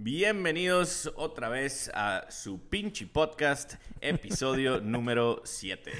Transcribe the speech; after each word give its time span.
Bienvenidos 0.00 1.12
otra 1.16 1.48
vez 1.48 1.90
a 1.92 2.26
su 2.30 2.60
pinche 2.68 3.04
podcast, 3.08 3.74
episodio 4.00 4.80
número 4.84 5.42
7. 5.44 5.90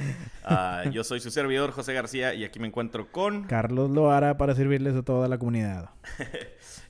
Ah, 0.45 0.85
yo 0.93 1.03
soy 1.03 1.19
su 1.19 1.33
servidor, 1.33 1.73
José 1.73 1.95
García, 1.95 2.33
y 2.33 2.45
aquí 2.45 2.61
me 2.61 2.69
encuentro 2.69 3.11
con... 3.11 3.43
Carlos 3.49 3.91
Loara 3.91 4.39
para 4.39 4.55
servirles 4.55 4.95
a 4.95 5.03
toda 5.03 5.27
la 5.27 5.37
comunidad. 5.39 5.91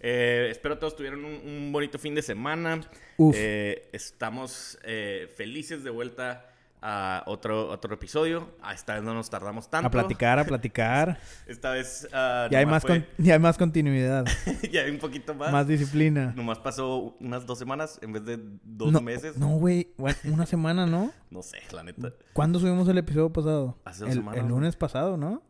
Eh, 0.01 0.47
espero 0.53 0.79
todos 0.79 0.95
tuvieron 0.95 1.25
un, 1.25 1.35
un 1.45 1.73
bonito 1.73 1.99
fin 1.99 2.15
de 2.15 2.23
semana. 2.23 2.83
Uf. 3.17 3.35
Eh, 3.37 3.89
estamos 3.93 4.79
eh, 4.85 5.29
felices 5.37 5.83
de 5.83 5.91
vuelta 5.91 6.47
a 6.81 7.23
otro, 7.27 7.69
otro 7.69 7.95
episodio. 7.95 8.51
Ah, 8.63 8.73
esta 8.75 8.95
vez 8.95 9.03
no 9.03 9.13
nos 9.15 9.29
tardamos 9.31 9.69
tanto. 9.69 9.87
A 9.89 9.91
platicar, 9.91 10.39
a 10.39 10.45
platicar. 10.45 11.19
Esta 11.47 11.71
vez... 11.71 12.09
ah, 12.13 12.49
ya, 12.51 12.59
hay 12.59 12.67
más 12.67 12.83
fue- 12.83 13.05
con- 13.05 13.25
ya 13.25 13.35
hay 13.35 13.39
más 13.41 13.59
continuidad, 13.59 14.25
ya 14.73 14.83
hay 14.83 14.91
un 14.91 14.99
poquito 14.99 15.35
más. 15.35 15.51
más 15.51 15.67
disciplina. 15.67 16.33
Nomás 16.37 16.59
pasó 16.59 17.17
unas 17.21 17.47
dos 17.47 17.59
semanas 17.59 17.99
en 18.03 18.13
vez 18.13 18.25
de 18.25 18.39
dos 18.63 18.93
no, 18.93 19.01
meses. 19.01 19.37
No, 19.37 19.49
güey. 19.57 19.93
Bueno, 19.97 20.17
una 20.33 20.47
semana, 20.47 20.87
¿no? 20.87 21.13
No 21.31 21.43
sé, 21.43 21.59
la 21.73 21.83
neta. 21.83 22.13
¿Cuándo 22.33 22.59
subimos 22.59 22.89
el 22.89 22.97
episodio 22.99 23.31
pasado? 23.33 23.77
Hace 23.85 24.01
dos 24.01 24.11
el, 24.11 24.19
semanas, 24.19 24.41
el 24.41 24.49
¿no? 24.49 24.55
lunes 24.55 24.77
pasado, 24.77 25.17
¿no? 25.19 25.43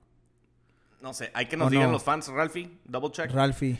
No 1.00 1.12
sé, 1.14 1.30
hay 1.34 1.46
que 1.46 1.56
nos 1.56 1.68
¿O 1.68 1.70
digan 1.70 1.86
no? 1.86 1.92
los 1.92 2.02
fans, 2.02 2.26
Ralphie, 2.26 2.80
double 2.84 3.12
check. 3.12 3.30
Ralphie. 3.30 3.78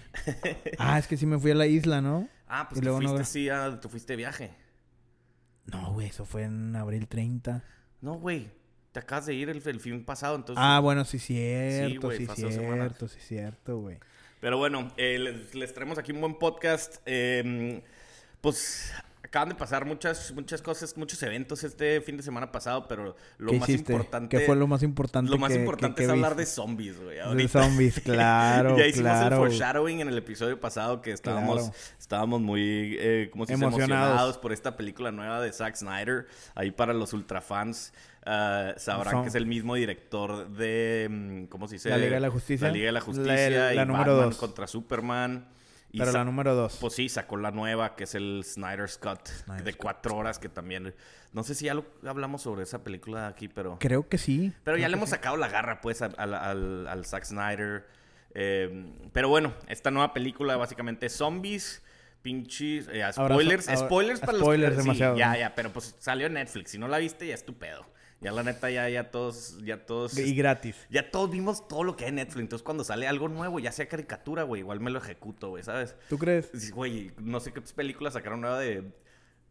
ah, 0.78 0.98
es 0.98 1.08
que 1.08 1.16
sí 1.16 1.26
me 1.26 1.36
fui 1.38 1.50
a 1.50 1.54
la 1.56 1.66
isla, 1.66 2.00
¿no? 2.00 2.28
ah, 2.46 2.68
pues 2.68 2.78
y 2.78 2.80
tú 2.80 2.84
luego 2.86 3.00
no 3.00 3.08
fuiste, 3.08 3.22
gra- 3.24 3.26
sí, 3.32 3.48
a- 3.48 3.80
tú 3.80 3.88
fuiste 3.88 4.12
de 4.12 4.16
viaje. 4.18 4.50
No, 5.70 5.92
güey, 5.92 6.08
eso 6.08 6.24
fue 6.24 6.42
en 6.44 6.74
abril 6.76 7.06
30. 7.08 7.62
No, 8.00 8.14
güey, 8.14 8.50
te 8.92 9.00
acabas 9.00 9.26
de 9.26 9.34
ir 9.34 9.48
el, 9.48 9.62
el 9.66 9.80
fin 9.80 10.04
pasado, 10.04 10.36
entonces... 10.36 10.62
Ah, 10.64 10.80
bueno, 10.80 11.04
sí, 11.04 11.18
cierto, 11.18 12.08
güey, 12.08 12.18
sí, 12.18 12.26
cierto, 12.34 13.08
sí, 13.08 13.20
cierto, 13.20 13.78
güey. 13.78 13.98
Pero 14.40 14.56
bueno, 14.58 14.92
eh, 14.96 15.18
les, 15.18 15.54
les 15.54 15.74
traemos 15.74 15.98
aquí 15.98 16.12
un 16.12 16.20
buen 16.20 16.38
podcast. 16.38 17.02
Eh, 17.06 17.82
pues 18.40 18.92
acaban 19.28 19.50
de 19.50 19.54
pasar 19.54 19.84
muchas, 19.84 20.32
muchas 20.32 20.60
cosas, 20.62 20.96
muchos 20.96 21.22
eventos 21.22 21.62
este 21.62 22.00
fin 22.00 22.16
de 22.16 22.22
semana 22.22 22.50
pasado, 22.50 22.88
pero 22.88 23.14
lo 23.38 23.52
¿Qué 23.52 23.58
más 23.60 23.68
hiciste? 23.68 23.92
importante... 23.92 24.36
¿Qué 24.38 24.44
fue 24.46 24.56
lo 24.56 24.66
más 24.66 24.82
importante? 24.82 25.30
Lo 25.30 25.38
más 25.38 25.52
que- 25.52 25.58
importante 25.58 25.96
que- 25.96 26.04
es 26.04 26.10
hablar 26.10 26.34
de 26.34 26.46
zombies, 26.46 26.98
güey. 27.00 27.18
De 27.36 27.48
zombies, 27.48 28.00
claro, 28.04 28.76
ya 28.78 28.86
hicimos 28.86 29.10
claro. 29.12 29.36
el 29.36 29.42
foreshadowing 29.42 30.00
en 30.00 30.08
el 30.08 30.18
episodio 30.18 30.58
pasado 30.60 31.00
que 31.02 31.12
estábamos, 31.12 31.58
Claro. 31.64 31.74
estábamos 31.98 32.40
muy 32.40 32.96
eh. 32.98 33.30
Emocionados. 33.34 33.74
emocionados 33.78 34.38
por 34.38 34.52
esta 34.52 34.76
película 34.76 35.12
nueva 35.12 35.40
de 35.40 35.52
Zack 35.52 35.76
Snyder. 35.76 36.26
Ahí 36.54 36.70
para 36.70 36.92
los 36.94 37.12
ultrafans 37.12 37.92
ah, 38.26 38.72
sabrán 38.78 39.12
Son- 39.12 39.22
que 39.24 39.28
es 39.28 39.34
el 39.34 39.46
mismo 39.46 39.74
director 39.74 40.48
de 40.50 41.06
mm, 41.10 41.44
¿cómo 41.46 41.68
se 41.68 41.74
dice? 41.74 41.90
La 41.90 41.98
Liga 41.98 42.14
de 42.14 42.20
la 42.20 42.30
Justicia. 42.30 42.68
La 42.68 42.72
Liga 42.72 42.86
de 42.86 42.92
la 42.92 42.98
La- 43.00 43.04
Justicia 43.04 43.72
la 43.74 43.82
y 43.82 43.86
número 43.86 44.12
Batman 44.14 44.30
dos. 44.30 44.38
contra 44.38 44.66
Superman. 44.66 45.48
Y 45.90 45.98
Pero 45.98 46.12
la 46.12 46.24
número 46.24 46.54
dos. 46.54 46.76
pues 46.80 46.94
sí, 46.94 47.08
sacó 47.08 47.36
la 47.38 47.50
nueva, 47.50 47.96
que 47.96 48.04
es 48.04 48.14
el 48.14 48.42
Snyder's 48.44 48.98
Cut, 48.98 49.26
Snyder's 49.26 49.64
de 49.64 49.72
Cut. 49.72 49.80
cuatro 49.82 50.16
horas, 50.16 50.38
que 50.38 50.48
también... 50.50 50.94
No 51.32 51.42
sé 51.44 51.54
si 51.54 51.64
ya 51.66 51.74
lo 51.74 51.84
hablamos 52.06 52.42
sobre 52.42 52.62
esa 52.62 52.82
película 52.84 53.26
aquí, 53.26 53.48
pero... 53.48 53.78
Creo 53.80 54.06
que 54.08 54.18
sí. 54.18 54.52
Pero 54.64 54.76
ya 54.76 54.88
le 54.88 54.96
hemos 54.96 55.08
sí. 55.08 55.14
sacado 55.14 55.36
la 55.38 55.48
garra, 55.48 55.80
pues, 55.80 56.02
al, 56.02 56.14
al, 56.18 56.34
al- 56.34 56.86
al 56.88 57.04
Zack 57.06 57.24
Snyder. 57.24 57.86
Eh, 58.34 58.92
pero 59.12 59.28
bueno, 59.30 59.54
esta 59.68 59.90
nueva 59.90 60.12
película 60.12 60.56
básicamente 60.58 61.06
es 61.06 61.14
zombies, 61.14 61.82
pinches... 62.22 62.88
eh, 62.92 63.02
spoilers, 63.12 63.68
ahora- 63.68 63.76
spoilers 63.86 64.20
para 64.20 64.38
spoilers 64.38 64.76
los 64.76 64.76
que... 64.78 64.82
demasiado, 64.82 65.14
Sí, 65.14 65.20
ya, 65.20 65.36
ya, 65.38 65.54
pero 65.54 65.72
pues 65.72 65.96
salió 65.98 66.26
en 66.26 66.34
Netflix. 66.34 66.70
Si 66.72 66.78
no 66.78 66.88
la 66.88 66.98
viste, 66.98 67.26
ya 67.26 67.34
es 67.34 67.44
tu 67.46 67.54
pedo. 67.56 67.86
Ya 68.20 68.32
la 68.32 68.42
neta, 68.42 68.68
ya, 68.70 68.88
ya 68.88 69.10
todos... 69.10 69.58
Ya 69.64 69.86
todos... 69.86 70.18
Y 70.18 70.34
gratis. 70.34 70.76
Ya 70.90 71.10
todos 71.10 71.30
vimos 71.30 71.68
todo 71.68 71.84
lo 71.84 71.96
que 71.96 72.04
hay 72.04 72.10
en 72.10 72.16
Netflix. 72.16 72.40
Entonces, 72.40 72.64
cuando 72.64 72.82
sale 72.82 73.06
algo 73.06 73.28
nuevo, 73.28 73.60
ya 73.60 73.70
sea 73.70 73.86
caricatura, 73.86 74.42
güey, 74.42 74.60
igual 74.60 74.80
me 74.80 74.90
lo 74.90 74.98
ejecuto, 74.98 75.50
güey, 75.50 75.62
¿sabes? 75.62 75.94
¿Tú 76.08 76.18
crees? 76.18 76.72
Güey, 76.72 77.12
no 77.18 77.38
sé 77.38 77.52
qué 77.52 77.60
película 77.60 78.10
sacaron 78.10 78.40
nueva 78.40 78.58
de... 78.58 78.90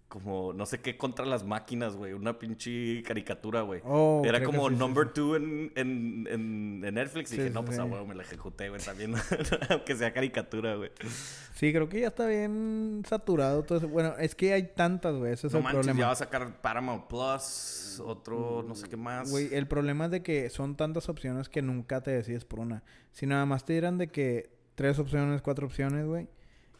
Como, 0.08 0.54
no 0.54 0.66
sé 0.66 0.80
qué 0.80 0.96
contra 0.98 1.26
las 1.26 1.44
máquinas, 1.44 1.98
güey. 1.98 2.14
Una 2.14 2.40
pinche 2.40 3.04
caricatura, 3.04 3.62
güey. 3.64 3.82
Oh, 3.84 4.22
Era 4.24 4.42
como 4.42 4.70
sí, 4.70 4.76
number 4.76 5.08
sí. 5.08 5.12
two 5.16 5.36
en, 5.36 5.74
en, 5.76 6.26
en, 6.32 6.82
en 6.86 6.94
Netflix. 6.94 7.30
Y 7.34 7.36
Sí, 7.36 7.42
dije, 7.42 7.54
no, 7.54 7.66
pues 7.66 7.78
a 7.78 7.84
huevo 7.84 8.06
me 8.08 8.16
la 8.16 8.24
ejecuté, 8.24 8.70
güey, 8.70 8.82
también. 8.82 9.16
Aunque 9.70 9.98
sea 9.98 10.14
caricatura, 10.14 10.76
güey. 10.76 10.92
Sí, 11.56 11.74
creo 11.74 11.90
que 11.90 12.00
ya 12.00 12.08
está 12.08 12.26
bien 12.26 13.04
saturado 13.06 13.64
todo 13.64 13.80
eso. 13.80 13.90
Bueno, 13.90 14.14
es 14.18 14.34
que 14.34 14.54
hay 14.54 14.64
tantas, 14.76 15.14
güey. 15.16 15.34
Ese 15.34 15.48
es 15.48 15.54
No 15.54 15.60
el 15.60 15.64
manches, 15.66 15.80
problema. 15.80 16.00
ya 16.00 16.06
va 16.08 16.12
a 16.14 16.16
sacar 16.16 16.62
Paramount 16.62 17.08
Plus, 17.08 18.02
otro, 18.06 18.64
no 18.66 18.76
sé 18.76 18.88
qué 18.88 18.96
más. 18.96 19.30
Güey, 19.30 19.54
el 19.54 19.68
problema 19.68 20.06
es 20.06 20.12
de 20.12 20.24
que 20.24 20.50
son 20.50 20.78
tantas 20.78 21.10
opciones 21.10 21.50
que 21.50 21.62
nunca 21.62 22.02
te 22.02 22.12
decides 22.12 22.46
por 22.46 22.60
una. 22.60 22.82
Si 23.12 23.26
nada 23.26 23.46
más 23.46 23.66
te 23.66 23.74
dieran 23.74 23.98
de 23.98 24.08
que 24.08 24.50
tres 24.76 25.00
opciones, 25.00 25.42
cuatro 25.42 25.68
opciones, 25.68 26.06
güey, 26.06 26.30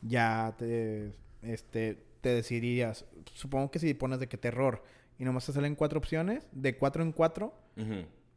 ya 0.02 0.56
te, 0.58 1.12
este, 1.42 2.07
te 2.28 2.34
decidirías. 2.36 3.06
Supongo 3.34 3.72
que 3.72 3.80
si 3.80 3.94
pones 3.94 4.20
de 4.20 4.28
que 4.28 4.38
terror 4.38 4.84
y 5.18 5.24
nomás 5.24 5.46
te 5.46 5.54
salen 5.54 5.76
cuatro 5.76 5.98
opciones, 6.00 6.46
de 6.52 6.76
cuatro 6.78 7.02
en 7.04 7.12
cuatro 7.14 7.54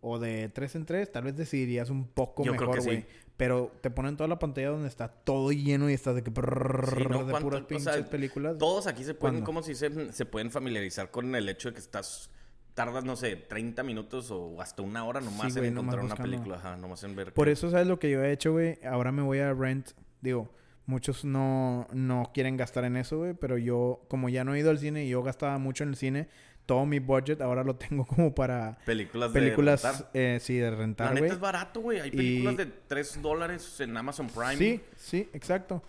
o 0.00 0.18
de 0.18 0.48
tres 0.48 0.76
en 0.76 0.86
tres, 0.86 1.10
tal 1.10 1.24
vez 1.24 1.36
decidirías 1.36 1.90
un 1.90 2.06
poco 2.06 2.44
Yo 2.44 2.52
mejor, 2.52 2.74
que 2.76 2.80
sí. 2.80 2.86
güey. 2.86 3.06
Pero 3.36 3.72
te 3.80 3.90
ponen 3.90 4.16
toda 4.16 4.28
la 4.28 4.38
pantalla 4.38 4.68
donde 4.68 4.86
está 4.88 5.08
todo 5.08 5.50
lleno 5.50 5.90
y 5.90 5.94
estás 5.94 6.14
de 6.14 6.22
que... 6.22 6.30
brrrr, 6.30 7.10
¿no? 7.10 7.24
de 7.24 7.30
¿Cuánto- 7.32 7.40
puras 7.40 7.62
o 7.62 7.66
pinches 7.66 7.94
sea, 7.94 8.04
películas. 8.08 8.58
Todos 8.58 8.86
aquí 8.86 9.02
se 9.02 9.14
pueden, 9.14 9.42
como 9.42 9.62
si 9.62 9.74
se, 9.74 10.12
se 10.12 10.26
pueden 10.26 10.50
familiarizar 10.50 11.10
con 11.10 11.34
el 11.34 11.48
hecho 11.48 11.68
de 11.70 11.74
que 11.74 11.80
estás... 11.80 12.30
Tardas, 12.74 13.02
no 13.04 13.16
sé, 13.16 13.34
30 13.36 13.82
minutos 13.82 14.30
o 14.30 14.60
hasta 14.60 14.80
una 14.82 15.04
hora 15.04 15.20
nomás 15.20 15.52
Sí, 15.52 15.58
en 15.58 15.64
güey, 15.64 15.70
nomás 15.72 15.94
encontrar 15.96 16.04
una 16.04 16.24
película. 16.24 16.56
Ajá, 16.56 16.76
nomás 16.76 17.02
en 17.02 17.16
ver. 17.16 17.34
Por 17.34 17.48
eso, 17.48 17.68
¿sabes 17.70 17.88
lo 17.88 17.98
que 17.98 18.08
yo 18.10 18.22
he 18.22 18.30
hecho, 18.32 18.52
güey? 18.52 18.78
Ahora 18.84 19.10
me 19.10 19.22
voy 19.22 19.38
a 19.40 19.52
rent. 19.52 19.90
Digo, 20.20 20.48
muchos 20.90 21.24
no, 21.24 21.86
no 21.92 22.30
quieren 22.34 22.56
gastar 22.56 22.84
en 22.84 22.96
eso, 22.96 23.18
güey. 23.18 23.34
Pero 23.34 23.56
yo, 23.56 24.02
como 24.08 24.28
ya 24.28 24.44
no 24.44 24.54
he 24.54 24.58
ido 24.58 24.70
al 24.70 24.78
cine 24.78 25.04
y 25.04 25.08
yo 25.10 25.22
gastaba 25.22 25.56
mucho 25.58 25.84
en 25.84 25.90
el 25.90 25.96
cine, 25.96 26.28
todo 26.66 26.84
mi 26.86 26.98
budget 26.98 27.40
ahora 27.40 27.64
lo 27.64 27.76
tengo 27.76 28.04
como 28.06 28.34
para 28.34 28.78
Películas 28.84 29.32
de 29.32 29.40
películas, 29.40 29.82
rentar. 29.82 30.10
eh, 30.14 30.38
sí, 30.40 30.56
de 30.56 30.70
La 30.70 30.76
rentar, 30.76 31.08
neta 31.10 31.20
güey. 31.20 31.30
es 31.32 31.40
barato, 31.40 31.80
güey. 31.80 32.00
Hay 32.00 32.10
películas 32.10 32.54
Y- 32.54 32.56
de 32.58 32.66
3 32.88 33.22
dólares 33.22 33.80
en 33.80 33.96
Amazon 33.96 34.26
Prime. 34.28 34.56
Sí, 34.56 34.80
sí, 34.96 35.28
exacto. 35.32 35.82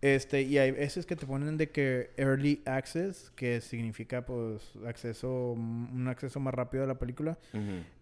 Este, 0.00 0.42
y 0.42 0.58
hay 0.58 0.70
veces 0.70 1.06
que 1.06 1.16
te 1.16 1.26
ponen 1.26 1.56
de 1.56 1.70
que 1.70 2.10
early 2.16 2.62
access, 2.66 3.32
que 3.34 3.60
significa 3.60 4.24
pues 4.24 4.62
acceso, 4.86 5.52
un 5.52 6.06
acceso 6.06 6.38
más 6.38 6.54
rápido 6.54 6.84
a 6.84 6.86
la 6.86 7.00
película. 7.00 7.36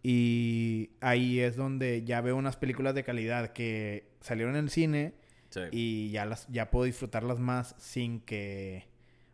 Y 0.03 0.91
ahí 1.01 1.41
es 1.41 1.57
donde 1.57 2.05
ya 2.05 2.21
veo 2.21 2.37
unas 2.37 2.57
películas 2.57 2.95
de 2.95 3.03
calidad 3.03 3.53
que 3.55 4.05
salieron 4.21 4.57
en 4.57 4.65
el 4.65 4.71
cine 4.71 5.15
Sí. 5.57 5.69
y 5.73 6.11
ya 6.11 6.25
las 6.27 6.47
ya 6.49 6.71
puedo 6.71 6.85
disfrutarlas 6.85 7.39
más 7.39 7.75
sin 7.79 8.21
que 8.21 8.89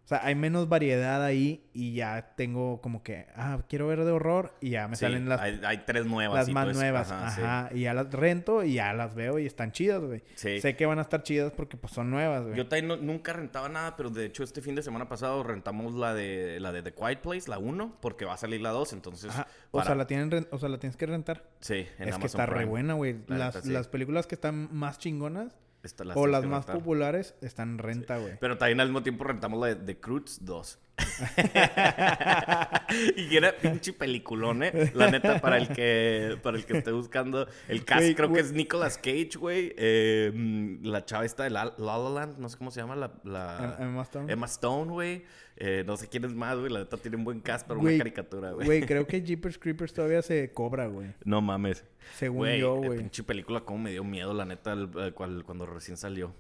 o 0.05 0.09
sea 0.09 0.21
hay 0.27 0.35
menos 0.35 0.69
variedad 0.69 1.25
ahí 1.25 1.65
y 1.73 1.95
ya 1.95 2.35
tengo 2.37 2.81
como 2.81 3.05
que 3.05 3.29
ah 3.37 3.61
quiero 3.69 3.87
ver 3.87 4.05
de 4.05 4.11
horror 4.11 4.53
y 4.61 4.71
ya 4.71 4.89
me 4.89 4.97
Sí, 4.97 5.03
salen 5.03 5.29
las, 5.29 5.41
hay, 5.41 5.61
hay 5.65 5.85
tres 5.87 6.07
nuevas. 6.07 6.35
las 6.39 6.47
sí, 6.47 6.53
más 6.53 6.75
nuevas 6.75 7.13
ajá, 7.13 7.31
sí. 7.31 7.41
ajá, 7.41 7.71
y 7.73 7.83
ya 7.83 7.95
las 7.95 8.11
rento 8.11 8.65
y 8.65 8.75
ya 8.75 8.93
las 8.95 9.15
veo 9.15 9.39
y 9.39 9.47
están 9.47 9.71
chidas 9.71 10.03
güey 10.03 10.25
Sí. 10.35 10.61
sé 10.61 10.75
que 10.75 10.87
van 10.87 10.99
a 10.99 11.03
estar 11.03 11.23
chidas 11.23 11.53
porque 11.53 11.77
pues 11.77 11.93
son 11.93 12.11
nuevas 12.11 12.43
güey 12.43 12.57
Yo 12.57 12.67
también 12.67 12.89
no- 12.89 12.97
nunca 12.97 13.33
rentaba 13.33 13.69
nada, 13.69 13.95
pero 13.97 14.11
de 14.11 14.25
hecho 14.27 14.43
este 14.43 14.61
fin 14.61 14.75
de 14.75 14.83
semana 14.83 15.09
pasado 15.09 15.45
rentamos 15.45 15.95
la 15.95 16.13
de 16.15 16.59
la 16.59 16.73
de 16.73 16.83
The 16.83 16.93
Quiet 16.95 17.21
Place, 17.21 17.49
la 17.49 17.59
1, 17.59 17.99
porque 18.03 18.25
va 18.25 18.35
a 18.35 18.39
salir 18.39 18.61
la 18.61 18.71
2, 18.71 18.93
entonces... 18.95 19.31
Ajá, 19.31 19.47
o 19.71 19.79
para- 19.79 19.87
sea 19.87 19.95
la 19.95 20.09
tienen 20.09 20.49
o 20.51 20.59
sea 20.59 20.69
la 20.69 20.79
tienes 20.79 20.97
que 20.97 21.07
rentar 21.07 21.49
Sí, 21.61 21.75
en 21.75 21.81
es 21.85 21.97
que 21.97 22.03
Amazon 22.15 22.25
está 22.27 22.47
re 22.47 22.53
Prime. 22.57 22.71
buena 22.71 22.95
güey 22.95 23.19
La 23.29 23.39
las, 23.39 23.55
neta, 23.55 23.67
sí. 23.69 23.73
las 23.73 23.87
películas 23.87 24.27
que 24.27 24.35
están 24.35 24.69
más 24.75 24.99
chingonas 24.99 25.55
Esta 25.83 26.05
la 26.05 26.15
o 26.15 26.27
las 26.27 26.45
más 26.45 26.65
populares 26.65 27.35
están 27.41 27.73
en 27.73 27.79
renta 27.79 28.19
güey. 28.19 28.39
Pero 28.41 28.57
también 28.59 28.81
al 28.81 28.89
mismo 28.89 29.03
tiempo 29.03 29.25
rentamos 29.25 29.61
la 29.61 29.69
de 29.69 29.77
The 29.77 30.01
Croods 30.01 30.45
2. 30.45 30.79
y 33.17 33.37
era 33.37 33.57
pinche 33.57 33.93
peliculón, 33.93 34.63
¿eh? 34.63 34.93
La 34.95 35.11
neta, 35.11 35.41
para 35.41 35.57
el 35.57 35.69
que, 35.69 36.39
para 36.43 36.57
el 36.57 36.65
que 36.65 36.79
esté 36.79 36.93
buscando. 36.93 37.47
El 37.69 37.85
cast 37.85 38.15
creo 38.15 38.33
que 38.33 38.41
es 38.41 38.53
Nicolas 38.53 38.99
Cage, 38.99 39.31
güey. 39.39 39.75
Eh, 39.77 40.31
mm, 40.35 40.87
la 40.87 41.05
chava 41.05 41.25
esta 41.25 41.45
de 41.45 41.51
La, 41.51 41.75
La 41.79 41.99
La 41.99 42.11
Land, 42.11 42.39
no 42.39 42.49
sé 42.49 42.57
cómo 42.59 42.71
se 42.71 42.81
llama. 42.81 42.97
La, 42.97 43.13
la- 43.25 43.77
Emma 43.81 44.03
Stone. 44.03 44.33
Emma 44.33 44.47
Stone, 44.47 44.91
güey. 44.93 45.25
Eh, 45.57 45.85
no 45.87 45.97
sé 45.97 46.09
quién 46.09 46.25
es 46.25 46.35
más, 46.35 46.59
güey. 46.59 46.73
La 46.73 46.81
neta 46.81 46.97
tiene 46.97 47.17
un 47.17 47.25
buen 47.25 47.41
cast 47.41 47.67
para 47.67 47.79
Güey, 47.79 47.95
una 47.97 48.05
caricatura, 48.05 48.53
güey. 48.53 48.67
Güey, 48.67 48.81
creo 48.83 49.07
que 49.07 49.21
Jeepers 49.23 49.59
Creepers 49.59 49.93
todavía 49.93 50.23
se 50.23 50.51
cobra, 50.53 50.87
güey. 50.87 51.09
No 51.25 51.41
mames. 51.41 51.85
Según 52.17 52.49
yo, 52.57 52.77
eh, 52.77 52.87
güey. 52.87 52.99
pinche 52.99 53.23
película, 53.23 53.61
como 53.61 53.79
me 53.79 53.91
dio 53.93 54.05
miedo, 54.05 54.35
la 54.35 54.45
neta, 54.45 54.73
el- 54.73 55.13
cuando 55.15 55.67
recién 55.67 55.97
salió. 55.97 56.35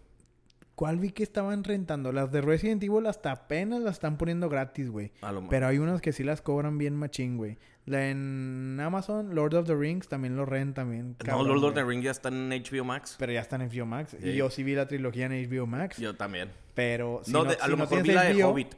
¿Cuál 0.74 0.98
vi 0.98 1.10
que 1.10 1.22
estaban 1.22 1.64
rentando? 1.64 2.12
Las 2.12 2.32
de 2.32 2.40
Resident 2.40 2.82
Evil 2.82 3.06
hasta 3.06 3.30
apenas 3.30 3.80
las 3.82 3.94
están 3.94 4.16
poniendo 4.16 4.48
gratis, 4.48 4.88
güey. 4.90 5.12
A 5.20 5.30
lo 5.32 5.46
Pero 5.48 5.66
hay 5.66 5.78
unas 5.78 6.00
que 6.00 6.12
sí 6.12 6.24
las 6.24 6.40
cobran 6.40 6.78
bien 6.78 6.96
machín, 6.96 7.36
güey. 7.36 7.58
La 7.84 8.08
en 8.08 8.78
Amazon, 8.80 9.34
Lord 9.34 9.54
of 9.54 9.66
the 9.66 9.74
Rings, 9.74 10.08
también 10.08 10.36
lo 10.36 10.46
rentan 10.46 10.90
bien. 10.90 11.16
No, 11.26 11.42
Lord 11.44 11.64
of 11.64 11.74
the. 11.74 11.84
Rings 11.84 12.04
ya 12.04 12.10
está 12.12 12.28
en 12.30 12.48
HBO 12.50 12.84
Max. 12.84 13.16
Pero 13.18 13.32
ya 13.32 13.40
están 13.40 13.60
en 13.60 13.68
HBO 13.70 13.86
Max. 13.86 14.16
Sí. 14.18 14.28
Y 14.30 14.36
yo 14.36 14.48
sí 14.50 14.62
vi 14.62 14.74
la 14.74 14.86
trilogía 14.88 15.26
en 15.26 15.32
HBO 15.50 15.66
Max. 15.66 15.98
Yo 15.98 16.14
también. 16.14 16.48
Pero 16.74 17.20
si 17.24 17.32
no, 17.32 17.44
no, 17.44 17.50
de- 17.50 17.56
a 17.56 17.64
si 17.64 17.70
lo 17.70 17.76
no 17.76 17.82
mejor 17.84 18.02
vi 18.02 18.12
la 18.12 18.22
de 18.24 18.42
Hobbit. 18.44 18.74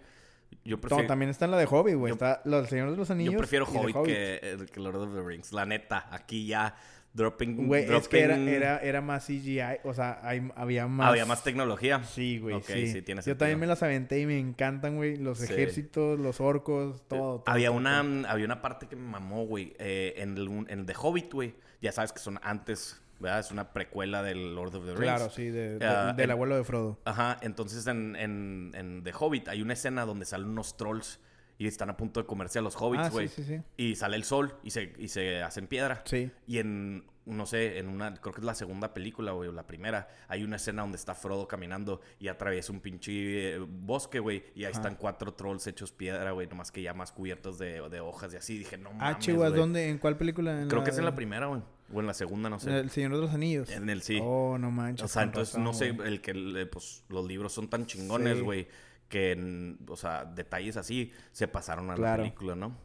Yo 0.64 0.76
No, 0.76 0.81
prefiero, 0.81 1.06
también 1.06 1.31
está 1.31 1.44
en 1.44 1.50
la 1.50 1.58
de 1.58 1.67
Hobbit, 1.67 1.94
güey. 1.96 2.12
Está 2.14 2.41
los 2.46 2.69
Señores 2.70 2.93
de 2.93 2.96
los 2.96 3.11
Anillos. 3.11 3.35
yo 3.35 3.38
prefiero 3.38 3.67
Hobbit, 3.67 3.96
Que, 4.05 4.56
que 4.73 4.81
Lord 4.81 4.96
of 4.96 5.14
the 5.14 5.20
Rings. 5.23 5.52
La 5.52 5.67
neta, 5.67 6.08
aquí 6.11 6.46
ya 6.46 6.75
dropping. 7.15 7.67
Güey, 7.67 7.85
es 7.95 8.09
que 8.09 8.21
era, 8.21 8.37
era, 8.37 8.79
era 8.79 9.01
más 9.01 9.27
CGI. 9.27 9.79
O 9.85 9.95
sea, 9.95 10.19
hay- 10.23 10.51
había 10.57 10.87
más... 10.87 11.09
Había 11.09 11.25
más 11.25 11.43
tecnología. 11.43 12.03
Sí, 12.05 12.39
güey, 12.39 12.61
sí. 12.63 12.89
sí, 12.89 13.03
tiene 13.03 13.23
Yo 13.23 13.37
también 13.37 13.59
me 13.59 13.67
las 13.67 13.83
aventé 13.83 14.21
y 14.21 14.27
me 14.27 14.39
encantan, 14.39 14.97
güey. 14.97 15.17
Los 15.17 15.39
Sí. 15.39 15.45
ejércitos, 15.53 16.19
los 16.21 16.41
orcos, 16.41 17.07
todo. 17.09 17.41
todo, 17.41 17.45
había 17.47 17.69
todo, 17.69 17.77
una 17.79 18.03
todo. 18.03 18.29
había 18.29 18.45
una 18.45 18.61
parte 18.61 18.87
que 18.89 18.97
me 18.97 19.09
mamó, 19.09 19.47
güey. 19.47 19.75
eh, 19.79 20.15
en, 20.19 20.37
el, 20.37 20.49
en 20.69 20.81
el 20.81 20.87
de 20.87 20.95
Hobbit, 21.01 21.33
güey. 21.33 21.55
Ya 21.81 21.93
sabes 21.93 22.13
que 22.13 22.19
son 22.19 22.39
antes, 22.43 23.01
¿verdad? 23.21 23.41
Es 23.41 23.51
una 23.53 23.73
precuela 23.73 24.23
del 24.23 24.55
Lord 24.55 24.75
of 24.75 24.85
the 24.85 24.91
Rings. 24.95 25.01
Claro, 25.01 25.31
sí, 25.31 25.51
de- 25.51 25.79
de- 25.79 25.87
Ah, 25.87 26.13
del 26.17 26.25
el- 26.25 26.31
abuelo 26.33 26.57
de 26.57 26.65
Frodo. 26.65 26.99
Ajá, 27.05 27.39
entonces 27.43 27.87
en, 27.87 28.17
en, 28.17 28.73
en 28.75 29.03
The 29.05 29.13
Hobbit 29.19 29.49
hay 29.49 29.63
una 29.63 29.75
escena 29.75 30.05
donde 30.05 30.25
salen 30.25 30.49
unos 30.49 30.77
trolls 30.77 31.21
y 31.65 31.69
están 31.69 31.91
a 31.91 31.97
punto 31.97 32.21
de 32.21 32.27
comerse 32.27 32.59
a 32.59 32.63
los 32.63 32.77
hobbits, 32.77 33.05
Ah, 33.07 33.11
güey. 33.11 33.29
sí, 33.29 33.43
sí, 33.43 33.57
sí. 33.57 33.63
Y 33.77 33.97
sale 33.97 34.17
el 34.17 34.25
sol 34.25 34.57
y 34.63 34.71
se, 34.71 34.93
y 34.99 35.09
se 35.09 35.43
hacen 35.43 35.67
piedra. 35.67 36.03
Sí. 36.05 36.31
Y 36.47 36.59
en, 36.59 37.05
no 37.27 37.47
sé, 37.47 37.79
en 37.79 37.89
una, 37.89 38.15
creo 38.15 38.35
que 38.35 38.41
es 38.43 38.45
la 38.45 38.55
segunda 38.55 38.93
película, 38.93 39.33
güey, 39.33 39.49
o 39.49 39.53
la 39.53 39.67
primera, 39.67 40.09
hay 40.29 40.45
una 40.45 40.57
escena 40.57 40.83
donde 40.83 40.97
está 40.97 41.15
Frodo 41.15 41.49
caminando 41.49 42.01
y 42.21 42.29
atraviesa 42.29 42.71
un 42.73 42.81
pinche 42.81 43.55
eh, 43.55 43.59
bosque, 43.67 44.19
güey, 44.19 44.45
y 44.55 44.65
ahí 44.65 44.73
están 44.73 44.97
cuatro 44.97 45.33
trolls 45.33 45.67
hechos 45.67 45.91
piedra, 45.93 46.33
güey, 46.33 46.47
nomás 46.47 46.71
que 46.71 46.83
ya 46.83 46.93
más 46.93 47.13
cubiertos 47.13 47.59
de, 47.59 47.81
de 47.89 48.01
hojas 48.01 48.35
y 48.35 48.37
así. 48.37 48.59
Dije, 48.59 48.77
no 48.77 48.91
Ah, 48.91 48.95
mames, 49.13 49.19
Chihuahua, 49.21 49.49
güey. 49.49 49.61
¿dónde? 49.61 49.89
¿En 49.89 49.99
cuál 49.99 50.17
película? 50.19 50.61
¿En 50.61 50.69
Creo 50.69 50.85
que 50.85 50.91
es 50.91 50.99
en 50.99 51.07
la 51.07 51.15
primera, 51.15 51.47
güey, 51.47 51.63
o 51.93 52.01
en 52.01 52.07
la 52.07 52.13
segunda, 52.15 52.51
no 52.51 52.59
sé. 52.61 52.79
El 52.79 52.91
Señor 52.91 53.13
de 53.15 53.19
los 53.23 53.33
Anillos. 53.33 53.71
En 53.71 53.89
el 53.89 54.03
sí. 54.03 54.19
Oh, 54.23 54.59
no 54.59 54.71
manches. 54.71 55.05
O 55.07 55.09
sea, 55.09 55.23
entonces 55.23 55.55
razón, 55.55 55.65
no 55.65 55.73
sé, 55.73 55.93
güey. 55.93 56.09
el 56.09 56.21
que 56.21 56.67
pues 56.71 57.05
los 57.09 57.27
libros 57.27 57.53
son 57.55 57.69
tan 57.69 57.87
chingones, 57.87 58.39
Sí. 58.39 58.67
Que 59.09 59.77
o 59.89 59.97
sea, 59.97 60.25
detalles 60.25 60.77
así 60.77 61.12
se 61.33 61.49
pasaron 61.49 61.91
a 61.91 61.95
Claro. 61.95 62.23
la 62.23 62.29
película, 62.29 62.55
¿no? 62.55 62.77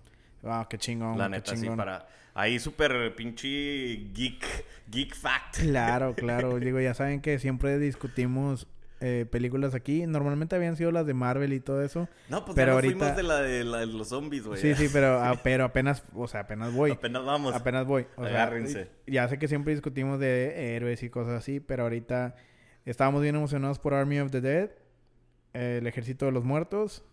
Ah, 0.44 0.66
qué 0.70 0.78
chingón. 0.78 1.18
la 1.18 1.26
qué 1.26 1.30
neta 1.32 1.56
sí 1.56 1.62
chingón. 1.62 1.78
para 1.78 2.08
ahí 2.34 2.60
súper 2.60 3.14
pinche 3.16 3.48
geek 4.14 4.46
geek 4.90 5.16
fact. 5.16 5.60
Claro, 5.62 6.14
claro. 6.18 6.60
Digo, 6.60 6.80
ya 6.80 6.94
saben 6.94 7.22
que 7.22 7.40
siempre 7.40 7.78
discutimos 7.80 8.68
eh, 9.02 9.26
películas 9.32 9.76
aquí. 9.76 10.06
Normalmente 10.08 10.56
habían 10.56 10.76
sido 10.76 10.92
las 10.92 11.06
de 11.06 11.14
Marvel 11.14 11.54
y 11.54 11.60
todo 11.62 11.84
eso. 11.84 12.08
No, 12.30 12.44
pues 12.46 12.56
Pero 12.56 12.68
ya 12.68 12.76
nos 12.76 12.84
ahorita- 12.84 12.98
fuimos 13.00 13.16
de 13.18 13.24
la 13.24 13.42
de, 13.42 13.64
la 13.64 13.78
de 13.80 13.86
los 13.88 14.10
zombies, 14.10 14.46
güey. 14.46 14.60
Sí, 14.62 14.76
sí, 14.76 14.90
pero, 14.92 15.20
ah, 15.24 15.40
pero 15.44 15.64
apenas, 15.66 16.04
o 16.14 16.28
sea, 16.28 16.42
apenas 16.42 16.74
voy. 16.74 16.92
Apenas 16.92 17.24
vamos. 17.26 17.54
Apenas 17.56 17.86
voy. 17.86 18.08
O 18.18 18.24
sea, 18.26 18.30
Agárrense. 18.44 18.90
ya 19.08 19.28
sé 19.30 19.40
que 19.40 19.48
siempre 19.48 19.74
discutimos 19.74 20.20
de 20.20 20.76
héroes 20.76 21.02
y 21.04 21.10
cosas 21.10 21.34
así, 21.36 21.60
pero 21.62 21.84
ahorita 21.84 22.36
estábamos 22.86 23.22
bien 23.22 23.36
emocionados 23.36 23.80
por 23.80 23.94
Army 23.94 24.20
of 24.20 24.32
the 24.32 24.42
Dead, 24.42 24.70
El 25.60 25.88
Ejército 25.88 26.26
de 26.26 26.32
los 26.32 26.44
Muertos, 26.46 27.04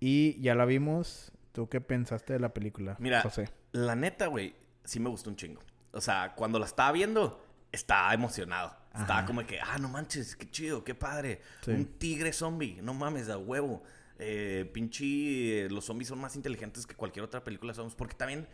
y 0.00 0.40
ya 0.40 0.54
la 0.54 0.64
vimos. 0.64 1.32
¿Tú 1.52 1.68
qué 1.68 1.80
pensaste 1.80 2.32
de 2.32 2.40
la 2.40 2.54
película, 2.54 2.96
Mira, 2.98 3.20
José? 3.22 3.50
la 3.72 3.94
neta, 3.94 4.26
güey, 4.28 4.54
sí 4.84 5.00
me 5.00 5.10
gustó 5.10 5.28
un 5.30 5.36
chingo. 5.36 5.60
O 5.92 6.00
sea, 6.00 6.34
cuando 6.34 6.58
la 6.58 6.64
estaba 6.66 6.90
viendo, 6.92 7.44
estaba 7.70 8.12
emocionado. 8.14 8.74
Estaba 8.94 9.24
como 9.24 9.46
que, 9.46 9.58
ah, 9.60 9.78
no 9.78 9.88
manches, 9.88 10.36
qué 10.36 10.50
chido, 10.50 10.84
qué 10.84 10.94
padre. 10.94 11.40
Sí. 11.62 11.70
Un 11.70 11.86
tigre 11.98 12.32
zombie, 12.34 12.78
no 12.82 12.92
mames, 12.94 13.28
a 13.30 13.38
huevo. 13.38 13.82
Eh, 14.18 14.70
pinche, 14.72 15.64
eh, 15.64 15.70
los 15.70 15.86
zombies 15.86 16.08
son 16.08 16.20
más 16.20 16.36
inteligentes 16.36 16.86
que 16.86 16.94
cualquier 16.94 17.24
otra 17.24 17.42
película 17.42 17.72
de 17.72 17.76
zombies. 17.76 17.94
Porque 17.94 18.14
también, 18.16 18.46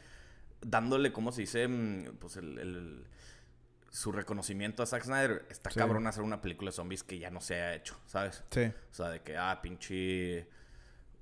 dándole, 0.60 1.12
¿cómo 1.12 1.32
se 1.32 1.40
dice? 1.42 1.66
Mm, 1.66 2.16
Pues 2.20 2.36
el, 2.36 2.58
el- 2.58 3.06
su 3.90 4.12
reconocimiento 4.12 4.82
a 4.82 4.86
Zack 4.86 5.04
Snyder, 5.04 5.46
está 5.50 5.70
Sí. 5.70 5.78
cabrón 5.78 6.06
hacer 6.06 6.22
una 6.22 6.40
película 6.40 6.70
de 6.70 6.76
zombies 6.76 7.02
que 7.02 7.18
ya 7.18 7.30
no 7.30 7.40
se 7.40 7.54
ha 7.54 7.74
hecho, 7.74 7.96
¿sabes? 8.06 8.44
Sí, 8.50 8.64
O 8.90 8.94
sea, 8.94 9.08
de 9.08 9.20
que, 9.22 9.36
ah, 9.36 9.58
pinche. 9.62 10.48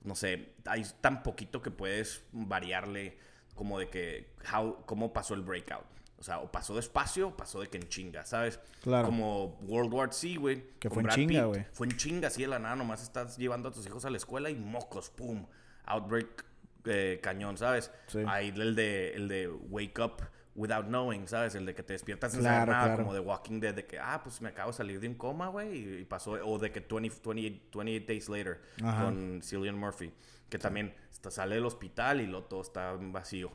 No 0.03 0.15
sé, 0.15 0.55
hay 0.67 0.85
tan 1.01 1.23
poquito 1.23 1.63
que 1.63 1.71
puedes 1.71 2.23
variarle 2.33 3.19
como 3.55 3.79
de 3.79 3.89
que. 3.89 4.35
How, 4.53 4.85
¿Cómo 4.87 5.13
pasó 5.13 5.35
el 5.35 5.43
breakout? 5.43 5.85
O 6.19 6.23
sea, 6.23 6.39
o 6.39 6.51
pasó 6.51 6.75
despacio 6.75 7.29
o 7.29 7.37
pasó 7.37 7.61
de 7.61 7.69
que 7.69 7.77
en 7.77 7.89
chinga, 7.89 8.25
¿sabes? 8.25 8.59
Claro. 8.83 9.07
Como 9.07 9.59
World 9.63 9.93
War 9.93 10.13
C, 10.13 10.37
güey. 10.37 10.65
Que 10.79 10.89
fue 10.89 11.03
en 11.03 11.09
chinga, 11.11 11.45
güey. 11.45 11.67
Fue 11.73 11.87
en 11.87 11.97
chinga, 11.97 12.29
así 12.29 12.43
de 12.43 12.49
la 12.49 12.59
nada. 12.59 12.75
Nomás 12.77 13.03
estás 13.03 13.37
llevando 13.37 13.69
a 13.69 13.73
tus 13.73 13.87
hijos 13.87 14.05
a 14.05 14.11
la 14.11 14.17
escuela 14.17 14.49
y 14.49 14.55
mocos, 14.55 15.11
pum. 15.11 15.47
Outbreak 15.85 16.45
eh, 16.87 17.21
cañón, 17.23 17.59
¿sabes? 17.59 17.91
Sí. 18.07 18.21
Ahí 18.27 18.49
el 18.49 18.75
de, 18.75 19.13
el 19.15 19.29
de 19.29 19.49
Wake 19.49 20.01
Up 20.03 20.23
Without 20.57 20.87
Knowing, 20.87 21.29
¿sabes? 21.29 21.55
El 21.55 21.67
de 21.67 21.75
que 21.75 21.83
te 21.83 21.93
despiertas 21.93 22.33
sin 22.33 22.41
Claro, 22.41 22.57
saber 22.57 22.69
nada, 22.69 22.85
claro. 22.87 23.03
como 23.03 23.15
de 23.15 23.21
Walking 23.21 23.61
Dead, 23.61 23.75
de 23.75 23.87
que, 23.87 23.99
ah, 23.99 24.21
pues 24.23 24.41
me 24.41 24.49
acabo 24.49 24.71
de 24.71 24.77
salir 24.77 24.99
de 25.01 25.09
un 25.09 25.15
coma, 25.15 25.49
güey, 25.49 26.01
y, 26.01 26.05
pasó, 26.05 26.33
o 26.33 26.59
de 26.59 26.73
que 26.73 26.81
20, 26.81 27.21
28, 27.25 27.61
28 27.79 28.05
Days 28.07 28.29
Later, 28.29 28.61
Ajá. 28.83 29.05
con 29.05 29.41
Cillian 29.43 29.77
Murphy, 29.79 30.13
que 30.49 30.59
también 30.59 30.95
está- 31.11 31.31
sale 31.31 31.57
del 31.57 31.67
hospital 31.67 32.21
y 32.21 32.27
luego 32.27 32.47
todo 32.47 32.63
está 32.63 32.93
vacío. 32.99 33.49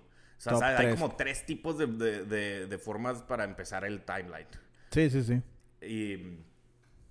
O 0.46 0.58
sea, 0.58 0.78
hay 0.78 0.92
como 0.96 1.16
tres 1.16 1.46
tipos 1.46 1.78
de, 1.78 1.88
de- 1.88 2.26
de- 2.26 2.68
de 2.68 2.78
formas 2.78 3.22
para 3.24 3.44
empezar 3.44 3.84
el 3.86 4.02
timeline. 4.04 4.48
sí, 4.92 5.10
sí, 5.10 5.24
sí. 5.24 5.42
Y, 5.86 6.38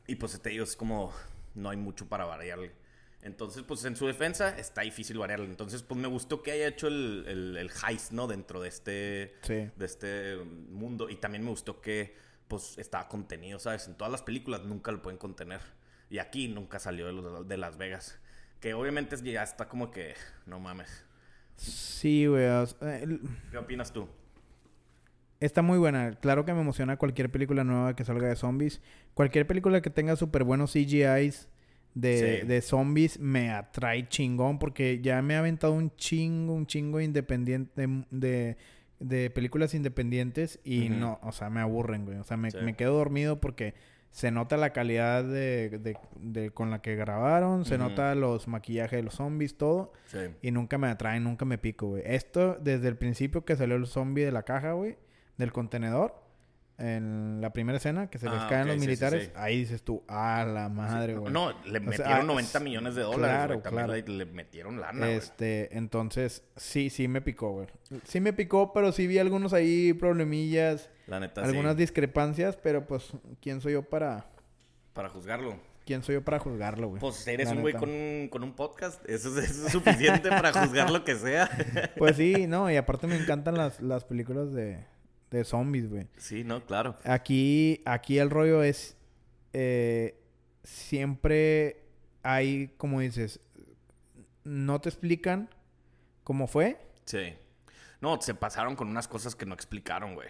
y 0.06 0.14
pues 0.16 0.40
te 0.40 0.50
digo, 0.50 0.64
es 0.64 0.76
como, 0.76 1.12
no 1.54 1.70
hay 1.70 1.76
mucho 1.76 2.08
para 2.08 2.24
variarle. 2.24 2.72
Entonces, 3.22 3.62
pues 3.64 3.84
en 3.84 3.96
su 3.96 4.06
defensa 4.06 4.56
está 4.58 4.80
difícil 4.80 5.18
variarle. 5.18 5.44
Entonces, 5.46 5.82
pues 5.82 6.00
me 6.00 6.08
gustó 6.08 6.42
que 6.42 6.52
haya 6.52 6.68
hecho 6.68 6.86
el, 6.88 7.24
el, 7.28 7.56
el 7.58 7.70
heist, 7.86 8.12
¿no? 8.12 8.26
Dentro 8.26 8.60
de 8.62 8.68
este, 8.68 9.34
Sí. 9.42 9.68
de 9.76 9.84
este 9.86 10.36
mundo. 10.70 11.10
Y 11.10 11.16
también 11.16 11.44
me 11.44 11.50
gustó 11.50 11.80
que, 11.82 12.16
pues, 12.48 12.78
estaba 12.78 13.08
contenido, 13.08 13.58
¿sabes? 13.58 13.86
En 13.88 13.94
todas 13.94 14.10
las 14.10 14.22
películas 14.22 14.62
nunca 14.64 14.90
lo 14.90 15.02
pueden 15.02 15.18
contener. 15.18 15.60
Y 16.08 16.18
aquí 16.18 16.48
nunca 16.48 16.78
salió 16.78 17.06
de, 17.06 17.12
los- 17.12 17.46
de 17.46 17.56
Las 17.58 17.76
Vegas. 17.76 18.18
Que 18.58 18.72
obviamente 18.74 19.16
ya 19.22 19.42
está 19.42 19.68
como 19.68 19.90
que, 19.90 20.14
no 20.46 20.58
mames. 20.58 21.04
Sí, 21.56 22.26
güey. 22.26 22.44
el- 22.44 23.20
¿Qué 23.50 23.58
opinas 23.58 23.92
tú? 23.92 24.08
Está 25.40 25.62
muy 25.62 25.78
buena. 25.78 26.14
Claro 26.16 26.44
que 26.44 26.52
me 26.52 26.60
emociona 26.60 26.96
cualquier 26.98 27.30
película 27.30 27.64
nueva 27.64 27.94
que 27.96 28.04
salga 28.04 28.28
de 28.28 28.36
zombies. 28.36 28.80
Cualquier 29.14 29.46
película 29.46 29.80
que 29.80 29.88
tenga 29.90 30.16
súper 30.16 30.44
buenos 30.44 30.72
CGIs 30.72 31.48
de, 31.94 32.40
Sí. 32.42 32.46
de 32.46 32.60
zombies 32.62 33.18
me 33.18 33.50
atrae 33.50 34.08
chingón 34.08 34.58
porque 34.58 35.00
ya 35.02 35.20
me 35.22 35.34
ha 35.34 35.40
aventado 35.40 35.72
un 35.72 35.94
chingo, 35.96 36.54
un 36.54 36.66
chingo 36.66 37.00
independiente 37.00 37.86
de, 38.10 38.56
de 39.00 39.30
películas 39.30 39.74
independientes 39.74 40.60
y 40.64 40.88
no, 40.88 41.18
o 41.22 41.32
sea, 41.32 41.50
me 41.50 41.60
aburren, 41.60 42.04
güey. 42.04 42.18
O 42.18 42.24
sea, 42.24 42.36
me, 42.36 42.50
Sí. 42.50 42.58
me 42.62 42.74
quedo 42.74 42.94
dormido 42.94 43.40
porque 43.40 43.74
se 44.12 44.30
nota 44.32 44.56
la 44.56 44.72
calidad 44.72 45.22
de, 45.24 45.96
de- 46.20 46.50
con 46.50 46.70
la 46.70 46.82
que 46.82 46.96
grabaron, 46.96 47.64
se 47.64 47.78
nota 47.78 48.14
los 48.16 48.48
maquillajes 48.48 48.98
de 48.98 49.02
los 49.04 49.14
zombies, 49.14 49.56
todo. 49.56 49.92
Sí. 50.06 50.18
Y 50.42 50.50
nunca 50.50 50.78
me 50.78 50.88
atraen, 50.88 51.22
nunca 51.24 51.44
me 51.44 51.58
pico, 51.58 51.88
güey. 51.90 52.02
Esto, 52.04 52.56
desde 52.60 52.88
el 52.88 52.96
principio 52.96 53.44
que 53.44 53.54
salió 53.56 53.76
el 53.76 53.86
zombie 53.86 54.24
de 54.24 54.32
la 54.32 54.42
caja, 54.42 54.72
güey, 54.72 54.96
del 55.38 55.52
contenedor, 55.52 56.14
en 56.80 57.40
la 57.40 57.52
primera 57.52 57.76
escena, 57.78 58.08
que 58.10 58.18
se 58.18 58.26
les 58.28 58.34
Ah, 58.40 58.46
caen 58.48 58.66
los 58.66 58.74
sí, 58.76 58.80
sí, 58.80 58.86
militares, 58.86 59.24
sí. 59.26 59.30
ahí 59.36 59.58
dices 59.58 59.82
tú, 59.82 60.02
ah, 60.08 60.44
la 60.50 60.68
madre, 60.68 61.14
güey. 61.14 61.32
No, 61.32 61.50
le 61.64 61.78
O 61.78 61.82
sea, 61.82 61.90
metieron 61.90 62.20
ah, 62.20 62.22
90 62.22 62.60
millones 62.60 62.94
de 62.94 63.02
dólares, 63.02 63.58
claro, 63.60 63.62
claro. 63.62 63.92
le, 63.92 64.02
le 64.02 64.24
metieron 64.26 64.80
lana. 64.80 65.10
Este, 65.10 65.76
entonces, 65.76 66.42
sí, 66.56 66.90
sí 66.90 67.06
me 67.06 67.20
picó, 67.20 67.52
güey. 67.52 67.66
Sí 68.04 68.20
me 68.20 68.32
picó, 68.32 68.72
pero 68.72 68.92
sí 68.92 69.06
vi 69.06 69.18
algunos 69.18 69.52
ahí 69.52 69.92
problemillas, 69.92 70.90
La 71.06 71.20
neta, 71.20 71.42
algunas 71.44 71.76
discrepancias, 71.76 72.56
pero 72.56 72.86
pues, 72.86 73.12
¿quién 73.40 73.60
soy 73.60 73.74
yo 73.74 73.82
para, 73.82 74.26
Para 74.92 75.08
juzgarlo. 75.10 75.56
quién 75.84 76.02
soy 76.02 76.14
yo 76.14 76.24
para 76.24 76.38
juzgarlo, 76.38 76.88
güey? 76.88 77.00
Pues 77.00 77.26
eres 77.26 77.48
La 77.48 77.54
un 77.56 77.60
güey 77.62 77.74
con, 77.74 77.90
un- 77.90 78.28
con 78.30 78.42
un 78.44 78.52
podcast. 78.54 79.06
Eso 79.08 79.36
es, 79.38 79.50
eso 79.50 79.66
es 79.66 79.72
suficiente 79.72 80.28
para 80.30 80.52
juzgar 80.52 80.90
lo 80.90 81.04
que 81.04 81.16
sea. 81.16 81.50
Pues 81.98 82.16
sí, 82.16 82.46
no, 82.48 82.70
y 82.70 82.76
aparte 82.76 83.06
me 83.06 83.16
encantan 83.16 83.56
las, 83.56 83.80
las 83.80 84.04
películas 84.04 84.52
de, 84.52 84.84
de 85.30 85.44
zombies, 85.44 85.88
güey. 85.88 86.08
Sí, 86.16 86.44
no, 86.44 86.64
claro. 86.66 86.96
Aquí, 87.04 87.82
aquí 87.84 88.18
el 88.18 88.30
rollo 88.30 88.62
es 88.62 88.96
eh, 89.52 90.20
siempre 90.64 91.84
hay, 92.22 92.68
como 92.76 93.00
dices, 93.00 93.40
no 94.44 94.80
te 94.80 94.88
explican 94.88 95.48
cómo 96.24 96.46
fue. 96.46 96.80
Sí. 97.04 97.34
No, 98.00 98.20
se 98.20 98.34
pasaron 98.34 98.76
con 98.76 98.88
unas 98.88 99.08
cosas 99.08 99.34
que 99.34 99.46
no 99.46 99.54
explicaron, 99.54 100.14
güey. 100.14 100.28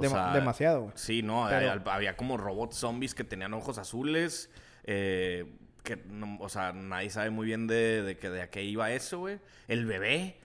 Sea, 0.00 0.32
demasiado, 0.32 0.82
güey. 0.84 0.92
Sí, 0.96 1.22
no, 1.22 1.46
Pero- 1.50 1.70
había, 1.72 1.92
había 1.94 2.16
como 2.16 2.36
robots 2.38 2.76
zombies 2.76 3.14
que 3.14 3.24
tenían 3.24 3.52
ojos 3.54 3.78
azules. 3.78 4.50
eh, 4.84 5.58
que, 5.84 5.96
no- 5.96 6.38
o 6.40 6.48
sea, 6.48 6.72
nadie 6.72 7.10
sabe 7.10 7.30
muy 7.30 7.46
bien 7.46 7.66
de, 7.66 8.02
de, 8.02 8.16
que, 8.16 8.30
de 8.30 8.42
a 8.42 8.50
qué 8.50 8.62
iba 8.64 8.90
eso, 8.92 9.18
güey. 9.20 9.38
El 9.68 9.84
bebé 9.86 10.36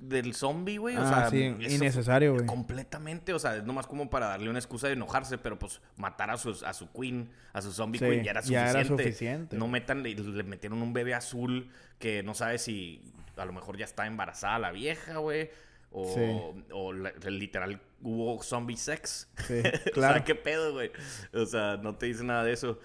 del 0.00 0.34
zombie, 0.34 0.78
güey. 0.78 0.96
O 0.96 1.00
Ah, 1.02 1.28
sea, 1.28 1.30
sí, 1.30 1.44
innecesario, 1.60 2.34
güey. 2.34 2.46
Completamente, 2.46 3.32
o 3.34 3.38
sea, 3.38 3.56
es 3.56 3.64
nomás 3.64 3.86
como 3.86 4.08
para 4.10 4.26
darle 4.28 4.48
una 4.50 4.58
excusa 4.58 4.86
de 4.86 4.94
enojarse, 4.94 5.38
pero 5.38 5.58
pues 5.58 5.80
matar 5.96 6.30
a 6.30 6.36
su, 6.38 6.56
a 6.64 6.72
su 6.72 6.90
queen, 6.92 7.30
a 7.52 7.60
su 7.62 7.70
zombie 7.72 7.98
Sí, 7.98 8.04
queen, 8.06 8.24
ya 8.24 8.30
era 8.32 8.40
ya 8.40 8.72
suficiente. 8.72 8.78
era 8.78 8.88
suficiente. 9.04 9.56
No 9.56 9.68
metan, 9.68 10.02
le, 10.02 10.14
le 10.14 10.42
metieron 10.42 10.82
un 10.82 10.92
bebé 10.92 11.14
azul 11.14 11.70
que 11.98 12.22
no 12.22 12.34
sabe 12.34 12.58
si 12.58 13.02
a 13.36 13.44
lo 13.44 13.52
mejor 13.52 13.76
ya 13.76 13.84
está 13.84 14.06
embarazada 14.06 14.58
la 14.58 14.72
vieja, 14.72 15.18
güey. 15.18 15.50
O, 15.92 16.14
Sí. 16.14 16.64
o 16.72 16.92
la- 16.92 17.12
literal 17.28 17.80
hubo 18.02 18.42
zombie 18.42 18.76
sex. 18.76 19.28
Sí, 19.46 19.54
o 19.88 19.90
claro. 19.92 20.14
sea, 20.14 20.24
qué 20.24 20.34
pedo, 20.34 20.72
güey. 20.72 20.92
O 21.34 21.44
sea, 21.46 21.76
no 21.78 21.96
te 21.96 22.06
dice 22.06 22.22
nada 22.24 22.44
de 22.44 22.52
eso. 22.52 22.78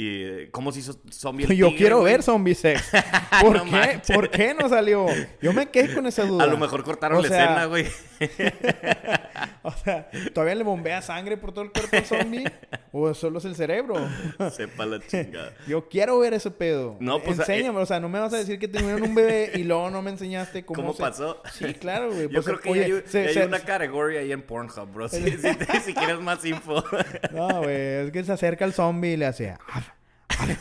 Y 0.00 0.22
eh, 0.24 0.48
cómo 0.50 0.72
se 0.72 0.78
hizo 0.78 0.98
zombie 1.10 1.44
el 1.44 1.54
Yo 1.54 1.74
quiero 1.76 2.00
güey? 2.00 2.12
ver 2.14 2.22
zombie 2.22 2.54
sex. 2.54 2.80
¿Por 3.42 3.54
No 3.58 3.64
qué? 3.64 3.70
manches. 3.70 4.16
¿Por 4.16 4.30
qué 4.30 4.54
no 4.54 4.66
salió? 4.66 5.06
Yo 5.42 5.52
me 5.52 5.66
quedé 5.68 5.92
con 5.94 6.06
esa 6.06 6.24
duda. 6.24 6.44
A 6.44 6.46
lo 6.46 6.56
mejor 6.56 6.82
cortaron 6.84 7.18
O 7.18 7.20
la 7.20 7.26
escena, 7.28 7.66
güey. 7.66 7.86
O 9.62 9.70
sea, 9.72 10.08
¿todavía 10.32 10.54
le 10.54 10.64
bombea 10.64 11.02
sangre 11.02 11.36
por 11.36 11.52
todo 11.52 11.64
el 11.64 11.70
cuerpo 11.72 11.96
al 11.96 12.04
zombie? 12.04 12.44
¿O 12.92 13.12
solo 13.14 13.38
es 13.38 13.44
el 13.44 13.54
cerebro? 13.54 13.94
Sepa 14.50 14.86
la 14.86 15.00
chingada. 15.00 15.52
Yo 15.66 15.88
quiero 15.88 16.18
ver 16.18 16.34
ese 16.34 16.50
pedo. 16.50 16.96
No, 17.00 17.22
pues, 17.22 17.38
Enséñame, 17.38 17.78
o 17.78 17.86
sea, 17.86 18.00
no 18.00 18.08
me 18.08 18.18
vas 18.18 18.32
a 18.32 18.38
decir 18.38 18.58
que 18.58 18.68
tuvieron 18.68 19.02
un 19.02 19.14
bebé 19.14 19.52
y 19.54 19.64
luego 19.64 19.90
no 19.90 20.02
me 20.02 20.10
enseñaste 20.10 20.64
cómo, 20.64 20.80
¿Cómo 20.82 20.92
se- 20.94 21.02
pasó? 21.02 21.42
Sí, 21.52 21.74
claro, 21.74 22.08
güey. 22.08 22.22
Yo 22.28 22.42
Pues, 22.42 22.46
creo 22.46 22.60
que 22.60 22.70
oye, 22.70 22.84
hay, 22.84 23.02
se- 23.06 23.22
ya 23.24 23.28
hay 23.28 23.34
se- 23.34 23.46
una 23.46 23.60
categoría 23.60 24.20
ahí 24.20 24.32
en 24.32 24.42
Pornhub, 24.42 24.92
bro. 24.92 25.08
Si, 25.10 25.22
si, 25.30 25.54
te- 25.56 25.80
si 25.80 25.94
quieres 25.94 26.20
más 26.20 26.44
info. 26.44 26.82
No, 27.32 27.62
güey, 27.62 27.76
es 28.06 28.10
que 28.12 28.24
se 28.24 28.32
acerca 28.32 28.64
al 28.64 28.72
zombie 28.72 29.12
y 29.12 29.16
le 29.16 29.26
hace... 29.26 29.50
"Ar, 29.50 29.58
ar, 30.28 30.56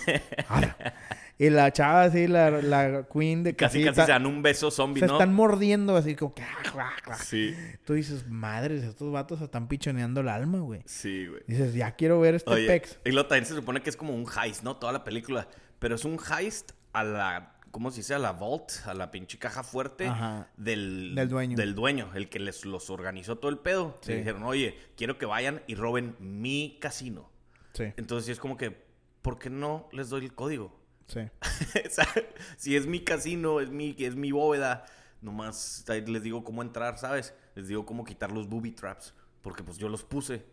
ar". 0.47 0.93
Y 1.41 1.49
la 1.49 1.71
chava 1.71 2.03
así, 2.03 2.27
la, 2.27 2.51
la 2.51 3.07
queen 3.11 3.43
de 3.43 3.55
Casi, 3.55 3.81
casi 3.85 4.01
se 4.01 4.07
dan 4.11 4.25
un 4.25 4.41
beso 4.41 4.69
zombie, 4.69 4.99
se 4.99 5.07
¿no? 5.07 5.13
están 5.13 5.33
mordiendo 5.33 5.95
así 5.95 6.13
como 6.13 6.33
que... 6.35 6.41
"Ah, 6.43 6.57
ah, 6.77 6.91
ah". 7.07 7.15
Sí, 7.15 7.55
Tú 7.85 7.93
dices, 7.93 8.27
madres, 8.27 8.83
estos 8.83 9.09
vatos 9.11 9.39
se 9.39 9.45
están 9.45 9.69
pichoneando 9.69 10.19
el 10.19 10.27
alma, 10.27 10.59
güey. 10.59 10.81
sí, 10.85 11.27
güey. 11.27 11.41
Dices, 11.47 11.73
ya 11.73 11.95
quiero 11.95 12.19
ver 12.19 12.35
este 12.35 12.51
Oye, 12.51 12.67
pex. 12.67 12.99
y 13.05 13.11
luego 13.13 13.29
también 13.29 13.45
se 13.45 13.55
supone 13.55 13.81
que 13.81 13.89
es 13.89 13.95
como 13.95 14.13
un 14.13 14.25
heist, 14.27 14.63
¿no? 14.63 14.75
Toda 14.75 14.91
la 14.91 15.05
película. 15.05 15.47
Pero 15.79 15.95
es 15.95 16.03
un 16.03 16.17
heist 16.19 16.73
a 16.91 17.05
la... 17.05 17.55
¿Cómo 17.71 17.89
se 17.91 17.97
dice? 17.97 18.15
A 18.15 18.19
la 18.19 18.31
vault, 18.33 18.71
a 18.85 18.93
la 18.93 19.09
pinche 19.11 19.37
caja 19.37 19.63
fuerte 19.63 20.07
Ajá. 20.07 20.49
del... 20.57 21.13
Del 21.15 21.29
dueño. 21.29 21.55
Del 21.55 21.73
dueño, 21.73 22.09
el 22.15 22.27
que 22.27 22.39
les 22.39 22.65
los 22.65 22.89
organizó 22.89 23.37
todo 23.37 23.49
el 23.49 23.59
pedo. 23.59 23.97
Sí. 24.01 24.11
Le 24.11 24.17
dijeron, 24.17 24.43
oye, 24.43 24.75
quiero 24.97 25.17
que 25.17 25.25
vayan 25.25 25.61
y 25.67 25.75
roben 25.75 26.15
mi 26.19 26.79
casino. 26.81 27.29
Sí, 27.73 27.85
Entonces 27.95 28.27
es 28.29 28.39
como 28.39 28.57
que, 28.57 28.75
¿por 29.21 29.39
qué 29.39 29.49
no 29.49 29.87
les 29.93 30.09
doy 30.09 30.25
el 30.25 30.33
código? 30.33 30.77
Sí. 31.09 31.21
Si 32.57 32.75
es 32.75 32.87
mi 32.87 33.01
casino, 33.01 33.59
es 33.59 33.69
mi, 33.69 33.95
es 33.99 34.15
mi 34.15 34.31
bóveda, 34.31 34.85
nomás 35.21 35.85
les 35.87 36.23
digo 36.23 36.43
cómo 36.43 36.61
entrar, 36.61 36.97
¿sabes? 36.97 37.33
Les 37.55 37.67
digo 37.67 37.85
cómo 37.85 38.03
quitar 38.03 38.31
los 38.31 38.47
booby 38.47 38.71
traps, 38.71 39.13
porque 39.41 39.63
pues 39.63 39.77
yo 39.77 39.89
los 39.89 40.03
puse. 40.03 40.45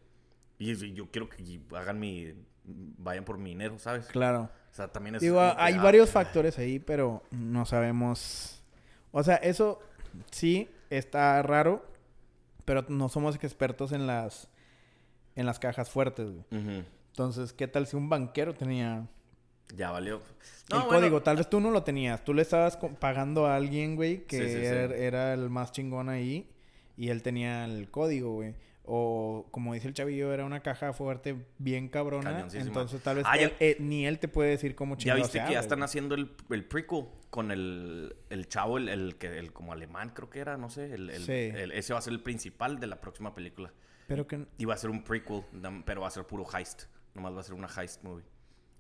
Y 0.59 0.73
y 0.73 0.95
yo 0.95 1.11
quiero 1.11 1.29
que 1.29 1.61
hagan 1.75 1.99
mi... 1.99 2.35
Vayan 2.65 3.25
por 3.25 3.39
mi 3.39 3.51
dinero, 3.51 3.79
¿sabes? 3.79 4.07
Claro. 4.07 4.51
O 4.73 4.75
sea, 4.75 4.89
también 4.89 5.15
es... 5.15 5.23
Digo, 5.23 5.41
hay 5.41 5.75
ah, 5.75 5.83
varios 5.83 6.11
factores 6.11 6.59
ahí, 6.59 6.81
pero 6.81 7.23
no 7.31 7.65
sabemos. 7.65 8.61
O 9.13 9.23
sea, 9.23 9.37
eso 9.37 9.79
sí 10.33 10.69
está 10.91 11.41
raro, 11.43 11.87
pero 12.65 12.85
no 12.89 13.09
somos 13.09 13.37
expertos 13.37 13.93
en 13.93 14.07
las 14.07 14.49
en 15.37 15.47
las 15.47 15.59
cajas 15.59 15.91
fuertes, 15.91 16.31
güey. 16.31 16.85
Entonces, 17.11 17.53
¿qué 17.53 17.69
tal 17.69 17.87
si 17.87 17.97
un 17.97 18.09
banquero 18.09 18.55
tenía 18.55 19.07
Ya 19.75 19.91
valió. 19.91 20.17
el 20.71 20.79
bueno, 20.79 20.89
código? 20.89 21.23
Tal 21.23 21.37
vez 21.37 21.49
tú 21.51 21.61
no 21.61 21.71
lo 21.71 21.83
tenías. 21.83 22.25
Tú 22.25 22.33
le 22.35 22.43
estabas 22.43 22.77
pagando 22.99 23.47
a 23.47 23.57
alguien, 23.57 23.97
güey, 23.97 24.25
que 24.27 24.39
Sí, 24.39 24.45
sí, 24.49 24.61
sí. 24.61 24.65
Era, 24.65 25.35
el 25.35 25.51
más 25.51 25.73
chingón 25.73 26.09
ahí 26.09 26.49
y 26.97 27.09
él 27.09 27.23
tenía 27.23 27.65
el 27.65 27.91
código, 27.91 28.33
güey. 28.35 28.55
O 28.89 29.49
como 29.51 29.75
dice 29.75 29.89
el 29.89 29.95
chavillo, 29.95 30.33
era 30.33 30.45
una 30.45 30.61
caja 30.61 30.93
fuerte 30.93 31.35
bien 31.59 31.89
cabrona. 31.89 32.47
Entonces 32.53 33.03
tal 33.03 33.17
vez 33.17 33.25
Ah, 33.29 33.37
ya- 33.37 33.47
él- 33.47 33.53
eh, 33.59 33.77
ni 33.81 34.07
él 34.07 34.21
te 34.21 34.29
puede 34.29 34.51
decir 34.51 34.77
cómo 34.77 34.95
Ya 34.95 34.99
chingados 34.99 35.23
viste 35.25 35.41
se 35.41 35.45
que 35.47 35.53
ya 35.55 35.59
están 35.61 35.79
güey. 35.81 35.85
haciendo 35.87 36.15
el, 36.15 36.31
el 36.51 36.65
prequel 36.65 37.07
con 37.31 37.51
el, 37.51 38.15
el 38.31 38.49
chavo, 38.49 38.79
el, 38.79 38.89
el 38.89 39.17
que 39.17 39.39
el 39.39 39.53
como 39.53 39.73
alemán 39.73 40.11
creo 40.15 40.31
que 40.31 40.39
era, 40.39 40.57
no 40.57 40.71
sé. 40.71 40.95
El, 40.95 41.11
el- 41.11 41.25
Sí. 41.25 41.33
el- 41.33 41.73
ese 41.73 41.93
va 41.95 41.99
a 41.99 42.03
ser 42.03 42.13
el 42.13 42.23
principal 42.23 42.79
de 42.79 42.87
la 42.87 43.01
próxima 43.01 43.35
película. 43.35 43.73
Pero 44.07 44.29
que... 44.29 44.47
Y 44.57 44.65
va 44.67 44.75
a 44.75 44.79
ser 44.79 44.91
un 44.91 45.03
prequel, 45.03 45.43
pero 45.85 46.03
va 46.03 46.07
a 46.07 46.11
ser 46.13 46.25
puro 46.25 46.47
heist. 46.57 46.85
Nomás 47.15 47.35
va 47.35 47.41
a 47.41 47.43
ser 47.43 47.55
una 47.55 47.67
heist 47.77 48.05
movie. 48.05 48.25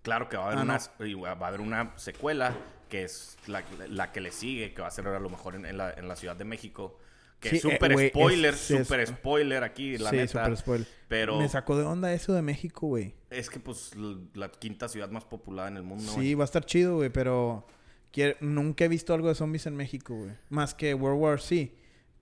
Claro 0.07 0.29
que 0.29 0.37
va 0.37 0.45
a 0.45 0.47
haber, 0.47 0.59
Ah, 0.61 0.63
una, 0.63 0.79
no. 0.79 1.21
va 1.37 1.47
a 1.47 1.49
haber 1.49 1.61
una 1.61 1.93
secuela 1.97 2.55
que 2.89 3.03
es 3.03 3.37
la, 3.49 3.65
la 3.89 4.13
que 4.13 4.21
le 4.21 4.31
sigue, 4.31 4.73
que 4.73 4.81
va 4.81 4.87
a 4.87 4.91
ser 4.93 5.09
a 5.09 5.19
lo 5.19 5.29
mejor 5.29 5.57
en, 5.57 5.67
en 5.67 5.77
la, 5.77 5.91
en 5.93 6.07
la 6.07 6.15
Ciudad 6.15 6.37
de 6.37 6.45
México. 6.45 6.97
Que 7.41 7.51
Sí, 7.51 7.57
es 7.57 7.65
eh, 7.65 7.73
súper 7.73 7.93
güey, 7.93 8.09
spoiler, 8.11 8.55
es- 8.55 8.71
es- 8.71 8.87
súper 8.87 9.05
spoiler 9.09 9.65
aquí, 9.65 9.99
la 9.99 10.11
sí, 10.11 10.17
neta. 10.17 10.45
super 10.45 10.57
spoiler. 10.57 10.87
Pero 11.09 11.39
Me 11.39 11.49
sacó 11.49 11.77
de 11.77 11.85
onda 11.85 12.13
eso 12.13 12.33
de 12.35 12.41
México, 12.43 12.87
güey. 12.87 13.15
es 13.31 13.51
que 13.51 13.59
pues 13.59 13.91
la 14.35 14.49
quinta 14.53 14.89
ciudad 14.89 15.11
más 15.11 15.25
poblada 15.25 15.67
en 15.69 15.77
el 15.77 15.83
mundo. 15.83 16.05
sí, 16.13 16.35
va 16.37 16.45
a 16.45 16.47
estar 16.47 16.65
chido, 16.65 16.95
güey, 16.99 17.11
pero... 17.11 17.67
quiero- 18.13 18.37
Nunca 18.41 18.85
he 18.85 18.89
visto 18.89 19.13
algo 19.13 19.27
de 19.27 19.35
zombies 19.35 19.67
en 19.67 19.75
México, 19.75 20.15
güey. 20.15 20.31
Más 20.51 20.73
que 20.73 20.95
World 20.95 21.21
War 21.21 21.41
C. 21.41 21.75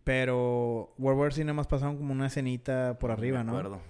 Pero 0.04 0.94
World 0.98 1.20
War 1.20 1.32
C 1.34 1.44
nada 1.44 1.54
más 1.54 1.66
pasaron 1.66 1.96
como 1.96 2.12
una 2.12 2.26
escenita 2.26 2.98
por 2.98 3.10
arriba, 3.10 3.42
¿no? 3.44 3.52
acuerdo. 3.52 3.80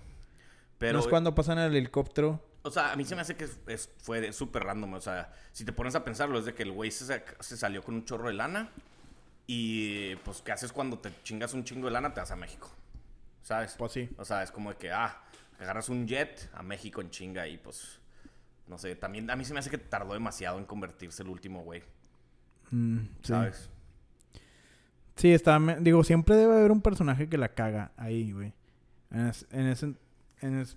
Pero, 0.78 0.94
no 0.94 0.98
es 1.00 1.06
cuando 1.08 1.34
pasan 1.34 1.58
el 1.58 1.74
helicóptero. 1.74 2.40
O 2.64 2.70
sea, 2.70 2.92
a 2.92 2.96
mí 2.96 3.04
se 3.04 3.14
me 3.14 3.20
hace 3.20 3.36
que 3.36 3.44
es, 3.44 3.58
es- 3.68 3.90
fue 3.98 4.32
súper 4.32 4.64
random. 4.64 4.94
O 4.94 5.00
sea, 5.00 5.32
si 5.52 5.64
te 5.64 5.72
pones 5.72 5.94
a 5.94 6.04
pensarlo, 6.04 6.38
es 6.38 6.44
de 6.46 6.54
que 6.54 6.64
el 6.64 6.72
güey 6.72 6.90
se, 6.90 7.22
salió 7.40 7.82
con 7.82 7.94
un 7.94 8.04
chorro 8.04 8.26
de 8.28 8.34
lana. 8.34 8.70
Y 9.46 10.16
pues, 10.16 10.40
¿qué 10.42 10.52
haces 10.52 10.72
cuando 10.72 10.98
te 10.98 11.10
chingas 11.22 11.54
un 11.54 11.64
chingo 11.64 11.86
de 11.86 11.92
lana? 11.92 12.12
Te 12.14 12.20
vas 12.20 12.30
a 12.30 12.36
México. 12.36 12.70
¿Sabes? 13.42 13.74
Pues 13.78 13.92
sí. 13.92 14.08
O 14.16 14.24
sea, 14.24 14.42
es 14.42 14.50
como 14.50 14.70
de 14.70 14.76
que, 14.76 14.90
ah, 14.90 15.22
agarras 15.60 15.88
un 15.90 16.06
jet 16.08 16.50
a 16.54 16.62
México 16.62 17.00
en 17.02 17.10
chinga 17.10 17.46
y 17.46 17.58
pues, 17.58 18.00
no 18.66 18.78
sé, 18.78 18.96
también 18.96 19.30
a 19.30 19.36
mí 19.36 19.44
se 19.44 19.52
me 19.52 19.58
hace 19.60 19.68
que 19.70 19.76
tardó 19.78 20.14
demasiado 20.14 20.58
en 20.58 20.64
convertirse 20.64 21.22
el 21.22 21.28
último 21.28 21.62
güey, 21.62 21.82
Mm. 22.70 23.00
¿sabes? 23.22 23.68
Sí, 25.16 25.32
está... 25.32 25.60
Digo, 25.80 26.02
siempre 26.02 26.34
debe 26.36 26.54
haber 26.56 26.72
un 26.72 26.80
personaje 26.80 27.28
que 27.28 27.36
la 27.38 27.50
caga 27.50 27.92
ahí, 27.96 28.32
güey. 28.32 28.52
En, 29.10 29.28
es- 29.28 29.46
en 29.52 29.66
ese... 29.66 29.94
En 30.40 30.58
es- 30.60 30.76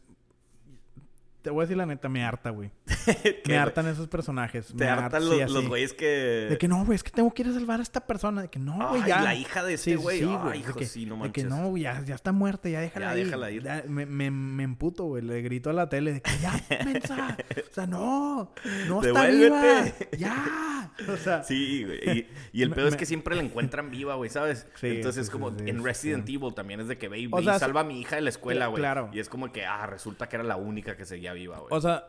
Te 1.48 1.52
voy 1.52 1.62
a 1.62 1.64
decir 1.64 1.78
la 1.78 1.86
neta, 1.86 2.10
me 2.10 2.26
harta, 2.26 2.50
güey. 2.50 2.72
Me 3.48 3.58
hartan 3.58 3.88
esos 3.88 4.10
personajes. 4.10 4.68
Te 4.68 4.84
me 4.84 4.88
hartan 4.90 5.22
sí, 5.24 5.30
los, 5.40 5.50
los 5.50 5.68
güeyes 5.70 5.94
que... 5.94 6.48
De 6.50 6.58
que 6.58 6.68
no, 6.68 6.84
güey, 6.84 6.98
es 6.98 7.04
que 7.04 7.12
tengo 7.12 7.34
que 7.34 7.44
ir 7.44 7.48
a 7.48 7.54
salvar 7.54 7.80
a 7.80 7.84
esta 7.84 8.06
persona. 8.06 8.42
De 8.42 8.50
que 8.50 8.60
no, 8.60 8.90
güey, 8.90 9.06
ya. 9.08 9.22
la 9.22 9.34
hija 9.34 9.64
de 9.64 9.76
este 9.76 9.96
güey. 9.96 10.20
sí, 10.20 10.26
Ay, 10.30 10.38
güey, 10.44 10.60
hijo, 10.60 10.74
de 10.74 10.80
que, 10.80 10.86
sí, 10.86 11.06
no 11.06 11.24
de 11.24 11.32
que 11.32 11.46
no, 11.46 11.70
güey, 11.70 11.84
ya, 11.84 12.04
ya 12.04 12.16
está 12.16 12.34
muerta, 12.34 12.68
ya 12.68 12.82
déjala 12.82 13.14
Ya 13.14 13.20
ir. 13.20 13.26
déjala 13.28 13.52
ir. 13.52 13.64
Ya, 13.64 13.82
me, 13.88 14.06
me, 14.06 14.30
me 14.30 14.64
emputo, 14.64 15.06
güey. 15.06 15.24
Le 15.24 15.42
grito 15.42 15.70
a 15.70 15.74
la 15.74 15.88
tele 15.88 16.12
de 16.16 16.22
que 16.22 16.32
ya, 16.42 16.52
mensa. 16.84 17.38
O 17.72 17.74
sea, 17.74 17.88
no, 17.88 18.52
no 18.90 19.02
está 19.02 19.28
viva. 19.28 19.86
Ya. 20.18 20.92
O 21.08 21.16
sea, 21.16 21.44
Sí, 21.44 21.86
güey. 21.86 22.00
Y, 22.20 22.28
y 22.60 22.62
el 22.62 22.72
Me- 22.72 22.76
pedo 22.76 22.90
es 22.90 22.98
que 22.98 23.06
siempre 23.06 23.38
la 23.38 23.42
encuentran 23.44 23.90
viva, 23.90 24.16
güey, 24.16 24.30
¿sabes? 24.30 24.68
Sí, 24.76 24.88
Entonces, 24.88 25.28
sí, 25.28 25.32
como 25.32 25.50
en 25.58 25.82
Resident. 25.82 26.28
Evil 26.28 26.54
también 26.54 26.82
es 26.82 26.90
de 26.90 26.98
que 26.98 27.08
ve 27.08 27.20
y, 27.20 27.28
O 27.28 27.38
ve 27.38 27.44
y 27.44 27.46
sea, 27.46 27.58
salva 27.58 27.82
a 27.82 27.84
mi 27.86 28.02
hija 28.02 28.18
de 28.18 28.22
la 28.22 28.30
escuela, 28.32 28.68
güey. 28.68 28.82
claro. 28.82 29.10
Y 29.14 29.20
es 29.20 29.30
como 29.30 29.50
que, 29.54 29.66
ah, 29.66 29.86
resulta 29.86 30.28
que 30.28 30.36
era 30.36 30.44
la 30.44 30.58
única 30.58 30.98
que 30.98 31.06
seguía 31.06 31.32
viva, 31.38 31.58
güey. 31.58 31.70
o 31.70 31.82
sea, 31.82 32.08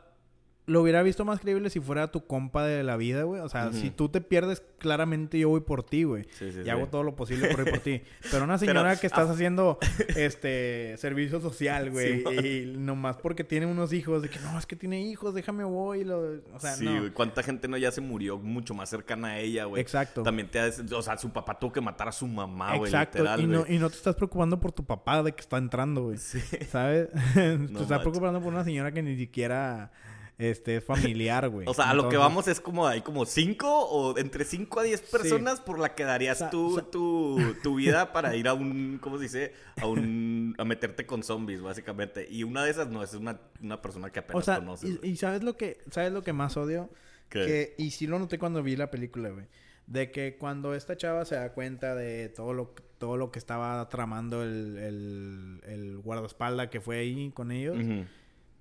lo 0.69 0.83
hubiera 0.83 1.03
visto 1.03 1.25
más 1.25 1.41
creíble 1.41 1.71
si 1.71 1.81
fuera 1.81 2.13
tu 2.13 2.27
compa 2.27 2.65
de 2.65 2.85
la 2.85 2.97
vida, 2.99 3.23
güey. 3.23 3.41
O 3.41 3.49
sea, 3.49 3.73
si 3.73 3.91
tú 3.91 4.11
te 4.11 4.21
pierdes, 4.21 4.63
claramente 4.79 5.39
yo 5.39 5.49
voy 5.49 5.61
por 5.61 5.83
ti, 5.83 6.05
güey. 6.05 6.25
Sí, 6.25 6.53
sí, 6.53 6.61
y 6.61 6.65
sí. 6.65 6.71
hago 6.71 6.89
todo 6.89 7.03
lo 7.03 7.17
posible 7.17 7.49
por 7.49 7.67
ir 7.67 7.71
por 7.71 7.81
ti. 7.81 8.03
Pero 8.31 8.45
una 8.45 8.59
señora 8.59 8.83
Pero, 8.83 9.01
que 9.01 9.07
estás 9.07 9.31
ah. 9.31 9.33
haciendo 9.33 9.79
este 10.17 10.95
servicio 10.99 11.41
social, 11.41 11.91
güey, 11.91 12.23
Sí, 12.23 12.47
y 12.47 12.79
nomás 12.79 13.17
porque 13.17 13.45
tiene 13.45 13.65
unos 13.65 13.95
hijos, 13.95 14.21
de 14.23 14.29
que 14.29 14.39
no, 14.41 14.59
es 14.59 14.67
que 14.67 14.77
tiene 14.77 15.01
hijos, 15.01 15.35
déjame 15.35 15.65
voy. 15.65 16.05
Lo... 16.05 16.21
O 16.55 16.61
sea, 16.61 16.77
sí, 16.77 16.85
no. 16.85 16.99
güey. 16.99 17.11
¿Cuánta 17.13 17.43
gente 17.43 17.67
no 17.67 17.79
ya 17.79 17.91
se 17.91 18.03
murió 18.03 18.39
mucho 18.39 18.75
más 18.75 18.91
cercana 18.91 19.29
a 19.29 19.39
ella, 19.39 19.65
güey? 19.65 19.81
Exacto. 19.81 20.23
También 20.23 20.51
te 20.51 20.61
hace- 20.61 20.83
O 20.95 21.03
sea, 21.03 21.17
su 21.17 21.31
papá 21.31 21.59
tuvo 21.59 21.73
que 21.73 21.81
matar 21.81 22.09
a 22.09 22.13
su 22.13 22.27
mamá, 22.27 22.77
güey, 22.77 22.91
Exacto. 22.91 23.19
literal, 23.19 23.41
y, 23.41 23.47
no, 23.47 23.61
güey. 23.61 23.75
y 23.75 23.79
no 23.79 23.89
te 23.89 23.97
estás 23.97 24.17
preocupando 24.17 24.61
por 24.61 24.73
tu 24.73 24.85
papá 24.85 25.23
de 25.23 25.33
que 25.33 25.41
está 25.41 25.57
entrando, 25.57 26.05
güey. 26.05 26.19
Sí. 26.19 26.41
¿Sabes? 26.71 27.09
te 27.35 27.81
estás 27.81 28.01
preocupando 28.01 28.43
por 28.43 28.53
una 28.53 28.65
señora 28.65 28.93
que 28.93 29.03
ni 29.03 29.17
siquiera 29.17 29.91
este, 30.39 30.77
es 30.77 30.85
familiar, 30.85 31.49
güey. 31.49 31.67
O 31.69 31.75
sea, 31.75 31.91
a 31.91 31.95
lo 31.95 32.09
que 32.09 32.17
vamos 32.17 32.47
es 32.49 32.61
como 32.61 32.87
hay 32.87 33.01
como 33.03 33.27
cinco 33.27 33.69
o 33.87 34.17
entre 34.19 34.45
cinco 34.45 34.81
a 34.81 34.85
diez 34.85 35.01
personas 35.03 35.61
por 35.61 35.79
la 35.79 35.95
que 35.95 36.05
darías 36.05 36.37
O 36.37 36.39
sea, 36.39 36.51
tu, 36.51 36.67
o 36.67 36.75
sea- 36.77 36.91
tu, 36.91 37.55
tu 37.63 37.75
vida 37.75 38.13
para 38.13 38.35
ir 38.37 38.47
a 38.49 38.55
un, 38.55 38.99
¿cómo 39.03 39.17
se 39.19 39.25
dice? 39.25 39.53
A 39.81 39.87
un, 39.87 40.55
a 40.59 40.65
meterte 40.65 41.05
con 41.07 41.23
zombies, 41.23 41.61
básicamente. 41.61 42.27
Y 42.31 42.45
una 42.45 42.65
de 42.65 42.71
esas 42.71 42.89
no, 42.89 43.03
es 43.03 43.15
una, 43.15 43.41
una 43.61 43.83
persona 43.83 44.11
que 44.11 44.21
apenas 44.21 44.43
O 44.43 44.45
sea, 44.45 44.59
conoces. 44.59 44.99
y, 45.03 45.17
¿sabes 45.17 45.43
lo 45.43 45.57
que 45.57 45.79
sabes 45.91 46.13
lo 46.13 46.23
que 46.23 46.33
más 46.33 46.57
odio? 46.57 46.89
¿Qué? 47.29 47.75
Que, 47.77 47.83
y 47.83 47.91
sí 47.91 48.07
lo 48.07 48.19
noté 48.19 48.39
cuando 48.39 48.63
vi 48.63 48.77
la 48.77 48.91
película, 48.91 49.31
güey. 49.31 49.47
De 49.87 50.11
que 50.11 50.37
cuando 50.37 50.75
esta 50.75 50.97
chava 50.97 51.25
se 51.25 51.35
da 51.35 51.53
cuenta 51.53 51.95
de 51.95 52.29
todo 52.29 52.53
lo, 52.53 52.75
todo 52.99 53.17
lo 53.17 53.31
que 53.31 53.39
estaba 53.39 53.89
tramando 53.89 54.43
el, 54.43 54.77
el, 54.79 55.61
el 55.67 55.99
guardaespaldas 55.99 56.69
que 56.69 56.81
fue 56.81 56.99
ahí 56.99 57.31
con 57.33 57.51
ellos. 57.51 57.77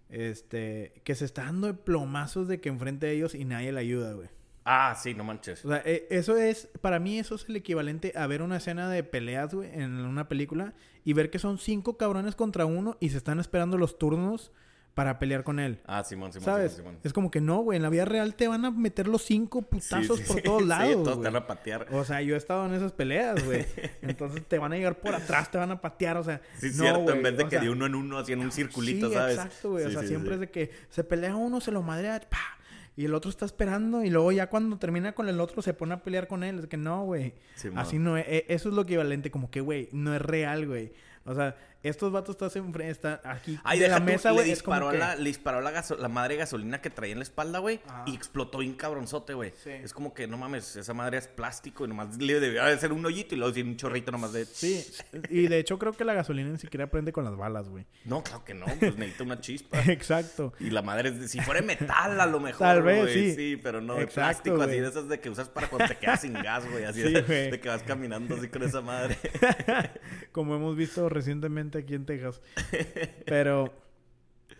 Este, 0.09 1.01
que 1.03 1.15
se 1.15 1.25
está 1.25 1.43
dando 1.43 1.67
de 1.67 1.73
plomazos 1.73 2.47
de 2.47 2.59
que 2.59 2.69
enfrente 2.69 3.07
de 3.07 3.13
ellos 3.13 3.35
y 3.35 3.45
nadie 3.45 3.71
le 3.71 3.79
ayuda, 3.79 4.13
güey. 4.13 4.29
Ah, 4.69 4.95
sí, 5.01 5.13
no 5.13 5.23
manches. 5.23 5.63
O 5.63 5.69
sea, 5.69 5.81
eh, 5.85 6.07
eso 6.09 6.35
es, 6.35 6.69
para 6.81 6.99
mí 6.99 7.19
eso 7.19 7.35
es 7.35 7.47
el 7.47 7.55
equivalente 7.55 8.11
a 8.15 8.27
ver 8.27 8.41
una 8.41 8.57
escena 8.57 8.89
de 8.89 9.01
peleas, 9.01 9.53
güey, 9.53 9.69
en 9.73 9.93
una 9.93 10.27
película 10.27 10.73
y 11.05 11.13
ver 11.13 11.29
que 11.29 11.39
son 11.39 11.57
cinco 11.57 11.95
cabrones 11.95 12.35
contra 12.35 12.65
uno 12.65 12.97
y 12.99 13.09
se 13.09 13.17
están 13.17 13.39
esperando 13.39 13.77
los 13.77 13.97
turnos 13.97 14.51
para 14.97 15.19
pelear 15.19 15.43
con 15.43 15.59
él. 15.59 15.79
Ah, 15.85 16.03
Simón, 16.03 16.33
Simón, 16.33 16.45
¿Sabes? 16.45 16.71
Simón, 16.71 16.93
Simón. 16.93 17.01
Es 17.03 17.13
como 17.13 17.29
que 17.29 17.39
no, 17.39 17.59
güey. 17.59 17.77
En 17.77 17.83
la 17.83 17.89
vida 17.91 18.03
real 18.03 18.33
te 18.33 18.47
van 18.47 18.65
a 18.65 18.71
meter 18.71 19.07
los 19.07 19.21
cinco 19.21 19.61
putazos 19.61 20.17
Sí, 20.17 20.23
sí, 20.23 20.27
por 20.27 20.37
sí. 20.37 20.41
todos 20.41 20.61
Sí, 20.63 20.67
lados. 20.67 20.91
todos 20.95 21.07
te 21.09 21.13
güey. 21.13 21.23
van 21.25 21.35
a 21.35 21.45
patear. 21.45 21.87
O 21.91 22.03
sea, 22.03 22.19
yo 22.23 22.33
he 22.33 22.37
estado 22.39 22.65
en 22.65 22.73
esas 22.73 22.93
peleas, 22.93 23.45
güey. 23.45 23.63
Entonces 24.01 24.43
te 24.47 24.57
van 24.57 24.73
a 24.73 24.75
llegar 24.75 24.99
por 24.99 25.13
atrás, 25.13 25.51
te 25.51 25.59
van 25.59 25.69
a 25.69 25.79
patear, 25.79 26.17
o 26.17 26.23
sea. 26.23 26.41
Sí, 26.57 26.69
no, 26.69 26.73
cierto, 26.81 27.01
güey, 27.03 27.15
en 27.17 27.21
vez 27.21 27.37
de 27.37 27.43
o 27.43 27.45
que 27.45 27.51
sea, 27.57 27.61
de 27.61 27.69
uno 27.69 27.85
en 27.85 27.93
uno 27.93 28.17
hacían 28.17 28.39
un 28.39 28.51
circulito, 28.51 29.07
sí, 29.09 29.13
¿sabes? 29.13 29.35
exacto, 29.35 29.69
güey. 29.69 29.85
O 29.85 29.87
Sí, 29.89 29.93
sea, 29.93 30.01
sí, 30.01 30.07
siempre 30.07 30.29
sí. 30.29 30.33
es 30.33 30.39
de 30.39 30.49
que 30.49 30.71
se 30.89 31.03
pelea 31.03 31.35
uno, 31.35 31.61
se 31.61 31.71
lo 31.71 31.83
madrea, 31.83 32.19
pa, 32.27 32.57
y 32.95 33.05
el 33.05 33.13
otro 33.13 33.29
está 33.29 33.45
esperando, 33.45 34.03
y 34.03 34.09
luego 34.09 34.31
ya 34.31 34.49
cuando 34.49 34.79
termina 34.79 35.13
con 35.13 35.29
el 35.29 35.39
otro 35.39 35.61
se 35.61 35.75
pone 35.75 35.93
a 35.93 36.01
pelear 36.01 36.27
con 36.27 36.43
él. 36.43 36.57
Es 36.57 36.65
que 36.65 36.77
no, 36.77 37.03
güey. 37.05 37.35
Simón. 37.53 37.77
Así 37.77 37.99
no 37.99 38.17
es. 38.17 38.25
e- 38.27 38.45
Eso 38.49 38.69
es 38.69 38.73
lo 38.75 38.81
equivalente, 38.81 39.29
como 39.29 39.51
que, 39.51 39.61
güey, 39.61 39.89
no 39.91 40.15
es 40.15 40.21
real, 40.23 40.65
güey. 40.65 40.91
O 41.23 41.35
sea, 41.35 41.55
estos 41.87 42.11
vatos 42.11 42.37
enfrente, 42.55 42.89
están 42.91 43.19
aquí 43.23 43.59
Ay, 43.63 43.79
de 43.79 43.87
la 43.89 43.99
mesa, 43.99 44.29
le 44.29 44.35
güey. 44.35 44.45
Como 44.45 44.55
disparó, 44.55 44.91
que... 44.91 44.97
la, 44.97 45.15
le 45.15 45.23
disparó 45.25 45.61
la, 45.61 45.71
gaso- 45.71 45.97
la 45.97 46.07
madre 46.07 46.35
de 46.35 46.39
gasolina 46.39 46.81
que 46.81 46.89
traía 46.89 47.11
en 47.13 47.19
la 47.19 47.23
espalda, 47.23 47.59
güey. 47.59 47.79
Y 48.05 48.15
explotó 48.15 48.59
bien 48.59 48.73
cabronzote, 48.73 49.33
güey. 49.33 49.53
Sí. 49.63 49.71
Es 49.71 49.93
como 49.93 50.13
que, 50.13 50.27
no 50.27 50.37
mames, 50.37 50.75
esa 50.75 50.93
madre 50.93 51.17
es 51.17 51.27
plástico 51.27 51.85
y 51.85 51.87
nomás 51.87 52.17
le 52.17 52.39
debió 52.39 52.63
de 52.65 52.77
ser 52.77 52.91
un 52.93 53.05
hoyito 53.05 53.35
y 53.35 53.37
luego 53.37 53.53
tiene 53.53 53.69
un 53.71 53.77
chorrito 53.77 54.11
nomás 54.11 54.33
de... 54.33 54.45
Sí, 54.45 54.85
y 55.29 55.47
de 55.47 55.59
hecho 55.59 55.77
creo 55.79 55.93
que 55.93 56.03
la 56.05 56.13
gasolina 56.13 56.49
ni 56.49 56.57
siquiera 56.57 56.87
prende 56.87 57.11
con 57.11 57.23
las 57.23 57.35
balas, 57.35 57.69
güey. 57.69 57.85
No, 58.05 58.23
claro 58.23 58.43
que 58.45 58.53
no, 58.53 58.65
pues 58.79 58.95
necesita 58.97 59.23
una 59.23 59.39
chispa. 59.41 59.81
Exacto. 59.87 60.53
Y 60.59 60.69
la 60.69 60.81
madre 60.81 61.09
es 61.09 61.19
de, 61.19 61.27
si 61.27 61.39
fuera 61.41 61.61
de 61.61 61.67
metal 61.67 62.19
a 62.19 62.25
lo 62.25 62.39
mejor, 62.39 62.59
Tal 62.67 62.81
vez, 62.81 63.35
sí. 63.35 63.59
pero 63.61 63.81
no 63.81 63.95
de 63.95 64.07
plástico, 64.07 64.61
así 64.61 64.79
de 64.79 64.87
esas 64.87 65.07
de 65.09 65.19
que 65.19 65.29
usas 65.29 65.49
para 65.49 65.67
cuando 65.69 65.87
te 65.87 65.97
quedas 65.97 66.21
sin 66.21 66.33
gas, 66.33 66.69
güey, 66.69 66.83
así 66.85 67.01
Sí, 67.01 67.13
de, 67.13 67.21
de 67.51 67.59
que 67.59 67.69
vas 67.69 67.83
caminando 67.83 68.35
así 68.35 68.47
con 68.47 68.63
esa 68.63 68.81
madre. 68.81 69.17
Como 70.31 70.55
hemos 70.55 70.75
visto 70.75 71.09
recientemente 71.09 71.76
aquí 71.79 71.93
en 71.95 72.05
Texas. 72.05 72.41
Pero, 73.25 73.73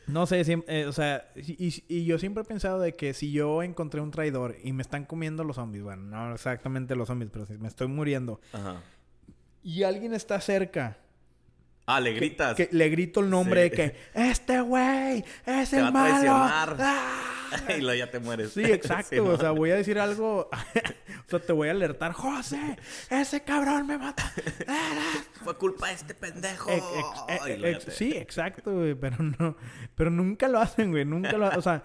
no 0.08 0.26
sé, 0.26 0.42
siem- 0.46 0.64
eh, 0.68 0.86
o 0.86 0.92
sea, 0.94 1.30
y, 1.36 2.06
yo 2.06 2.18
siempre 2.20 2.44
he 2.44 2.46
pensado 2.46 2.80
de 2.80 2.96
que 2.96 3.14
si 3.14 3.32
yo 3.32 3.62
encontré 3.64 4.02
un 4.02 4.12
traidor 4.12 4.56
y 4.64 4.74
me 4.74 4.82
están 4.82 5.06
comiendo 5.06 5.44
los 5.44 5.56
zombies, 5.58 5.84
bueno, 5.84 6.04
no 6.04 6.34
exactamente 6.34 6.96
los 6.96 7.08
zombies, 7.08 7.30
pero 7.32 7.46
si 7.46 7.54
me 7.58 7.68
estoy 7.68 7.88
muriendo, 7.88 8.40
Ajá. 8.54 8.82
y 9.64 9.84
alguien 9.84 10.14
está 10.14 10.40
cerca, 10.42 10.98
Ah, 11.86 12.00
le 12.02 12.14
gritas. 12.14 12.56
que 12.56 12.68
le 12.72 12.90
grito 12.90 13.22
el 13.22 13.30
nombre 13.30 13.64
Sí. 13.64 13.70
de 13.70 13.76
que, 13.76 13.96
este 14.14 14.60
güey 14.62 15.24
es 15.46 15.70
Te 15.70 15.78
el 15.78 15.84
va 15.84 15.88
a 15.88 15.92
malo. 15.92 16.10
traicionar. 16.16 16.78
¡Ah! 16.80 17.37
y 17.78 17.82
luego 17.82 17.94
ya 17.98 18.10
te 18.12 18.20
mueres. 18.20 18.52
Sí, 18.54 18.64
exacto. 18.72 19.10
Sí, 19.10 19.20
o 19.20 19.38
sea, 19.38 19.52
voy 19.52 19.72
a 19.72 19.76
decir 19.76 20.00
algo. 20.00 20.50
o 21.28 21.30
sea, 21.30 21.40
te 21.40 21.54
voy 21.54 21.68
a 21.68 21.72
alertar. 21.72 22.12
José, 22.14 22.78
ese 23.10 23.44
cabrón 23.44 23.88
me 23.88 23.98
mata. 23.98 24.32
Fue 25.44 25.56
culpa 25.58 25.88
de 25.88 25.94
este 25.94 26.14
pendejo. 26.14 26.70
Ex- 26.72 26.84
ex- 27.30 27.64
ex- 27.64 27.86
te- 27.86 27.92
sí, 27.92 28.12
exacto, 28.16 28.74
güey. 28.74 28.96
Pero 28.96 29.18
no. 29.22 29.56
Pero 29.96 30.10
nunca 30.10 30.48
lo 30.48 30.60
hacen, 30.60 30.92
güey. 30.92 31.06
Nunca 31.06 31.34
lo 31.38 31.48
O 31.50 31.62
sea, 31.62 31.84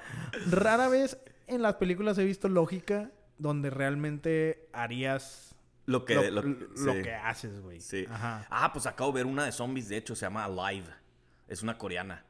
rara 0.51 0.89
vez 0.89 1.19
en 1.47 1.63
las 1.63 1.75
películas 1.77 2.19
he 2.19 2.25
visto 2.25 2.49
lógica 2.49 3.11
donde 3.39 3.71
realmente 3.71 4.69
harías 4.73 5.55
Lo 5.87 6.05
que... 6.05 6.15
lo, 6.31 6.43
lo- 6.43 7.03
que 7.03 7.13
haces, 7.15 7.61
güey. 7.61 7.81
Sí. 7.81 8.07
Ajá. 8.09 8.47
Ah, 8.51 8.73
pues 8.73 8.87
acabo 8.87 9.11
de 9.13 9.17
ver 9.17 9.27
una 9.27 9.45
de 9.45 9.53
zombies, 9.53 9.89
de 9.89 9.97
hecho, 9.97 10.15
se 10.15 10.25
llama 10.27 10.45
Alive. 10.45 10.87
Es 11.49 11.63
una 11.63 11.77
coreana. 11.77 12.25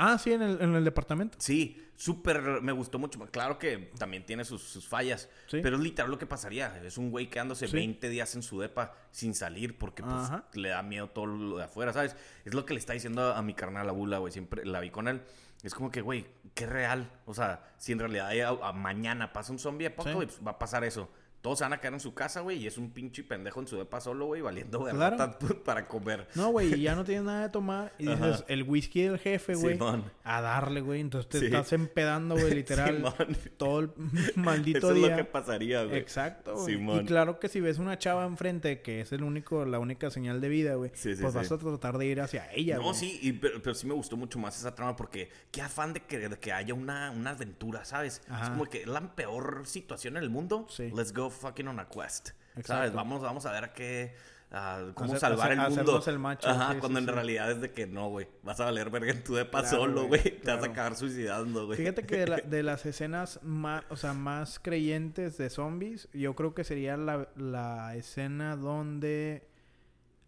Ah, 0.00 0.16
sí, 0.16 0.32
en 0.32 0.42
el, 0.42 0.60
en 0.62 0.74
el 0.76 0.84
departamento. 0.84 1.36
Sí, 1.40 1.84
súper, 1.96 2.40
me 2.62 2.70
gustó 2.72 2.98
mucho. 3.00 3.18
Claro 3.32 3.58
que 3.58 3.90
también 3.98 4.24
tiene 4.24 4.44
sus, 4.44 4.62
sus 4.62 4.86
fallas, 4.86 5.28
Sí. 5.48 5.58
pero 5.62 5.76
es 5.76 5.82
literal 5.82 6.10
lo 6.10 6.18
que 6.18 6.26
pasaría. 6.26 6.80
Es 6.84 6.96
un 6.98 7.10
güey 7.10 7.28
quedándose 7.28 7.66
Sí. 7.66 7.74
20 7.74 8.08
días 8.08 8.34
en 8.36 8.42
su 8.42 8.60
depa 8.60 8.94
sin 9.10 9.34
salir 9.34 9.76
porque 9.76 10.02
pues 10.04 10.14
Ajá. 10.14 10.44
le 10.54 10.68
da 10.68 10.82
miedo 10.82 11.08
todo 11.10 11.26
lo 11.26 11.58
de 11.58 11.64
afuera, 11.64 11.92
¿sabes? 11.92 12.14
Es 12.44 12.54
lo 12.54 12.64
que 12.64 12.74
le 12.74 12.80
está 12.80 12.92
diciendo 12.92 13.22
a, 13.22 13.38
a 13.38 13.42
mi 13.42 13.54
carnal, 13.54 13.88
a 13.88 13.92
Bula, 13.92 14.18
güey. 14.18 14.32
Siempre 14.32 14.64
la 14.64 14.80
vi 14.80 14.90
con 14.90 15.08
él. 15.08 15.20
Es 15.64 15.74
como 15.74 15.90
que, 15.90 16.00
güey, 16.00 16.24
qué 16.54 16.66
real. 16.66 17.10
O 17.26 17.34
sea, 17.34 17.64
si 17.78 17.90
en 17.90 17.98
realidad 17.98 18.28
hay- 18.28 18.40
a- 18.42 18.50
a 18.50 18.72
mañana 18.72 19.32
pasa 19.32 19.50
un 19.50 19.58
zombie 19.58 19.88
apocalypse, 19.88 20.40
va 20.44 20.52
a 20.52 20.58
pasar 20.60 20.84
eso. 20.84 21.10
Todos 21.40 21.58
se 21.58 21.64
van 21.64 21.72
a 21.72 21.78
quedar 21.80 21.94
en 21.94 22.00
su 22.00 22.14
casa, 22.14 22.40
güey, 22.40 22.58
y 22.58 22.66
es 22.66 22.78
un 22.78 22.90
pinche 22.90 23.22
pendejo 23.22 23.60
en 23.60 23.68
su 23.68 23.76
depa 23.76 24.00
solo, 24.00 24.26
güey, 24.26 24.42
valiendo 24.42 24.84
de 24.84 24.90
Claro. 24.92 25.16
rata 25.16 25.38
para 25.64 25.86
comer. 25.86 26.26
No, 26.34 26.48
güey, 26.50 26.74
y 26.74 26.82
ya 26.82 26.94
no 26.96 27.04
tienes 27.04 27.24
nada 27.24 27.42
de 27.42 27.48
tomar. 27.48 27.92
Y 27.98 28.06
dices, 28.08 28.20
Ajá. 28.20 28.44
el 28.48 28.64
whisky 28.64 29.02
del 29.02 29.18
jefe, 29.18 29.54
güey. 29.54 29.74
Simón. 29.74 30.04
A 30.24 30.40
darle, 30.40 30.80
güey. 30.80 31.00
Entonces 31.00 31.28
te 31.28 31.38
Sí. 31.38 31.44
estás 31.46 31.72
empedando, 31.72 32.34
güey, 32.36 32.52
literal. 32.54 32.96
Simón. 32.96 33.14
todo 33.56 33.80
el 33.80 33.90
maldito 34.36 34.78
Eso 34.78 34.90
es 34.90 34.94
día. 34.96 35.10
lo 35.10 35.16
que 35.16 35.24
pasaría, 35.24 35.84
güey. 35.84 35.96
Exacto, 35.98 36.54
güey. 36.54 36.74
Simón. 36.74 37.04
Y 37.04 37.06
claro 37.06 37.38
que 37.38 37.48
si 37.48 37.60
ves 37.60 37.78
una 37.78 37.98
chava 37.98 38.26
enfrente 38.26 38.82
que 38.82 39.00
es 39.02 39.12
el 39.12 39.22
único, 39.22 39.64
la 39.64 39.78
única 39.78 40.10
señal 40.10 40.40
de 40.40 40.48
vida, 40.48 40.74
güey, 40.74 40.90
Sí, 40.94 41.14
sí, 41.14 41.22
pues 41.22 41.34
vas 41.34 41.50
a 41.52 41.58
tratar 41.58 41.98
de 41.98 42.06
ir 42.06 42.20
hacia 42.20 42.52
ella, 42.52 42.76
No, 42.76 42.82
güey. 42.82 42.94
sí, 42.96 43.18
y- 43.22 43.32
pero, 43.32 43.62
pero 43.62 43.74
sí 43.74 43.86
me 43.86 43.94
gustó 43.94 44.16
mucho 44.16 44.38
más 44.40 44.58
esa 44.58 44.74
trama 44.74 44.96
porque 44.96 45.30
qué 45.52 45.62
afán 45.62 45.92
de 45.92 46.00
que, 46.00 46.28
de 46.28 46.36
que 46.38 46.52
haya 46.52 46.74
una, 46.74 47.12
una 47.12 47.30
aventura, 47.30 47.84
¿sabes? 47.84 48.22
Ajá. 48.28 48.44
Es 48.44 48.50
como 48.50 48.64
que 48.66 48.82
es 48.82 48.88
la 48.88 49.14
peor 49.14 49.62
situación 49.66 50.16
en 50.16 50.24
el 50.24 50.30
mundo. 50.30 50.66
Sí. 50.68 50.90
Let's 50.94 51.12
go 51.12 51.27
fucking 51.30 51.68
on 51.68 51.80
a 51.80 51.88
quest. 51.88 52.30
Exacto. 52.50 52.66
¿Sabes? 52.66 52.92
Vamos, 52.92 53.20
vamos 53.22 53.46
a 53.46 53.52
ver 53.52 53.64
a 53.64 53.72
qué. 53.72 54.14
a 54.50 54.92
cómo 54.94 55.12
Hacer- 55.14 55.20
salvar 55.20 55.52
el 55.52 55.58
mundo. 55.58 55.72
hacernos 55.82 56.08
el 56.08 56.18
macho, 56.18 56.48
Ajá, 56.48 56.72
sí, 56.72 56.78
cuando 56.80 56.98
sí, 56.98 57.04
en 57.04 57.08
sí. 57.10 57.14
realidad 57.14 57.50
es 57.50 57.60
de 57.60 57.70
que 57.72 57.86
no, 57.86 58.08
güey. 58.08 58.26
Vas 58.42 58.58
a 58.60 58.64
valer 58.64 58.88
verga 58.90 59.12
en 59.12 59.22
tu 59.22 59.34
depa 59.34 59.60
Claro, 59.60 59.76
solo, 59.76 60.06
güey. 60.06 60.40
Te 60.40 60.50
vas 60.54 60.62
a 60.62 60.66
acabar 60.68 60.96
suicidando, 60.96 61.66
güey. 61.66 61.76
Fíjate 61.76 62.06
que 62.06 62.16
de, 62.16 62.26
la- 62.28 62.36
de 62.44 62.62
las 62.62 62.86
escenas 62.86 63.40
más, 63.42 63.84
o 63.90 63.96
sea, 63.96 64.14
más 64.14 64.58
creyentes 64.58 65.36
de 65.36 65.50
zombies, 65.50 66.08
yo 66.14 66.34
creo 66.34 66.54
que 66.54 66.64
sería 66.64 66.96
la, 66.96 67.28
la 67.36 67.94
escena 67.94 68.56
donde... 68.56 69.46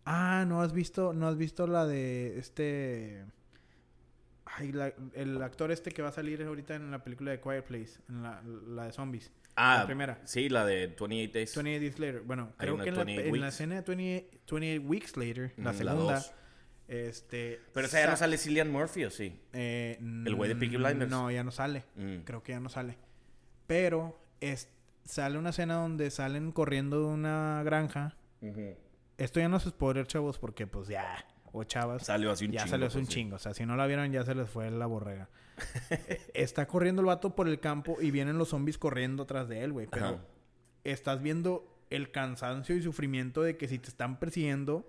Ah, 0.05 0.45
no 0.47 0.61
has 0.63 0.73
visto, 0.73 1.13
no 1.13 1.27
has 1.29 1.37
visto 1.37 1.67
la 1.67 1.87
de 1.87 2.39
este... 2.39 3.25
Ay, 4.45 4.73
la- 4.73 4.93
el 5.15 5.41
actor 5.43 5.71
este 5.71 5.93
que 5.93 6.03
va 6.03 6.09
a 6.09 6.13
salir 6.13 6.43
ahorita 6.43 6.75
en 6.75 6.91
la 6.91 7.03
película 7.05 7.31
de 7.31 7.41
Quiet 7.41 7.65
Place, 7.65 8.01
en 8.09 8.23
la, 8.23 8.43
la 8.43 8.87
de 8.87 8.93
zombies. 8.93 9.31
Ah, 9.57 9.79
la 9.81 9.87
primera. 9.87 10.19
Sí, 10.25 10.49
la 10.49 10.65
de 10.65 10.87
28 10.89 11.33
Days. 11.33 11.55
28 11.55 11.81
Days 11.81 11.99
Later. 11.99 12.21
Bueno, 12.23 12.53
creo 12.59 12.77
que 12.79 12.89
en 12.89 12.97
la, 12.97 13.05
28 13.05 13.35
en 13.35 13.41
la 13.41 13.49
escena 13.49 13.75
de 13.83 13.95
28, 13.95 14.55
28 14.57 14.87
Weeks 14.89 15.17
Later, 15.17 15.53
la 15.57 15.73
Mm, 15.73 15.77
segunda, 15.77 16.25
este... 16.89 17.61
Pero 17.73 17.87
esa 17.87 18.01
ya 18.01 18.07
no 18.07 18.13
sa- 18.13 18.17
sale 18.19 18.37
Cillian 18.39 18.71
Murphy, 18.71 19.05
¿o 19.05 19.11
sí? 19.11 19.41
eh, 19.53 19.97
¿El 20.01 20.35
güey 20.35 20.49
de 20.49 20.57
Peaky 20.57 20.77
Blinders? 20.77 21.11
No, 21.11 21.31
ya 21.31 21.45
no 21.45 21.51
sale. 21.53 21.85
Mm. 21.97 22.19
Creo 22.25 22.43
que 22.43 22.53
ya 22.53 22.61
no 22.61 22.69
sale. 22.69 22.97
Pero 23.67 24.21
es, 24.41 24.69
sale 25.05 25.39
una 25.39 25.51
escena 25.51 25.75
donde 25.75 26.11
salen 26.11 26.51
corriendo 26.53 26.99
de 27.01 27.07
una 27.07 27.63
granja. 27.65 28.17
Esto 29.19 29.39
ya 29.39 29.49
no 29.49 29.59
es 29.59 29.65
spoiler, 29.65 30.07
chavos, 30.07 30.39
porque 30.39 30.67
pues 30.67 30.89
ya... 30.89 31.25
O 31.53 31.65
chavas. 31.65 32.05
Salió 32.07 32.31
así 32.31 32.47
un 32.47 32.53
ya 32.53 32.61
chingo. 32.61 32.71
salió 32.71 32.87
hace 32.87 32.99
un 32.99 33.05
pues, 33.05 33.15
sí. 33.15 33.21
chingo. 33.21 33.37
O 33.37 33.39
sea, 33.39 33.55
si 33.55 33.67
no 33.67 33.77
la 33.77 33.87
vieron, 33.87 34.11
ya 34.13 34.25
se 34.25 34.35
les 34.35 34.49
fue 34.49 34.71
la 34.71 34.87
borrega. 34.87 35.29
Está 36.35 36.67
corriendo 36.67 37.01
el 37.03 37.07
vato 37.07 37.35
por 37.35 37.49
el 37.49 37.61
campo 37.61 37.99
y 38.01 38.11
vienen 38.11 38.39
los 38.39 38.49
zombies 38.51 38.79
corriendo 38.79 39.25
atrás 39.25 39.49
de 39.49 39.63
él, 39.65 39.73
güey. 39.73 39.87
Pero 39.91 40.07
Ajá. 40.07 40.19
estás 40.85 41.21
viendo 41.23 41.67
el 41.91 42.11
cansancio 42.13 42.77
y 42.77 42.83
sufrimiento 42.83 43.43
de 43.43 43.57
que 43.57 43.69
si 43.69 43.79
te 43.79 43.89
están 43.89 44.19
persiguiendo, 44.19 44.87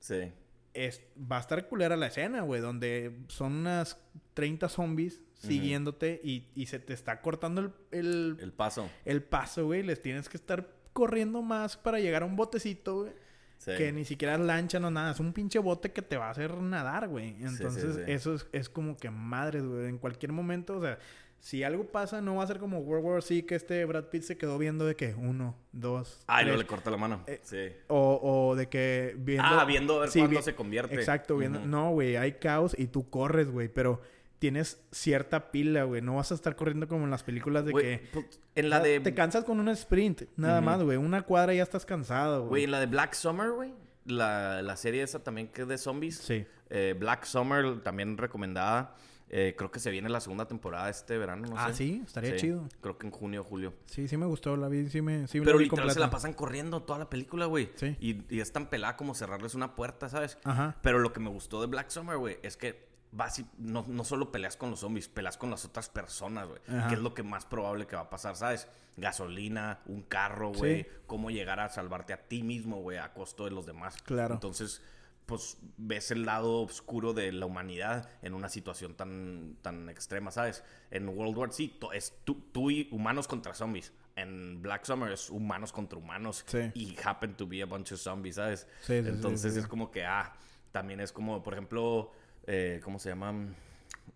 Sí. 0.00 0.32
es, 0.74 1.02
va 1.16 1.38
a 1.38 1.40
estar 1.40 1.66
culera 1.68 1.96
la 1.96 2.08
escena, 2.08 2.42
güey, 2.42 2.60
donde 2.60 3.16
son 3.28 3.52
unas 3.54 3.98
30 4.34 4.68
zombies 4.68 5.22
siguiéndote 5.34 6.20
y, 6.24 6.48
y 6.54 6.66
se 6.66 6.78
te 6.78 6.92
está 6.92 7.20
cortando 7.20 7.60
el, 7.60 7.72
el, 7.92 8.36
El 8.40 8.52
paso. 8.52 8.88
el 9.04 9.22
paso, 9.22 9.66
güey. 9.66 9.82
Les 9.82 10.02
tienes 10.02 10.28
que 10.28 10.36
estar 10.36 10.68
corriendo 10.92 11.42
más 11.42 11.76
para 11.76 12.00
llegar 12.00 12.22
a 12.22 12.26
un 12.26 12.36
botecito, 12.36 13.02
güey. 13.02 13.12
Sí. 13.58 13.72
Que 13.76 13.90
ni 13.92 14.04
siquiera 14.04 14.34
es 14.34 14.40
lancha, 14.40 14.78
no 14.78 14.90
nada. 14.90 15.10
Es 15.12 15.20
un 15.20 15.32
pinche 15.32 15.58
bote 15.58 15.90
que 15.92 16.02
te 16.02 16.16
va 16.16 16.28
a 16.28 16.30
hacer 16.30 16.54
nadar, 16.58 17.08
güey. 17.08 17.34
Entonces, 17.40 17.96
sí. 17.96 18.02
eso 18.06 18.34
es, 18.34 18.46
es 18.52 18.68
como 18.68 18.96
que 18.96 19.10
madres, 19.10 19.64
güey. 19.64 19.86
En 19.86 19.98
cualquier 19.98 20.32
momento, 20.32 20.76
o 20.78 20.82
sea, 20.82 20.98
si 21.40 21.62
algo 21.64 21.84
pasa, 21.86 22.20
no 22.20 22.36
va 22.36 22.44
a 22.44 22.46
ser 22.46 22.58
como 22.58 22.78
World 22.78 23.04
War 23.04 23.22
C, 23.22 23.44
que 23.44 23.54
este 23.54 23.84
Brad 23.84 24.04
Pitt 24.04 24.22
se 24.22 24.36
quedó 24.36 24.56
viendo 24.58 24.84
de 24.86 24.94
que 24.96 25.14
uno, 25.14 25.54
dos, 25.72 26.20
Ah, 26.26 26.42
luego 26.42 26.58
le 26.58 26.66
corta 26.66 26.90
la 26.90 26.96
mano. 26.96 27.22
Eh, 27.26 27.40
sí. 27.42 27.68
O, 27.88 28.20
o 28.50 28.56
de 28.56 28.68
que 28.68 29.14
viendo... 29.18 29.44
Ah, 29.46 29.64
viendo 29.64 29.96
a 29.96 30.00
ver 30.00 30.10
cuándo 30.12 30.30
vi- 30.38 30.42
se 30.42 30.54
convierte. 30.54 30.94
Exacto, 30.94 31.36
viendo... 31.36 31.60
No, 31.60 31.90
güey, 31.90 32.16
hay 32.16 32.32
caos 32.32 32.74
y 32.78 32.86
tú 32.86 33.10
corres, 33.10 33.50
güey, 33.50 33.68
pero 33.68 34.00
tienes 34.38 34.80
cierta 34.90 35.50
pila, 35.50 35.84
güey. 35.84 36.02
No 36.02 36.16
vas 36.16 36.32
a 36.32 36.34
estar 36.34 36.56
corriendo 36.56 36.88
como 36.88 37.04
en 37.04 37.10
las 37.10 37.22
películas 37.22 37.64
de 37.64 37.72
Güey, 37.72 37.84
que... 37.84 38.08
pues, 38.12 38.40
en 38.54 38.70
la 38.70 38.80
de... 38.80 39.00
Te 39.00 39.14
cansas 39.14 39.44
con 39.44 39.60
un 39.60 39.68
sprint, 39.70 40.22
nada 40.36 40.60
más, 40.60 40.82
güey. 40.82 40.96
Una 40.96 41.22
cuadra 41.22 41.54
ya 41.54 41.62
estás 41.62 41.86
cansado, 41.86 42.40
Güey, 42.40 42.48
güey. 42.48 42.64
en 42.64 42.70
la 42.72 42.80
de 42.80 42.86
Black 42.86 43.14
Summer, 43.14 43.50
güey. 43.50 43.74
La, 44.04 44.62
la 44.62 44.76
serie 44.76 45.02
esa 45.02 45.22
también 45.22 45.48
que 45.48 45.62
es 45.62 45.68
de 45.68 45.78
zombies. 45.78 46.18
Sí. 46.18 46.46
Eh, 46.70 46.94
Black 46.98 47.24
Summer, 47.24 47.80
también 47.82 48.16
recomendada. 48.16 48.94
Eh, 49.28 49.54
creo 49.58 49.72
que 49.72 49.80
se 49.80 49.90
viene 49.90 50.08
la 50.08 50.20
segunda 50.20 50.46
temporada 50.46 50.88
este 50.88 51.18
verano, 51.18 51.48
no 51.48 51.58
ah, 51.58 51.68
sé. 51.68 51.74
sí, 51.74 52.02
estaría 52.06 52.36
chido. 52.36 52.68
Creo 52.80 52.96
que 52.96 53.08
en 53.08 53.12
junio 53.12 53.40
o 53.40 53.44
julio. 53.44 53.74
Sí, 53.86 54.06
sí 54.06 54.16
me 54.16 54.26
gustó, 54.26 54.56
la 54.56 54.68
vi, 54.68 54.88
sí 54.88 55.02
me, 55.02 55.26
sí 55.26 55.40
Pero 55.40 55.58
vi 55.58 55.64
literal 55.64 55.90
se 55.90 55.98
la 55.98 56.10
pasan 56.10 56.32
corriendo 56.32 56.82
toda 56.82 57.00
la 57.00 57.10
película, 57.10 57.46
güey. 57.46 57.70
Sí. 57.74 57.96
Y, 57.98 58.22
y 58.32 58.38
es 58.38 58.52
tan 58.52 58.70
pelada 58.70 58.96
como 58.96 59.14
cerrarles 59.14 59.56
una 59.56 59.74
puerta, 59.74 60.08
¿sabes? 60.08 60.38
Ajá. 60.44 60.76
Pero 60.80 61.00
lo 61.00 61.12
que 61.12 61.18
me 61.18 61.28
gustó 61.28 61.60
de 61.60 61.66
Black 61.66 61.90
Summer, 61.90 62.16
güey, 62.18 62.38
es 62.44 62.56
que 62.56 62.85
vas 63.12 63.38
y 63.38 63.46
no, 63.58 63.84
no 63.88 64.04
solo 64.04 64.30
peleas 64.32 64.56
con 64.56 64.70
los 64.70 64.80
zombies, 64.80 65.08
peleas 65.08 65.36
con 65.36 65.50
las 65.50 65.64
otras 65.64 65.88
personas, 65.88 66.48
güey. 66.48 66.60
Que 66.88 66.94
es 66.94 67.00
lo 67.00 67.14
que 67.14 67.22
más 67.22 67.44
probable 67.46 67.86
que 67.86 67.96
va 67.96 68.02
a 68.02 68.10
pasar, 68.10 68.36
¿sabes? 68.36 68.68
Gasolina, 68.96 69.80
un 69.86 70.02
carro, 70.02 70.52
güey. 70.52 70.82
Sí. 70.82 70.88
Cómo 71.06 71.30
llegar 71.30 71.60
a 71.60 71.68
salvarte 71.68 72.12
a 72.12 72.28
ti 72.28 72.42
mismo, 72.42 72.80
güey, 72.82 72.98
a 72.98 73.12
costo 73.12 73.44
de 73.44 73.50
los 73.52 73.64
demás. 73.66 73.96
Claro. 74.02 74.34
Entonces, 74.34 74.82
pues 75.26 75.58
ves 75.76 76.10
el 76.10 76.24
lado 76.24 76.62
oscuro 76.62 77.12
de 77.12 77.32
la 77.32 77.46
humanidad 77.46 78.08
en 78.22 78.34
una 78.34 78.48
situación 78.48 78.94
tan, 78.94 79.56
tan 79.62 79.88
extrema, 79.88 80.30
¿sabes? 80.30 80.62
En 80.90 81.08
World 81.08 81.36
War 81.36 81.52
Z 81.52 81.74
to- 81.80 81.92
es 81.92 82.14
tú, 82.24 82.34
tú 82.52 82.70
y 82.70 82.88
humanos 82.92 83.26
contra 83.28 83.54
zombies. 83.54 83.92
En 84.14 84.62
Black 84.62 84.84
Summer 84.84 85.10
es 85.12 85.28
humanos 85.30 85.72
contra 85.72 85.98
humanos. 85.98 86.44
Sí. 86.46 86.70
Y 86.74 86.96
happen 87.04 87.34
to 87.36 87.46
be 87.46 87.60
a 87.62 87.66
bunch 87.66 87.92
of 87.92 88.00
zombies, 88.00 88.36
¿sabes? 88.36 88.66
Sí, 88.82 88.98
sí, 88.98 89.02
sí, 89.02 89.08
Entonces 89.08 89.52
sí, 89.52 89.58
sí. 89.58 89.58
es 89.60 89.66
como 89.66 89.90
que, 89.90 90.04
ah, 90.04 90.32
también 90.72 91.00
es 91.00 91.12
como, 91.12 91.42
por 91.42 91.54
ejemplo, 91.54 92.12
eh, 92.46 92.80
¿cómo 92.82 92.98
se 92.98 93.08
llama? 93.10 93.54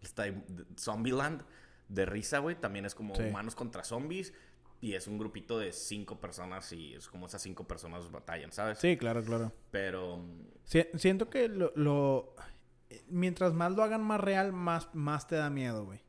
Está 0.03 0.25
Zombieland 0.79 1.43
de 1.88 2.07
risa, 2.07 2.38
güey. 2.38 2.57
También 2.57 2.85
es 2.87 2.95
como 2.95 3.14
Sí. 3.14 3.23
humanos 3.23 3.55
contra 3.55 3.85
zombies. 3.85 4.33
Y 4.83 4.95
es 4.95 5.07
un 5.09 5.19
grupito 5.19 5.59
de 5.59 5.73
cinco 5.73 6.21
personas 6.21 6.73
y 6.73 6.95
es 6.95 7.07
como 7.09 7.27
esas 7.27 7.43
cinco 7.43 7.69
personas 7.69 8.11
batallan, 8.11 8.51
¿sabes? 8.51 8.79
Sí, 8.79 8.97
claro, 8.97 9.23
claro. 9.23 9.53
Pero 9.71 10.25
Si- 10.64 10.87
siento 10.97 11.29
que 11.29 11.49
lo, 11.49 11.73
lo- 11.77 12.35
Mientras 13.09 13.53
más 13.53 13.73
lo 13.73 13.83
hagan 13.85 14.03
más 14.03 14.21
real, 14.21 14.53
más, 14.53 14.88
más 14.95 15.27
te 15.29 15.37
da 15.37 15.49
miedo, 15.51 15.85
güey. 15.85 16.01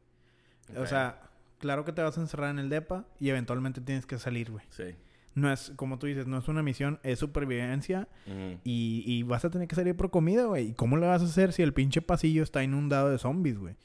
O 0.77 0.85
sea, 0.87 1.29
claro 1.59 1.83
que 1.85 1.91
te 1.91 2.01
vas 2.01 2.17
a 2.17 2.21
encerrar 2.21 2.49
en 2.49 2.57
el 2.59 2.69
DEPA 2.69 3.05
y 3.19 3.29
eventualmente 3.29 3.81
tienes 3.81 4.05
que 4.07 4.17
salir, 4.17 4.49
güey. 4.51 4.65
sí. 4.69 4.95
No 5.33 5.51
es, 5.51 5.71
como 5.77 5.97
tú 5.97 6.07
dices, 6.07 6.27
no 6.27 6.37
es 6.39 6.47
una 6.49 6.61
misión, 6.61 6.99
es 7.03 7.19
supervivencia. 7.19 8.07
Y, 8.63 9.03
y 9.05 9.23
vas 9.23 9.45
a 9.45 9.49
tener 9.49 9.67
que 9.67 9.75
salir 9.75 9.95
por 9.95 10.09
comida, 10.11 10.43
güey. 10.45 10.69
¿Y 10.69 10.73
cómo 10.73 10.97
le 10.97 11.07
vas 11.07 11.21
a 11.21 11.25
hacer 11.25 11.53
si 11.53 11.61
el 11.61 11.73
pinche 11.73 12.01
pasillo 12.01 12.43
está 12.43 12.63
inundado 12.63 13.09
de 13.09 13.17
zombies, 13.17 13.57
güey? 13.57 13.75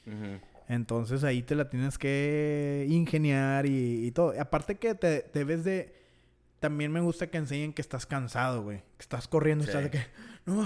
Entonces 0.67 1.23
ahí 1.23 1.43
te 1.43 1.55
la 1.55 1.69
tienes 1.69 1.97
que 1.97 2.85
ingeniar 2.89 3.65
y, 3.65 4.05
y 4.07 4.11
todo. 4.11 4.33
Aparte 4.39 4.75
que 4.75 4.95
te 4.95 5.25
debes 5.33 5.63
de... 5.63 5.95
También 6.59 6.91
me 6.91 6.99
gusta 7.01 7.27
que 7.27 7.37
enseñen 7.37 7.71
que 7.71 7.81
estás 7.81 8.05
cansado, 8.05 8.63
güey. 8.63 8.79
Que 8.97 9.01
estás 9.03 9.27
corriendo 9.27 9.63
y 9.63 9.67
Sí. 9.67 9.69
estás 9.69 9.83
de 9.83 9.91
que... 9.91 9.99
No, 10.45 10.65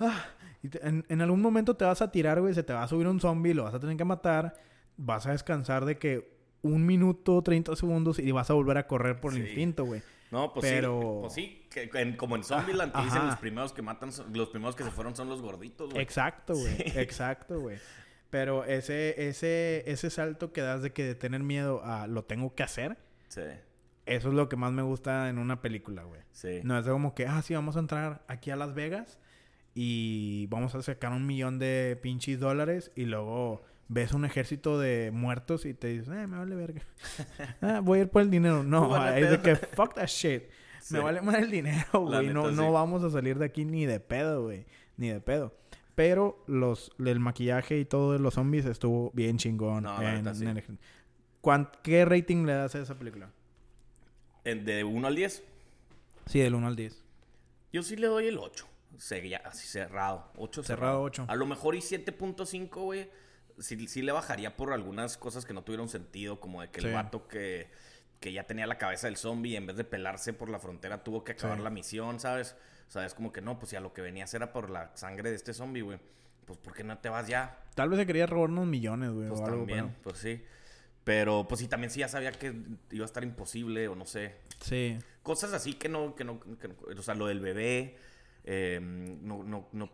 ah", 0.00 0.24
y 0.62 0.68
te- 0.68 0.84
en, 0.86 1.04
en 1.08 1.20
algún 1.20 1.42
momento 1.42 1.74
te 1.76 1.84
vas 1.84 2.00
a 2.02 2.10
tirar, 2.10 2.40
güey. 2.40 2.54
Se 2.54 2.62
te 2.62 2.72
va 2.72 2.82
a 2.82 2.88
subir 2.88 3.06
un 3.06 3.20
zombie, 3.20 3.52
lo 3.54 3.64
vas 3.64 3.74
a 3.74 3.78
tener 3.80 3.96
que 3.96 4.04
matar. 4.04 4.54
Vas 4.96 5.26
a 5.26 5.32
descansar 5.32 5.84
de 5.84 5.98
que 5.98 6.39
un 6.62 6.84
minuto, 6.86 7.40
30 7.42 7.74
segundos 7.76 8.18
y 8.18 8.30
vas 8.32 8.50
a 8.50 8.54
volver 8.54 8.78
a 8.78 8.86
correr 8.86 9.20
por 9.20 9.32
el 9.32 9.38
Sí. 9.42 9.44
instinto, 9.46 9.84
güey. 9.84 10.02
No, 10.30 10.52
pues 10.52 10.64
Pero- 10.66 11.00
sí. 11.00 11.18
Pues 11.20 11.32
sí, 11.32 11.90
que 11.92 12.00
en- 12.00 12.16
como 12.16 12.36
en 12.36 12.44
Zombieland, 12.44 12.92
Ajá. 12.94 13.04
dicen 13.04 13.26
los 13.26 13.36
primeros 13.36 13.72
que 13.72 13.82
matan, 13.82 14.10
los 14.32 14.48
primeros 14.50 14.76
que 14.76 14.84
se 14.84 14.90
fueron 14.90 15.16
son 15.16 15.28
los 15.28 15.42
gorditos, 15.42 15.90
güey. 15.90 16.02
Exacto, 16.02 16.54
güey. 16.54 16.76
Sí. 16.76 16.84
Exacto, 16.98 17.60
güey. 17.60 17.78
Pero 18.30 18.64
ese, 18.64 19.28
ese, 19.28 19.82
ese 19.90 20.08
salto 20.10 20.52
que 20.52 20.60
das 20.60 20.82
de 20.82 20.92
que 20.92 21.02
de 21.04 21.14
tener 21.16 21.42
miedo 21.42 21.82
a 21.84 22.06
lo 22.06 22.24
tengo 22.24 22.54
que 22.54 22.62
hacer, 22.62 22.96
Sí, 23.26 23.40
eso 24.06 24.28
es 24.28 24.34
lo 24.34 24.48
que 24.48 24.54
más 24.56 24.70
me 24.70 24.82
gusta 24.82 25.28
en 25.28 25.38
una 25.38 25.60
película, 25.62 26.04
güey. 26.04 26.20
sí. 26.30 26.60
No 26.62 26.78
es 26.78 26.86
como 26.86 27.14
que, 27.16 27.26
ah, 27.26 27.42
sí, 27.42 27.54
vamos 27.54 27.76
a 27.76 27.80
entrar 27.80 28.22
aquí 28.28 28.50
a 28.52 28.56
Las 28.56 28.72
Vegas 28.74 29.18
y 29.74 30.46
vamos 30.46 30.74
a 30.74 30.82
sacar 30.82 31.12
un 31.12 31.26
millón 31.26 31.58
de 31.58 31.98
pinches 32.00 32.38
dólares 32.38 32.92
y 32.94 33.04
luego 33.06 33.62
ves 33.92 34.12
un 34.12 34.24
ejército 34.24 34.78
de 34.78 35.10
muertos 35.12 35.66
y 35.66 35.74
te 35.74 35.88
dices, 35.88 36.06
eh, 36.08 36.26
me 36.28 36.38
vale 36.38 36.54
verga. 36.54 36.80
ah, 37.60 37.80
voy 37.82 37.98
a 37.98 38.02
ir 38.02 38.08
por 38.08 38.22
el 38.22 38.30
dinero. 38.30 38.62
No, 38.62 38.96
es 39.08 39.30
de 39.30 39.40
que, 39.40 39.56
fuck 39.56 39.94
that 39.94 40.06
shit. 40.06 40.44
Sí. 40.80 40.94
Me 40.94 41.00
vale 41.00 41.20
más 41.20 41.34
el 41.36 41.50
dinero, 41.50 41.84
güey. 42.00 42.28
No, 42.28 42.44
neta, 42.44 42.54
no 42.56 42.66
sí. 42.68 42.72
vamos 42.72 43.02
a 43.02 43.10
salir 43.10 43.36
de 43.38 43.44
aquí 43.44 43.64
ni 43.64 43.84
de 43.86 43.98
pedo, 44.00 44.44
güey. 44.44 44.64
Ni 44.96 45.08
de 45.08 45.20
pedo. 45.20 45.54
Pero 45.96 46.42
los, 46.46 46.92
el 47.04 47.18
maquillaje 47.20 47.78
y 47.78 47.84
todo 47.84 48.12
de 48.12 48.20
los 48.20 48.34
zombies 48.34 48.64
estuvo 48.64 49.10
bien 49.12 49.36
chingón. 49.36 49.82
No, 49.82 50.00
en- 50.00 50.14
neta, 50.14 50.34
sí. 50.34 50.44
en 50.46 50.56
el- 50.56 50.78
¿Cuán- 51.40 51.70
¿Qué 51.82 52.04
rating 52.04 52.46
le 52.46 52.52
das 52.54 52.74
a 52.76 52.78
esa 52.80 52.94
película? 52.96 53.30
De 54.44 54.84
1 54.84 55.06
al 55.06 55.14
10, 55.16 55.42
Sí, 56.26 56.38
del 56.38 56.54
1 56.54 56.66
al 56.66 56.76
10. 56.76 57.02
yo 57.72 57.82
sí 57.82 57.96
le 57.96 58.06
doy 58.06 58.26
el 58.28 58.38
8. 58.38 58.66
Sella- 58.98 59.42
así 59.44 59.66
cerrado. 59.66 60.30
8 60.36 60.62
Cerrado, 60.62 61.02
ocho. 61.02 61.24
A 61.28 61.34
lo 61.36 61.46
mejor 61.46 61.74
y 61.74 61.80
7.5, 61.80 62.68
güey. 62.84 63.08
Sí, 63.60 63.86
sí 63.88 64.02
le 64.02 64.12
bajaría 64.12 64.56
por 64.56 64.72
algunas 64.72 65.16
cosas 65.16 65.44
que 65.44 65.52
no 65.54 65.62
tuvieron 65.62 65.88
sentido, 65.88 66.40
como 66.40 66.62
de 66.62 66.70
que 66.70 66.80
Sí. 66.80 66.86
el 66.88 66.94
vato 66.94 67.28
que, 67.28 67.70
que 68.18 68.32
ya 68.32 68.44
tenía 68.44 68.66
la 68.66 68.78
cabeza 68.78 69.06
del 69.06 69.16
zombie, 69.16 69.56
en 69.56 69.66
vez 69.66 69.76
de 69.76 69.84
pelarse 69.84 70.32
por 70.32 70.48
la 70.50 70.58
frontera, 70.58 71.04
tuvo 71.04 71.24
que 71.24 71.32
acabar 71.32 71.58
Sí. 71.58 71.62
la 71.64 71.70
misión, 71.70 72.20
¿sabes? 72.20 72.56
O 72.88 72.90
sea, 72.90 73.06
es 73.06 73.14
como 73.14 73.32
que 73.32 73.40
no, 73.40 73.58
pues 73.58 73.70
si 73.70 73.76
a 73.76 73.80
lo 73.80 73.92
que 73.92 74.02
venías 74.02 74.32
era 74.34 74.52
por 74.52 74.68
la 74.70 74.90
sangre 74.96 75.30
de 75.30 75.36
este 75.36 75.54
zombie, 75.54 75.82
güey. 75.82 75.98
Pues 76.44 76.58
¿por 76.58 76.74
qué 76.74 76.82
no 76.82 76.98
te 76.98 77.08
vas 77.08 77.28
ya? 77.28 77.62
Tal 77.76 77.88
vez 77.88 77.98
se 78.00 78.06
quería 78.06 78.26
robar 78.26 78.50
unos 78.50 78.66
millones, 78.66 79.10
güey. 79.12 79.28
Pues 79.28 79.40
o 79.40 79.44
algo, 79.44 79.58
también, 79.58 79.88
pero- 79.90 80.02
pues 80.02 80.18
sí. 80.18 80.42
Pero 81.04 81.46
pues 81.48 81.60
sí, 81.60 81.68
también 81.68 81.90
sí 81.90 82.00
ya 82.00 82.08
sabía 82.08 82.32
que 82.32 82.54
iba 82.90 83.04
a 83.04 83.06
estar 83.06 83.22
imposible 83.24 83.88
o 83.88 83.94
no 83.94 84.04
sé. 84.06 84.34
Sí. 84.60 84.98
Cosas 85.22 85.52
así 85.52 85.74
que 85.74 85.88
no, 85.88 86.14
que 86.14 86.24
no, 86.24 86.40
que 86.40 86.68
no- 86.68 86.74
o 86.98 87.02
sea, 87.02 87.14
lo 87.14 87.26
del 87.26 87.40
bebé, 87.40 87.96
eh, 88.44 88.78
no, 88.82 89.42
no, 89.44 89.68
no, 89.72 89.90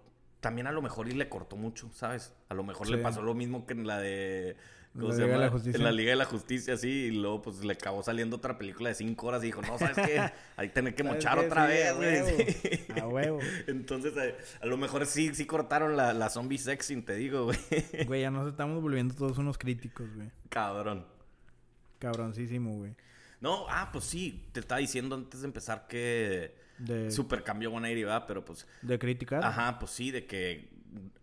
también 0.47 0.67
a 0.67 0.73
lo 0.73 0.81
mejor 0.83 1.09
y 1.09 1.13
le 1.13 1.29
cortó 1.29 1.57
mucho, 1.57 1.91
¿sabes? 1.93 2.33
A 2.49 2.55
lo 2.55 2.63
mejor 2.65 2.89
le 2.89 2.99
pasó 2.99 3.23
lo 3.23 3.35
mismo 3.35 3.67
que 3.67 3.73
en 3.75 3.87
la 3.87 3.99
de... 3.99 4.57
¿cómo 4.95 5.09
La 5.09 5.15
se 5.15 5.21
Liga 5.23 5.33
de 5.33 5.39
la 5.39 5.45
llama? 5.47 5.53
Justicia. 5.53 5.77
En 5.79 5.85
la 5.85 5.93
Liga 5.93 6.11
de 6.11 6.17
la 6.17 6.25
Justicia, 6.25 6.77
sí, 6.79 6.89
y 6.89 7.11
luego 7.11 7.43
pues 7.43 7.63
le 7.65 7.73
acabó 7.75 8.03
saliendo 8.03 8.37
otra 8.37 8.57
película 8.57 8.89
de 8.89 8.95
cinco 8.95 9.27
horas 9.27 9.43
y 9.43 9.47
dijo, 9.47 9.61
no, 9.61 9.77
¿sabes 9.79 9.97
qué? 10.07 10.21
Hay 10.57 10.69
que 10.69 10.75
tener 10.75 10.95
que 10.95 11.03
¿Sabes 11.03 11.17
mochar 11.17 11.39
qué? 11.41 11.47
otra 11.47 11.67
Sí, 11.67 11.73
vez, 11.73 11.97
güey. 11.97 12.53
sí. 12.55 12.93
A 13.01 13.07
huevo. 13.09 13.39
Entonces, 13.67 14.15
eh, 14.17 14.37
a 14.61 14.67
lo 14.67 14.77
mejor 14.79 15.05
sí, 15.05 15.35
sí 15.35 15.45
cortaron 15.45 15.97
la, 15.97 16.13
la 16.15 16.31
zombie 16.31 16.57
sexing, 16.59 17.05
te 17.05 17.15
digo, 17.17 17.45
güey. 17.45 17.59
Güey, 18.07 18.23
ya 18.23 18.31
nos 18.31 18.49
estamos 18.49 18.81
volviendo 18.81 19.15
todos 19.15 19.37
unos 19.39 19.59
críticos, 19.59 20.09
güey. 20.15 20.31
Cabrón. 20.49 21.05
Cabroncísimo, 21.99 22.77
güey. 22.77 22.95
No, 23.41 23.67
ah, 23.69 23.91
pues 23.93 24.05
sí, 24.05 24.49
te 24.53 24.61
estaba 24.61 24.79
diciendo 24.81 25.15
antes 25.15 25.41
de 25.43 25.47
empezar 25.47 25.87
que 25.89 26.55
De, 26.79 27.11
super 27.11 27.43
cambió 27.43 27.71
180, 27.71 28.07
¿verdad? 28.07 28.25
Pero 28.27 28.45
pues, 28.45 28.67
de 28.83 28.99
criticar. 28.99 29.43
ajá, 29.45 29.79
pues 29.79 29.93
sí, 29.93 30.11
de 30.11 30.27
que 30.27 30.69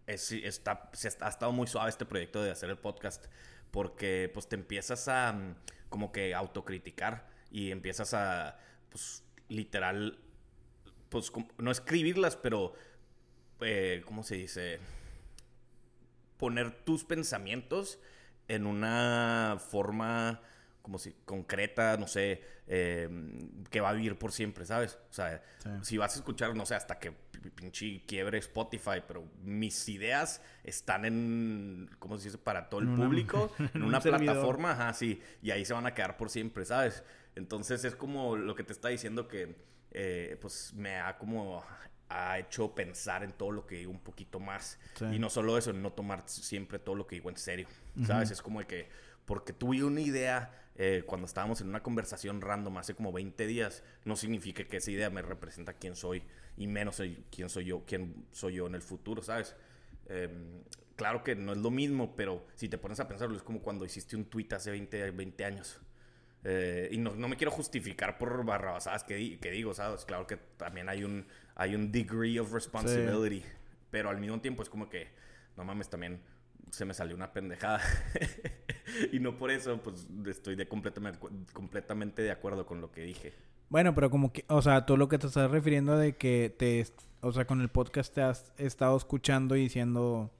es- 0.07 0.31
está, 0.31 0.89
se 0.93 1.07
ha 1.19 1.29
estado 1.29 1.51
muy 1.51 1.67
suave 1.67 1.89
este 1.89 2.05
proyecto 2.05 2.41
de 2.41 2.51
hacer 2.51 2.69
el 2.69 2.77
podcast. 2.77 3.25
Porque 3.71 4.29
pues 4.33 4.47
te 4.47 4.55
empiezas 4.55 5.07
a 5.07 5.33
mm, 5.33 5.55
como 5.89 6.11
que 6.11 6.33
autocriticar 6.35 7.27
y 7.51 7.71
empiezas 7.71 8.13
a, 8.13 8.57
pues, 8.89 9.23
literal, 9.49 10.19
pues 11.09 11.31
no 11.57 11.71
escribirlas, 11.71 12.35
pero, 12.35 12.73
eh, 13.61 14.01
¿cómo 14.05 14.23
se 14.23 14.35
dice? 14.35 14.79
Poner 16.37 16.71
tus 16.83 17.03
pensamientos 17.03 17.99
en 18.47 18.65
una 18.65 19.57
forma 19.59 20.41
como 20.83 20.99
si 20.99 21.13
concreta, 21.25 21.97
no 21.97 22.07
sé, 22.07 22.43
eh, 22.67 23.09
que 23.71 23.81
va 23.81 23.89
a 23.89 23.93
vivir 23.93 24.19
por 24.19 24.31
siempre, 24.31 24.65
¿sabes? 24.65 24.99
O 25.09 25.13
sea, 25.13 25.41
Sí. 25.59 25.69
si 25.81 25.97
vas 25.97 26.13
a 26.15 26.19
escuchar, 26.19 26.55
no 26.55 26.65
sé, 26.67 26.75
hasta 26.75 26.99
que 26.99 27.11
pinche 27.55 28.03
quiebre 28.05 28.37
Spotify, 28.37 29.01
pero 29.07 29.25
mis 29.41 29.87
ideas 29.89 30.41
están 30.63 31.05
en, 31.05 31.89
¿cómo 31.99 32.17
se 32.17 32.25
dice? 32.25 32.37
Para 32.37 32.69
todo 32.69 32.81
el 32.81 32.89
público, 32.93 33.51
en 33.59 33.71
en 33.75 33.83
una 33.83 33.99
plataforma, 34.01 34.71
ajá, 34.71 34.93
sí, 34.93 35.21
y 35.41 35.51
ahí 35.51 35.63
se 35.65 35.73
van 35.73 35.85
a 35.87 35.93
quedar 35.93 36.17
por 36.17 36.29
siempre, 36.29 36.65
¿sabes? 36.65 37.03
Entonces 37.35 37.83
es 37.85 37.95
como 37.95 38.35
lo 38.35 38.53
que 38.53 38.63
te 38.63 38.73
está 38.73 38.89
diciendo 38.89 39.27
que, 39.27 39.55
eh, 39.91 40.37
pues, 40.41 40.73
me 40.73 40.97
ha 40.99 41.17
como 41.17 41.63
ha 42.09 42.37
hecho 42.37 42.75
pensar 42.75 43.23
en 43.23 43.31
todo 43.31 43.51
lo 43.51 43.65
que 43.65 43.75
digo 43.77 43.91
un 43.91 43.99
poquito 44.01 44.39
más. 44.39 44.77
Sí. 44.95 45.05
Y 45.13 45.17
no 45.19 45.29
solo 45.31 45.57
eso, 45.57 45.73
no 45.73 45.93
tomar 45.93 46.23
siempre 46.27 46.77
todo 46.77 46.93
lo 46.93 47.07
que 47.07 47.15
digo 47.15 47.29
en 47.29 47.37
serio, 47.37 47.67
¿sabes? 48.05 48.29
Es 48.29 48.41
como 48.41 48.59
de 48.59 48.67
que, 48.67 48.89
porque 49.25 49.51
tuve 49.53 49.83
una 49.83 50.01
idea 50.01 50.51
eh, 50.75 51.03
cuando 51.05 51.25
estábamos 51.27 51.61
en 51.61 51.69
una 51.69 51.83
conversación 51.83 52.41
random 52.41 52.77
hace 52.77 52.95
como 52.95 53.11
20 53.11 53.45
días, 53.47 53.83
no 54.05 54.15
significa 54.15 54.63
que 54.63 54.77
esa 54.77 54.91
idea 54.91 55.09
me 55.09 55.21
representa 55.21 55.73
quién 55.73 55.95
soy 55.95 56.23
y 56.57 56.67
menos 56.67 56.95
soy, 56.95 57.23
quién 57.31 57.49
soy 57.49 57.65
yo, 57.65 57.83
quién 57.85 58.25
soy 58.31 58.55
yo 58.55 58.67
en 58.67 58.75
el 58.75 58.81
futuro, 58.81 59.21
¿sabes? 59.21 59.55
Em, 60.07 60.63
claro 60.95 61.23
que 61.23 61.35
no 61.35 61.51
es 61.53 61.59
lo 61.59 61.71
mismo, 61.71 62.15
pero 62.15 62.45
si 62.55 62.69
te 62.69 62.77
pones 62.77 62.99
a 62.99 63.07
pensarlo, 63.07 63.35
es 63.37 63.43
como 63.43 63.61
cuando 63.61 63.85
hiciste 63.85 64.15
un 64.15 64.25
tweet 64.25 64.47
hace 64.51 64.71
20, 64.71 65.11
20 65.11 65.45
años. 65.45 65.79
Eh, 66.45 66.89
y 66.91 66.97
no, 66.97 67.15
no 67.15 67.27
me 67.29 67.37
quiero 67.37 67.51
justificar 67.51 68.17
por 68.17 68.43
barrabasadas 68.43 69.03
que, 69.05 69.15
di- 69.15 69.37
que 69.37 69.51
digo, 69.51 69.73
¿sabes? 69.73 70.03
Claro 70.05 70.27
que 70.27 70.35
también 70.57 70.89
hay 70.89 71.03
un, 71.05 71.25
hay 71.55 71.73
un 71.75 71.91
degree 71.91 72.37
of 72.39 72.51
responsibility. 72.51 73.43
Pero 73.91 74.09
al 74.09 74.17
mismo 74.19 74.41
tiempo 74.41 74.61
es 74.63 74.69
como 74.69 74.89
que, 74.89 75.07
no 75.55 75.63
mames, 75.63 75.89
también 75.89 76.19
se 76.71 76.83
me 76.83 76.93
salió 76.93 77.15
una 77.15 77.31
pendejada. 77.31 77.79
y 79.11 79.19
no 79.19 79.37
por 79.37 79.51
eso, 79.51 79.81
pues 79.81 80.07
estoy 80.27 80.55
de 80.55 80.67
completamente, 80.67 81.19
completamente 81.53 82.21
de 82.21 82.31
acuerdo 82.31 82.65
con 82.65 82.81
lo 82.81 82.91
que 82.91 83.01
dije. 83.01 83.33
Bueno, 83.69 83.95
pero 83.95 84.09
como 84.09 84.31
que, 84.31 84.45
o 84.47 84.61
sea, 84.61 84.85
tú 84.85 84.97
lo 84.97 85.07
que 85.07 85.17
te 85.17 85.27
estás 85.27 85.49
refiriendo 85.49 85.97
de 85.97 86.15
que 86.15 86.53
te, 86.55 86.85
o 87.21 87.31
sea, 87.31 87.45
con 87.45 87.61
el 87.61 87.69
podcast 87.69 88.13
te 88.13 88.21
has 88.21 88.53
estado 88.57 88.95
escuchando 88.95 89.55
y 89.55 89.61
diciendo 89.61 90.31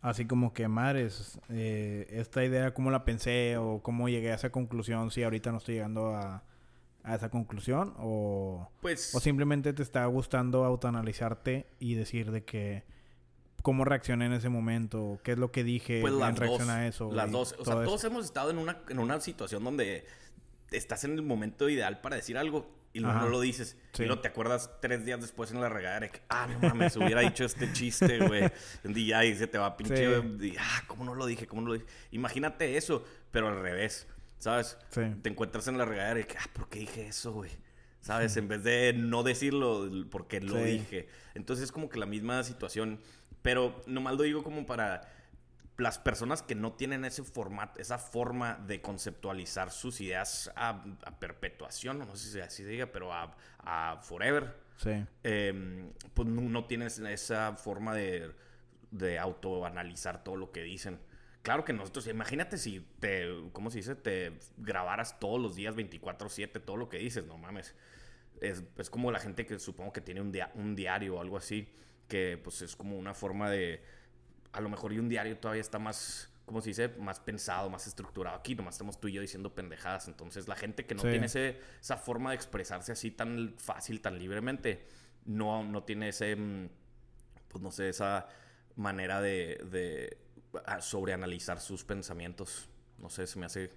así 0.00 0.26
como 0.26 0.52
que, 0.52 0.68
madres, 0.68 1.40
eh, 1.48 2.06
esta 2.10 2.44
idea, 2.44 2.74
¿cómo 2.74 2.90
la 2.90 3.04
pensé? 3.04 3.56
O 3.56 3.82
cómo 3.82 4.08
llegué 4.08 4.32
a 4.32 4.34
esa 4.34 4.50
conclusión, 4.50 5.10
si 5.10 5.22
ahorita 5.22 5.50
no 5.52 5.58
estoy 5.58 5.76
llegando 5.76 6.14
a, 6.14 6.44
a 7.04 7.14
esa 7.14 7.30
conclusión, 7.30 7.94
o, 7.98 8.68
Pues, 8.80 9.14
o 9.14 9.20
simplemente 9.20 9.72
te 9.72 9.82
está 9.82 10.04
gustando 10.06 10.64
autoanalizarte 10.64 11.66
y 11.78 11.94
decir 11.94 12.30
de 12.30 12.44
que 12.44 12.84
cómo 13.62 13.84
reaccioné 13.84 14.26
en 14.26 14.32
ese 14.32 14.48
momento, 14.48 15.20
qué 15.22 15.32
es 15.32 15.38
lo 15.38 15.50
que 15.52 15.64
dije 15.64 16.00
pues 16.00 16.12
en 16.12 16.36
reacción 16.36 16.70
a 16.70 16.86
eso. 16.86 17.10
Las 17.12 17.30
dos. 17.30 17.54
O 17.58 17.64
sea, 17.64 17.74
eso. 17.74 17.84
todos 17.84 18.04
hemos 18.04 18.24
estado 18.24 18.50
en 18.50 18.58
una, 18.58 18.80
en 18.88 18.98
una 18.98 19.20
situación 19.20 19.64
donde 19.64 20.04
estás 20.70 21.04
en 21.04 21.12
el 21.12 21.22
momento 21.22 21.68
ideal 21.68 22.00
para 22.00 22.16
decir 22.16 22.36
algo 22.36 22.82
y 22.92 23.00
luego 23.00 23.18
no 23.18 23.28
lo 23.28 23.40
dices. 23.40 23.76
Sí. 23.92 24.02
Y 24.02 24.06
lo 24.06 24.20
te 24.20 24.28
acuerdas 24.28 24.70
tres 24.80 25.04
días 25.04 25.20
después 25.20 25.50
en 25.50 25.60
la 25.60 25.68
regadera. 25.68 26.08
que, 26.10 26.20
ah, 26.28 26.46
no 26.46 26.68
mames, 26.68 26.96
hubiera 26.96 27.22
dicho 27.22 27.44
este 27.44 27.72
chiste, 27.72 28.18
güey. 28.18 28.50
Y 28.84 29.06
ya, 29.06 29.24
y 29.24 29.34
se 29.34 29.46
te 29.46 29.58
va 29.58 29.76
pinche. 29.76 30.20
Sí. 30.38 30.54
ah, 30.58 30.82
¿cómo 30.86 31.04
no 31.04 31.14
lo 31.14 31.26
dije? 31.26 31.46
¿Cómo 31.46 31.62
no 31.62 31.68
lo 31.68 31.74
dije? 31.74 31.86
Imagínate 32.10 32.76
eso, 32.76 33.04
pero 33.30 33.48
al 33.48 33.60
revés, 33.60 34.06
¿sabes? 34.38 34.76
Sí. 34.90 35.02
Te 35.22 35.30
encuentras 35.30 35.68
en 35.68 35.78
la 35.78 35.84
regadera 35.84 36.20
y 36.20 36.24
que, 36.24 36.36
ah, 36.36 36.50
¿por 36.52 36.68
qué 36.68 36.80
dije 36.80 37.06
eso, 37.06 37.32
güey? 37.32 37.50
¿Sabes? 38.00 38.36
En 38.36 38.48
vez 38.48 38.64
de 38.64 38.92
no 38.92 39.22
decirlo 39.22 39.88
porque 40.10 40.40
lo 40.40 40.56
dije. 40.56 41.08
Entonces 41.34 41.66
es 41.66 41.72
como 41.72 41.88
que 41.88 41.98
la 41.98 42.06
misma 42.06 42.42
situación. 42.42 42.98
Pero 43.42 43.82
nomás 43.86 44.14
lo 44.16 44.22
digo 44.22 44.42
como 44.42 44.64
para 44.66 45.02
las 45.78 45.98
personas 45.98 46.42
que 46.42 46.54
no 46.54 46.74
tienen 46.74 47.04
ese 47.04 47.24
formato, 47.24 47.80
esa 47.80 47.98
forma 47.98 48.54
de 48.66 48.80
conceptualizar 48.80 49.70
sus 49.70 50.00
ideas 50.00 50.50
a, 50.54 50.84
a 51.04 51.18
perpetuación, 51.18 51.98
no 51.98 52.14
sé 52.14 52.30
si 52.30 52.40
así 52.40 52.62
se 52.62 52.68
diga, 52.68 52.86
pero 52.86 53.12
a, 53.12 53.36
a 53.58 53.98
forever, 54.02 54.54
Sí. 54.76 55.04
eh, 55.24 55.90
pues 56.14 56.28
no, 56.28 56.42
no 56.42 56.66
tienes 56.66 56.98
esa 56.98 57.54
forma 57.56 57.94
de, 57.94 58.32
de 58.90 59.18
autoanalizar 59.18 60.22
todo 60.22 60.36
lo 60.36 60.52
que 60.52 60.62
dicen. 60.62 60.98
Claro 61.42 61.64
que 61.64 61.72
nosotros, 61.72 62.06
imagínate 62.06 62.58
si 62.58 62.80
te, 63.00 63.26
¿cómo 63.52 63.70
se 63.70 63.78
dice? 63.78 63.96
Te 63.96 64.38
grabaras 64.58 65.18
todos 65.18 65.40
los 65.40 65.56
días 65.56 65.74
24/7 65.74 66.60
todo 66.64 66.76
lo 66.76 66.88
que 66.88 66.98
dices, 66.98 67.26
no 67.26 67.38
mames. 67.38 67.74
Es, 68.40 68.62
es 68.76 68.90
como 68.90 69.10
la 69.10 69.18
gente 69.18 69.46
que 69.46 69.58
supongo 69.58 69.92
que 69.92 70.00
tiene 70.00 70.20
un, 70.20 70.30
dia- 70.32 70.52
un 70.54 70.76
diario 70.76 71.16
o 71.16 71.20
algo 71.20 71.36
así, 71.36 71.68
que 72.08 72.38
pues 72.42 72.62
es 72.62 72.76
como 72.76 72.96
una 72.98 73.14
forma 73.14 73.50
de, 73.50 73.82
a 74.52 74.60
lo 74.60 74.68
mejor 74.68 74.92
y 74.92 74.98
un 74.98 75.08
diario 75.08 75.38
todavía 75.38 75.60
está 75.62 75.78
más, 75.78 76.30
¿cómo 76.44 76.60
se 76.60 76.70
dice? 76.70 76.88
Más 76.98 77.20
pensado, 77.20 77.70
más 77.70 77.86
estructurado. 77.86 78.36
Aquí 78.36 78.54
nomás 78.54 78.74
estamos 78.74 79.00
tú 79.00 79.08
y 79.08 79.12
yo 79.12 79.20
diciendo 79.20 79.54
pendejadas. 79.54 80.08
Entonces 80.08 80.48
la 80.48 80.56
gente 80.56 80.84
que 80.86 80.94
no 80.94 81.02
Sí. 81.02 81.08
tiene 81.08 81.26
ese, 81.26 81.58
esa 81.80 81.96
forma 81.96 82.30
de 82.30 82.36
expresarse 82.36 82.92
así 82.92 83.10
tan 83.10 83.54
fácil, 83.58 84.00
tan 84.00 84.18
libremente, 84.18 84.86
no, 85.24 85.64
no 85.64 85.84
tiene 85.84 86.08
ese, 86.10 86.36
mm, 86.36 86.68
pues 87.48 87.62
no 87.62 87.70
sé, 87.70 87.88
esa 87.88 88.26
manera 88.76 89.20
de, 89.20 89.60
de 89.70 90.18
sobreanalizar 90.80 91.60
sus 91.60 91.84
pensamientos. 91.84 92.68
No 92.98 93.08
sé, 93.08 93.26
se 93.26 93.38
me 93.38 93.46
hace... 93.46 93.70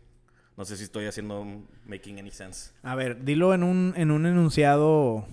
No 0.58 0.64
sé 0.64 0.78
si 0.78 0.86
estoy 0.86 1.06
haciendo 1.06 1.46
making 1.86 2.18
any 2.20 2.32
sense. 2.32 2.72
A 2.82 2.96
ver, 2.96 3.26
dilo 3.26 3.54
en 3.54 3.62
un, 3.62 3.94
en 3.98 4.10
un 4.10 4.26
enunciado 4.26 5.28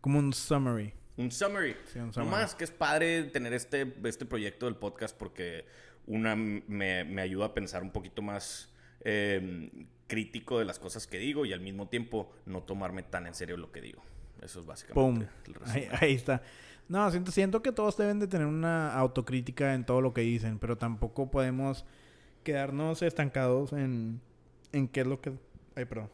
como 0.00 0.18
un 0.18 0.32
summary. 0.32 0.94
Un 1.16 1.30
summary. 1.30 1.76
Sí, 1.92 1.98
un 1.98 2.06
No 2.06 2.12
summary. 2.12 2.30
más 2.30 2.54
que 2.54 2.64
es 2.64 2.70
padre 2.70 3.24
tener 3.24 3.52
este, 3.52 3.92
este 4.04 4.26
proyecto 4.26 4.66
del 4.66 4.76
podcast 4.76 5.16
porque 5.16 5.64
una 6.06 6.34
me, 6.36 7.04
me 7.04 7.22
ayuda 7.22 7.46
a 7.46 7.54
pensar 7.54 7.82
un 7.82 7.90
poquito 7.90 8.20
más 8.22 8.72
eh, 9.04 9.86
crítico 10.06 10.58
de 10.58 10.64
las 10.64 10.78
cosas 10.78 11.06
que 11.06 11.18
digo 11.18 11.46
y 11.46 11.52
al 11.52 11.60
mismo 11.60 11.88
tiempo 11.88 12.32
no 12.46 12.62
tomarme 12.62 13.02
tan 13.02 13.26
en 13.26 13.34
serio 13.34 13.56
lo 13.56 13.70
que 13.72 13.80
digo. 13.80 14.02
Eso 14.42 14.60
es 14.60 14.66
básicamente 14.66 15.26
¡Pum! 15.46 15.54
el 15.64 15.70
Ahí, 15.70 15.88
ahí 16.00 16.14
está. 16.14 16.42
No, 16.88 17.10
siento, 17.10 17.32
siento 17.32 17.62
que 17.62 17.72
todos 17.72 17.96
deben 17.96 18.18
de 18.18 18.26
tener 18.26 18.46
una 18.46 18.92
autocrítica 18.94 19.72
en 19.74 19.86
todo 19.86 20.02
lo 20.02 20.12
que 20.12 20.20
dicen, 20.20 20.58
pero 20.58 20.76
tampoco 20.76 21.30
podemos 21.30 21.86
quedarnos 22.42 23.00
estancados 23.00 23.72
en, 23.72 24.20
en 24.72 24.88
qué 24.88 25.00
es 25.00 25.06
lo 25.06 25.20
que... 25.20 25.32
Ay, 25.76 25.86
perdón. 25.86 26.10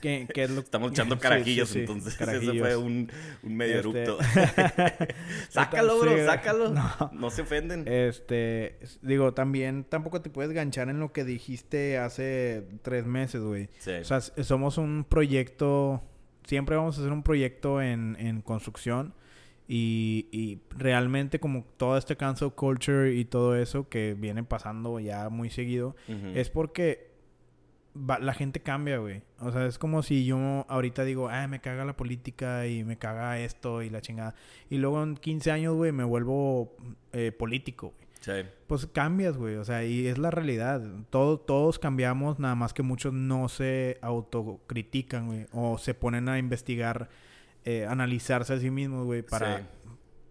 ¿Qué, 0.00 0.26
qué 0.32 0.44
es 0.44 0.50
lo 0.50 0.60
Estamos 0.60 0.92
echando 0.92 1.18
carajillos, 1.20 1.68
sí, 1.68 1.74
sí, 1.74 1.80
entonces 1.80 2.14
ese 2.14 2.24
carajillos. 2.24 2.58
fue 2.58 2.76
un, 2.76 3.10
un 3.42 3.56
medio 3.56 3.76
Este- 3.80 4.02
eructo. 4.02 4.18
sácalo, 5.48 5.98
bro, 6.00 6.26
sácalo. 6.26 6.68
no. 6.70 7.10
No. 7.12 7.30
se 7.30 7.42
ofenden. 7.42 7.84
Este, 7.86 8.78
digo, 9.02 9.34
también 9.34 9.84
tampoco 9.84 10.20
te 10.22 10.30
puedes 10.30 10.52
ganchar 10.52 10.88
en 10.88 11.00
lo 11.00 11.12
que 11.12 11.24
dijiste 11.24 11.98
hace 11.98 12.66
tres 12.82 13.06
meses, 13.06 13.40
güey. 13.42 13.68
O 14.00 14.04
sea, 14.04 14.20
somos 14.20 14.78
un 14.78 15.04
proyecto, 15.08 16.02
siempre 16.46 16.76
vamos 16.76 16.96
a 16.96 17.00
hacer 17.00 17.12
un 17.12 17.22
proyecto 17.22 17.80
en, 17.82 18.16
en 18.18 18.40
construcción 18.42 19.14
y, 19.68 20.28
y 20.30 20.60
realmente 20.76 21.40
como 21.40 21.64
todo 21.76 21.96
este 21.98 22.16
cancel 22.16 22.52
culture 22.52 23.12
y 23.12 23.24
todo 23.24 23.56
eso 23.56 23.88
que 23.88 24.14
viene 24.14 24.44
pasando 24.44 25.00
ya 25.00 25.28
muy 25.28 25.50
seguido, 25.50 25.96
es 26.34 26.50
porque 26.50 27.05
va- 27.96 28.18
la 28.18 28.34
gente 28.34 28.60
cambia, 28.60 28.98
güey. 28.98 29.22
O 29.40 29.50
sea, 29.52 29.66
es 29.66 29.78
como 29.78 30.02
si 30.02 30.24
yo 30.24 30.64
ahorita 30.68 31.04
digo, 31.04 31.28
ah, 31.28 31.46
me 31.48 31.60
caga 31.60 31.84
la 31.84 31.96
política 31.96 32.66
y 32.66 32.84
me 32.84 32.96
caga 32.98 33.38
esto 33.38 33.82
y 33.82 33.90
la 33.90 34.00
chingada. 34.00 34.34
Y 34.70 34.78
luego 34.78 35.02
en 35.02 35.16
15 35.16 35.50
años, 35.50 35.74
güey, 35.74 35.92
me 35.92 36.04
vuelvo 36.04 36.76
eh, 37.12 37.32
político, 37.32 37.92
güey. 37.96 38.06
Sí. 38.20 38.48
Pues 38.66 38.86
cambias, 38.86 39.36
güey. 39.36 39.54
O 39.56 39.64
sea, 39.64 39.84
y 39.84 40.06
es 40.08 40.18
la 40.18 40.30
realidad. 40.32 40.82
Todo, 41.10 41.38
todos 41.38 41.78
cambiamos, 41.78 42.38
nada 42.40 42.54
más 42.56 42.72
que 42.74 42.82
muchos 42.82 43.12
no 43.12 43.48
se 43.48 43.98
autocritican, 44.02 45.26
güey. 45.26 45.46
O 45.52 45.78
se 45.78 45.94
ponen 45.94 46.28
a 46.28 46.38
investigar, 46.38 47.08
eh, 47.64 47.86
analizarse 47.88 48.54
a 48.54 48.58
sí 48.58 48.70
mismos, 48.70 49.04
güey, 49.06 49.22
para, 49.22 49.58
Sí. 49.58 49.64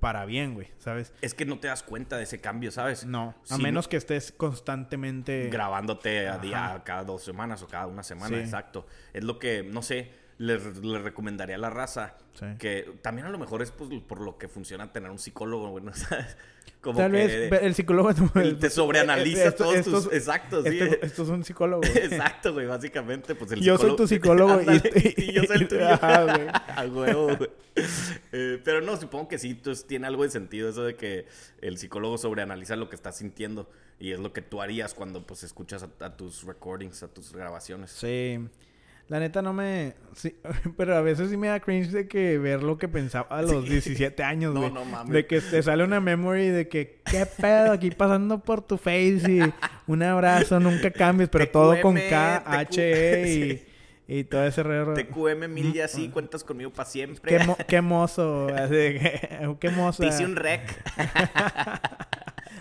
Para 0.06 0.24
bien, 0.26 0.54
güey. 0.54 0.68
¿Sabes? 0.78 1.12
Es 1.22 1.34
que 1.34 1.46
no 1.48 1.58
te 1.58 1.68
das 1.68 1.82
cuenta 1.82 2.16
de 2.18 2.26
ese 2.26 2.40
cambio, 2.40 2.70
¿sabes? 2.72 3.08
No. 3.08 3.34
A 3.50 3.58
menos 3.58 3.86
no- 3.86 3.90
que 3.90 3.98
estés 3.98 4.32
constantemente... 4.32 5.50
grabándote 5.50 6.28
a 6.28 6.34
Ajá. 6.36 6.42
día, 6.44 6.82
cada 6.86 7.04
dos 7.04 7.24
semanas 7.24 7.64
o 7.64 7.68
cada 7.68 7.88
una 7.88 8.04
semana, 8.04 8.36
Sí. 8.38 8.44
exacto. 8.44 8.86
Es 9.14 9.24
lo 9.24 9.40
que, 9.40 9.64
no 9.64 9.82
sé, 9.82 10.12
le, 10.38 10.60
le 10.60 11.00
recomendaría 11.00 11.56
a 11.56 11.58
la 11.58 11.72
raza. 11.72 12.18
Sí. 12.34 12.46
Que 12.60 13.00
también 13.02 13.26
a 13.26 13.32
lo 13.32 13.40
mejor 13.40 13.64
es 13.64 13.72
pues, 13.72 13.90
por 14.08 14.22
lo 14.22 14.38
que 14.38 14.48
funciona 14.48 14.92
tener 14.94 15.10
un 15.10 15.18
psicólogo, 15.18 15.70
güey, 15.70 15.84
¿no? 15.84 15.94
¿sabes? 15.96 16.38
Como 16.82 17.00
Tal 17.00 17.12
vez 17.14 17.50
ve- 17.50 17.60
el 17.66 17.74
psicólogo... 17.74 18.12
él 18.36 18.60
te 18.60 18.70
sobreanaliza 18.70 19.46
Esto- 19.48 19.64
todos 19.64 19.76
estos- 19.78 20.04
tus... 20.06 20.14
Exacto, 20.14 20.62
sí. 20.62 20.78
Esto, 20.80 21.06
esto 21.06 21.24
es 21.24 21.30
un 21.30 21.44
psicólogo. 21.44 21.82
Exacto, 21.96 22.54
güey, 22.54 22.68
básicamente, 22.68 23.34
pues 23.34 23.52
el 23.54 23.62
Yo 23.62 23.78
soy 23.80 23.96
tu 23.96 24.08
psicólogo 24.08 24.62
y- 24.62 25.34
yo 25.34 25.44
soy 25.46 25.58
el 25.58 25.68
tuyo. 25.68 25.88
Ajá, 25.90 26.24
güey. 26.26 26.48
A 26.76 26.86
huevo, 26.86 27.36
güey. 27.38 27.50
Eh, 28.32 28.62
pero 28.64 28.82
no, 28.82 28.96
supongo 28.98 29.28
que 29.28 29.40
sí, 29.40 29.56
pues, 29.56 29.88
tiene 29.88 30.06
algo 30.08 30.24
de 30.24 30.30
sentido 30.30 30.70
eso 30.70 30.84
de 30.84 30.96
que 30.96 31.26
el 31.62 31.78
psicólogo 31.80 32.18
sobreanaliza 32.20 32.76
lo 32.76 32.88
que 32.90 32.96
estás 32.96 33.18
sintiendo 33.18 33.68
y 34.00 34.12
es 34.12 34.20
lo 34.20 34.32
que 34.34 34.42
tú 34.44 34.62
harías 34.62 34.94
cuando 34.94 35.26
pues 35.26 35.44
escuchas 35.44 35.84
a, 35.84 36.06
a 36.06 36.16
tus 36.16 36.44
recordings, 36.44 37.02
a 37.02 37.08
tus 37.08 37.34
grabaciones. 37.34 37.90
Sí. 37.92 38.40
La 39.08 39.20
neta 39.20 39.44
no 39.44 39.54
me... 39.54 39.94
sí, 40.16 40.36
pero 40.78 40.96
a 40.96 41.02
veces 41.02 41.30
sí 41.30 41.38
me 41.38 41.48
da 41.50 41.60
cringe 41.60 41.92
de 41.92 42.08
que 42.08 42.40
ver 42.40 42.64
lo 42.64 42.78
que 42.80 42.88
pensaba 42.88 43.28
a 43.38 43.44
los 43.44 43.64
Sí. 43.66 43.70
17 43.74 44.24
años, 44.24 44.54
No, 44.54 44.62
güey. 44.62 44.72
no 44.72 44.84
mames. 44.84 45.14
De 45.14 45.28
que 45.28 45.42
te 45.42 45.62
sale 45.62 45.84
una 45.84 46.00
memory 46.00 46.48
de 46.50 46.68
que, 46.68 47.02
¿qué 47.06 47.28
pedo? 47.28 47.72
Aquí 47.72 47.92
pasando 47.92 48.40
por 48.40 48.64
tu 48.64 48.78
face 48.78 49.22
y 49.30 49.40
un 49.92 50.02
abrazo, 50.02 50.60
nunca 50.60 50.90
cambies, 50.90 51.30
pero 51.30 51.48
todo 51.50 51.80
con 51.82 51.96
K, 51.96 52.38
H, 52.48 52.82
E 52.82 53.64
y, 54.08 54.20
y 54.20 54.24
todo 54.24 54.44
ese 54.46 54.64
re... 54.64 55.04
TQM 55.04 55.54
mil 55.54 55.76
y 55.76 55.82
así, 55.82 56.10
cuentas 56.10 56.44
conmigo 56.44 56.72
para 56.72 56.90
siempre. 56.90 57.38
Qué, 57.38 57.44
mo- 57.46 57.58
qué 57.68 57.82
mozo, 57.82 58.48
así 58.56 58.74
de 58.74 59.00
que, 59.00 59.56
qué 59.60 59.70
mozo. 59.70 60.02
Te 60.02 60.10
hice 60.10 60.26
un 60.26 60.36
rec. 60.36 60.62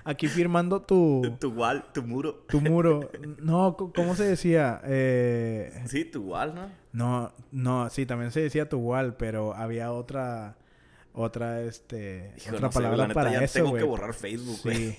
Aquí 0.05 0.29
firmando 0.29 0.83
tu, 0.83 1.23
tu 1.41 1.51
wall, 1.51 1.85
tu 1.93 2.03
muro. 2.03 2.45
tu 2.49 2.61
muro. 2.61 3.11
No, 3.41 3.77
¿cómo 3.77 4.15
se 4.15 4.25
decía? 4.25 4.81
Eh... 4.85 5.83
Sí, 5.87 6.05
tu 6.05 6.23
wall, 6.25 6.55
¿no? 6.55 6.71
No, 6.93 7.33
no, 7.51 7.89
sí, 7.91 8.05
también 8.05 8.31
se 8.31 8.41
decía 8.41 8.69
tu 8.69 8.79
wall, 8.79 9.17
pero 9.17 9.55
había 9.55 9.93
otra, 9.93 10.57
otra, 11.15 11.63
este, 11.63 12.33
Hijo, 12.37 12.51
otra 12.57 12.61
no 12.61 12.71
palabra 12.71 12.97
la 12.99 13.09
neta, 13.09 13.15
para 13.15 13.33
ya 13.33 13.41
eso, 13.45 13.65
tengo 13.65 13.75
que 13.75 13.83
borrar 13.83 14.13
Facebook, 14.15 14.59
güey. 14.63 14.77
Sí. 14.93 14.99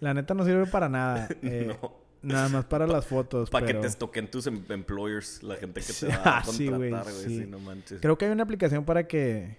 La 0.00 0.12
neta 0.12 0.34
no 0.34 0.44
sirve 0.44 0.66
para 0.66 0.88
nada. 0.88 1.28
eh, 1.42 1.74
No. 1.80 2.02
Nada 2.22 2.48
más 2.50 2.64
para 2.66 2.86
las 2.86 3.04
fotos, 3.04 3.50
Para 3.50 3.66
pero... 3.66 3.80
que 3.80 3.82
te 3.82 3.88
estoquen 3.88 4.30
tus 4.30 4.46
em- 4.46 4.64
employers, 4.68 5.42
la 5.42 5.56
gente 5.56 5.80
que 5.80 5.86
te 5.88 5.92
Sí, 5.92 6.06
va 6.08 6.14
a 6.14 6.38
ah, 6.38 6.42
contratar, 6.44 7.02
güey. 7.12 7.24
sí. 7.24 7.38
Sí, 7.40 7.46
no 7.48 7.58
manches. 7.58 8.00
Creo 8.00 8.16
que 8.16 8.26
hay 8.26 8.30
una 8.30 8.44
aplicación 8.44 8.84
para 8.84 9.08
que, 9.08 9.56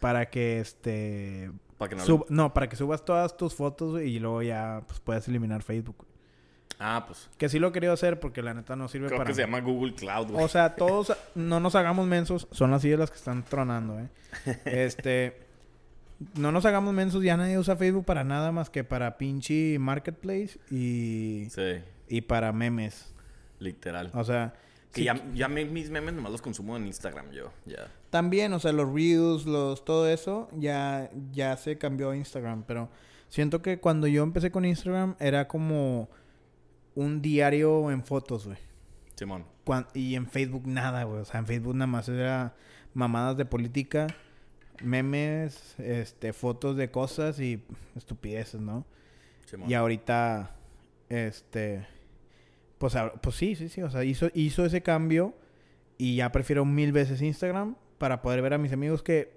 para 0.00 0.30
que, 0.30 0.60
este, 0.60 1.50
Para 1.82 1.90
que 1.90 1.96
no 1.96 2.04
sub- 2.04 2.26
no, 2.28 2.52
para 2.54 2.68
que 2.68 2.76
subas 2.76 3.04
todas 3.04 3.36
tus 3.36 3.54
fotos 3.54 4.00
y 4.02 4.18
luego 4.18 4.42
ya, 4.42 4.82
pues, 4.86 5.00
puedes 5.00 5.26
eliminar 5.28 5.62
Facebook. 5.62 6.06
Ah, 6.78 7.04
pues. 7.06 7.28
Que 7.38 7.48
sí 7.48 7.58
lo 7.58 7.68
he 7.68 7.72
querido 7.72 7.92
hacer 7.92 8.18
porque 8.18 8.42
la 8.42 8.54
neta 8.54 8.74
no 8.74 8.88
sirve 8.88 9.06
Creo 9.06 9.18
para 9.18 9.28
que 9.28 9.34
se 9.34 9.42
llama 9.42 9.60
Google 9.60 9.94
Cloud, 9.94 10.32
güey. 10.32 10.44
O 10.44 10.48
sea, 10.48 10.74
todos 10.74 11.16
no 11.34 11.60
nos 11.60 11.74
hagamos 11.76 12.06
mensos. 12.06 12.48
Son 12.50 12.70
las 12.72 12.82
sillas 12.82 12.98
las 12.98 13.10
que 13.10 13.16
están 13.18 13.44
tronando, 13.44 13.98
¿eh? 14.00 14.08
Este... 14.64 15.40
No 16.34 16.52
nos 16.52 16.64
hagamos 16.66 16.94
mensos. 16.94 17.22
Ya 17.22 17.36
nadie 17.36 17.58
usa 17.58 17.76
Facebook 17.76 18.04
para 18.04 18.22
nada 18.24 18.52
más 18.52 18.70
que 18.70 18.84
para 18.84 19.16
pinche 19.18 19.76
Marketplace 19.80 20.58
y... 20.70 21.48
Sí, 21.50 21.82
Y 22.08 22.20
para 22.22 22.52
memes. 22.52 23.12
literal. 23.58 24.10
O 24.14 24.24
sea... 24.24 24.54
que 24.92 25.00
sí, 25.00 25.04
ya, 25.04 25.20
ya 25.34 25.48
mis 25.48 25.90
memes 25.90 26.14
nomás 26.14 26.32
los 26.32 26.42
consumo 26.42 26.76
en 26.76 26.86
Instagram 26.86 27.30
yo, 27.30 27.50
ya. 27.64 27.90
También, 28.10 28.52
o 28.52 28.60
sea, 28.60 28.72
los 28.72 28.92
reels, 28.92 29.46
los... 29.46 29.84
Todo 29.84 30.06
eso 30.08 30.48
ya, 30.56 31.10
ya 31.32 31.56
se 31.56 31.78
cambió 31.78 32.10
a 32.10 32.16
Instagram. 32.16 32.64
Pero 32.66 32.90
siento 33.28 33.62
que 33.62 33.80
cuando 33.80 34.06
yo 34.06 34.22
empecé 34.22 34.50
con 34.50 34.64
Instagram 34.64 35.16
era 35.18 35.48
como... 35.48 36.08
Un 36.94 37.22
diario 37.22 37.90
en 37.90 38.04
fotos, 38.04 38.44
güey. 38.44 38.58
Simón. 39.14 39.46
Y 39.94 40.14
en 40.14 40.26
Facebook 40.26 40.66
nada, 40.66 41.04
güey. 41.04 41.20
O 41.20 41.24
sea, 41.24 41.40
en 41.40 41.46
Facebook 41.46 41.74
nada 41.74 41.86
más 41.86 42.06
era 42.06 42.54
mamadas 42.92 43.38
de 43.38 43.46
política, 43.46 44.08
memes, 44.82 45.74
este, 45.78 46.34
fotos 46.34 46.76
de 46.76 46.90
cosas 46.90 47.40
y 47.40 47.64
estupideces, 47.96 48.60
¿no? 48.60 48.84
Simón. 49.46 49.70
Y 49.70 49.74
ahorita, 49.74 50.54
este, 51.08 51.86
Pues, 52.82 52.96
a- 52.96 53.12
pues 53.12 53.36
sí, 53.36 53.54
sí, 53.54 53.68
sí. 53.68 53.80
O 53.80 53.90
sea, 53.90 54.02
hizo, 54.02 54.28
hizo 54.34 54.64
ese 54.66 54.82
cambio 54.82 55.34
y 55.98 56.16
ya 56.16 56.32
prefiero 56.32 56.64
mil 56.64 56.90
veces 56.90 57.22
Instagram 57.22 57.76
para 57.98 58.22
poder 58.22 58.42
ver 58.42 58.54
a 58.54 58.58
mis 58.58 58.72
amigos 58.72 59.04
que 59.04 59.32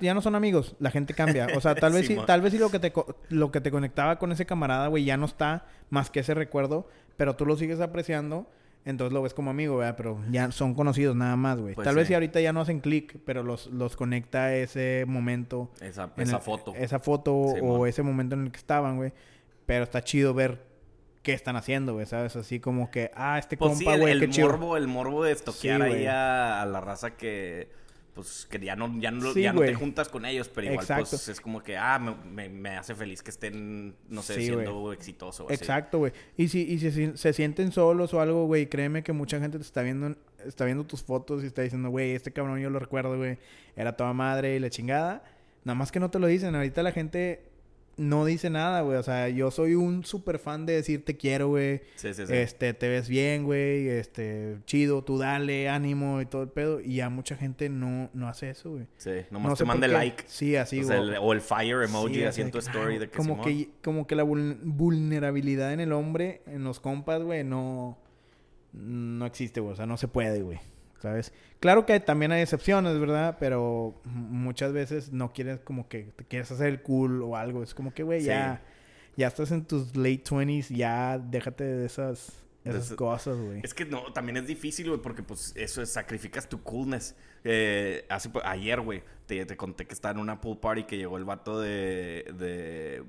ya 0.00 0.12
no 0.12 0.20
son 0.20 0.34
amigos. 0.34 0.76
La 0.78 0.90
gente 0.90 1.14
cambia. 1.14 1.46
O 1.56 1.60
sea, 1.62 1.74
tal 1.74 1.92
vez 1.94 2.02
sí, 2.02 2.08
Simón. 2.08 2.26
tal 2.26 2.42
vez 2.42 2.52
sí 2.52 2.58
lo 2.58 2.70
que 2.70 2.78
te 2.80 2.92
lo 3.30 3.50
que 3.50 3.62
te 3.62 3.70
conectaba 3.70 4.18
con 4.18 4.30
ese 4.30 4.44
camarada, 4.44 4.88
güey, 4.88 5.04
ya 5.06 5.16
no 5.16 5.24
está 5.24 5.64
más 5.88 6.10
que 6.10 6.20
ese 6.20 6.34
recuerdo, 6.34 6.86
pero 7.16 7.34
tú 7.34 7.46
lo 7.46 7.56
sigues 7.56 7.80
apreciando. 7.80 8.46
Entonces 8.84 9.14
lo 9.14 9.22
ves 9.22 9.32
como 9.32 9.50
amigo, 9.50 9.78
¿verdad? 9.78 9.94
Pero 9.96 10.20
ya 10.30 10.52
son 10.52 10.74
conocidos 10.74 11.16
nada 11.16 11.36
más, 11.36 11.58
güey. 11.58 11.74
Pues 11.74 11.86
Tal 11.86 11.96
vez 11.96 12.06
si 12.06 12.12
ahorita 12.12 12.42
ya 12.42 12.52
no 12.52 12.60
hacen 12.60 12.80
clic, 12.80 13.16
pero 13.24 13.42
los, 13.42 13.68
los 13.68 13.96
conecta 13.96 14.54
ese 14.54 15.04
momento. 15.08 15.70
Esa, 15.80 16.10
en 16.18 16.22
esa 16.24 16.36
el- 16.36 16.42
foto. 16.42 16.74
Esa 16.76 16.98
foto 16.98 17.32
o 17.34 17.86
ese 17.86 18.02
momento 18.02 18.34
en 18.34 18.42
el 18.42 18.52
que 18.52 18.58
estaban, 18.58 18.96
güey. 18.98 19.14
Pero 19.64 19.84
está 19.84 20.04
chido 20.04 20.34
ver 20.34 20.73
qué 21.24 21.32
están 21.32 21.56
haciendo, 21.56 21.94
güey, 21.94 22.06
¿sabes? 22.06 22.36
Así 22.36 22.60
como 22.60 22.88
que, 22.92 23.10
ah, 23.16 23.38
este 23.40 23.56
Pues 23.56 23.72
compa, 23.78 23.94
el, 23.94 24.00
güey, 24.02 24.12
el 24.12 24.20
qué 24.20 24.28
chido. 24.30 24.46
morbo, 24.46 24.76
el 24.76 24.86
morbo 24.86 25.24
de 25.24 25.32
estoquear 25.32 25.80
Sí, 25.82 25.88
ahí 25.88 26.06
a, 26.06 26.62
a 26.62 26.66
la 26.66 26.80
raza 26.80 27.16
que, 27.16 27.68
pues, 28.14 28.46
que 28.48 28.60
ya 28.60 28.76
no, 28.76 28.92
ya 29.00 29.10
no, 29.10 29.32
Sí, 29.32 29.42
ya 29.42 29.52
no 29.52 29.62
te 29.62 29.74
juntas 29.74 30.08
con 30.08 30.24
ellos, 30.26 30.48
pero 30.48 30.66
igual, 30.68 30.84
Exacto. 30.84 31.06
pues, 31.10 31.28
es 31.28 31.40
como 31.40 31.62
que, 31.64 31.76
ah, 31.76 31.98
me, 31.98 32.14
me- 32.30 32.48
me 32.48 32.76
hace 32.76 32.94
feliz 32.94 33.22
que 33.22 33.30
estén, 33.30 33.96
no 34.08 34.22
sé, 34.22 34.34
siendo 34.36 34.92
exitosos. 34.92 35.46
así. 35.46 35.54
Exacto, 35.54 35.98
güey. 35.98 36.12
Y 36.36 36.46
si, 36.48 36.60
y 36.62 36.78
si 36.78 36.92
se, 36.92 37.16
se 37.16 37.32
sienten 37.32 37.72
solos 37.72 38.14
o 38.14 38.20
algo, 38.20 38.46
güey, 38.46 38.68
créeme 38.68 39.02
que 39.02 39.12
mucha 39.12 39.40
gente 39.40 39.56
te 39.58 39.64
está 39.64 39.82
viendo, 39.82 40.06
en- 40.08 40.18
está 40.46 40.64
viendo 40.66 40.84
tus 40.84 41.02
fotos 41.02 41.42
y 41.42 41.46
está 41.46 41.62
diciendo, 41.62 41.88
güey, 41.88 42.12
este 42.12 42.32
cabrón 42.32 42.60
yo 42.60 42.70
lo 42.70 42.78
recuerdo, 42.78 43.16
güey. 43.16 43.38
Era 43.76 43.96
toda 43.96 44.12
madre 44.12 44.54
y 44.56 44.58
la 44.60 44.70
chingada. 44.70 45.24
Nada 45.64 45.74
más 45.74 45.90
que 45.90 45.98
no 45.98 46.10
te 46.10 46.18
lo 46.18 46.26
dicen. 46.26 46.54
Ahorita 46.54 46.82
la 46.82 46.92
gente 46.92 47.42
no 47.96 48.24
dice 48.24 48.50
nada, 48.50 48.80
güey. 48.82 48.96
O 48.98 49.02
sea, 49.02 49.28
yo 49.28 49.50
soy 49.50 49.74
un 49.74 50.04
súper 50.04 50.38
fan 50.38 50.66
de 50.66 50.74
decir 50.74 51.04
te 51.04 51.16
quiero, 51.16 51.48
güey. 51.48 51.82
Sí, 51.96 52.12
sí, 52.14 52.26
sí. 52.26 52.32
Este, 52.34 52.74
te 52.74 52.88
ves 52.88 53.08
bien, 53.08 53.44
güey. 53.44 53.88
Este, 53.88 54.58
chido, 54.66 55.02
tú 55.04 55.18
dale, 55.18 55.68
ánimo 55.68 56.20
y 56.20 56.26
todo 56.26 56.42
el 56.42 56.48
pedo. 56.48 56.80
Y 56.80 56.96
ya 56.96 57.08
mucha 57.10 57.36
gente 57.36 57.68
no, 57.68 58.10
no 58.14 58.28
hace 58.28 58.50
eso, 58.50 58.70
güey. 58.70 58.86
Sí, 58.96 59.10
nomás 59.30 59.50
No 59.50 59.56
te 59.56 59.64
manda 59.64 59.86
el 59.86 59.92
like. 59.92 60.24
Sí, 60.26 60.56
así, 60.56 60.80
o, 60.80 60.84
sea, 60.84 60.96
güey. 60.98 61.10
el, 61.10 61.16
o 61.20 61.32
el 61.32 61.40
fire 61.40 61.82
emoji 61.82 62.14
Sí, 62.14 62.24
así 62.24 62.42
story 62.42 62.98
de 62.98 63.08
que 63.08 63.16
como 63.16 63.34
Simón. 63.34 63.44
que 63.44 63.68
como 63.82 64.06
que 64.06 64.14
la 64.14 64.24
vul- 64.24 64.58
vulnerabilidad 64.62 65.72
en 65.72 65.80
el 65.80 65.92
hombre, 65.92 66.42
en 66.46 66.64
los 66.64 66.80
compas, 66.80 67.22
güey, 67.22 67.44
no 67.44 67.98
no 68.72 69.24
existe, 69.26 69.60
güey, 69.60 69.72
o 69.72 69.76
sea, 69.76 69.86
no 69.86 69.96
se 69.96 70.08
puede, 70.08 70.42
güey. 70.42 70.58
¿Sabes? 71.04 71.34
Claro 71.60 71.84
que 71.84 72.00
también 72.00 72.32
hay 72.32 72.40
excepciones, 72.40 72.98
¿verdad? 72.98 73.36
Pero 73.38 74.00
muchas 74.06 74.72
veces 74.72 75.12
no 75.12 75.34
quieres 75.34 75.60
como 75.60 75.86
que 75.86 76.04
te 76.16 76.24
quieres 76.24 76.50
hacer 76.50 76.68
el 76.68 76.80
cool 76.80 77.20
o 77.22 77.36
algo, 77.36 77.62
es 77.62 77.74
como 77.74 77.92
que, 77.92 78.02
güey, 78.02 78.20
Sí. 78.22 78.28
ya 78.28 78.62
ya 79.14 79.26
estás 79.28 79.50
en 79.52 79.66
tus 79.66 79.94
late 79.96 80.24
20s, 80.24 80.74
ya 80.74 81.18
déjate 81.18 81.62
de 81.62 81.84
esas 81.84 82.32
esas 82.64 82.94
cosas, 82.94 83.36
güey. 83.36 83.60
Es 83.62 83.74
que 83.74 83.84
no, 83.84 84.14
también 84.14 84.38
es 84.38 84.46
difícil, 84.46 84.88
güey, 84.88 85.02
porque 85.02 85.22
pues 85.22 85.52
eso 85.56 85.82
es, 85.82 85.90
sacrificas 85.90 86.48
tu 86.48 86.62
coolness. 86.62 87.14
Eh, 87.44 88.06
hace, 88.08 88.30
ayer, 88.42 88.80
güey, 88.80 89.02
te, 89.26 89.44
te 89.44 89.56
conté 89.58 89.86
que 89.86 89.92
estaba 89.92 90.12
en 90.14 90.20
una 90.20 90.40
pool 90.40 90.58
party 90.58 90.84
que 90.84 90.96
llegó 90.96 91.18
el 91.18 91.26
vato 91.26 91.60
de, 91.60 92.32
de 92.38 93.04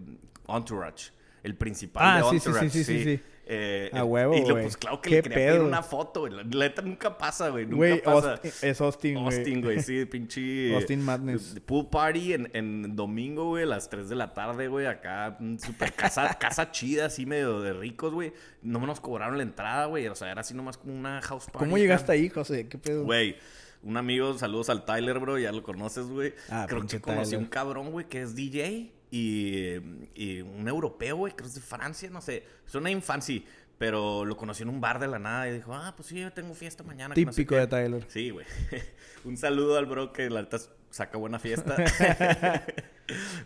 Entourage. 0.49 1.11
El 1.43 1.55
principal 1.55 2.03
Ah, 2.05 2.17
de 2.17 2.23
sí, 2.23 2.29
sí, 2.31 2.35
Entourage. 2.49 2.69
sí, 2.71 2.83
sí, 2.83 2.97
sí, 2.99 3.03
sí. 3.17 3.23
Eh, 3.47 3.91
A 3.93 3.99
eh, 3.99 4.01
huevo, 4.01 4.33
Y 4.35 4.41
lo, 4.41 4.51
güey. 4.53 4.63
pues 4.63 4.75
claro 4.75 4.99
que 5.01 5.09
¿Qué 5.09 5.15
le 5.17 5.21
quería 5.21 5.35
pedir 5.37 5.51
pedo? 5.53 5.67
una 5.67 5.83
foto, 5.83 6.21
güey. 6.21 6.33
La 6.33 6.43
neta 6.43 6.81
nunca 6.81 7.15
pasa, 7.17 7.49
güey. 7.49 7.65
Nunca 7.67 7.97
pasa. 8.03 8.41
Aust- 8.41 8.63
es 8.63 8.81
Austin, 8.81 9.13
güey. 9.21 9.25
Austin, 9.37 9.61
güey, 9.61 9.79
sí, 9.81 10.05
pinche. 10.11 10.73
Austin 10.73 11.01
Madness. 11.03 11.55
Pool 11.65 11.87
party 11.89 12.33
en, 12.33 12.49
en 12.53 12.95
domingo, 12.95 13.45
güey, 13.49 13.63
a 13.63 13.67
las 13.67 13.87
3 13.89 14.09
de 14.09 14.15
la 14.15 14.33
tarde, 14.33 14.67
güey. 14.67 14.87
Acá, 14.87 15.37
mm, 15.39 15.57
super 15.59 15.93
casa, 15.93 16.33
casa 16.39 16.71
chida, 16.71 17.05
así 17.05 17.25
medio 17.27 17.61
de 17.61 17.73
ricos, 17.73 18.13
güey. 18.13 18.33
No 18.63 18.79
nos 18.79 18.99
cobraron 18.99 19.37
la 19.37 19.43
entrada, 19.43 19.85
güey. 19.85 20.07
O 20.07 20.15
sea, 20.15 20.31
era 20.31 20.41
así 20.41 20.55
nomás 20.55 20.77
como 20.77 20.93
una 20.95 21.21
house 21.21 21.45
party. 21.45 21.59
¿Cómo 21.59 21.77
llegaste 21.77 22.11
ahí, 22.11 22.29
José? 22.29 22.67
¿Qué 22.67 22.79
pedo? 22.79 23.03
Güey, 23.03 23.35
un 23.83 23.97
amigo, 23.97 24.35
saludos 24.39 24.71
al 24.71 24.85
Tyler, 24.85 25.19
bro, 25.19 25.37
ya 25.37 25.51
lo 25.51 25.61
conoces, 25.61 26.07
güey. 26.07 26.33
Ah, 26.49 26.65
creo 26.67 26.87
que 26.87 26.99
conocí 26.99 27.25
Tyler. 27.31 27.39
un 27.43 27.45
cabrón, 27.45 27.91
güey, 27.91 28.07
que 28.07 28.23
es 28.23 28.33
DJ 28.35 28.91
y, 29.11 29.75
y 30.15 30.41
un 30.41 30.67
europeo, 30.67 31.17
güey, 31.17 31.33
creo 31.33 31.45
que 31.45 31.49
es 31.49 31.55
de 31.55 31.61
Francia, 31.61 32.09
no 32.09 32.21
sé. 32.21 32.43
Suena 32.65 32.89
infancy, 32.89 33.45
pero 33.77 34.25
lo 34.25 34.35
conocí 34.37 34.63
en 34.63 34.69
un 34.69 34.79
bar 34.81 34.99
de 34.99 35.07
la 35.07 35.19
nada 35.19 35.47
y 35.49 35.53
dijo, 35.53 35.73
ah, 35.73 35.93
pues 35.95 36.07
sí, 36.09 36.19
yo 36.19 36.31
tengo 36.31 36.53
fiesta 36.53 36.83
mañana. 36.83 37.15
que 37.15 37.25
no 37.25 37.31
sé 37.31 37.37
Típico 37.41 37.55
qué". 37.55 37.61
de 37.61 37.67
Tyler. 37.67 38.05
Sí, 38.07 38.29
güey. 38.29 38.45
un 39.25 39.37
saludo 39.37 39.77
al 39.77 39.85
bro 39.85 40.11
que 40.13 40.29
la 40.29 40.41
neta 40.41 40.57
saca 40.89 41.17
buena 41.17 41.39
fiesta. 41.39 41.75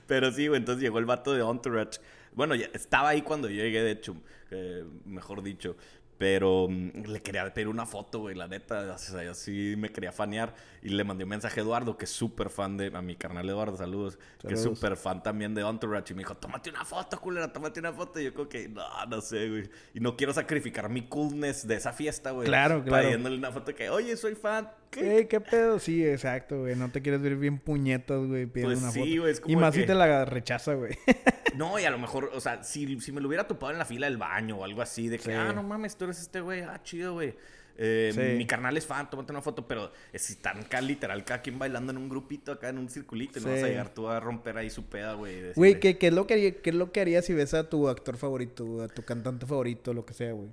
pero 0.08 0.32
sí, 0.32 0.48
güey, 0.48 0.60
entonces 0.60 0.82
llegó 0.82 1.00
el 1.00 1.06
vato 1.06 1.34
de 1.34 1.42
Entourage. 1.42 2.00
Bueno, 2.34 2.56
ya 2.56 2.68
estaba 2.74 3.10
ahí 3.10 3.22
cuando 3.22 3.50
yo 3.50 3.56
llegué, 3.56 3.82
de 3.82 3.92
hecho, 3.92 4.16
eh, 4.52 4.84
mejor 5.06 5.42
dicho. 5.42 5.76
Pero 6.20 6.68
mm, 6.70 7.06
le 7.08 7.22
quería 7.22 7.52
pedir 7.54 7.70
una 7.70 7.86
foto, 7.86 8.20
güey, 8.20 8.36
la 8.36 8.48
neta. 8.48 8.94
Así, 8.94 9.76
me 9.78 9.90
quería 9.90 10.12
fanear. 10.12 10.54
Y 10.82 10.90
le 10.90 11.04
mandé 11.06 11.24
un 11.24 11.30
mensaje 11.30 11.62
a 11.62 11.64
Eduardo, 11.64 11.98
que 11.98 12.04
es 12.06 12.12
súper 12.12 12.50
fan 12.50 12.76
de... 12.76 12.92
A 12.94 13.02
mi 13.02 13.16
carnal 13.16 13.48
Eduardo, 13.50 13.78
saludos. 13.78 14.20
Que 14.46 14.54
es 14.56 14.62
súper 14.62 14.98
fan 14.98 15.24
también 15.24 15.56
de 15.56 15.62
Entourage. 15.62 16.12
Y 16.12 16.16
me 16.16 16.20
dijo, 16.20 16.36
tómate 16.36 16.70
una 16.70 16.84
foto, 16.84 17.20
culera, 17.22 17.52
tómate 17.54 17.80
una 17.80 17.94
foto. 17.94 18.20
Y 18.20 18.26
yo 18.26 18.34
creo 18.34 18.50
que, 18.50 18.68
no, 18.68 18.84
no 19.08 19.22
sé, 19.22 19.50
güey. 19.50 19.70
Y 19.94 20.02
no 20.02 20.18
quiero 20.18 20.34
sacrificar 20.34 20.90
mi 20.90 21.08
coolness 21.08 21.66
de 21.66 21.76
esa 21.76 21.94
fiesta, 21.94 22.32
güey. 22.32 22.46
Claro, 22.48 22.84
claro. 22.84 23.06
Pidiéndole 23.06 23.38
una 23.38 23.52
foto 23.54 23.74
que, 23.74 23.90
oye, 23.90 24.18
soy 24.18 24.36
fan. 24.36 24.70
¿Qué? 24.92 25.28
¿qué 25.30 25.40
pedo? 25.40 25.80
Sí, 25.80 26.06
exacto, 26.06 26.60
güey. 26.62 26.76
No 26.76 26.92
te 26.92 27.02
quieres 27.02 27.22
ver 27.22 27.36
bien 27.38 27.60
puñetas, 27.60 28.18
güey, 28.26 28.46
pidiendo 28.46 28.74
Pues 28.74 28.82
una 28.84 28.92
sí, 28.92 29.00
foto. 29.00 29.22
güey, 29.22 29.32
es 29.32 29.40
y 29.40 29.42
como 29.42 29.60
más 29.62 29.74
que- 29.74 29.82
si 29.82 29.88
te 29.88 29.96
la 29.96 30.26
rechaza, 30.26 30.74
güey. 30.74 30.98
No, 31.60 31.78
y 31.78 31.84
a 31.84 31.90
lo 31.92 32.00
mejor, 32.00 32.32
o 32.34 32.40
sea, 32.40 32.64
si, 32.64 33.00
si 33.02 33.12
me 33.12 33.20
lo 33.22 33.28
hubiera 33.28 33.46
topado 33.46 33.74
en 33.74 33.78
la 33.80 33.86
fila 33.86 34.08
del 34.08 34.18
baño 34.18 34.58
o 34.58 34.64
algo 34.64 34.82
así, 34.82 35.10
de 35.10 35.18
que, 35.18 35.26
Sí. 35.26 35.32
ah, 35.32 35.52
no 35.54 35.62
mames, 35.62 35.98
tú 35.98 36.06
eres 36.06 36.20
este 36.22 36.40
güey, 36.40 36.62
ah, 36.62 36.80
chido, 36.84 37.14
güey. 37.14 37.36
Eh, 37.82 38.12
Sí. 38.14 38.38
Mi 38.38 38.46
carnal 38.48 38.76
es 38.78 38.86
fan, 38.86 39.10
tómate 39.10 39.32
una 39.32 39.42
foto, 39.42 39.68
pero 39.68 39.92
si 40.14 40.34
están 40.34 40.60
acá, 40.60 40.82
literal, 40.82 41.24
cada 41.26 41.42
quien 41.42 41.60
bailando 41.60 41.92
en 41.92 41.98
un 41.98 42.10
grupito 42.10 42.52
acá, 42.54 42.70
en 42.70 42.78
un 42.78 42.90
circulito, 42.90 43.40
y 43.40 43.42
no 43.44 43.50
vas 43.52 43.64
a 43.64 43.68
llegar 43.68 43.94
tú 43.94 44.08
a 44.10 44.20
romper 44.20 44.58
ahí 44.58 44.70
su 44.70 44.86
peda, 44.86 45.14
güey. 45.16 45.54
Güey, 45.54 45.80
¿qué, 45.80 45.98
qué 45.98 46.08
es 46.08 46.14
lo 46.14 46.26
que 46.28 46.34
haría, 46.36 46.56
¿qué 46.62 46.70
es 46.72 46.76
lo 46.76 46.92
que 46.92 47.02
harías 47.02 47.26
si 47.26 47.34
ves 47.34 47.54
a 47.54 47.70
tu 47.70 47.88
actor 47.90 48.16
favorito, 48.18 48.82
a 48.84 48.88
tu 48.88 49.04
cantante 49.04 49.46
favorito, 49.46 49.94
lo 49.94 50.06
que 50.06 50.14
sea, 50.14 50.32
güey? 50.34 50.50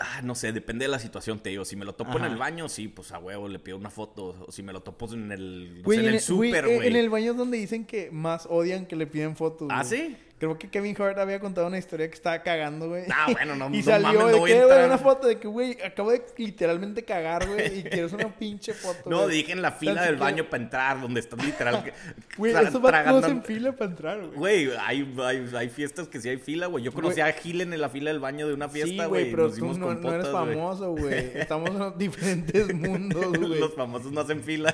Ah, 0.00 0.22
no 0.22 0.36
sé, 0.36 0.52
depende 0.52 0.84
de 0.84 0.88
la 0.92 1.00
situación, 1.00 1.40
te 1.40 1.50
digo. 1.50 1.64
Si 1.64 1.74
me 1.74 1.84
lo 1.84 1.92
topo 1.96 2.18
en 2.18 2.24
el 2.24 2.36
baño, 2.36 2.68
sí, 2.68 2.86
pues 2.86 3.10
a 3.10 3.18
huevo 3.18 3.48
le 3.48 3.58
pido 3.58 3.76
una 3.76 3.90
foto. 3.90 4.44
O 4.46 4.52
si 4.52 4.62
me 4.62 4.72
lo 4.72 4.80
topo 4.80 5.12
en 5.12 5.32
el, 5.32 5.82
no 5.82 5.90
sé, 5.90 5.94
en 5.96 6.00
el 6.06 6.14
el- 6.14 6.20
súper, 6.20 6.66
güey. 6.66 6.86
En 6.86 6.94
el 6.94 7.10
baño 7.10 7.32
es 7.32 7.36
donde 7.36 7.58
dicen 7.58 7.84
que 7.84 8.08
más 8.12 8.46
odian 8.48 8.86
que 8.86 8.94
le 8.94 9.08
piden 9.08 9.34
fotos. 9.34 9.66
¿Ah, 9.72 9.82
sí? 9.82 10.16
Creo 10.38 10.56
que 10.56 10.70
Kevin 10.70 10.94
Hart 11.00 11.18
había 11.18 11.40
contado 11.40 11.66
una 11.66 11.78
historia 11.78 12.08
que 12.08 12.14
estaba 12.14 12.40
cagando, 12.42 12.88
güey. 12.88 13.04
Ah, 13.12 13.26
bueno, 13.32 13.56
no- 13.56 13.68
Y 13.74 13.78
no 13.78 13.82
salió 13.82 14.06
mames, 14.06 14.32
de 14.32 14.38
no 14.38 14.44
que, 14.44 14.64
güey, 14.64 14.84
una 14.84 14.98
foto 14.98 15.26
de 15.26 15.38
que, 15.38 15.48
güey, 15.48 15.78
acabo 15.82 16.12
de 16.12 16.22
literalmente 16.36 17.04
cagar, 17.04 17.46
güey, 17.48 17.80
y 17.80 17.82
quieres 17.90 18.12
una 18.12 18.28
pinche 18.28 18.72
foto. 18.72 19.10
No, 19.10 19.24
güey. 19.24 19.38
dije 19.38 19.52
en 19.52 19.62
la 19.62 19.70
Tan 19.70 19.78
fila 19.80 20.02
del 20.04 20.16
baño 20.16 20.44
para 20.48 20.62
entrar, 20.62 21.00
donde 21.00 21.20
estás 21.20 21.44
literal. 21.44 21.82
que- 21.82 21.92
Güey, 22.38 22.52
esos 22.54 22.80
tragando- 22.80 23.26
en 23.26 23.42
fila 23.42 23.72
para 23.72 23.90
entrar, 23.90 24.18
güey. 24.20 24.36
Güey, 24.36 24.70
hay, 24.80 25.14
hay, 25.24 25.50
hay 25.56 25.68
fiestas 25.68 26.06
que 26.06 26.20
sí 26.20 26.28
hay 26.28 26.36
fila, 26.38 26.66
güey. 26.66 26.84
Yo 26.84 26.92
conocí 26.92 27.20
Güey. 27.20 27.30
a 27.30 27.32
Gil 27.32 27.60
en 27.60 27.80
la 27.80 27.88
fila 27.88 28.10
del 28.10 28.20
baño 28.20 28.46
de 28.46 28.54
una 28.54 28.68
fiesta, 28.68 28.90
Sí, 28.90 28.96
güey. 28.96 29.08
güey, 29.08 29.30
pero 29.32 29.48
Nos 29.48 29.56
tú 29.56 29.66
no, 29.78 29.90
eres 30.12 30.30
güey. 30.30 30.32
famoso, 30.32 30.92
güey. 30.92 31.32
Estamos 31.34 31.70
en 31.70 31.98
diferentes 31.98 32.72
mundos, 32.74 33.26
güey. 33.36 33.58
Los 33.58 33.74
famosos 33.74 34.12
no 34.12 34.20
hacen 34.20 34.42
fila. 34.44 34.72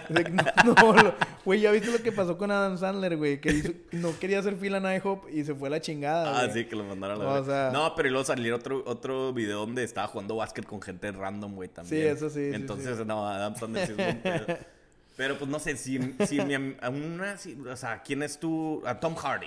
No, 0.65 0.75
no, 0.75 1.03
lo- 1.03 1.15
güey, 1.45 1.61
ya 1.61 1.71
viste 1.73 1.91
lo 1.91 2.03
que 2.03 2.13
pasó 2.13 2.37
con 2.37 2.51
Adam 2.51 2.77
Sandler, 2.77 3.17
güey, 3.17 3.41
que 3.41 3.51
hizo- 3.51 3.73
no 3.93 4.19
quería 4.19 4.41
hacer 4.41 4.57
fila 4.57 4.77
en 4.79 4.97
IHOP 4.97 5.31
y 5.33 5.45
se 5.45 5.54
fue 5.57 5.71
la 5.71 5.81
chingada, 5.81 6.39
Ah, 6.39 6.47
güey. 6.47 6.53
sí, 6.53 6.65
que 6.69 6.77
lo 6.77 6.85
mandaron 6.85 7.21
a 7.21 7.25
la 7.25 7.31
O 7.41 7.45
sea- 7.45 7.71
No, 7.73 7.95
pero 7.95 8.09
luego 8.11 8.25
salió 8.25 8.57
otro, 8.57 8.83
otro 8.87 9.33
video 9.33 9.61
donde 9.61 9.83
estaba 9.85 10.07
jugando 10.09 10.37
básquet 10.37 10.65
con 10.67 10.81
gente 10.83 11.11
random, 11.13 11.55
güey, 11.55 11.69
también. 11.69 12.03
Sí, 12.03 12.07
eso 12.09 12.31
sí, 12.31 12.51
Entonces, 12.53 12.99
sí. 12.99 13.05
no, 13.07 13.27
Adam 13.29 13.55
Sandler 13.57 13.87
sí 13.87 13.93
es 13.93 13.97
buen 13.97 14.21
pedo. 14.23 14.47
Pero 15.17 15.39
pues 15.39 15.49
no 15.49 15.59
sé, 15.61 15.77
si, 15.77 15.99
si 16.27 16.41
mi 16.41 16.55
a 16.81 16.89
una, 16.91 17.37
si- 17.39 17.55
o 17.55 17.77
sea, 17.77 18.03
¿quién 18.03 18.23
es 18.25 18.39
tu? 18.39 18.83
A 18.85 18.99
Tom 18.99 19.15
Hardy. 19.15 19.47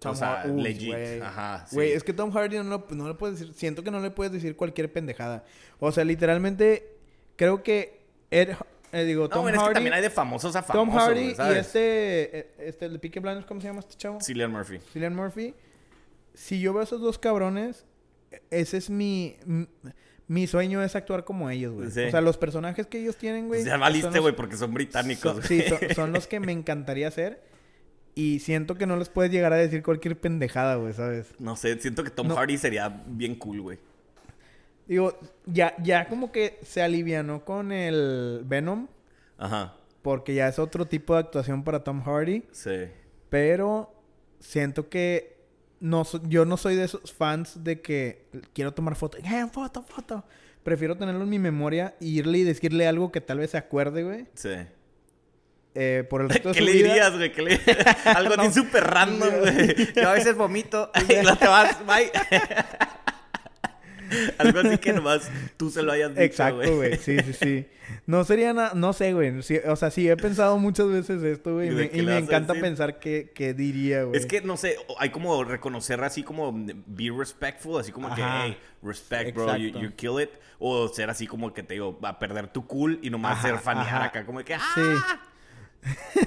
Tom 0.00 0.10
o 0.12 0.14
sea, 0.16 0.44
legit. 0.46 1.22
Ajá, 1.22 1.64
sí. 1.68 1.76
Güey, 1.76 1.92
es 1.92 2.02
que 2.02 2.12
Tom 2.12 2.32
Hardy 2.32 2.56
no, 2.56 2.64
lo- 2.64 2.86
no 2.90 3.06
le 3.06 3.14
puedes 3.14 3.38
decir, 3.38 3.54
siento 3.54 3.84
que 3.84 3.92
no 3.92 4.00
le 4.00 4.10
puedes 4.10 4.32
decir 4.32 4.56
cualquier 4.56 4.92
pendejada. 4.92 5.44
O 5.78 5.92
sea, 5.92 6.04
literalmente, 6.04 6.96
creo 7.36 7.62
que 7.62 8.00
Ed, 8.32 8.56
eh, 8.92 9.04
digo, 9.04 9.28
No, 9.28 9.48
es 9.48 9.58
que 9.58 9.74
también 9.74 9.94
hay 9.94 10.02
de 10.02 10.10
famosos 10.10 10.54
a 10.54 10.62
famosos, 10.62 10.88
Tom 10.88 10.98
Hardy 10.98 11.34
y 11.38 11.58
este, 11.58 12.38
eh, 12.38 12.54
este, 12.58 12.84
el 12.86 12.92
de 12.94 12.98
Peaky 12.98 13.20
Blinders, 13.20 13.46
¿cómo 13.46 13.60
se 13.60 13.66
llama 13.68 13.80
este 13.80 13.96
chavo? 13.96 14.20
Cillian 14.20 14.52
Murphy. 14.52 14.78
Cillian 14.92 15.14
Murphy. 15.16 15.54
Si 16.34 16.60
yo 16.60 16.72
veo 16.72 16.80
a 16.80 16.84
esos 16.84 17.00
dos 17.00 17.18
cabrones, 17.18 17.84
ese 18.50 18.76
es 18.76 18.88
mi, 18.90 19.36
mi 20.28 20.46
sueño 20.46 20.82
es 20.82 20.96
actuar 20.96 21.24
como 21.24 21.50
ellos, 21.50 21.74
güey. 21.74 21.90
Sí. 21.90 22.00
O 22.04 22.10
sea, 22.10 22.20
los 22.20 22.38
personajes 22.38 22.86
que 22.86 23.00
ellos 23.00 23.16
tienen, 23.16 23.48
güey. 23.48 23.60
Pues 23.60 23.70
ya 23.70 23.76
valiste, 23.76 24.18
güey, 24.18 24.34
porque 24.34 24.56
son 24.56 24.72
británicos. 24.72 25.32
son- 25.36 25.42
sí, 25.42 25.62
son, 25.62 25.78
son 25.94 26.12
los 26.12 26.26
que 26.26 26.40
me 26.40 26.52
encantaría 26.52 27.08
hacer. 27.08 27.42
Y 28.14 28.40
siento 28.40 28.74
que 28.74 28.86
no 28.86 28.96
les 28.96 29.08
puedes 29.08 29.32
llegar 29.32 29.52
a 29.54 29.56
decir 29.56 29.82
cualquier 29.82 30.20
pendejada, 30.20 30.74
güey, 30.76 30.92
¿sabes? 30.92 31.28
No 31.38 31.56
sé, 31.56 31.78
siento 31.80 32.04
que 32.04 32.10
Tom 32.10 32.28
No. 32.28 32.36
Hardy 32.36 32.58
sería 32.58 33.02
bien 33.06 33.34
cool, 33.36 33.62
güey. 33.62 33.78
Digo, 34.86 35.18
ya, 35.46 35.74
ya 35.82 36.06
como 36.08 36.32
que 36.32 36.58
se 36.62 36.82
alivianó 36.82 37.44
con 37.44 37.72
el 37.72 38.42
Venom, 38.44 38.88
Ajá, 39.38 39.74
porque 40.02 40.34
ya 40.34 40.48
es 40.48 40.58
otro 40.58 40.86
tipo 40.86 41.14
de 41.14 41.20
actuación 41.20 41.62
para 41.64 41.84
Tom 41.84 42.02
Hardy, 42.02 42.42
sí. 42.52 42.88
pero 43.30 43.94
siento 44.40 44.88
que 44.88 45.36
no, 45.80 46.04
yo 46.28 46.44
no 46.44 46.56
soy 46.56 46.76
de 46.76 46.84
esos 46.84 47.12
fans 47.12 47.62
de 47.64 47.80
que 47.80 48.26
quiero 48.52 48.72
tomar 48.72 48.94
foto. 48.96 49.18
¡Eh, 49.18 49.46
foto, 49.52 49.82
foto! 49.82 50.24
Prefiero 50.62 50.96
tenerlo 50.96 51.22
en 51.24 51.28
mi 51.30 51.38
memoria 51.40 51.94
y 51.98 52.18
irle 52.18 52.38
y 52.38 52.44
decirle 52.44 52.86
algo 52.86 53.10
que 53.10 53.20
tal 53.20 53.38
vez 53.38 53.50
se 53.50 53.58
acuerde, 53.58 54.04
güey. 54.04 54.26
Sí. 54.34 54.50
eh, 55.74 56.04
por 56.08 56.20
el 56.22 56.28
resto 56.30 56.50
de 56.50 56.54
¿Qué 56.54 56.60
su 56.60 56.66
le 56.66 56.72
vida. 56.72 56.86
dirías, 56.88 57.16
güey? 57.16 57.32
¿Qué 57.32 57.42
le... 57.42 57.60
Algo 58.14 58.34
así 58.34 58.46
No. 58.48 58.52
súper 58.52 58.84
random, 58.84 59.30
güey. 59.40 59.92
Yo 59.94 60.08
a 60.08 60.12
veces 60.12 60.36
vomito 60.36 60.90
y 61.08 61.24
no 61.24 61.36
te 61.36 61.46
vas, 61.48 61.78
bye. 61.86 62.10
Algo 64.38 64.60
así 64.60 64.78
que 64.78 64.92
nomás 64.92 65.30
tú 65.56 65.70
se 65.70 65.82
lo 65.82 65.92
hayas 65.92 66.10
dicho, 66.10 66.22
Exacto, 66.22 66.76
güey. 66.76 66.96
Sí, 66.96 67.18
sí, 67.20 67.32
sí. 67.32 67.66
No 68.06 68.24
sería 68.24 68.52
nada... 68.52 68.72
No 68.74 68.92
sé, 68.92 69.12
güey. 69.12 69.42
Sí, 69.42 69.58
o 69.66 69.76
sea, 69.76 69.90
sí, 69.90 70.08
he 70.08 70.16
pensado 70.16 70.58
muchas 70.58 70.88
veces 70.88 71.22
esto, 71.22 71.54
güey. 71.54 71.68
¿Y 71.68 72.02
me, 72.02 72.14
y 72.14 72.18
encanta 72.18 72.54
pensar 72.54 72.98
qué, 72.98 73.30
qué 73.34 73.54
diría, 73.54 74.04
güey. 74.04 74.18
Es 74.18 74.26
que, 74.26 74.40
no 74.40 74.56
sé, 74.56 74.76
hay 74.98 75.10
como 75.10 75.44
reconocer 75.44 76.02
así 76.02 76.22
como 76.22 76.52
be 76.54 77.10
respectful, 77.16 77.78
así 77.78 77.92
como 77.92 78.14
que, 78.14 78.22
hey, 78.24 78.56
respect, 78.82 79.34
bro, 79.34 79.56
you, 79.56 79.78
you 79.78 79.92
kill 79.94 80.20
it. 80.20 80.30
O 80.58 80.88
ser 80.88 81.10
así 81.10 81.26
como 81.26 81.52
que 81.52 81.62
te 81.62 81.74
digo, 81.74 81.98
va 82.00 82.10
a 82.10 82.18
perder 82.18 82.48
tu 82.48 82.66
cool 82.66 82.98
y 83.02 83.10
nomás 83.10 83.38
Ajá, 83.38 83.48
ser 83.48 83.58
fanear 83.58 84.02
acá, 84.02 84.24
como 84.24 84.42
que, 84.44 84.54
¡ah! 84.54 84.60
Sí. 84.74 84.80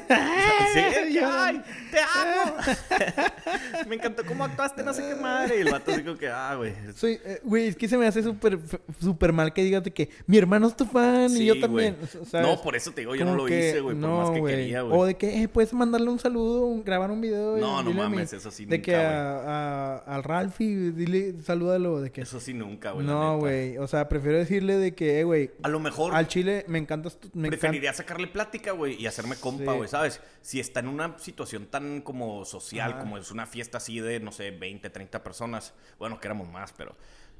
Sí, 0.74 0.80
ay, 1.24 1.62
te 1.92 2.00
amo. 2.00 2.56
Me 3.88 3.96
encantó 3.96 4.26
cómo 4.26 4.44
actuaste, 4.44 4.84
no 4.84 4.94
sé 4.94 5.02
qué 5.08 5.16
madre. 5.16 5.58
Y 5.58 5.62
el 5.62 5.72
vato 5.72 5.96
dijo 5.96 6.16
que, 6.18 6.28
ah, 6.28 6.56
güey. 6.56 6.74
Soy, 6.96 7.20
eh, 7.24 7.40
güey, 7.44 7.68
es 7.68 7.76
que 7.76 7.88
se 7.88 7.98
me 7.98 8.06
hace 8.06 8.22
súper 8.22 8.60
súper 9.00 9.32
mal 9.32 9.54
que 9.54 9.64
digas 9.64 9.84
de 9.84 9.92
que 9.92 10.10
mi 10.28 10.38
hermano 10.38 10.68
es 10.68 10.76
tu 10.76 10.86
fan 10.86 11.32
y 11.36 11.46
yo 11.46 11.60
también. 11.60 11.96
o-. 12.34 12.42
No, 12.42 12.62
por 12.62 12.76
eso 12.76 12.92
te 12.92 13.02
digo, 13.02 13.16
yo 13.16 13.24
no 13.26 13.36
lo 13.36 13.46
que- 13.46 13.70
hice, 13.70 13.80
güey, 13.80 13.96
por 13.96 14.10
no, 14.10 14.18
más 14.22 14.30
que 14.32 14.40
güey. 14.40 14.56
quería, 14.56 14.84
O 14.84 14.90
güey. 14.90 15.08
de 15.14 15.18
que 15.18 15.44
eh, 15.44 15.48
puedes 15.48 15.74
mandarle 15.74 16.10
un 16.10 16.20
saludo, 16.20 16.66
un- 16.66 16.84
grabar 16.84 17.10
un 17.12 17.22
video. 17.22 17.58
y 17.58 17.62
No, 17.62 17.82
no 17.82 17.92
mames, 17.92 18.34
eso 18.34 18.52
sí 18.52 18.66
De 18.66 18.78
nunca, 18.78 18.86
que 18.86 18.96
a, 18.98 19.38
a- 19.38 19.98
al 20.00 20.24
Ralphie, 20.24 20.92
dile, 20.92 21.36
salúdalo. 21.44 22.02
De 22.02 22.12
que. 22.12 22.22
Eso 22.22 22.40
sí 22.40 22.54
nunca, 22.54 22.92
güey. 22.92 23.06
no, 23.06 23.38
güey. 23.40 23.78
O 23.78 23.88
sea, 23.88 24.10
prefiero 24.10 24.38
decirle 24.38 24.76
de 24.78 24.94
que, 24.94 25.22
eh, 25.22 25.24
güey. 25.24 25.52
A 25.64 25.70
lo 25.70 25.80
mejor 25.80 26.14
Al 26.14 26.28
chile 26.28 26.66
me 26.68 26.80
encantas. 26.80 27.18
Me 27.34 27.48
encanta. 27.48 27.50
preferiría 27.50 27.94
sacarle 27.94 28.28
plática, 28.28 28.72
güey, 28.74 29.02
y 29.02 29.08
hacerme 29.08 29.36
compa, 29.46 29.72
Sí. 29.72 29.78
güey, 29.78 29.90
¿sabes? 29.90 30.22
Si 30.42 30.60
está 30.60 30.80
en 30.82 30.88
una 30.88 31.18
situación 31.20 31.68
tan 31.68 32.02
como 32.02 32.44
social, 32.46 32.92
Ajá. 32.92 33.00
como 33.00 33.18
es 33.18 33.32
una 33.32 33.46
fiesta 33.46 33.78
así 33.78 34.00
de, 34.00 34.20
no 34.20 34.32
sé, 34.32 34.52
20, 34.52 34.90
30 34.90 35.24
personas, 35.24 35.74
bueno, 36.00 36.20
que 36.20 36.28
éramos 36.28 36.48
más, 36.50 36.74
pero... 36.74 36.96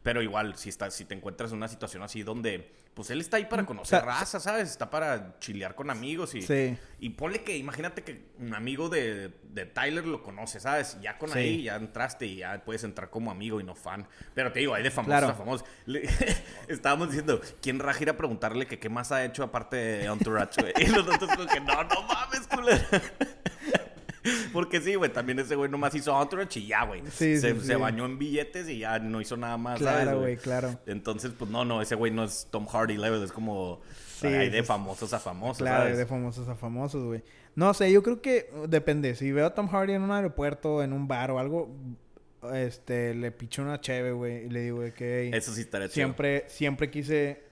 Pero 0.06 0.22
igual, 0.22 0.56
si, 0.56 0.70
está, 0.70 0.92
si 0.92 1.04
te 1.04 1.16
encuentras 1.16 1.50
en 1.52 1.58
una 1.58 1.68
situación 1.68 2.04
así 2.04 2.22
donde, 2.22 2.72
pues 2.94 3.10
él 3.10 3.20
está 3.20 3.38
ahí 3.38 3.46
para 3.46 3.66
conocer 3.66 4.02
Mm, 4.02 4.04
sea, 4.06 4.14
raza, 4.20 4.40
¿sabes? 4.40 4.70
Está 4.70 4.92
para 4.92 5.40
chilear 5.40 5.74
con 5.74 5.90
amigos 5.90 6.36
y, 6.36 6.44
Sí. 6.44 6.78
y 7.00 7.10
ponle 7.10 7.42
que, 7.44 7.58
imagínate 7.58 8.04
que 8.04 8.24
un 8.38 8.54
amigo 8.54 8.88
de, 8.88 9.32
de 9.50 9.66
Tyler 9.66 10.06
lo 10.06 10.22
conoce, 10.22 10.60
¿sabes? 10.60 10.98
Ya 11.02 11.18
con 11.18 11.32
Sí. 11.32 11.40
ahí 11.40 11.64
ya 11.64 11.76
entraste 11.78 12.28
y 12.28 12.36
ya 12.38 12.62
puedes 12.64 12.84
entrar 12.84 13.10
como 13.10 13.32
amigo 13.32 13.60
y 13.60 13.64
no 13.64 13.74
fan. 13.74 14.08
Pero 14.36 14.52
te 14.52 14.60
digo, 14.60 14.76
hay 14.76 14.84
de 14.84 14.92
famosos 14.92 15.20
Claro. 15.20 15.30
a 15.30 15.34
famosos. 15.36 15.68
Le- 15.88 16.04
estábamos 16.68 17.08
diciendo, 17.10 17.42
¿quién 17.60 17.80
raja 17.80 18.04
ir 18.04 18.10
a 18.12 18.16
preguntarle 18.16 18.68
que 18.68 18.78
qué 18.78 18.90
más 18.90 19.12
ha 19.12 19.26
hecho 19.26 19.42
aparte 19.42 19.76
de 19.76 20.06
Entourage? 20.06 20.62
Y 20.80 20.86
nosotros 20.86 21.32
como 21.36 21.48
que, 21.48 21.60
no, 21.62 21.84
no 21.84 22.02
mames, 22.04 22.48
culero. 22.48 22.84
Porque 24.56 24.80
sí, 24.80 24.96
güey, 24.96 25.12
también 25.12 25.38
ese 25.38 25.54
güey 25.58 25.70
nomás 25.70 25.94
hizo 25.96 26.18
Entourage 26.22 26.62
y 26.62 26.68
ya, 26.68 26.86
güey. 26.86 27.02
Sí, 27.12 27.38
se, 27.38 27.54
sí, 27.54 27.60
se 27.60 27.74
sí. 27.74 27.76
bañó 27.76 28.06
en 28.06 28.18
billetes 28.18 28.70
y 28.70 28.80
ya 28.80 29.00
no 29.00 29.20
hizo 29.20 29.36
nada 29.36 29.58
más, 29.58 29.82
¿sabes, 29.82 30.04
Claro, 30.04 30.22
güey, 30.22 30.38
claro. 30.38 30.80
Entonces, 30.86 31.34
pues 31.38 31.52
no, 31.52 31.66
no, 31.66 31.82
ese 31.82 31.96
güey 31.96 32.10
no 32.14 32.24
es 32.24 32.48
Tom 32.50 32.66
Hardy 32.66 32.96
level, 32.96 33.22
es 33.22 33.34
como... 33.34 33.82
Sí, 34.16 34.28
hay 34.28 34.50
de 34.50 34.62
sí, 34.62 34.66
famosos 34.66 35.12
a 35.14 35.20
famosos, 35.20 35.58
Claro, 35.58 35.84
¿sabes? 35.84 35.98
de 35.98 36.06
famosos 36.06 36.48
a 36.48 36.56
famosos, 36.56 37.04
güey. 37.04 37.22
No 37.54 37.74
sé, 37.74 37.92
yo 37.92 38.02
creo 38.02 38.22
que 38.22 38.50
depende. 38.70 39.14
Si 39.16 39.30
veo 39.34 39.46
a 39.48 39.54
Tom 39.54 39.68
Hardy 39.68 39.92
en 39.92 40.04
un 40.04 40.12
aeropuerto, 40.12 40.82
en 40.82 40.94
un 40.94 41.06
bar 41.06 41.32
o 41.32 41.40
algo, 41.40 41.76
este, 42.54 43.14
le 43.14 43.34
picho 43.34 43.62
una 43.62 43.82
cheve, 43.82 44.14
güey. 44.14 44.46
Y 44.46 44.50
le 44.50 44.62
digo 44.62 44.80
de 44.82 44.94
que 44.94 45.36
Eso 45.36 45.52
sí 45.54 45.62
estaría 45.62 45.88
chido. 45.90 45.96
siempre, 45.96 46.46
siempre 46.48 46.90
quise 46.90 47.44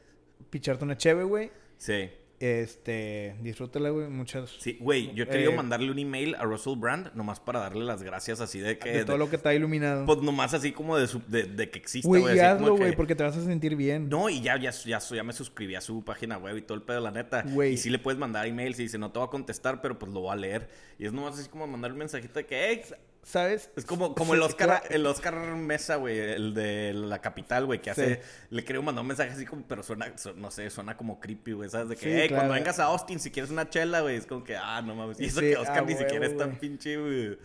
picharte 0.50 0.86
una 0.86 0.96
cheve, 0.96 1.26
güey. 1.26 1.52
Sí. 1.78 2.10
Este, 2.44 3.36
disfrútala, 3.42 3.90
güey. 3.90 4.10
Muchas. 4.10 4.50
Sí, 4.60 4.78
güey, 4.82 5.14
yo 5.14 5.24
he 5.24 5.28
querido 5.28 5.52
Eh, 5.52 5.56
mandarle 5.56 5.90
un 5.92 5.98
email 5.98 6.36
a 6.36 6.44
Russell 6.44 6.76
Brand 6.78 7.14
nomás 7.14 7.40
para 7.40 7.60
darle 7.62 7.86
las 7.86 8.04
gracias 8.04 8.42
así 8.42 8.60
de 8.60 8.78
que... 8.78 8.92
de 8.92 9.06
todo 9.06 9.18
lo 9.18 9.30
que 9.30 9.38
está 9.38 9.54
iluminado. 9.54 10.06
Pues 10.06 10.22
nomás 10.22 10.54
así 10.54 10.74
como 10.74 10.98
de, 10.98 11.08
su- 11.08 11.22
de, 11.28 11.44
de 11.44 11.70
que 11.70 11.80
existe, 11.80 12.06
Güey, 12.08 12.22
güey. 12.24 12.40
hazlo, 12.40 12.76
porque 12.98 13.16
te 13.16 13.24
vas 13.24 13.38
a 13.38 13.44
sentir 13.46 13.78
bien. 13.78 14.10
No, 14.10 14.30
y 14.30 14.42
ya, 14.42 14.58
ya, 14.60 14.72
ya, 14.72 15.00
ya 15.00 15.24
me 15.24 15.32
suscribí 15.34 15.76
a 15.76 15.82
su 15.82 16.04
página 16.04 16.38
web 16.38 16.58
y 16.58 16.62
todo 16.64 16.76
el 16.78 16.84
pedo, 16.84 17.00
la 17.00 17.12
neta. 17.12 17.44
Güey. 17.44 17.74
Y 17.74 17.78
sí 17.78 17.90
le 17.90 17.98
puedes 18.00 18.20
mandar 18.20 18.46
emails 18.46 18.78
y 18.80 18.84
dice, 18.84 18.98
no 18.98 19.12
te 19.12 19.20
voy 19.20 19.28
a 19.28 19.32
contestar, 19.32 19.82
pero 19.82 19.98
pues 19.98 20.12
lo 20.12 20.20
voy 20.20 20.34
a 20.34 20.36
leer. 20.36 20.68
Y 21.00 21.06
es 21.06 21.14
nomás 21.14 21.40
así 21.40 21.48
como 21.50 21.66
mandar 21.66 21.92
un 21.94 21.98
mensajito 22.00 22.34
de 22.40 22.46
que, 22.46 22.68
hey, 22.70 22.82
¿Sabes? 23.24 23.70
es 23.76 23.86
como, 23.86 24.14
como 24.16 24.34
el 24.34 24.42
Oscar, 24.42 24.84
el 24.90 25.06
Oscar 25.06 25.36
Mesa, 25.56 25.96
güey, 25.96 26.20
el 26.20 26.54
de 26.54 26.94
la 26.94 27.20
capital, 27.22 27.66
güey, 27.66 27.82
que 27.82 27.90
hace, 27.90 28.16
Sí. 28.16 28.22
le 28.50 28.66
creo 28.66 28.82
mandar 28.82 29.02
un 29.02 29.08
mensaje 29.08 29.32
así 29.32 29.46
como, 29.46 29.64
pero 29.68 29.82
suena, 29.82 30.18
su- 30.18 30.34
no 30.36 30.52
sé, 30.52 30.70
suena 30.70 30.98
como 30.98 31.20
creepy, 31.20 31.54
güey, 31.54 31.70
¿sabes? 31.70 31.90
De 31.90 31.96
que, 31.96 32.02
Sí, 32.02 32.12
hey, 32.12 32.28
claro. 32.28 32.42
cuando 32.42 32.54
vengas 32.56 32.80
a 32.80 32.84
Austin, 32.86 33.20
si 33.20 33.32
quieres 33.32 33.50
una 33.50 33.70
chela, 33.70 34.02
güey, 34.02 34.18
es 34.18 34.26
como 34.26 34.44
que, 34.44 34.58
ah, 34.58 34.82
no 34.82 34.94
mames. 34.94 35.20
Y 35.22 35.26
eso 35.26 35.40
Sí, 35.40 35.48
que 35.52 35.58
Oscar 35.58 35.80
a 35.80 35.82
ni 35.82 35.94
siquiera 35.96 36.20
huevo, 36.28 36.34
es 36.34 36.38
tan 36.38 36.56
pinche, 36.58 36.98
güey, 36.98 37.38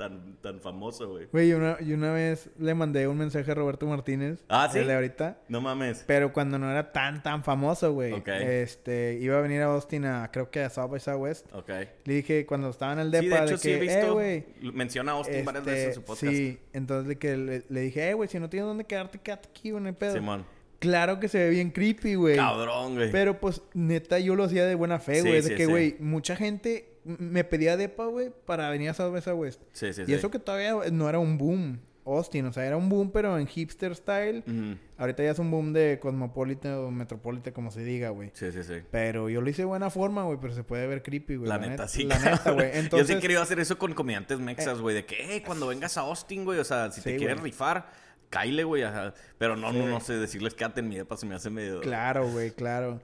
tan, 0.00 0.36
tan 0.40 0.60
famoso, 0.62 1.10
güey. 1.10 1.26
Güey, 1.30 1.50
y 1.50 1.52
una, 1.52 1.76
y 1.78 1.92
una 1.92 2.10
vez 2.12 2.48
le 2.58 2.74
mandé 2.74 3.06
un 3.06 3.18
mensaje 3.18 3.50
a 3.50 3.54
Roberto 3.54 3.86
Martínez. 3.86 4.42
Ah, 4.48 4.66
¿sí? 4.72 4.78
El 4.78 4.86
de 4.86 4.94
ahorita. 4.94 5.38
No 5.48 5.60
mames. 5.60 6.04
Pero 6.06 6.32
cuando 6.32 6.58
no 6.58 6.70
era 6.70 6.90
tan, 6.90 7.22
tan 7.22 7.44
famoso, 7.44 7.92
güey. 7.92 8.14
Ok. 8.14 8.28
Este, 8.28 9.18
iba 9.20 9.36
a 9.36 9.42
venir 9.42 9.60
a 9.60 9.66
Austin 9.66 10.06
a, 10.06 10.30
creo 10.32 10.50
que 10.50 10.60
a 10.62 10.70
South 10.70 10.90
by 10.90 11.00
Southwest. 11.00 11.52
Ok. 11.52 11.68
Le 12.04 12.14
dije 12.14 12.46
cuando 12.46 12.70
estaba 12.70 12.94
en 12.94 13.00
el 13.00 13.10
Sí, 13.12 13.26
depa 13.26 13.40
de 13.40 13.44
hecho, 13.44 13.52
de 13.52 13.58
sí 13.58 13.70
he 13.70 13.74
que, 13.74 13.80
visto, 13.80 14.20
eh, 14.22 14.46
güey. 14.62 14.72
menciona 14.72 15.12
a 15.12 15.14
Austin 15.16 15.44
varias 15.44 15.64
veces 15.66 15.86
en 15.88 15.92
su 15.94 16.00
este, 16.00 16.06
podcast. 16.06 16.32
Sí, 16.34 16.58
entonces 16.72 17.06
de 17.08 17.18
que 17.18 17.36
le, 17.36 17.62
le 17.68 17.80
dije, 17.82 18.08
eh, 18.08 18.14
güey, 18.14 18.28
si 18.30 18.40
no 18.40 18.48
tienes 18.48 18.66
dónde 18.66 18.84
quedarte, 18.84 19.18
quédate 19.18 19.50
aquí, 19.50 19.70
güey, 19.70 19.82
no 19.82 19.88
hay 19.90 19.94
pedo. 19.94 20.14
Simón. 20.14 20.46
Claro 20.78 21.20
que 21.20 21.28
se 21.28 21.36
ve 21.38 21.50
bien 21.50 21.70
creepy, 21.72 22.14
güey. 22.14 22.36
Cabrón, 22.36 22.94
güey. 22.94 23.12
Pero 23.12 23.38
pues, 23.38 23.60
neta, 23.74 24.18
yo 24.18 24.34
lo 24.34 24.44
hacía 24.44 24.64
de 24.64 24.74
buena 24.74 24.98
fe, 24.98 25.16
Sí, 25.16 25.28
güey. 25.28 25.42
sí, 25.42 25.50
de 25.50 25.54
que, 25.56 25.66
sí. 25.66 25.70
güey, 25.70 25.96
mucha 26.00 26.36
gente 26.36 26.89
me 27.18 27.44
pedía 27.44 27.76
depa, 27.76 28.06
güey, 28.06 28.30
para 28.46 28.70
venir 28.70 28.90
a 28.90 28.94
South 28.94 29.12
by 29.12 29.22
Southwest. 29.22 29.62
Sí, 29.72 29.92
sí, 29.92 30.02
y 30.02 30.06
sí. 30.06 30.14
eso 30.14 30.30
que 30.30 30.38
todavía 30.38 30.74
no 30.90 31.08
era 31.08 31.18
un 31.18 31.38
boom, 31.38 31.80
Austin. 32.04 32.46
O 32.46 32.52
sea, 32.52 32.64
era 32.64 32.76
un 32.76 32.88
boom, 32.88 33.10
pero 33.10 33.38
en 33.38 33.46
hipster 33.46 33.94
style. 33.94 34.42
Ahorita 34.98 35.22
ya 35.22 35.30
es 35.30 35.38
un 35.38 35.50
boom 35.50 35.72
de 35.72 35.98
cosmopolita 36.00 36.80
o 36.80 36.90
metropolita, 36.90 37.52
como 37.52 37.70
se 37.70 37.82
diga, 37.82 38.10
güey. 38.10 38.30
Sí, 38.34 38.52
sí, 38.52 38.62
sí. 38.62 38.74
Pero 38.90 39.28
yo 39.28 39.40
lo 39.40 39.48
hice 39.48 39.62
de 39.62 39.66
buena 39.66 39.90
forma, 39.90 40.24
güey, 40.24 40.38
pero 40.40 40.52
se 40.54 40.64
puede 40.64 40.86
ver 40.86 41.02
creepy, 41.02 41.36
güey. 41.36 41.48
La, 41.48 41.58
neta, 41.58 41.88
sí. 41.88 42.04
La 42.04 42.18
neta, 42.18 42.50
güey. 42.52 42.70
Yo 42.72 42.78
Entonces, 42.80 43.08
sí 43.08 43.14
he 43.14 43.20
querido 43.20 43.42
hacer 43.42 43.60
eso 43.60 43.78
con 43.78 43.94
comediantes 43.94 44.38
mexas, 44.38 44.80
güey. 44.80 44.94
De 44.94 45.06
que, 45.06 45.16
hey, 45.20 45.42
cuando 45.44 45.66
vengas 45.66 45.96
a 45.96 46.02
Austin, 46.02 46.44
güey. 46.44 46.58
O 46.58 46.64
sea, 46.64 46.90
si 46.90 47.00
te 47.00 47.16
quieres 47.16 47.40
rifar, 47.40 47.90
cáile, 48.28 48.64
güey. 48.64 48.84
Pero 49.38 49.56
no, 49.56 49.72
Sí, 49.72 49.78
no, 49.78 49.86
no 49.86 50.00
sé. 50.00 50.14
Decirles 50.14 50.54
quédate 50.54 50.80
en 50.80 50.88
mi 50.88 50.96
depa 50.96 51.16
se 51.16 51.26
me 51.26 51.34
hace 51.34 51.50
medio... 51.50 51.80
claro, 51.80 52.28
güey, 52.30 52.50
claro. 52.50 53.00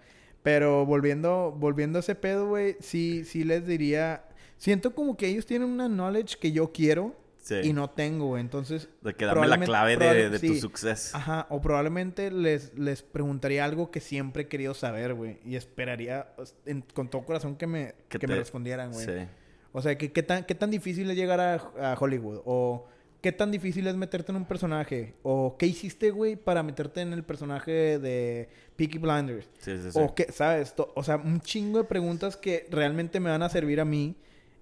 Pero 0.47 0.87
volviendo, 0.87 1.51
volviendo 1.59 1.99
a 1.99 2.01
ese 2.01 2.15
pedo, 2.15 2.47
güey, 2.47 2.77
sí, 2.79 3.25
sí 3.25 3.43
les 3.43 3.67
diría... 3.67 4.27
Siento 4.59 4.95
como 4.95 5.17
que 5.17 5.27
ellos 5.27 5.45
tienen 5.45 5.69
una 5.69 5.89
knowledge 5.89 6.37
que 6.39 6.53
yo 6.53 6.71
quiero 6.73 7.17
Sí. 7.41 7.57
y 7.65 7.73
no 7.73 7.91
tengo, 7.91 8.27
güey. 8.29 8.41
Entonces... 8.43 8.89
De 9.03 9.15
que 9.15 9.25
dame 9.25 9.49
la 9.49 9.59
clave 9.59 9.97
de, 9.97 10.31
de 10.31 10.39
tu 10.39 10.55
suceso. 10.55 11.17
Ajá, 11.17 11.47
o 11.51 11.61
probablemente 11.61 12.31
les, 12.31 12.73
les 12.79 13.03
preguntaría 13.03 13.65
algo 13.65 13.91
que 13.91 13.99
siempre 14.01 14.45
he 14.45 14.49
querido 14.49 14.73
saber, 14.75 15.15
güey. 15.15 15.39
Y 15.45 15.57
esperaría 15.57 16.29
pues, 16.37 16.55
en- 16.65 16.83
con 16.95 17.09
todo 17.11 17.25
corazón 17.25 17.57
que 17.57 17.67
me, 17.67 17.95
Que 18.09 18.21
que 18.21 18.29
me 18.29 18.37
respondieran, 18.37 18.93
güey. 18.93 19.05
Sí. 19.05 19.13
O 19.73 19.83
sea, 19.83 19.99
que, 19.99 20.13
¿qué, 20.13 20.23
tan, 20.23 20.45
¿qué 20.45 20.55
tan 20.55 20.71
difícil 20.71 21.11
es 21.11 21.17
llegar 21.17 21.41
a, 21.41 21.55
a 21.93 21.97
Hollywood? 21.99 22.41
O 22.45 22.87
¿qué 23.27 23.33
tan 23.33 23.51
difícil 23.51 23.85
es 23.89 23.97
meterte 23.97 24.31
en 24.31 24.37
un 24.37 24.45
personaje? 24.45 25.15
O 25.25 25.57
¿qué 25.59 25.67
hiciste, 25.67 26.13
güey, 26.13 26.37
para 26.37 26.63
meterte 26.63 27.01
en 27.01 27.13
el 27.13 27.25
personaje 27.25 27.99
de 27.99 28.49
Peaky 28.77 28.99
Blinders? 28.99 29.49
Sí, 29.59 29.77
sí, 29.79 29.91
sí. 29.91 29.99
O 30.01 30.15
qué, 30.15 30.31
¿sabes? 30.31 30.73
O 30.95 31.03
sea, 31.03 31.17
un 31.17 31.41
chingo 31.41 31.79
de 31.79 31.85
preguntas 31.87 32.37
que 32.37 32.69
realmente 32.71 33.19
me 33.19 33.29
van 33.29 33.43
a 33.43 33.49
servir 33.49 33.81
a 33.81 33.85
mí. 33.85 34.15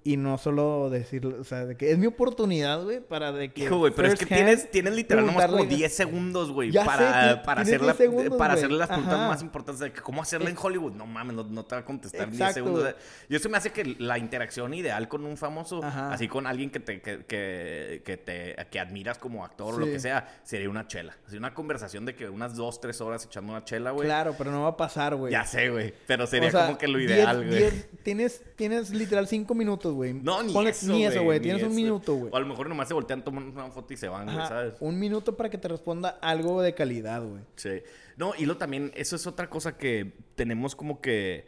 Y 0.06 0.18
no 0.18 0.36
solo 0.36 0.90
decir, 0.90 1.24
o 1.26 1.44
sea, 1.44 1.64
de 1.64 1.78
que 1.78 1.90
es 1.90 1.96
mi 1.96 2.06
oportunidad, 2.06 2.84
güey, 2.84 3.00
para 3.00 3.32
de 3.32 3.54
que... 3.54 3.64
Hijo, 3.64 3.78
güey, 3.78 3.90
pero 3.96 4.08
es 4.08 4.16
que 4.18 4.26
hand 4.26 4.34
tienes, 4.34 4.70
tienes 4.70 4.94
literal 4.94 5.24
nomás 5.24 5.46
como 5.46 5.62
preguntarle- 5.64 5.76
10 5.76 5.94
segundos, 5.96 6.50
güey, 6.52 6.70
para, 6.72 7.42
para, 7.42 7.62
hacer 7.62 7.80
la- 7.80 7.94
10 7.94 7.96
segundos, 7.96 8.36
para 8.38 8.52
hacerle 8.52 8.76
las 8.76 8.88
preguntas 8.88 9.18
más 9.18 9.40
importantes 9.40 9.80
de 9.80 9.92
que 9.92 10.02
cómo 10.02 10.20
hacerla 10.20 10.50
en 10.50 10.56
Hollywood. 10.60 10.92
No 10.92 11.06
mames, 11.06 11.34
no, 11.34 11.44
no 11.44 11.64
te 11.64 11.74
va 11.74 11.80
a 11.80 11.84
contestar 11.86 12.24
en 12.24 12.30
10 12.32 12.40
Exacto, 12.42 12.54
segundos. 12.54 12.80
güey. 12.82 12.92
O 12.92 12.96
sea, 12.98 13.26
Yo 13.30 13.38
se 13.38 13.48
me 13.48 13.56
hace 13.56 13.72
que 13.72 13.96
la 13.98 14.18
interacción 14.18 14.74
ideal 14.74 15.08
con 15.08 15.24
un 15.24 15.38
famoso, 15.38 15.82
Ajá. 15.82 16.12
así 16.12 16.28
con 16.28 16.46
alguien 16.46 16.68
que 16.68 16.80
te, 16.80 17.00
que, 17.00 17.24
que, 17.24 18.02
que 18.04 18.16
te 18.18 18.56
que 18.70 18.80
admiras 18.80 19.16
como 19.16 19.42
actor 19.42 19.74
o 19.74 19.78
lo 19.78 19.86
que 19.86 20.00
sea, 20.00 20.38
sería 20.44 20.68
una 20.68 20.86
chela. 20.86 21.16
Así 21.26 21.38
una 21.38 21.54
conversación 21.54 22.04
de 22.04 22.14
que 22.14 22.28
unas 22.28 22.56
2, 22.56 22.78
3 22.82 23.00
horas 23.00 23.24
echando 23.24 23.52
una 23.52 23.64
chela, 23.64 23.92
güey. 23.92 24.04
Claro, 24.06 24.34
pero 24.36 24.50
no 24.50 24.64
va 24.64 24.68
a 24.68 24.76
pasar, 24.76 25.14
güey. 25.16 25.32
Ya 25.32 25.46
sé, 25.46 25.70
güey. 25.70 25.94
Pero 26.06 26.26
sería 26.26 26.48
O 26.50 26.52
sea, 26.52 26.66
como 26.66 26.76
que 26.76 26.88
lo 26.88 26.98
10, 26.98 27.10
ideal, 27.10 27.36
güey. 27.38 27.58
10, 27.58 27.88
tienes, 28.02 28.42
tienes 28.54 28.90
literal 28.90 29.26
5 29.26 29.54
minutos, 29.54 29.93
güey. 29.94 30.12
No, 30.12 30.42
ni 30.42 30.52
Ponle- 30.52 30.70
eso, 30.70 30.92
Ni 30.92 31.04
eso, 31.06 31.22
güey. 31.22 31.40
Tienes 31.40 31.62
un 31.62 31.74
minuto, 31.74 32.14
güey. 32.14 32.30
O 32.32 32.36
a 32.36 32.40
lo 32.40 32.46
mejor 32.46 32.68
nomás 32.68 32.88
se 32.88 32.94
voltean, 32.94 33.24
toman 33.24 33.44
una 33.48 33.70
foto 33.70 33.94
y 33.94 33.96
se 33.96 34.08
van, 34.08 34.26
güey. 34.26 34.72
Un 34.80 34.98
minuto 34.98 35.36
para 35.36 35.48
que 35.50 35.58
te 35.58 35.68
responda 35.68 36.18
algo 36.20 36.60
de 36.62 36.74
calidad, 36.74 37.22
güey. 37.22 37.42
Sí. 37.56 37.82
No, 38.16 38.32
y 38.36 38.44
lo 38.46 38.56
también, 38.56 38.92
eso 38.94 39.16
es 39.16 39.26
otra 39.26 39.48
cosa 39.48 39.76
que 39.78 40.12
tenemos 40.34 40.76
como 40.76 41.00
que 41.00 41.46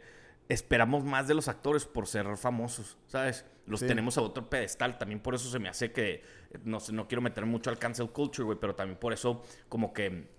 esperamos 0.49 1.03
más 1.03 1.27
de 1.27 1.33
los 1.33 1.47
actores 1.47 1.85
por 1.85 2.07
ser 2.07 2.37
famosos, 2.37 2.97
¿sabes? 3.07 3.45
Los 3.65 3.81
Sí. 3.81 3.87
tenemos 3.87 4.17
a 4.17 4.21
otro 4.21 4.49
pedestal. 4.49 4.97
También 4.97 5.19
por 5.19 5.35
eso 5.35 5.49
se 5.49 5.59
me 5.59 5.67
hace 5.69 5.91
que, 5.91 6.23
no 6.63 6.79
sé, 6.79 6.93
no 6.93 7.07
quiero 7.07 7.21
meter 7.21 7.45
mucho 7.45 7.69
al 7.69 7.77
cancel 7.77 8.09
culture, 8.11 8.45
güey, 8.45 8.57
pero 8.59 8.73
también 8.75 8.97
por 8.97 9.11
eso 9.11 9.43
como 9.67 9.91
que, 9.93 10.29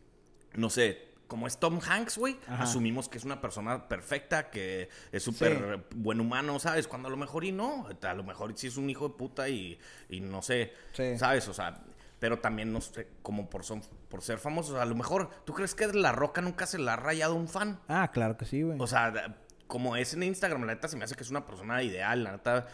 no 0.54 0.70
sé, 0.70 1.07
como 1.28 1.46
es 1.46 1.58
Tom 1.58 1.78
Hanks, 1.86 2.18
güey, 2.18 2.36
asumimos 2.48 3.08
que 3.08 3.18
es 3.18 3.24
una 3.24 3.40
persona 3.40 3.86
perfecta, 3.86 4.50
que 4.50 4.88
es 5.12 5.22
súper 5.22 5.84
buen 5.94 6.20
humano, 6.20 6.58
¿sabes? 6.58 6.88
Cuando 6.88 7.08
a 7.08 7.10
lo 7.10 7.16
mejor 7.16 7.44
y 7.44 7.52
no, 7.52 7.86
a 8.02 8.14
lo 8.14 8.24
mejor 8.24 8.52
sí 8.56 8.66
es 8.66 8.76
un 8.76 8.88
hijo 8.90 9.08
de 9.10 9.14
puta 9.14 9.48
y, 9.48 9.78
y 10.08 10.20
no 10.20 10.42
sé, 10.42 10.72
Sí. 10.92 11.16
¿sabes? 11.18 11.46
O 11.48 11.54
sea, 11.54 11.80
pero 12.18 12.40
también 12.40 12.72
no 12.72 12.80
sé, 12.80 13.06
como 13.22 13.48
por, 13.48 13.62
son, 13.62 13.82
por 14.08 14.22
ser 14.22 14.38
famosos, 14.38 14.76
a 14.76 14.84
lo 14.84 14.94
mejor, 14.96 15.30
¿tú 15.44 15.52
crees 15.52 15.74
que 15.74 15.86
La 15.88 16.10
Roca 16.12 16.40
nunca 16.40 16.66
se 16.66 16.78
la 16.78 16.94
ha 16.94 16.96
rayado 16.96 17.34
un 17.34 17.46
fan? 17.46 17.78
Ah, 17.88 18.10
claro 18.12 18.36
que 18.36 18.44
sí, 18.44 18.62
güey. 18.62 18.76
O 18.80 18.86
sea, 18.86 19.36
como 19.68 19.96
es 19.96 20.14
en 20.14 20.22
Instagram, 20.22 20.62
la 20.62 20.74
neta 20.74 20.88
se 20.88 20.96
me 20.96 21.04
hace 21.04 21.14
que 21.14 21.22
es 21.22 21.30
una 21.30 21.44
persona 21.44 21.82
ideal, 21.82 22.24
la 22.24 22.32
neta. 22.32 22.66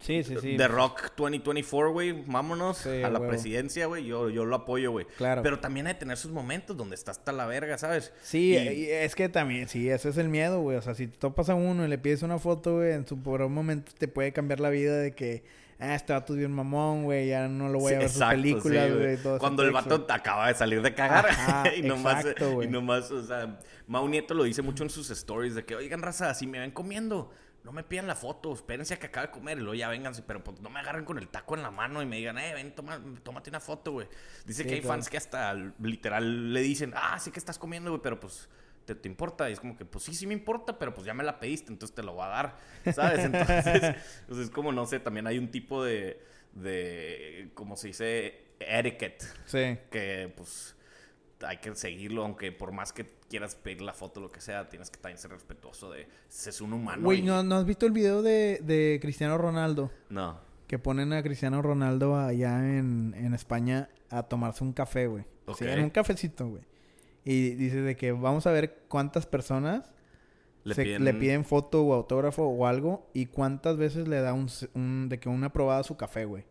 Sí, 0.00 0.22
sí, 0.24 0.36
sí. 0.40 0.56
The 0.56 0.68
Rock 0.68 1.12
2024, 1.16 1.92
güey, 1.92 2.12
vámonos 2.26 2.78
Sí, 2.78 3.02
a 3.02 3.10
la 3.10 3.18
huevo. 3.18 3.28
presidencia, 3.30 3.86
güey, 3.86 4.04
yo, 4.04 4.28
yo 4.30 4.44
lo 4.44 4.56
apoyo, 4.56 4.90
güey. 4.90 5.06
Claro. 5.16 5.42
Pero 5.42 5.58
también 5.60 5.86
hay 5.86 5.94
que 5.94 6.00
tener 6.00 6.16
sus 6.16 6.30
momentos 6.32 6.76
donde 6.76 6.94
está 6.94 7.10
hasta 7.10 7.32
la 7.32 7.46
verga, 7.46 7.78
¿sabes? 7.78 8.12
Sí, 8.22 8.56
Y- 8.56 8.86
es 8.90 9.14
que 9.14 9.28
también, 9.28 9.68
sí, 9.68 9.88
ese 9.88 10.08
es 10.10 10.16
el 10.18 10.28
miedo, 10.28 10.60
güey. 10.60 10.76
O 10.76 10.82
sea, 10.82 10.94
si 10.94 11.06
te 11.06 11.16
topas 11.18 11.48
a 11.48 11.54
uno 11.54 11.84
y 11.84 11.88
le 11.88 11.98
pides 11.98 12.22
una 12.22 12.38
foto, 12.38 12.76
güey, 12.76 12.92
en 12.92 13.06
su 13.06 13.20
por 13.22 13.42
un 13.42 13.52
momento 13.54 13.92
te 13.96 14.08
puede 14.08 14.32
cambiar 14.32 14.60
la 14.60 14.70
vida 14.70 14.96
de 14.96 15.12
que, 15.14 15.44
ah, 15.80 15.94
este 15.94 16.12
vato 16.12 16.32
es 16.32 16.38
bien 16.40 16.52
mamón, 16.52 17.04
güey, 17.04 17.28
ya 17.28 17.46
no 17.48 17.68
lo 17.68 17.78
voy 17.78 17.92
a 17.92 17.96
Sí, 17.96 18.00
ver 18.00 18.08
sus 18.08 18.16
exacto, 18.18 18.36
películas, 18.42 18.88
sí, 18.88 18.94
güey. 19.24 19.38
Cuando 19.38 19.62
el 19.62 19.70
vato 19.70 20.06
acaba 20.08 20.48
de 20.48 20.54
salir 20.54 20.82
de 20.82 20.94
cagar 20.94 21.26
Ajá, 21.26 21.64
y 21.76 21.82
nomás, 21.82 22.20
exacto, 22.24 22.52
güey. 22.54 22.68
y 22.68 22.70
nomás, 22.70 23.10
o 23.10 23.24
sea, 23.24 23.58
Mau 23.86 24.06
Nieto 24.08 24.34
lo 24.34 24.44
dice 24.44 24.60
mucho 24.62 24.82
en 24.82 24.90
sus 24.90 25.10
stories 25.10 25.54
de 25.54 25.64
que, 25.64 25.74
oigan, 25.74 26.02
raza, 26.02 26.34
si 26.34 26.46
me 26.46 26.58
ven 26.58 26.70
comiendo, 26.72 27.30
no 27.64 27.72
me 27.72 27.82
pidan 27.82 28.06
la 28.06 28.14
foto, 28.14 28.52
espérense 28.54 28.94
a 28.94 28.98
que 28.98 29.06
acabe 29.06 29.26
de 29.28 29.32
comer 29.32 29.58
y 29.58 29.60
luego 29.60 29.74
ya 29.74 29.88
vénganse, 29.88 30.22
pero 30.22 30.42
pues 30.42 30.60
no 30.60 30.70
me 30.70 30.80
agarren 30.80 31.04
con 31.04 31.18
el 31.18 31.28
taco 31.28 31.54
en 31.56 31.62
la 31.62 31.70
mano 31.70 32.00
y 32.02 32.06
me 32.06 32.16
digan, 32.16 32.38
eh, 32.38 32.54
ven, 32.54 32.74
toma, 32.74 33.00
tómate 33.22 33.50
una 33.50 33.60
foto, 33.60 33.92
güey. 33.92 34.08
Dice 34.46 34.62
Sí, 34.62 34.68
que 34.68 34.74
hay 34.76 34.80
claro. 34.80 34.94
fans 34.94 35.08
que 35.10 35.16
hasta 35.16 35.52
literal 35.54 36.52
le 36.52 36.60
dicen, 36.60 36.92
ah, 36.96 37.18
sí 37.18 37.30
que 37.30 37.38
estás 37.38 37.58
comiendo, 37.58 37.90
güey, 37.90 38.02
pero 38.02 38.18
pues 38.20 38.48
¿Te, 38.84 38.94
te 38.94 39.06
importa? 39.06 39.50
Y 39.50 39.52
es 39.52 39.60
como 39.60 39.76
que, 39.76 39.84
pues 39.84 40.02
sí, 40.04 40.14
sí 40.14 40.26
me 40.26 40.32
importa, 40.32 40.78
pero 40.78 40.94
pues 40.94 41.04
ya 41.06 41.12
me 41.12 41.22
la 41.22 41.38
pediste, 41.38 41.70
entonces 41.70 41.94
te 41.94 42.02
lo 42.02 42.14
voy 42.14 42.24
a 42.24 42.28
dar, 42.28 42.56
¿sabes? 42.94 43.18
Entonces, 43.22 43.96
pues 44.26 44.40
es 44.40 44.48
como, 44.48 44.72
no 44.72 44.86
sé, 44.86 44.98
también 44.98 45.26
hay 45.26 45.36
un 45.36 45.50
tipo 45.50 45.84
de, 45.84 46.22
de 46.54 47.50
¿cómo 47.54 47.76
se 47.76 47.88
dice? 47.88 48.44
Etiquette, 48.60 49.22
Sí. 49.44 49.78
que 49.90 50.32
pues 50.34 50.74
hay 51.46 51.58
que 51.58 51.74
seguirlo, 51.74 52.22
aunque 52.24 52.50
por 52.52 52.72
más 52.72 52.92
que 52.92 53.06
quieras 53.28 53.54
pedir 53.54 53.82
la 53.82 53.92
foto, 53.92 54.20
lo 54.20 54.30
que 54.30 54.40
sea, 54.40 54.68
tienes 54.68 54.90
que 54.90 54.98
también 54.98 55.18
ser 55.18 55.30
respetuoso 55.30 55.90
de, 55.90 56.08
es 56.28 56.60
un 56.60 56.72
humano. 56.72 57.02
Güey, 57.02 57.20
y- 57.20 57.22
¿no, 57.22 57.42
¿no 57.42 57.56
has 57.56 57.64
visto 57.64 57.86
el 57.86 57.92
video 57.92 58.22
de, 58.22 58.60
de 58.62 58.98
Cristiano 59.00 59.38
Ronaldo? 59.38 59.90
No. 60.08 60.38
Que 60.66 60.78
ponen 60.78 61.12
a 61.12 61.22
Cristiano 61.22 61.62
Ronaldo 61.62 62.18
allá 62.18 62.58
en, 62.76 63.14
en 63.16 63.34
España 63.34 63.88
a 64.10 64.22
tomarse 64.24 64.64
un 64.64 64.72
café, 64.72 65.06
güey. 65.06 65.24
Sí, 65.56 65.64
Ok. 65.64 65.70
en 65.70 65.84
un 65.84 65.90
cafecito, 65.90 66.48
güey. 66.48 66.62
Y 67.24 67.50
dice 67.54 67.80
de 67.82 67.96
que 67.96 68.12
vamos 68.12 68.46
a 68.46 68.50
ver 68.52 68.82
cuántas 68.88 69.26
personas 69.26 69.90
Le 70.64 70.74
se- 70.74 70.84
piden- 70.84 71.04
le 71.04 71.14
piden 71.14 71.44
foto 71.44 71.82
o 71.84 71.94
autógrafo 71.94 72.44
o 72.44 72.66
algo 72.66 73.08
y 73.14 73.26
cuántas 73.26 73.76
veces 73.76 74.08
le 74.08 74.20
da 74.20 74.32
un, 74.34 74.48
un- 74.74 75.08
de 75.08 75.18
que 75.18 75.28
una 75.28 75.52
probada 75.52 75.80
a 75.80 75.84
su 75.84 75.96
café, 75.96 76.24
güey. 76.24 76.44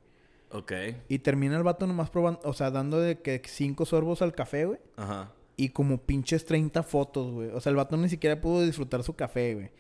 Ok. 0.51 0.71
Y 1.09 1.19
termina 1.19 1.57
el 1.57 1.63
vato 1.63 1.85
nomás 1.87 2.09
probando, 2.09 2.39
o 2.43 2.53
sea, 2.53 2.71
dando 2.71 2.99
de 2.99 3.19
que 3.19 3.41
cinco 3.45 3.85
sorbos 3.85 4.21
al 4.21 4.33
café, 4.33 4.65
güey. 4.65 4.79
Ajá. 4.95 5.31
Y 5.57 5.69
como 5.69 5.97
pinches 5.97 6.45
30 6.45 6.83
fotos, 6.83 7.31
güey. 7.31 7.49
O 7.49 7.59
sea, 7.59 7.71
el 7.71 7.75
vato 7.75 7.97
ni 7.97 8.09
siquiera 8.09 8.39
pudo 8.39 8.61
disfrutar 8.61 9.03
su 9.03 9.15
café, 9.15 9.55
güey. 9.55 9.71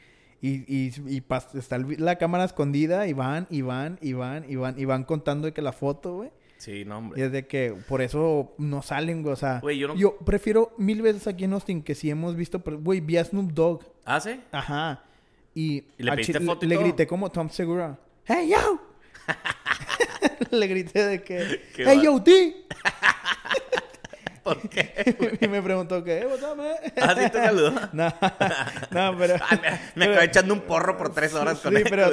Y, 0.41 0.49
y, 0.71 0.91
y 1.07 1.23
está 1.57 1.77
la 1.79 2.17
cámara 2.17 2.43
escondida 2.43 3.07
y 3.07 3.13
van, 3.13 3.47
y 3.49 3.61
van, 3.61 3.97
y 4.01 4.13
van, 4.13 4.45
y 4.47 4.55
van, 4.55 4.77
y 4.79 4.85
van 4.85 5.03
contando 5.03 5.45
de 5.47 5.53
que 5.53 5.61
la 5.61 5.71
foto, 5.71 6.15
güey. 6.17 6.31
Sí, 6.57 6.85
no, 6.85 6.95
Y 6.95 6.97
hombre. 6.97 7.25
es 7.25 7.31
de 7.31 7.45
que 7.47 7.75
por 7.87 8.01
eso 8.01 8.53
no 8.57 8.81
salen, 8.81 9.21
güey. 9.21 9.33
O 9.33 9.35
sea, 9.35 9.59
Güey, 9.61 9.77
yo 9.77 9.87
no- 9.87 10.25
prefiero 10.25 10.73
mil 10.77 11.01
veces 11.03 11.27
aquí 11.27 11.43
en 11.43 11.53
Austin 11.53 11.81
que 11.83 11.93
si 11.95 12.09
hemos 12.09 12.35
visto, 12.35 12.59
pero, 12.59 12.79
güey, 12.79 12.99
vi 12.99 13.17
a 13.17 13.23
Snoop 13.25 13.51
Dogg. 13.51 13.83
¿Ah, 14.05 14.19
sí? 14.19 14.41
Ajá. 14.51 15.03
Y, 15.53 15.83
¿Y 15.97 16.03
le 16.03 16.09
al 16.11 16.17
pediste 16.17 16.39
chi- 16.39 16.45
foto 16.45 16.65
y 16.65 16.69
le 16.69 16.75
todo? 16.75 16.83
grité 16.85 17.05
como 17.07 17.31
Tom 17.31 17.49
Segura. 17.49 17.99
¡Hey, 18.25 18.49
yo! 18.51 18.79
le 20.51 20.67
grité 20.67 21.05
de 21.05 21.21
que... 21.23 21.61
Qué 21.75 21.83
¡Hey, 21.85 22.01
yo! 22.03 22.23
¿Por 24.43 24.69
qué? 24.69 25.37
y 25.41 25.47
me 25.49 25.61
preguntó 25.61 26.01
que... 26.03 26.19
"Hey, 26.19 26.27
what's 26.29 26.41
up, 26.43 26.55
man?" 26.55 26.67
¿Ah, 27.01 27.15
sí 27.17 27.29
te 27.29 27.37
saludó? 27.43 27.71
no, 27.91 28.13
no, 28.91 29.17
pero... 29.17 29.35
Ay, 29.49 29.59
me, 29.95 30.05
me 30.05 30.11
acabé 30.11 30.25
echando 30.27 30.53
un 30.53 30.61
porro 30.61 30.97
por 30.97 31.13
tres 31.13 31.33
horas 31.33 31.59
con 31.59 31.73
Sí, 31.75 31.81
él. 31.81 31.87
pero 31.89 32.11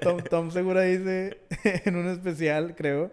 Tom, 0.00 0.20
Tom 0.24 0.50
Segura 0.50 0.80
dice 0.82 1.38
en 1.62 1.94
un 1.96 2.08
especial, 2.08 2.74
creo, 2.76 3.12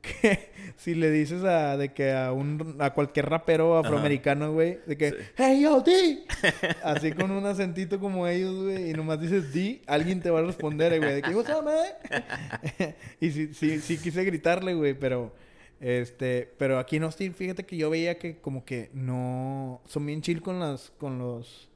que 0.00 0.50
si 0.76 0.94
le 0.94 1.10
dices 1.10 1.44
a 1.44 1.76
de 1.76 1.92
que 1.92 2.12
a 2.12 2.32
un 2.32 2.76
a 2.78 2.92
cualquier 2.94 3.28
rapero 3.28 3.76
afroamericano, 3.76 4.52
güey, 4.52 4.78
de 4.86 4.96
que 4.96 5.10
Sí. 5.10 5.16
hey 5.36 5.60
yo 5.62 5.80
D, 5.80 6.24
así 6.82 7.12
con 7.12 7.30
un 7.30 7.44
acentito 7.46 7.98
como 7.98 8.26
ellos, 8.26 8.54
güey, 8.64 8.90
y 8.90 8.92
nomás 8.92 9.20
dices 9.20 9.52
D, 9.52 9.82
alguien 9.86 10.20
te 10.20 10.30
va 10.30 10.40
a 10.40 10.42
responder, 10.42 10.92
eh, 10.92 10.98
güey, 10.98 11.14
de 11.16 11.22
que 11.22 11.34
what's 11.34 11.50
up, 11.50 11.64
man?" 11.64 12.94
y 13.20 13.30
sí, 13.30 13.54
sí, 13.54 13.80
sí 13.80 13.98
quise 13.98 14.24
gritarle, 14.24 14.74
güey, 14.74 14.94
pero 14.94 15.32
este, 15.80 16.52
pero 16.58 16.78
aquí 16.78 16.96
en 16.96 17.04
Austin, 17.04 17.34
fíjate 17.34 17.64
que 17.64 17.76
yo 17.76 17.88
veía 17.90 18.18
que 18.18 18.38
como 18.38 18.64
que 18.64 18.90
no 18.92 19.80
son 19.86 20.06
bien 20.06 20.22
chill 20.22 20.42
con 20.42 20.58
las 20.58 20.90
con 20.98 21.18
los 21.18 21.68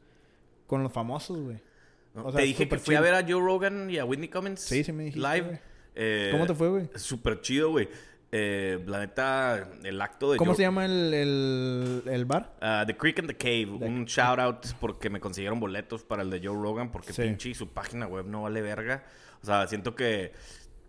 con 0.67 0.83
los 0.83 0.93
famosos, 0.93 1.39
güey. 1.39 1.59
¿no? 2.15 2.27
O 2.27 2.33
sea, 2.33 2.41
te 2.41 2.47
dije 2.47 2.69
que 2.69 2.79
fui 2.79 2.95
a 2.95 3.01
ver 3.01 3.15
a 3.15 3.23
Joe 3.23 3.41
Rogan 3.41 3.89
y 3.91 3.99
a 3.99 4.05
Whitney 4.05 4.29
Cummings. 4.29 4.61
Sí, 4.61 4.83
sí 4.85 4.93
me 4.93 5.05
dijiste, 5.05 5.27
Live. 5.27 5.61
Eh, 5.95 6.29
¿Cómo 6.33 6.47
te 6.47 6.55
fue, 6.55 6.69
güey? 6.69 6.89
Súper 6.97 7.41
chido, 7.41 7.71
güey. 7.71 7.89
Eh, 8.35 8.83
la 8.87 8.99
neta, 9.01 9.69
el 9.85 10.01
acto 10.01 10.33
de 10.33 10.39
¿Cómo 10.39 10.55
se 10.55 10.63
llama 10.63 10.87
el, 10.87 11.13
el, 11.13 12.03
el 12.07 12.25
bar? 12.25 12.57
Ah, 12.63 12.85
the 12.87 12.97
Creek 12.97 13.19
and 13.19 13.29
the 13.29 13.37
Cave. 13.37 13.67
Un 13.87 14.07
shout 14.07 14.39
out 14.39 14.67
porque 14.81 15.11
me 15.11 15.21
consiguieron 15.21 15.61
boletos 15.61 16.03
para 16.03 16.23
el 16.23 16.31
de 16.31 16.41
Joe 16.43 16.57
Rogan 16.57 16.91
porque 16.91 17.13
Sí. 17.13 17.23
pinche 17.23 17.55
su 17.55 17.69
página 17.69 18.07
web 18.07 18.25
no 18.27 18.43
vale 18.43 18.63
verga. 18.63 19.05
O 19.43 19.45
sea, 19.45 19.67
siento 19.67 19.95
que 19.95 20.33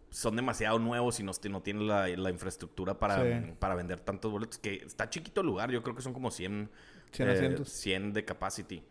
son 0.09 0.37
demasiado 0.37 0.79
nuevos 0.79 1.19
y 1.19 1.23
no, 1.23 1.33
no 1.49 1.61
tienen 1.61 1.85
la, 1.85 2.07
la 2.07 2.29
infraestructura 2.29 2.97
para, 2.97 3.21
Sí. 3.23 3.51
para 3.59 3.75
vender 3.75 3.99
tantos 3.99 4.31
boletos. 4.31 4.57
Que 4.59 4.75
está 4.75 5.09
chiquito 5.09 5.41
el 5.41 5.47
lugar, 5.47 5.69
yo 5.69 5.83
creo 5.83 5.95
que 5.97 6.01
son 6.01 6.13
como 6.13 6.31
100, 6.31 6.69
100 7.11 7.27
eh, 7.27 7.31
asientos. 7.33 7.69
100 7.69 8.13
de 8.13 8.23
capacity. 8.23 8.83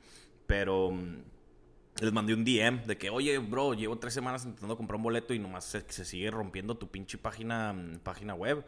Pero 0.46 0.90
mm, 0.90 1.22
les 2.00 2.12
mandé 2.12 2.34
un 2.34 2.44
DM 2.44 2.84
de 2.86 2.96
que, 2.96 3.10
oye, 3.10 3.38
bro, 3.38 3.74
llevo 3.74 3.98
tres 3.98 4.14
semanas 4.14 4.44
intentando 4.44 4.76
comprar 4.76 4.96
un 4.96 5.02
boleto 5.02 5.34
y 5.34 5.38
nomás 5.38 5.64
se, 5.64 5.84
se 5.88 6.04
sigue 6.04 6.30
rompiendo 6.30 6.76
tu 6.76 6.88
pinche 6.90 7.18
página, 7.18 7.72
mm, 7.72 7.98
página 8.02 8.34
web. 8.34 8.64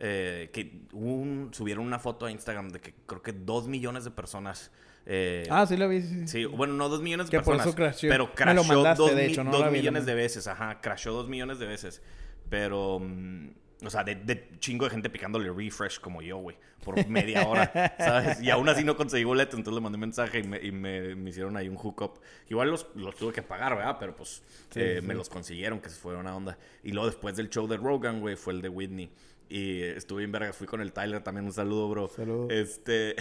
Eh, 0.00 0.50
que 0.52 0.80
un- 0.92 1.50
subieron 1.52 1.86
una 1.86 2.00
foto 2.00 2.26
a 2.26 2.30
Instagram 2.30 2.70
de 2.70 2.80
que 2.80 2.94
creo 3.06 3.22
que 3.22 3.32
dos 3.32 3.68
millones 3.68 4.04
de 4.04 4.10
personas. 4.10 4.72
eh, 5.06 5.46
Ah, 5.50 5.66
sí 5.66 5.76
la 5.76 5.86
vi. 5.86 6.00
Sí, 6.02 6.26
Sí, 6.26 6.44
bueno, 6.46 6.72
no 6.74 6.88
dos 6.88 7.00
millones 7.02 7.26
de 7.26 7.30
Que 7.30 7.36
por 7.44 7.56
personas. 7.56 7.66
eso 7.66 7.76
crasheó. 7.76 8.10
Pero 8.10 8.24
Me 8.24 8.30
lo 8.30 8.34
crashó 8.34 8.74
mandaste, 8.74 9.02
dos, 9.02 9.14
de 9.14 9.26
mi- 9.26 9.32
hecho, 9.32 9.44
no 9.44 9.50
dos 9.52 9.60
la 9.60 9.68
vi, 9.68 9.72
la 9.76 9.78
millones 9.80 10.06
de 10.06 10.14
veces. 10.14 10.46
Ajá, 10.48 10.80
crashó 10.80 11.12
dos 11.12 11.28
millones 11.28 11.58
de 11.58 11.66
veces. 11.66 12.00
Pero, 12.48 12.98
mm, 13.00 13.48
o 13.86 13.90
sea, 13.90 14.04
de, 14.04 14.14
de 14.16 14.48
chingo 14.58 14.84
de 14.84 14.90
gente 14.90 15.10
picándole 15.10 15.50
refresh 15.52 16.00
como 16.00 16.22
yo, 16.22 16.38
güey. 16.38 16.56
Por 16.84 17.06
media 17.08 17.46
hora, 17.48 17.94
¿sabes? 17.98 18.42
Y 18.42 18.50
aún 18.50 18.68
así 18.68 18.84
no 18.84 18.94
conseguí 18.96 19.24
boleto, 19.24 19.56
entonces 19.56 19.74
le 19.76 19.80
mandé 19.82 19.96
mensaje 19.98 20.40
y 20.40 20.42
me, 20.42 20.58
y 20.60 20.70
me- 20.70 21.14
me 21.14 21.30
hicieron 21.30 21.56
ahí 21.56 21.66
un 21.68 21.76
hookup. 21.76 22.18
Igual 22.50 22.70
los, 22.70 22.86
los 22.94 23.16
tuve 23.16 23.32
que 23.32 23.40
pagar, 23.42 23.74
¿verdad? 23.76 23.96
Pero 23.98 24.14
pues 24.14 24.42
Sí, 24.70 24.80
eh, 24.80 24.98
sí, 25.00 25.06
me 25.06 25.14
los 25.14 25.28
consiguieron, 25.30 25.80
que 25.80 25.88
se 25.88 25.96
fue 25.98 26.14
una 26.14 26.36
onda. 26.36 26.58
Y 26.82 26.90
luego 26.92 27.06
después 27.06 27.36
del 27.36 27.48
show 27.48 27.66
de 27.66 27.78
Rogan, 27.78 28.20
güey, 28.20 28.36
fue 28.36 28.52
el 28.52 28.60
de 28.60 28.68
Whitney. 28.68 29.10
Y 29.48 29.82
estuve 29.82 30.24
en 30.24 30.32
verga, 30.32 30.52
fui 30.52 30.66
con 30.66 30.80
el 30.82 30.92
Tyler 30.92 31.22
también, 31.22 31.46
un 31.46 31.52
saludo, 31.52 31.88
bro. 31.88 32.08
Saludo. 32.08 32.48
Este, 32.50 33.14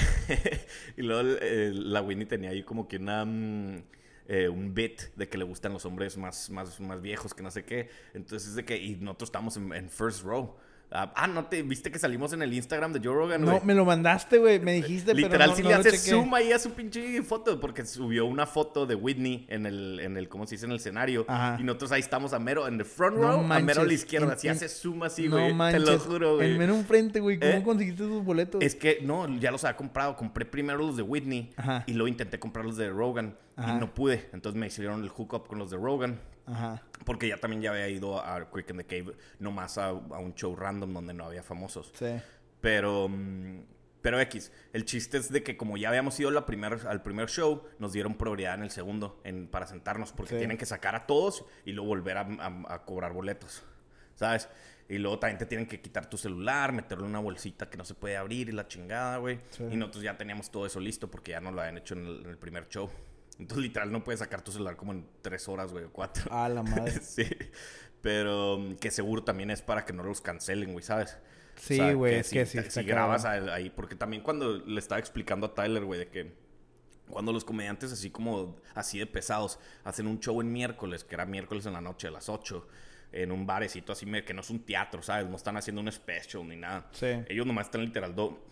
y 0.97 1.01
luego 1.03 1.38
eh, 1.41 1.72
la 1.74 2.01
Winnie 2.01 2.26
tenía 2.26 2.49
ahí 2.49 2.64
como 2.64 2.88
que 2.88 2.97
una, 2.97 3.24
mm, 3.26 3.84
eh, 4.28 4.50
un 4.50 4.74
bit 4.74 5.14
de 5.16 5.28
que 5.28 5.38
le 5.38 5.44
gustan 5.44 5.74
los 5.74 5.86
hombres 5.86 6.18
más, 6.18 6.50
más, 6.50 6.80
más 6.80 7.02
viejos, 7.02 7.34
que 7.34 7.44
no 7.44 7.52
sé 7.52 7.66
qué. 7.66 7.90
Entonces, 8.14 8.56
de 8.56 8.66
que, 8.66 8.78
y 8.78 8.96
nosotros 8.96 9.28
estábamos 9.28 9.58
en, 9.58 9.74
en 9.74 9.90
first 9.90 10.24
row. 10.24 10.56
Ah, 10.96 11.12
ah, 11.16 11.28
¿no 11.28 11.46
te 11.46 11.64
viste 11.64 11.89
que 11.91 11.98
salimos 11.98 12.34
en 12.34 12.44
el 12.44 12.54
Instagram 12.54 12.94
de 12.94 13.00
Joe 13.04 13.16
Rogan, 13.16 13.41
No, 13.41 13.52
güey? 13.54 13.64
me 13.66 13.74
lo 13.74 13.84
mandaste, 13.84 14.38
güey. 14.38 14.60
Me 14.60 14.74
dijiste, 14.74 15.14
Literal, 15.16 15.32
pero 15.39 15.52
no, 15.52 15.56
si 15.58 15.64
no 15.64 15.70
le 15.70 15.76
haces 15.76 16.04
zoom 16.08 16.32
ahí 16.36 16.52
a 16.52 16.60
su 16.60 16.72
pinche 16.72 17.22
foto, 17.24 17.60
porque 17.60 17.84
subió 17.86 18.26
una 18.28 18.46
foto 18.46 18.86
de 18.86 18.94
Whitney 18.94 19.46
en 19.50 19.66
el, 19.66 20.00
en 20.00 20.18
el 20.18 20.30
¿cómo 20.30 20.46
se 20.46 20.54
dice? 20.56 20.66
En 20.68 20.72
el 20.72 20.78
escenario. 20.78 21.26
Ajá. 21.28 21.58
Y 21.60 21.64
nosotros 21.64 21.91
ahí 21.94 22.00
estamos 22.02 22.32
a 22.34 22.38
mero, 22.39 22.68
en 22.68 22.76
el 22.76 22.86
front 22.86 23.18
No 23.18 23.24
row, 23.32 23.52
a 23.52 23.60
mero 23.60 23.82
a 23.82 23.86
la 23.86 23.94
izquierda. 23.94 24.38
Si 24.38 24.48
haces 24.48 24.80
zoom 24.80 25.02
así, 25.02 25.28
no 25.28 25.38
güey, 25.38 25.48
te 25.48 25.54
manches. 25.56 25.82
lo 25.84 26.00
juro, 26.00 26.36
güey. 26.36 26.52
En 26.52 26.58
mero 26.60 26.76
enfrente, 26.76 27.20
güey. 27.20 27.39
¿Cómo 27.39 27.52
¿Eh? 27.52 27.64
conseguiste 27.64 28.04
esos 28.04 28.24
boletos? 28.24 28.62
Es 28.64 28.76
que 28.76 29.00
no, 29.02 29.28
ya 29.39 29.50
los 29.50 29.64
había 29.64 29.76
comprado. 29.76 30.16
Compré 30.16 30.46
primero 30.46 30.78
los 30.78 30.96
de 30.96 31.02
Whitney 31.02 31.52
Ajá. 31.58 31.84
y 31.88 31.94
luego 31.94 32.08
intenté 32.08 32.38
comprar 32.38 32.66
los 32.66 32.78
de 32.78 32.89
Rogan 32.91 33.36
Ajá. 33.56 33.76
y 33.76 33.80
no 33.80 33.94
pude. 33.94 34.30
Entonces 34.32 34.60
me 34.60 34.68
hicieron 34.68 35.02
el 35.04 35.10
hookup 35.10 35.48
con 35.48 35.58
los 35.58 35.72
de 35.72 35.78
Rogan. 35.78 36.20
Ajá. 36.46 36.82
Porque 37.06 37.28
ya 37.28 37.38
también 37.38 37.62
ya 37.62 37.72
había 37.72 37.88
ido 37.89 38.20
a 38.24 38.50
Quick 38.52 38.70
in 38.72 38.78
the 38.78 38.86
Cave, 38.86 39.16
nomás 39.39 39.78
a, 39.78 39.88
a 39.89 39.94
un 40.20 40.34
show 40.36 40.56
random 40.56 40.94
donde 40.94 41.14
no 41.14 41.26
había 41.26 41.44
famosos. 41.44 41.91
Sí. 41.96 42.16
Pero, 42.62 43.08
mm, 43.10 43.62
Pero 44.02 44.20
X, 44.20 44.52
el 44.74 44.84
chiste 44.84 45.18
es 45.18 45.32
de 45.32 45.44
que 45.44 45.56
como 45.56 45.78
ya 45.78 45.88
habíamos 45.88 46.20
ido 46.20 46.30
la 46.32 46.46
primer, 46.46 46.80
al 46.88 47.02
primer 47.02 47.30
show, 47.30 47.64
nos 47.80 47.94
dieron 47.94 48.16
prioridad 48.16 48.56
en 48.56 48.64
el 48.64 48.70
segundo 48.72 49.22
en, 49.24 49.48
para 49.48 49.66
sentarnos, 49.66 50.12
porque 50.12 50.32
Sí. 50.34 50.38
tienen 50.39 50.58
que 50.58 50.66
sacar 50.66 50.94
a 50.96 51.06
todos 51.08 51.46
y 51.64 51.72
luego 51.72 51.88
volver 51.88 52.18
a, 52.18 52.22
a- 52.22 52.74
a 52.74 52.84
cobrar 52.86 53.14
boletos, 53.14 53.64
¿sabes? 54.16 54.50
Y 54.89 54.98
luego 54.98 55.20
también 55.20 55.38
te 55.38 55.46
tienen 55.46 55.66
que 55.68 55.80
quitar 55.80 56.10
tu 56.10 56.18
celular, 56.18 56.74
meterlo 56.74 57.06
en 57.06 57.12
una 57.12 57.20
bolsita 57.20 57.70
que 57.70 57.78
no 57.78 57.86
se 57.86 57.94
puede 57.94 58.18
abrir 58.18 58.50
y 58.50 58.52
la 58.52 58.68
chingada, 58.68 59.16
güey. 59.20 59.39
Sí. 59.52 59.64
Y 59.72 59.78
nosotros 59.78 60.04
ya 60.04 60.18
teníamos 60.18 60.52
todo 60.52 60.66
eso 60.66 60.82
listo 60.82 61.10
porque 61.10 61.32
ya 61.32 61.39
nos 61.39 61.54
lo 61.54 61.62
habían 61.62 61.78
hecho 61.78 61.94
en 61.94 62.06
el, 62.06 62.22
en 62.26 62.30
el 62.32 62.38
primer 62.38 62.68
show. 62.68 62.89
Entonces, 63.40 63.64
literal, 63.64 63.92
no 63.92 64.04
puedes 64.04 64.20
sacar 64.20 64.42
tu 64.44 64.52
celular 64.52 64.76
como 64.76 64.92
en 64.92 65.08
tres 65.22 65.48
horas, 65.48 65.72
güey, 65.72 65.86
o 65.86 65.92
cuatro. 65.92 66.32
A 66.32 66.48
la 66.50 66.64
madre. 66.64 66.92
sí. 67.02 67.26
Pero 68.02 68.58
mm, 68.60 68.76
que 68.76 68.92
seguro 68.92 69.24
también 69.24 69.50
es 69.52 69.62
para 69.62 69.86
que 69.86 69.94
no 69.94 70.04
los 70.04 70.22
cancelen, 70.22 70.74
güey, 70.74 70.84
¿sabes? 70.84 71.18
Sí, 71.56 71.80
güey, 71.94 72.16
es 72.16 72.28
si, 72.28 72.36
que 72.36 72.46
sí 72.46 72.60
Si 72.60 72.68
está 72.68 72.82
grabas 72.82 73.26
ahí, 73.26 73.70
porque 73.70 73.96
también 73.96 74.24
cuando 74.24 74.58
le 74.58 74.80
estaba 74.80 75.00
explicando 75.00 75.48
a 75.48 75.54
Tyler, 75.54 75.86
güey, 75.86 76.00
de 76.00 76.08
que 76.10 76.34
cuando 77.08 77.32
los 77.32 77.46
comediantes 77.46 77.92
así 77.92 78.10
como, 78.10 78.58
así 78.74 78.98
de 78.98 79.06
pesados, 79.06 79.60
hacen 79.84 80.08
un 80.08 80.20
show 80.20 80.42
en 80.42 80.52
miércoles, 80.52 81.04
que 81.04 81.16
era 81.16 81.26
miércoles 81.26 81.66
en 81.66 81.74
la 81.74 81.82
noche 81.82 82.08
a 82.08 82.12
las 82.12 82.28
8, 82.28 82.68
en 83.12 83.32
un 83.32 83.46
barecito 83.46 83.92
así, 83.94 84.06
que 84.24 84.34
no 84.34 84.42
es 84.42 84.50
un 84.50 84.66
teatro, 84.66 85.04
¿sabes? 85.04 85.30
No 85.30 85.36
están 85.36 85.56
haciendo 85.58 85.82
un 85.82 85.92
special 85.92 86.48
ni 86.48 86.56
nada. 86.56 86.90
Sí. 86.92 87.08
Ellos 87.28 87.46
nomás 87.46 87.68
están 87.68 87.82
literal 87.82 88.16
do- 88.16 88.44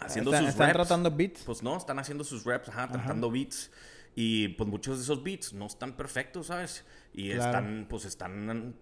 haciendo 0.00 0.30
Están, 0.30 0.44
sus 0.44 0.50
están 0.54 0.66
reps. 0.68 0.76
tratando 0.76 1.10
beats. 1.10 1.42
Pues 1.44 1.62
no, 1.62 1.76
están 1.76 1.98
haciendo 1.98 2.24
sus 2.24 2.44
reps, 2.44 2.68
ajá, 2.68 2.88
tratando 2.88 3.30
beats. 3.30 3.70
Y 4.14 4.48
pues 4.48 4.68
muchos 4.68 4.96
de 4.98 5.04
esos 5.04 5.22
beats 5.22 5.52
no 5.52 5.66
están 5.66 5.96
perfectos, 5.96 6.46
¿sabes? 6.48 6.84
Y 7.12 7.30
Claro. 7.32 7.44
están, 7.50 7.86
pues 7.88 8.04
están 8.06 8.74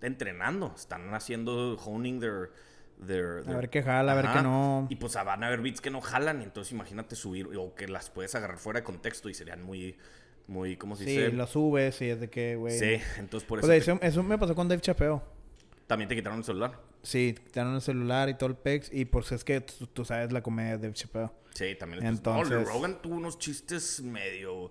entrenando, 0.00 0.72
están 0.76 1.12
haciendo, 1.14 1.76
honing 1.78 2.20
their... 2.20 2.50
their- 3.04 3.40
A 3.40 3.44
their- 3.44 3.56
ver 3.56 3.70
qué 3.70 3.82
jala, 3.82 4.12
a 4.12 4.14
ver 4.14 4.26
Ajá. 4.26 4.38
qué 4.38 4.42
no. 4.42 4.86
Y 4.90 4.96
pues 4.96 5.14
van 5.14 5.42
a 5.42 5.46
haber 5.48 5.60
beats 5.60 5.80
que 5.80 5.90
no 5.90 6.00
jalan, 6.00 6.42
entonces 6.42 6.72
imagínate 6.72 7.16
subir, 7.16 7.48
o 7.56 7.74
que 7.74 7.88
las 7.88 8.10
puedes 8.10 8.34
agarrar 8.34 8.58
fuera 8.58 8.80
de 8.80 8.84
contexto 8.84 9.28
y 9.28 9.34
serían 9.34 9.62
muy, 9.62 9.96
muy, 10.46 10.76
¿cómo 10.76 10.96
se 10.96 11.04
Sí, 11.04 11.10
dice? 11.10 11.32
lo 11.32 11.46
subes 11.46 12.00
y 12.02 12.10
es 12.10 12.20
de 12.20 12.30
que, 12.30 12.56
güey. 12.56 12.78
Sí, 12.78 13.00
entonces 13.18 13.46
por 13.46 13.58
eso, 13.58 13.66
Pues 13.68 13.84
te- 13.84 13.90
eso, 13.92 13.98
eso 14.02 14.22
me 14.22 14.38
pasó 14.38 14.54
con 14.54 14.68
Dave 14.68 14.80
Chapeo. 14.80 15.22
También 15.86 16.08
te 16.08 16.14
quitaron 16.16 16.38
el 16.38 16.44
celular. 16.44 16.78
Sí, 17.02 17.34
te 17.34 17.42
quitaron 17.44 17.74
el 17.76 17.80
celular 17.80 18.28
y 18.28 18.34
todo 18.34 18.48
el 18.50 18.56
pex. 18.56 18.90
Y 18.92 19.04
pues 19.04 19.30
es 19.32 19.44
que 19.44 19.60
tú, 19.60 19.86
tú 19.86 20.04
sabes 20.04 20.32
la 20.32 20.42
comedia 20.42 20.76
de 20.78 20.92
Chapeo. 20.92 21.32
Sí, 21.54 21.74
también. 21.78 22.04
Entonces- 22.04 22.50
no, 22.52 22.64
Rogan 22.64 23.00
tuvo 23.00 23.14
unos 23.14 23.38
chistes 23.38 24.02
medio 24.02 24.70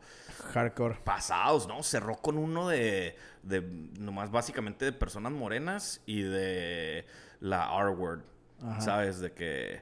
Hardcore. 0.53 0.99
pasados, 1.03 1.68
¿no? 1.68 1.82
Cerró 1.82 2.18
con 2.18 2.38
uno 2.38 2.68
de, 2.68 3.16
de 3.43 3.61
nomás 3.99 4.30
básicamente 4.32 4.86
de 4.86 4.91
personas 4.91 5.32
morenas 5.32 6.01
y 6.05 6.22
de 6.22 7.05
la 7.39 7.70
R-word. 7.80 8.22
¿sabes? 8.80 9.20
De 9.20 9.32
que... 9.32 9.82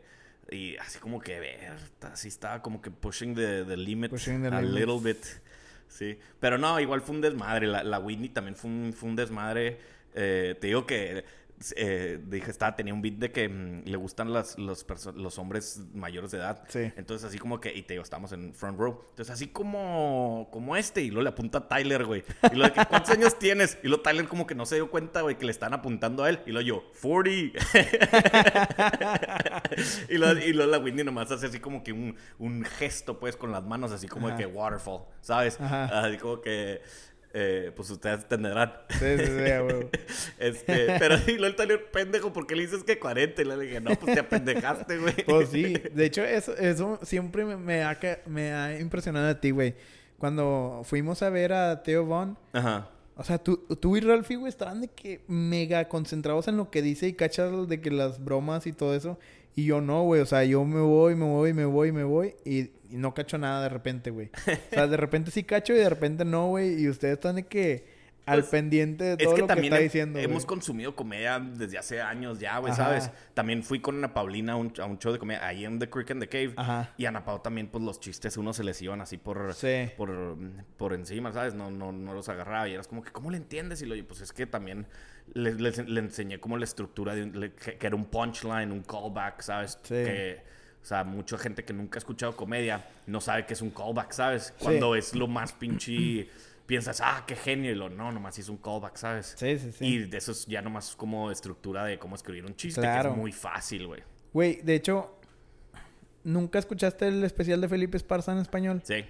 Y 0.52 0.76
así 0.78 1.00
como 1.00 1.20
que, 1.22 1.40
ver, 1.40 1.78
así 2.02 2.28
estaba 2.28 2.62
como 2.62 2.82
que 2.82 2.92
pushing 2.92 3.34
the, 3.34 3.64
the 3.66 3.78
limit 3.78 4.12
Pushing 4.12 4.42
the 4.42 4.50
a 4.50 4.62
limits. 4.62 4.76
little 4.76 5.00
bit. 5.14 5.26
Sí, 5.88 6.20
pero 6.40 6.58
no, 6.58 6.80
igual 6.80 7.02
fue 7.02 7.16
un 7.16 7.22
desmadre. 7.22 7.66
La, 7.68 7.84
la 7.84 8.00
Whitney 8.00 8.30
también 8.30 8.56
fue 8.56 8.70
un, 8.70 8.94
fue 8.94 9.10
un 9.10 9.16
desmadre. 9.16 9.80
Eh, 10.16 10.56
te 10.60 10.68
digo 10.68 10.86
que 10.86 11.24
eh, 11.76 12.20
dije, 12.26 12.52
estaba, 12.52 12.76
tenía 12.76 12.94
un 12.94 13.02
beat 13.02 13.16
de 13.16 13.32
que 13.32 13.48
mm, 13.48 13.84
le 13.86 13.98
gustan 13.98 14.34
las, 14.34 14.58
los, 14.58 14.86
los 15.16 15.38
hombres 15.38 15.82
mayores 15.94 16.32
de 16.32 16.40
edad. 16.40 16.64
Sí. 16.68 16.92
Entonces, 16.98 17.28
así 17.28 17.38
como 17.38 17.62
que, 17.62 17.74
y 17.74 17.84
te 17.84 17.94
digo, 17.94 18.04
estamos 18.04 18.32
en 18.34 18.54
front 18.54 18.78
row. 18.78 19.06
Entonces, 19.12 19.34
así 19.34 19.48
como, 19.48 20.50
como 20.52 20.76
este, 20.76 21.02
y 21.02 21.08
luego 21.08 21.24
le 21.24 21.30
apunta 21.30 21.60
a 21.60 21.68
Tyler, 21.68 22.06
güey. 22.06 22.24
Y 22.52 22.56
lo 22.56 22.66
de 22.66 22.74
que, 22.74 22.86
¿cuántos 22.86 23.12
años 23.12 23.40
tienes? 23.40 23.78
Y 23.84 23.88
luego 23.88 24.04
Tyler 24.04 24.28
como 24.28 24.46
que 24.46 24.56
no 24.56 24.66
se 24.66 24.76
dio 24.76 24.90
cuenta, 24.90 25.22
güey, 25.22 25.38
que 25.38 25.46
le 25.46 25.52
están 25.52 25.74
apuntando 25.74 26.24
a 26.24 26.30
él. 26.30 26.40
Y 26.46 26.52
luego 26.52 26.68
yo, 26.68 26.92
40. 27.02 27.60
y, 30.10 30.18
luego, 30.18 30.40
y 30.40 30.54
luego 30.54 30.72
la 30.72 30.80
Whitney 30.80 31.06
nomás 31.06 31.32
hace 31.32 31.48
así 31.48 31.60
como 31.60 31.84
que 31.84 31.94
un, 31.94 32.16
un 32.40 32.66
gesto, 32.66 33.20
pues, 33.20 33.38
con 33.38 33.52
las 33.52 33.64
manos, 33.64 33.92
así 33.92 34.08
como 34.08 34.28
Ajá. 34.28 34.38
de 34.38 34.44
que 34.44 34.50
waterfall, 34.50 35.04
¿sabes? 35.22 35.60
Ajá. 35.62 35.86
Así 35.86 36.18
como 36.18 36.42
que, 36.42 36.82
eh, 37.36 37.72
pues 37.76 37.90
ustedes 37.90 38.22
entenderán. 38.22 38.74
Sí, 38.90 39.18
sí, 39.18 39.26
sí, 39.26 39.52
a 39.52 39.64
huevo. 39.64 39.90
Este, 40.38 40.96
pero 41.00 41.16
y 41.28 41.38
luego 41.38 41.46
el 41.48 41.56
Tyler, 41.56 41.92
pendejo, 41.92 42.32
¿por 42.32 42.46
qué 42.46 42.56
le 42.56 42.64
dices 42.64 42.84
que 42.84 43.00
40? 43.00 43.42
Y 43.42 43.46
le 43.46 43.58
dije, 43.58 43.82
no, 43.82 43.96
pues 43.96 44.14
te 44.14 44.20
apendejaste, 44.20 45.00
güey. 45.00 45.16
Pues 45.26 45.50
sí, 45.50 45.74
de 45.94 46.06
hecho 46.06 46.24
eso, 46.24 46.56
eso 46.58 47.00
siempre 47.02 47.44
me, 47.44 47.84
ha, 47.84 47.98
me 48.28 48.54
ha 48.54 48.80
impresionado 48.80 49.28
de 49.28 49.36
ti, 49.36 49.50
güey. 49.52 49.74
Cuando 50.20 50.82
fuimos 50.86 51.24
a 51.24 51.30
ver 51.30 51.54
a 51.54 51.82
Theo 51.82 52.06
Von, 52.06 52.38
Ajá. 52.54 52.90
o 53.16 53.24
sea, 53.24 53.40
tú, 53.40 53.58
tú 53.82 53.98
y 53.98 54.02
Ralphie, 54.02 54.38
güey, 54.38 54.50
estaban 54.50 54.82
de 54.82 54.88
que 54.90 55.24
mega 55.28 55.88
concentrados 55.90 56.48
en 56.48 56.58
lo 56.58 56.70
que 56.70 56.82
dice 56.82 57.08
y 57.08 57.14
cachas 57.14 57.68
de 57.68 57.82
que 57.82 57.90
las 57.90 58.24
bromas 58.24 58.68
y 58.68 58.74
todo 58.74 58.96
eso. 58.96 59.18
Y 59.56 59.66
yo 59.66 59.82
no, 59.82 60.04
güey, 60.04 60.22
o 60.22 60.26
sea, 60.26 60.44
yo 60.44 60.64
me 60.66 60.82
voy, 60.82 61.16
me 61.16 61.26
voy, 61.26 61.54
me 61.54 61.66
voy, 61.66 61.92
me 61.92 62.04
voy 62.04 62.36
y, 62.44 62.72
y 62.90 62.98
no 62.98 63.14
cacho 63.14 63.38
nada 63.38 63.62
de 63.64 63.70
repente, 63.70 64.10
güey. 64.10 64.30
O 64.72 64.74
sea, 64.74 64.88
de 64.88 64.98
repente 64.98 65.30
sí 65.32 65.44
cacho 65.44 65.74
y 65.74 65.78
de 65.78 65.90
repente 65.90 66.26
no, 66.26 66.48
güey. 66.48 66.82
Y 66.82 66.90
ustedes 66.90 67.14
están 67.16 67.36
de 67.36 67.46
que 67.46 68.02
al 68.26 68.40
Pues, 68.40 68.52
pendiente 68.52 69.04
de 69.04 69.12
Es 69.12 69.18
todo 69.26 69.36
que 69.36 69.42
lo 69.42 69.48
que 69.48 69.54
también 69.54 69.74
está 69.74 69.82
he- 69.82 69.84
diciendo, 69.84 70.18
hemos 70.18 70.46
consumido 70.46 70.96
comedia 70.96 71.40
desde 71.42 71.78
hace 71.78 72.02
años 72.02 72.40
ya, 72.40 72.58
güey. 72.58 72.74
¿sabes? 72.74 73.12
También 73.34 73.64
fui 73.64 73.80
con 73.82 73.98
Ana 73.98 74.14
Paulina 74.14 74.54
a 74.54 74.56
un, 74.56 74.72
a 74.80 74.86
un 74.86 74.98
show 74.98 75.12
de 75.12 75.20
comedia 75.20 75.46
ahí 75.46 75.66
en 75.66 75.78
The 75.78 75.90
Creek 75.90 76.10
and 76.12 76.22
the 76.22 76.30
Cave. 76.30 76.54
Ajá. 76.56 76.94
Y 76.98 77.06
a 77.06 77.10
Ana 77.10 77.26
Pau 77.26 77.40
también, 77.44 77.68
pues 77.68 77.84
los 77.84 78.00
chistes 78.00 78.38
uno 78.38 78.54
se 78.54 78.64
les 78.64 78.82
iban 78.82 79.02
así 79.02 79.18
por, 79.18 79.54
Sí. 79.54 79.90
por, 79.98 80.38
por 80.78 80.94
encima, 80.94 81.32
¿sabes? 81.34 81.54
No, 81.54 81.70
no, 81.70 81.92
no 81.92 82.14
los 82.14 82.30
agarraba. 82.30 82.68
Y 82.70 82.74
eras 82.74 82.88
como 82.88 83.04
que, 83.04 83.12
¿cómo 83.12 83.30
le 83.30 83.38
entiendes? 83.38 83.82
Y 83.82 83.86
lo, 83.86 84.08
pues 84.08 84.22
es 84.22 84.32
que 84.32 84.48
también 84.48 84.88
le, 85.34 85.54
le- 85.54 85.72
le 85.72 86.00
enseñé 86.00 86.40
como 86.40 86.58
la 86.58 86.64
estructura, 86.66 87.16
de, 87.16 87.24
un- 87.24 87.40
le- 87.40 87.54
que, 87.54 87.78
que 87.78 87.88
era 87.88 87.96
un 87.96 88.06
punchline, 88.06 88.72
un 88.72 88.84
callback, 88.84 89.42
¿sabes? 89.42 89.78
Sí. 89.84 89.94
Que, 89.96 90.42
o 90.82 90.86
sea, 90.86 91.04
mucha 91.04 91.38
gente 91.38 91.64
que 91.64 91.74
nunca 91.74 91.98
ha 91.98 92.00
escuchado 92.00 92.36
comedia 92.36 92.86
no 93.08 93.22
sabe 93.22 93.46
que 93.46 93.54
es 93.54 93.62
un 93.62 93.72
callback, 93.72 94.12
¿sabes? 94.12 94.54
Cuando 94.60 94.96
es 94.96 95.16
lo 95.16 95.28
más 95.28 95.54
pinche... 95.54 96.30
Piensas, 96.66 97.02
ah, 97.04 97.26
qué 97.28 97.36
genio. 97.36 97.72
Y 97.72 97.76
lo, 97.76 97.90
no, 97.90 98.10
nomás 98.14 98.40
es 98.40 98.48
un 98.48 98.56
callback, 98.56 98.96
¿sabes? 98.96 99.34
Sí, 99.38 99.60
sí, 99.60 99.74
sí. 99.74 99.86
Y 99.86 99.98
de 100.06 100.18
eso 100.18 100.32
es 100.32 100.46
ya 100.46 100.62
nomás 100.62 100.96
como 100.96 101.30
estructura 101.30 101.84
de 101.84 102.00
cómo 102.00 102.16
escribir 102.16 102.46
un 102.46 102.56
chiste, 102.56 102.80
que 102.80 103.00
es 103.10 103.16
muy 103.18 103.34
fácil, 103.34 103.86
güey. 103.88 104.02
Güey, 104.32 104.62
de 104.62 104.76
hecho, 104.76 105.20
¿nunca 106.24 106.60
escuchaste 106.60 107.08
el 107.10 107.22
especial 107.26 107.60
de 107.60 107.68
Felipe 107.68 107.98
Esparza 107.98 108.32
en 108.32 108.38
español? 108.38 108.82
Sí, 108.86 109.04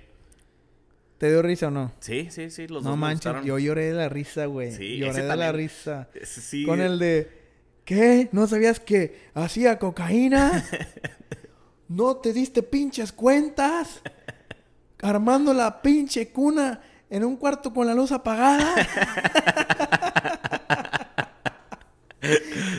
¿Te 1.23 1.29
dio 1.31 1.41
risa 1.41 1.67
o 1.67 1.71
no? 1.71 1.93
sí, 2.01 2.27
sí, 2.31 2.49
sí. 2.49 2.67
Los 2.67 2.83
no 2.83 2.89
dos 2.89 2.97
me 2.97 3.01
manches, 3.03 3.33
yo 3.45 3.57
lloré 3.57 3.85
de 3.85 3.93
la 3.93 4.09
risa, 4.09 4.45
güey. 4.47 4.73
Sí, 4.73 4.97
lloré 4.97 5.23
de 5.23 5.35
la 5.37 5.53
risa. 5.53 6.09
Sí. 6.25 6.65
Con 6.65 6.81
el 6.81 6.99
de, 6.99 7.31
¿qué? 7.85 8.27
¿No 8.33 8.45
sabías 8.45 8.81
que 8.81 9.29
hacía 9.33 9.79
cocaína? 9.79 10.65
¿No 11.87 12.17
te 12.17 12.33
diste 12.33 12.61
pinches 12.61 13.13
cuentas? 13.13 14.01
Armando 15.01 15.53
la 15.53 15.81
pinche 15.81 16.27
cuna 16.27 16.81
en 17.09 17.23
un 17.23 17.37
cuarto 17.37 17.73
con 17.73 17.87
la 17.87 17.93
luz 17.93 18.11
apagada. 18.11 18.75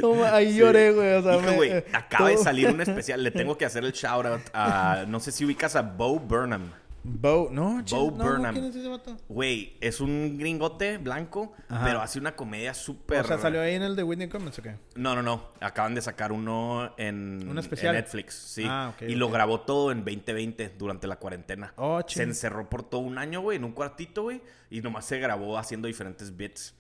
No, 0.01 0.23
ahí 0.25 0.53
Sí. 0.53 0.59
lloré, 0.59 0.93
güey. 0.93 1.13
O 1.15 1.23
sea, 1.23 1.33
Hijo, 1.37 1.43
me- 1.43 1.57
güey, 1.57 1.71
eh, 1.71 1.85
acaba 1.93 2.29
de 2.31 2.37
salir 2.39 2.69
un 2.69 2.81
especial. 2.81 3.23
Le 3.23 3.31
tengo 3.31 3.57
que 3.59 3.65
hacer 3.67 3.85
el 3.85 3.93
shout 3.93 4.25
out 4.27 4.41
a. 4.53 5.05
No 5.09 5.21
sé 5.21 5.33
si 5.33 5.45
ubicas 5.45 5.77
a 5.77 5.83
Bo 5.83 6.19
Burnham. 6.19 6.71
Bo, 7.07 7.49
no, 7.53 7.83
Bo 7.91 8.11
no, 8.13 8.25
Burnham. 8.25 8.55
¿quién 8.55 8.65
es 8.65 8.77
ese 8.77 8.89
vato? 8.89 9.15
Güey, 9.29 9.77
es 9.83 10.01
un 10.01 10.39
gringote 10.39 10.97
blanco, 10.97 11.53
Ajá. 11.69 11.85
pero 11.85 12.01
hace 12.01 12.19
una 12.19 12.35
comedia 12.35 12.73
súper. 12.73 13.21
O 13.21 13.29
sea, 13.29 13.37
¿salió 13.39 13.61
ahí 13.61 13.75
en 13.75 13.83
el 13.83 13.95
de 13.95 14.03
Whitney 14.03 14.29
Cummings 14.31 14.59
o 14.59 14.63
qué? 14.63 14.77
No, 14.97 15.15
no, 15.15 15.23
no. 15.23 15.49
Acaban 15.61 15.95
de 15.95 16.01
sacar 16.01 16.33
uno 16.33 16.95
en, 16.97 17.47
¿Un 17.47 17.59
especial? 17.59 17.95
en 17.95 18.01
Netflix. 18.01 18.35
Sí. 18.35 18.65
Ah, 18.67 18.93
ok, 18.95 19.03
y 19.09 19.17
lo 19.17 19.27
ok. 19.27 19.33
grabó 19.35 19.61
todo 19.61 19.93
en 19.93 19.99
2020 20.03 20.71
durante 20.79 21.07
la 21.07 21.17
cuarentena. 21.17 21.75
Oh, 21.77 22.01
se 22.07 22.23
encerró 22.23 22.71
por 22.71 22.83
todo 22.83 23.03
un 23.03 23.19
año, 23.19 23.43
güey, 23.43 23.59
en 23.59 23.65
un 23.65 23.73
cuartito, 23.73 24.23
güey. 24.23 24.41
Y 24.71 24.81
nomás 24.81 25.05
se 25.05 25.19
grabó 25.19 25.59
haciendo 25.59 25.87
diferentes 25.89 26.35
bits. 26.35 26.75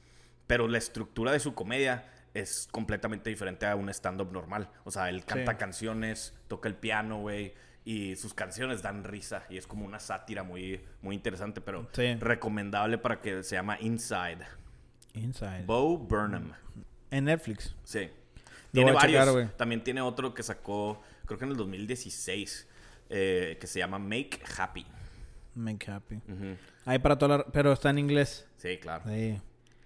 Pero 0.47 0.69
la 0.69 0.79
estructura 0.79 1.33
de 1.33 1.41
su 1.41 1.55
comedia 1.55 2.07
es 2.33 2.67
completamente 2.73 3.29
diferente 3.29 3.67
a 3.67 3.77
un 3.77 3.91
stand-up 3.91 4.33
normal. 4.33 4.71
O 4.85 4.91
sea, 4.91 5.11
él 5.11 5.25
canta 5.27 5.53
Sí. 5.53 5.59
canciones, 5.59 6.35
toca 6.49 6.69
el 6.69 6.75
piano, 6.77 7.21
güey. 7.21 7.53
Y 7.85 8.17
sus 8.17 8.33
canciones 8.33 8.81
dan 8.83 9.05
risa. 9.05 9.45
Y 9.51 9.59
es 9.59 9.67
como 9.67 9.85
una 9.85 9.99
sátira 10.01 10.43
muy, 10.43 10.81
muy 11.03 11.15
interesante, 11.15 11.61
pero 11.61 11.89
Sí. 11.93 12.15
recomendable 12.15 12.97
para 12.99 13.21
que 13.21 13.43
se 13.43 13.57
llama 13.57 13.77
Inside. 13.81 14.39
Inside. 15.15 15.65
Bo 15.67 15.99
Burnham. 15.99 16.53
En 17.11 17.25
Netflix. 17.27 17.75
Sí. 17.85 18.09
Tiene 18.73 18.93
varios. 18.93 19.27
checar. 19.27 19.53
También 19.57 19.85
tiene 19.85 20.01
otro 20.01 20.35
que 20.35 20.43
sacó, 20.43 21.01
creo 21.27 21.39
que 21.39 21.45
en 21.45 21.51
el 21.53 21.57
2016, 21.57 22.67
eh, 23.11 23.57
que 23.61 23.67
se 23.67 23.79
llama 23.79 23.99
Make 23.99 24.41
Happy. 24.59 24.85
Make 25.55 25.89
happy. 25.91 26.21
Ahí 26.85 26.99
para 26.99 27.17
toda 27.17 27.39
la... 27.39 27.45
Pero 27.47 27.73
está 27.73 27.91
en 27.91 27.99
inglés. 27.99 28.49
Sí, 28.57 28.79
claro. 28.79 29.05
Sí. 29.07 29.41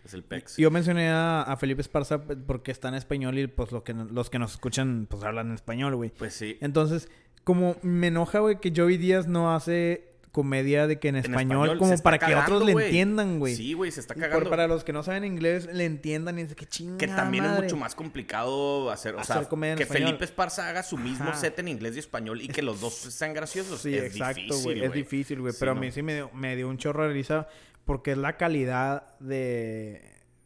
Es 0.04 0.14
el 0.14 0.22
PEX. 0.24 0.56
Yo 0.56 0.70
mencioné 0.70 1.10
a, 1.10 1.42
a 1.42 1.56
Felipe 1.58 1.82
Esparza 1.82 2.22
porque 2.24 2.70
está 2.70 2.88
en 2.88 2.94
español 2.94 3.36
y 3.38 3.46
pues 3.48 3.72
lo 3.72 3.84
que, 3.84 3.92
los 3.92 4.30
que 4.30 4.38
nos 4.38 4.52
escuchan 4.52 5.06
pues 5.10 5.22
hablan 5.24 5.52
español, 5.52 5.96
güey. 5.96 6.08
Pues 6.10 6.32
sí. 6.32 6.56
Entonces, 6.62 7.10
como 7.48 7.76
me 7.80 8.08
enoja, 8.08 8.40
güey, 8.40 8.60
que 8.60 8.70
Joey 8.76 8.98
Díaz 8.98 9.26
no 9.26 9.54
hace 9.54 10.04
comedia 10.32 10.86
de 10.86 10.98
que 10.98 11.08
en 11.08 11.16
En 11.16 11.24
español, 11.24 11.78
como 11.78 11.96
para 12.02 12.18
que 12.18 12.26
cagando, 12.26 12.56
otros 12.56 12.66
le 12.74 12.84
entiendan, 12.84 13.38
güey. 13.38 13.56
Sí, 13.56 13.72
güey, 13.72 13.90
se 13.90 14.00
está 14.00 14.12
Y 14.12 14.18
por- 14.20 14.28
cagando. 14.28 14.50
para 14.50 14.68
los 14.68 14.84
que 14.84 14.92
no 14.92 15.02
saben 15.02 15.24
inglés, 15.24 15.66
le 15.72 15.86
entiendan 15.86 16.38
y 16.38 16.42
es 16.42 16.50
de 16.50 16.56
que 16.56 16.66
chinga 16.66 16.98
Que 16.98 17.06
también 17.08 17.46
es 17.46 17.52
mucho 17.62 17.78
más 17.78 17.94
complicado 17.94 18.90
hacer, 18.90 19.14
o 19.14 19.20
Hacer 19.20 19.38
sea, 19.38 19.48
comedia 19.48 19.72
en 19.72 19.78
que 19.78 19.84
español. 19.84 20.08
Felipe 20.08 20.26
Esparza 20.26 20.68
haga 20.68 20.82
su 20.82 20.98
mismo 20.98 21.30
Ajá. 21.30 21.38
set 21.38 21.58
en 21.58 21.68
inglés 21.68 21.96
y 21.96 22.00
español 22.00 22.42
y 22.42 22.48
que 22.48 22.60
los 22.60 22.82
dos 22.82 22.92
sean 22.92 23.32
graciosos. 23.32 23.80
Sí, 23.80 23.94
es 23.94 24.04
exacto, 24.04 24.58
güey. 24.62 24.84
Es 24.84 24.92
difícil, 24.92 25.40
güey. 25.40 25.54
Sí, 25.54 25.58
pero 25.58 25.72
a 25.72 25.74
mí 25.74 25.90
sí 25.90 26.02
me 26.02 26.16
dio, 26.16 26.30
me 26.34 26.54
dio 26.54 26.68
un 26.68 26.76
chorro 26.76 27.04
de 27.08 27.14
risa 27.14 27.48
porque 27.86 28.12
es 28.12 28.18
la 28.18 28.36
calidad 28.36 29.18
de, 29.20 30.02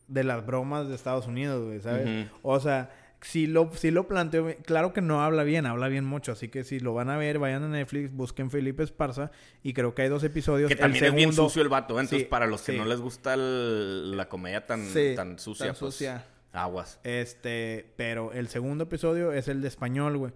de 0.07 0.23
las 0.25 0.47
bromas 0.47 0.87
de 0.89 0.95
Estados 0.95 1.27
Unidos, 1.27 1.67
güey, 1.67 1.81
¿sabes? 1.81 2.29
O 2.43 2.61
sea, 2.61 2.91
si 3.23 3.47
lo, 3.47 3.71
si 3.75 3.91
lo 3.91 4.07
planteo, 4.09 4.43
güey, 4.45 4.57
claro 4.57 4.93
que 4.93 5.01
no 5.01 5.23
habla 5.23 5.45
bien, 5.45 5.65
habla 5.67 5.89
bien 5.89 6.05
mucho. 6.05 6.33
Así 6.33 6.49
que 6.49 6.65
si 6.65 6.81
lo 6.81 6.93
van 6.95 7.09
a 7.11 7.17
ver, 7.17 7.39
vayan 7.39 7.63
a 7.63 7.69
Netflix, 7.69 8.13
busquen 8.13 8.51
Felipe 8.51 8.83
Esparza 8.83 9.31
y 9.63 9.73
creo 9.73 9.95
que 9.95 10.03
hay 10.03 10.09
dos 10.09 10.25
episodios. 10.25 10.69
Que 10.69 10.75
El 10.75 10.81
también 10.81 11.05
es 11.05 11.15
bien 11.15 11.31
segundo- 11.33 11.49
sucio 11.49 11.63
el 11.63 11.69
vato, 11.69 11.95
¿eh? 11.95 12.01
entonces 12.01 12.19
Sí, 12.21 12.25
para 12.27 12.47
los 12.47 12.63
que 12.63 12.73
sí. 12.73 12.79
no 12.79 12.85
les 12.85 13.01
gusta 13.01 13.35
el- 13.35 14.17
la 14.17 14.29
comedia 14.29 14.67
tan, 14.67 14.85
Sí, 14.87 15.13
tan 15.17 15.39
sucia, 15.39 15.67
tan 15.67 15.77
pues, 15.77 15.95
sucia. 15.95 16.25
aguas. 16.53 16.99
Este, 17.05 17.93
pero 17.97 18.33
el 18.33 18.49
segundo 18.49 18.85
episodio 18.85 19.33
es 19.33 19.49
el 19.49 19.63
de 19.63 19.69
español, 19.69 20.17
güey. 20.19 20.33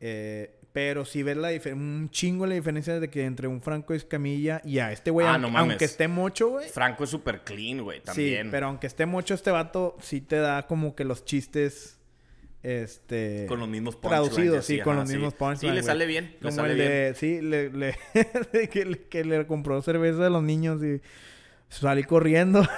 Eh, 0.00 0.58
pero 0.72 1.04
si 1.04 1.22
ves 1.22 1.36
la 1.36 1.50
un 1.74 2.08
chingo 2.10 2.46
la 2.46 2.54
diferencia 2.54 2.98
de 2.98 3.10
que 3.10 3.24
entre 3.26 3.46
un 3.46 3.60
Franco 3.60 3.92
Escamilla 3.92 4.62
y 4.64 4.78
a 4.78 4.90
este 4.90 5.10
güey, 5.10 5.26
Ah, 5.26 5.32
aunque, 5.34 5.42
no 5.42 5.50
mames. 5.50 5.70
aunque 5.72 5.84
esté 5.84 6.08
mocho, 6.08 6.48
güey. 6.48 6.68
Franco 6.70 7.04
es 7.04 7.10
súper 7.10 7.42
clean, 7.44 7.82
güey, 7.82 8.00
también. 8.02 8.46
Sí, 8.46 8.48
pero 8.50 8.66
aunque 8.68 8.86
esté 8.86 9.04
mucho 9.04 9.34
este 9.34 9.50
vato, 9.50 9.96
sí 10.00 10.22
te 10.22 10.36
da 10.36 10.66
como 10.66 10.94
que 10.96 11.04
los 11.04 11.24
chistes. 11.26 11.98
Este. 12.62 13.46
Con 13.48 13.58
los 13.60 13.68
mismos 13.68 13.96
punchlines 13.96 14.28
Traducidos, 14.30 14.64
sí, 14.64 14.78
con 14.80 14.92
ajá, 14.92 15.00
los 15.00 15.08
sí. 15.10 15.16
mismos 15.16 15.34
punchlines. 15.34 15.60
Sí, 15.60 15.70
le 15.70 15.82
sale 15.82 16.06
bien, 16.06 16.36
le 16.40 16.48
Como 16.50 16.52
sale 16.52 16.72
el 16.72 16.78
de. 16.78 17.14
Sí, 17.16 17.40
le, 17.40 17.70
le- 17.70 17.98
que, 18.70 18.84
le- 18.84 18.98
que 19.08 19.24
le 19.24 19.46
compró 19.46 19.82
cerveza 19.82 20.26
a 20.26 20.30
los 20.30 20.42
niños 20.44 20.82
y 20.82 21.00
salí 21.68 22.04
corriendo. 22.04 22.62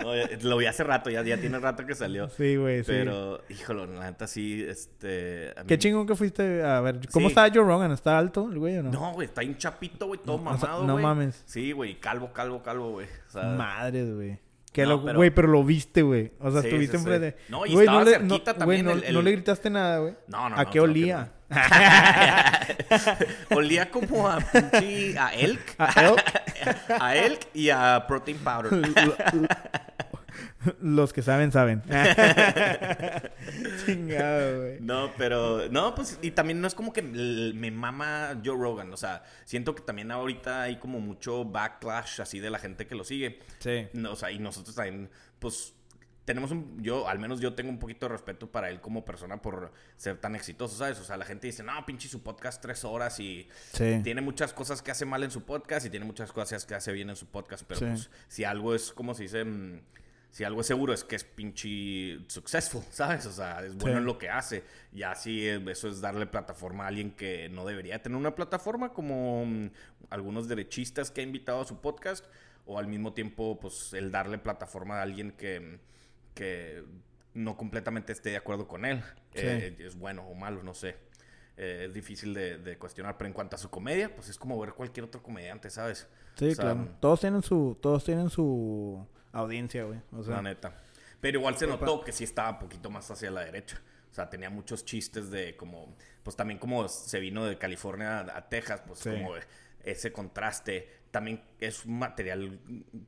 No, 0.00 0.14
lo 0.48 0.56
vi 0.56 0.64
hace 0.66 0.84
rato, 0.84 1.10
ya, 1.10 1.22
ya 1.22 1.36
tiene 1.38 1.58
rato 1.58 1.84
que 1.84 1.94
salió. 1.94 2.30
sí, 2.30 2.56
güey, 2.56 2.78
sí. 2.78 2.84
Pero, 2.86 3.42
híjole, 3.50 3.86
la 3.88 4.10
neta 4.10 4.26
sí, 4.26 4.64
este... 4.66 5.52
a 5.56 5.62
mí- 5.62 5.66
Qué 5.66 5.76
chingón 5.76 6.06
que 6.06 6.14
fuiste 6.14 6.62
a 6.62 6.80
ver. 6.80 7.00
¿Cómo 7.12 7.26
Sí. 7.28 7.32
está 7.32 7.42
Joe 7.52 7.64
Rogan? 7.64 7.92
¿Está 7.92 8.16
alto 8.16 8.48
el 8.50 8.58
güey 8.58 8.78
o 8.78 8.82
no? 8.84 8.90
No, 8.92 9.12
güey, 9.12 9.26
está 9.26 9.42
un 9.42 9.58
chapito, 9.58 10.06
güey, 10.06 10.20
todo 10.24 10.38
No, 10.38 10.44
mamado, 10.44 10.86
no 10.86 10.92
güey. 10.94 11.02
mames. 11.04 11.42
Sí, 11.46 11.72
güey, 11.72 12.00
calvo, 12.00 12.32
calvo, 12.32 12.62
calvo, 12.62 12.92
güey. 12.92 13.06
O 13.26 13.30
sea, 13.30 13.42
Madres, 13.50 14.14
güey. 14.14 14.38
Que 14.78 14.84
No, 14.84 14.90
lo, 14.90 14.98
güey, 15.14 15.30
pero... 15.30 15.48
lo 15.48 15.64
viste, 15.64 16.02
güey. 16.02 16.30
O 16.38 16.52
sea, 16.52 16.60
Sí, 16.62 16.68
estuviste 16.68 16.98
sí, 16.98 17.02
sí. 17.04 17.10
enfrente. 17.10 17.36
No, 17.48 17.66
y 17.66 17.72
Güey, 17.72 17.86
estaba 17.86 18.04
le- 18.04 18.10
cerquita 18.12 18.52
no, 18.52 18.58
también 18.60 18.84
güey, 18.84 18.96
no, 18.96 19.02
el- 19.08 19.14
no 19.14 19.22
le 19.22 19.32
gritaste 19.32 19.70
nada, 19.70 19.98
güey. 19.98 20.14
No, 20.28 20.48
no, 20.50 20.54
¿A 20.54 20.58
no, 20.62 20.66
qué 20.66 20.70
que 20.74 20.80
olía? 20.80 21.32
Olía 23.50 23.90
como 23.90 24.28
a 24.28 24.38
pinche... 24.38 25.18
A 25.18 25.34
elk. 25.34 25.74
¿A 25.78 26.04
elk? 26.04 26.42
a 27.00 27.16
elk 27.16 27.40
y 27.54 27.70
a 27.70 28.04
protein 28.06 28.38
powder. 28.38 28.70
Los 30.80 31.12
que 31.12 31.22
saben, 31.22 31.52
saben. 31.52 31.82
Chingado, 33.86 34.58
güey. 34.60 34.80
No, 34.80 35.10
pero... 35.16 35.68
No, 35.70 35.94
pues... 35.94 36.18
Y 36.22 36.32
también 36.32 36.60
no 36.60 36.66
es 36.66 36.74
como 36.74 36.92
que 36.92 37.02
me 37.02 37.70
mama 37.70 38.40
Joe 38.44 38.56
Rogan. 38.56 38.92
O 38.92 38.96
sea, 38.96 39.22
siento 39.44 39.74
que 39.74 39.82
también 39.82 40.10
ahorita 40.10 40.62
hay 40.62 40.76
como 40.76 41.00
mucho 41.00 41.44
backlash 41.44 42.20
así 42.20 42.40
de 42.40 42.50
la 42.50 42.58
gente 42.58 42.86
que 42.86 42.94
lo 42.94 43.04
sigue. 43.04 43.40
Sí. 43.58 43.88
No, 43.92 44.12
o 44.12 44.16
sea, 44.16 44.30
y 44.30 44.38
nosotros 44.38 44.74
también, 44.76 45.10
pues, 45.38 45.74
tenemos 46.24 46.50
un... 46.50 46.76
Yo, 46.82 47.08
al 47.08 47.18
menos 47.18 47.40
yo 47.40 47.54
tengo 47.54 47.70
un 47.70 47.78
poquito 47.78 48.06
de 48.06 48.12
respeto 48.12 48.50
para 48.50 48.68
él 48.68 48.80
como 48.80 49.04
persona 49.04 49.40
por 49.40 49.72
ser 49.96 50.18
tan 50.18 50.34
exitoso, 50.36 50.76
¿sabes? 50.76 50.98
O 51.00 51.04
sea, 51.04 51.16
la 51.16 51.24
gente 51.24 51.46
dice, 51.46 51.62
no, 51.62 51.72
pinche 51.86 52.08
su 52.08 52.22
podcast 52.22 52.60
tres 52.60 52.84
horas 52.84 53.18
y... 53.20 53.48
Sí. 53.72 54.00
Tiene 54.04 54.20
muchas 54.20 54.52
cosas 54.52 54.82
que 54.82 54.90
hace 54.90 55.06
mal 55.06 55.22
en 55.24 55.30
su 55.30 55.44
podcast 55.44 55.86
y 55.86 55.90
tiene 55.90 56.04
muchas 56.04 56.32
cosas 56.32 56.66
que 56.66 56.74
hace 56.74 56.92
bien 56.92 57.08
en 57.10 57.16
su 57.16 57.26
podcast, 57.26 57.64
pero 57.66 57.80
Sí. 57.80 57.86
pues 57.86 58.10
si 58.28 58.44
algo 58.44 58.74
es, 58.74 58.92
como 58.92 59.14
se 59.14 59.22
dice, 59.22 59.44
Mm, 59.44 59.80
si 60.30 60.44
algo 60.44 60.60
es 60.60 60.66
seguro 60.66 60.92
es 60.92 61.04
que 61.04 61.16
es 61.16 61.24
pinche 61.24 62.18
successful, 62.28 62.82
¿sabes? 62.90 63.26
O 63.26 63.32
sea, 63.32 63.64
es 63.64 63.74
bueno 63.76 63.94
Sí. 63.96 63.98
en 63.98 64.04
lo 64.04 64.18
que 64.18 64.28
hace. 64.30 64.64
Y 64.92 65.02
así 65.02 65.46
eh, 65.48 65.62
eso 65.68 65.88
es 65.88 66.00
darle 66.00 66.26
plataforma 66.26 66.84
a 66.84 66.88
alguien 66.88 67.10
que 67.12 67.48
no 67.48 67.64
debería 67.66 68.02
tener 68.02 68.16
una 68.18 68.34
plataforma, 68.34 68.92
como 68.92 69.44
mm, 69.46 69.70
algunos 70.10 70.48
derechistas 70.48 71.10
que 71.10 71.20
ha 71.20 71.24
invitado 71.24 71.60
a 71.62 71.64
su 71.64 71.80
podcast, 71.80 72.24
o 72.66 72.78
al 72.78 72.86
mismo 72.86 73.14
tiempo, 73.14 73.58
pues 73.58 73.92
el 73.94 74.10
darle 74.10 74.38
plataforma 74.38 74.98
a 74.98 75.02
alguien 75.02 75.32
que, 75.32 75.60
mm, 75.60 75.78
que 76.34 76.84
no 77.34 77.56
completamente 77.56 78.12
esté 78.12 78.30
de 78.30 78.36
acuerdo 78.36 78.68
con 78.68 78.84
él. 78.84 79.02
Sí. 79.34 79.40
Eh, 79.44 79.76
es 79.80 79.96
bueno 79.98 80.22
o 80.28 80.34
malo, 80.34 80.62
no 80.62 80.74
sé. 80.74 80.96
Eh, 81.56 81.86
es 81.88 81.94
difícil 81.94 82.34
de, 82.34 82.58
de 82.58 82.76
cuestionar, 82.78 83.16
pero 83.18 83.26
en 83.28 83.34
cuanto 83.34 83.56
a 83.56 83.58
su 83.58 83.68
comedia, 83.70 84.14
pues 84.14 84.28
es 84.28 84.36
como 84.38 84.58
ver 84.60 84.74
cualquier 84.74 85.04
otro 85.06 85.22
comediante, 85.22 85.70
¿sabes? 85.70 86.06
Sí, 86.36 86.50
O 86.50 86.54
sea, 86.54 86.64
claro. 86.66 86.88
Todos 87.00 87.20
tienen 87.20 87.42
su, 87.42 87.76
todos 87.80 88.04
tienen 88.04 88.30
su 88.30 89.04
audiencia, 89.38 89.84
güey. 89.84 90.00
O 90.12 90.22
sea, 90.22 90.36
La 90.36 90.42
neta. 90.42 90.72
Pero 91.20 91.38
igual 91.40 91.56
se 91.56 91.66
notó 91.66 92.02
que 92.04 92.12
sí 92.12 92.24
estaba 92.24 92.50
un 92.50 92.58
poquito 92.60 92.90
más 92.90 93.10
hacia 93.10 93.30
la 93.30 93.40
derecha. 93.44 93.80
O 94.10 94.14
sea, 94.14 94.30
tenía 94.30 94.50
muchos 94.50 94.84
chistes 94.84 95.30
de 95.30 95.56
como... 95.56 95.94
Pues 96.22 96.36
también 96.36 96.58
como 96.58 96.86
se 96.88 97.18
vino 97.20 97.44
de 97.44 97.58
California 97.58 98.18
a, 98.20 98.38
a 98.38 98.48
Texas, 98.48 98.82
pues 98.86 99.00
Sí. 99.00 99.10
como 99.10 99.32
ese 99.84 100.12
contraste. 100.12 100.88
También 101.10 101.42
es 101.58 101.84
un 101.86 101.98
material 101.98 102.58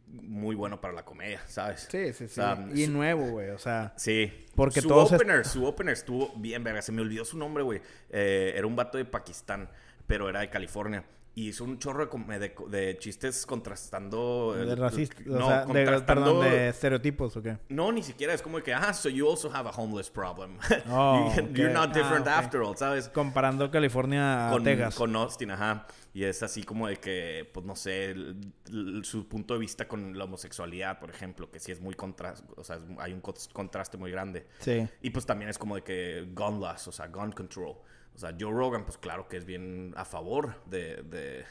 muy 0.06 0.56
bueno 0.56 0.80
para 0.80 0.94
la 0.94 1.04
comedia, 1.04 1.40
¿sabes? 1.46 1.86
sí, 1.90 2.12
sí, 2.12 2.14
sí. 2.14 2.24
O 2.24 2.28
sea, 2.28 2.66
y 2.74 2.86
su- 2.86 2.92
nuevo, 2.92 3.26
güey. 3.30 3.50
O 3.50 3.58
sea, 3.58 3.92
Sí. 3.96 4.46
Porque 4.54 4.80
su 4.80 4.88
todos 4.88 5.12
opener, 5.12 5.46
su 5.46 5.64
opener 5.66 5.92
estuvo 5.92 6.32
bien, 6.36 6.64
verga. 6.64 6.82
Se 6.82 6.92
me 6.92 7.02
olvidó 7.02 7.24
su 7.24 7.36
nombre, 7.38 7.62
güey. 7.62 7.80
Eh, 8.10 8.54
era 8.56 8.66
un 8.66 8.74
vato 8.74 8.96
de 8.98 9.04
Pakistán, 9.04 9.68
pero 10.06 10.28
era 10.28 10.40
de 10.40 10.48
California. 10.50 11.04
Y 11.32 11.48
hizo 11.50 11.62
un 11.64 11.78
chorro 11.78 12.06
de, 12.06 12.38
de, 12.38 12.54
de 12.78 12.98
chistes 12.98 13.46
contrastando... 13.46 14.52
de 14.56 14.62
el- 14.72 14.76
racista. 14.76 15.16
no, 15.26 15.46
o 15.46 15.48
sea, 15.48 15.60
de, 15.60 15.66
contrastando- 15.66 16.04
perdón, 16.06 16.40
de 16.40 16.68
estereotipos, 16.68 17.36
¿o 17.36 17.42
qué? 17.42 17.56
No, 17.68 17.92
ni 17.92 18.02
siquiera 18.02 18.34
es 18.34 18.42
como 18.42 18.56
de 18.58 18.64
que, 18.64 18.74
ah, 18.74 18.92
so 18.92 19.08
you 19.08 19.28
also 19.28 19.48
have 19.54 19.68
a 19.68 19.72
homeless 19.72 20.10
problem. 20.10 20.58
Oh, 20.90 21.32
You- 21.36 21.42
You're 21.54 21.72
not 21.72 21.94
different 21.94 22.26
Ah, 22.26 22.38
after 22.40 22.60
all, 22.62 22.76
¿sabes? 22.76 23.08
Comparando 23.08 23.70
California 23.70 24.48
a 24.48 24.52
Con, 24.52 24.64
Texas. 24.64 24.94
con 24.96 25.14
Austin, 25.16 25.52
ajá. 25.52 25.86
Y 26.12 26.24
es 26.24 26.42
así 26.42 26.64
como 26.64 26.88
de 26.88 26.96
que, 26.96 27.48
pues 27.54 27.64
no 27.64 27.76
sé, 27.76 28.06
el- 28.10 28.36
el- 28.68 29.04
su 29.04 29.28
punto 29.28 29.54
de 29.54 29.60
vista 29.60 29.86
con 29.86 30.18
la 30.18 30.24
homosexualidad, 30.24 30.98
por 30.98 31.10
ejemplo, 31.10 31.48
que 31.50 31.60
sí 31.60 31.70
es 31.70 31.80
muy 31.80 31.94
contraste, 31.94 32.44
o 32.56 32.64
sea, 32.64 32.76
es- 32.76 32.82
hay 32.98 33.12
un 33.12 33.20
contraste 33.20 33.96
muy 33.96 34.10
grande. 34.10 34.46
Sí. 34.58 34.86
Y 35.00 35.10
pues 35.10 35.24
también 35.26 35.48
es 35.48 35.58
como 35.58 35.76
de 35.76 35.82
que 35.82 36.26
gun 36.34 36.60
laws, 36.60 36.88
o 36.88 36.92
sea, 36.92 37.06
gun 37.06 37.30
control. 37.30 37.76
O 38.20 38.26
sea, 38.28 38.36
Joe 38.38 38.52
Rogan, 38.52 38.84
pues 38.84 38.98
claro 38.98 39.26
que 39.28 39.38
es 39.38 39.46
bien 39.46 39.94
a 39.96 40.04
favor 40.04 40.62
de, 40.66 40.96
de 41.04 41.42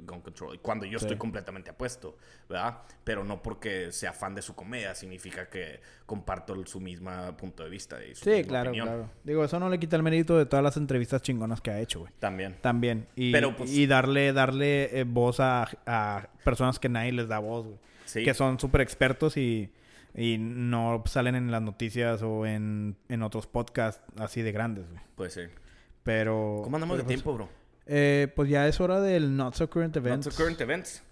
gun 0.00 0.20
control. 0.22 0.56
Y 0.56 0.58
cuando 0.58 0.84
yo 0.84 0.98
Sí. 0.98 1.04
estoy 1.04 1.16
completamente 1.18 1.70
apuesto, 1.70 2.16
¿verdad? 2.48 2.78
Pero 3.04 3.22
no 3.22 3.42
porque 3.42 3.92
sea 3.92 4.12
fan 4.12 4.34
de 4.34 4.42
su 4.42 4.56
comedia, 4.56 4.92
significa 4.96 5.48
que 5.48 5.80
comparto 6.04 6.66
su 6.66 6.80
misma 6.80 7.36
punto 7.36 7.62
de 7.62 7.70
vista 7.70 8.02
y 8.04 8.16
su 8.16 8.24
Sí, 8.24 8.30
misma 8.30 8.48
claro, 8.48 8.70
opinión. 8.70 8.88
claro. 8.88 9.10
Digo, 9.22 9.44
eso 9.44 9.60
no 9.60 9.68
le 9.68 9.78
quita 9.78 9.94
el 9.94 10.02
mérito 10.02 10.36
de 10.36 10.46
todas 10.46 10.64
las 10.64 10.76
entrevistas 10.76 11.22
chingonas 11.22 11.60
que 11.60 11.70
ha 11.70 11.78
hecho, 11.78 12.00
güey. 12.00 12.12
También. 12.18 12.56
También. 12.60 13.06
Y, 13.14 13.30
Pero, 13.30 13.54
pues- 13.54 13.70
y 13.72 13.86
darle, 13.86 14.32
darle 14.32 14.98
eh, 14.98 15.04
voz 15.04 15.38
a, 15.38 15.68
a 15.86 16.28
personas 16.44 16.80
que 16.80 16.88
nadie 16.88 17.12
les 17.12 17.28
da 17.28 17.38
voz, 17.38 17.66
güey. 17.66 17.78
Sí. 18.06 18.24
Que 18.24 18.34
son 18.34 18.58
súper 18.58 18.80
expertos 18.80 19.36
y, 19.36 19.70
y 20.12 20.38
no 20.38 21.04
salen 21.06 21.36
en 21.36 21.52
las 21.52 21.62
noticias 21.62 22.22
o 22.22 22.46
en, 22.46 22.96
en 23.08 23.22
otros 23.22 23.46
podcasts 23.46 24.02
así 24.18 24.42
de 24.42 24.50
grandes, 24.50 24.88
güey. 24.90 25.00
Puede 25.14 25.30
ser. 25.30 25.65
Pero... 26.06 26.60
¿Cómo 26.62 26.76
andamos 26.76 26.96
de 26.98 27.02
pero, 27.02 27.06
pues, 27.08 27.22
tiempo, 27.22 27.34
bro? 27.34 27.48
eh, 27.84 28.32
pues 28.36 28.48
ya 28.48 28.66
es 28.68 28.80
hora 28.80 29.00
del 29.00 29.36
Not 29.36 29.54
So 29.56 29.68
Current 29.68 29.96
Not 29.96 30.06
Events. 30.06 30.26
so 30.26 30.42
current 30.42 30.60
events. 30.60 31.02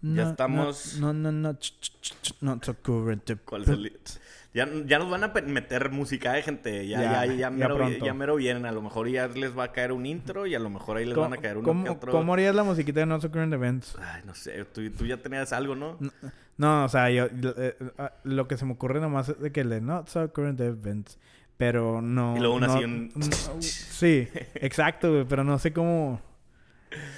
No, 0.00 0.22
Ya 0.22 0.30
estamos- 0.30 0.96
No, 0.98 1.12
no, 1.12 1.30
no. 1.30 1.52
ch, 1.58 1.78
ch, 1.78 1.92
ch, 2.00 2.14
ch, 2.22 2.34
Not 2.40 2.64
So 2.64 2.74
Current 2.74 3.30
¿Cuál 3.44 3.62
es 3.62 3.68
el- 3.68 3.92
Ya, 4.54 4.66
ya 4.86 4.98
nos 4.98 5.10
van 5.10 5.24
a 5.24 5.28
meter 5.28 5.90
música 5.90 6.32
de 6.32 6.42
gente. 6.42 6.88
Ya, 6.88 7.02
Ya, 7.02 7.12
ya, 7.12 7.26
ya, 7.26 7.34
ya 7.34 7.50
mero, 7.50 7.88
ya 7.88 8.14
mero 8.14 8.36
vienen. 8.36 8.64
A 8.64 8.72
lo 8.72 8.80
mejor 8.80 9.08
ya 9.10 9.28
les 9.28 9.56
va 9.56 9.64
a 9.64 9.72
caer 9.72 9.92
un 9.92 10.06
intro 10.06 10.46
y 10.46 10.54
a 10.54 10.58
lo 10.58 10.70
mejor 10.70 10.96
ahí 10.96 11.04
les 11.04 11.16
van 11.16 11.34
a 11.34 11.36
caer 11.36 11.58
uno 11.58 11.68
¿Cómo, 11.68 11.92
otro. 11.92 12.10
¿Cómo 12.10 12.32
harías 12.32 12.54
la 12.54 12.64
musiquita 12.64 13.00
de 13.00 13.06
Not 13.06 13.20
So 13.20 13.30
Current 13.30 13.52
Events? 13.52 13.94
Ay, 14.00 14.22
no 14.24 14.34
sé. 14.34 14.64
Tú, 14.64 14.90
tú 14.90 15.04
ya 15.04 15.18
tenías 15.18 15.52
algo, 15.52 15.76
¿no? 15.76 15.98
No, 16.56 16.84
o 16.86 16.88
sea, 16.88 17.10
yo, 17.10 17.26
eh, 17.30 17.76
ah, 17.98 18.12
lo 18.24 18.48
que 18.48 18.56
se 18.56 18.64
me 18.64 18.72
ocurre 18.72 19.00
nomás 19.00 19.28
es 19.28 19.38
de 19.38 19.52
que 19.52 19.64
le 19.64 19.82
Not 19.82 20.08
So 20.08 20.32
Current 20.32 20.60
Events. 20.60 21.18
Pero 21.60 22.00
no. 22.00 22.34
Y 22.36 22.40
luego 22.40 22.54
aún 22.54 22.62
no- 22.62 22.72
así 22.74 22.84
un- 22.84 23.12
no- 23.14 23.60
sí, 23.62 24.26
exacto, 24.54 25.12
güey. 25.12 25.26
Pero 25.28 25.44
no 25.44 25.58
sé 25.58 25.74
cómo. 25.74 26.20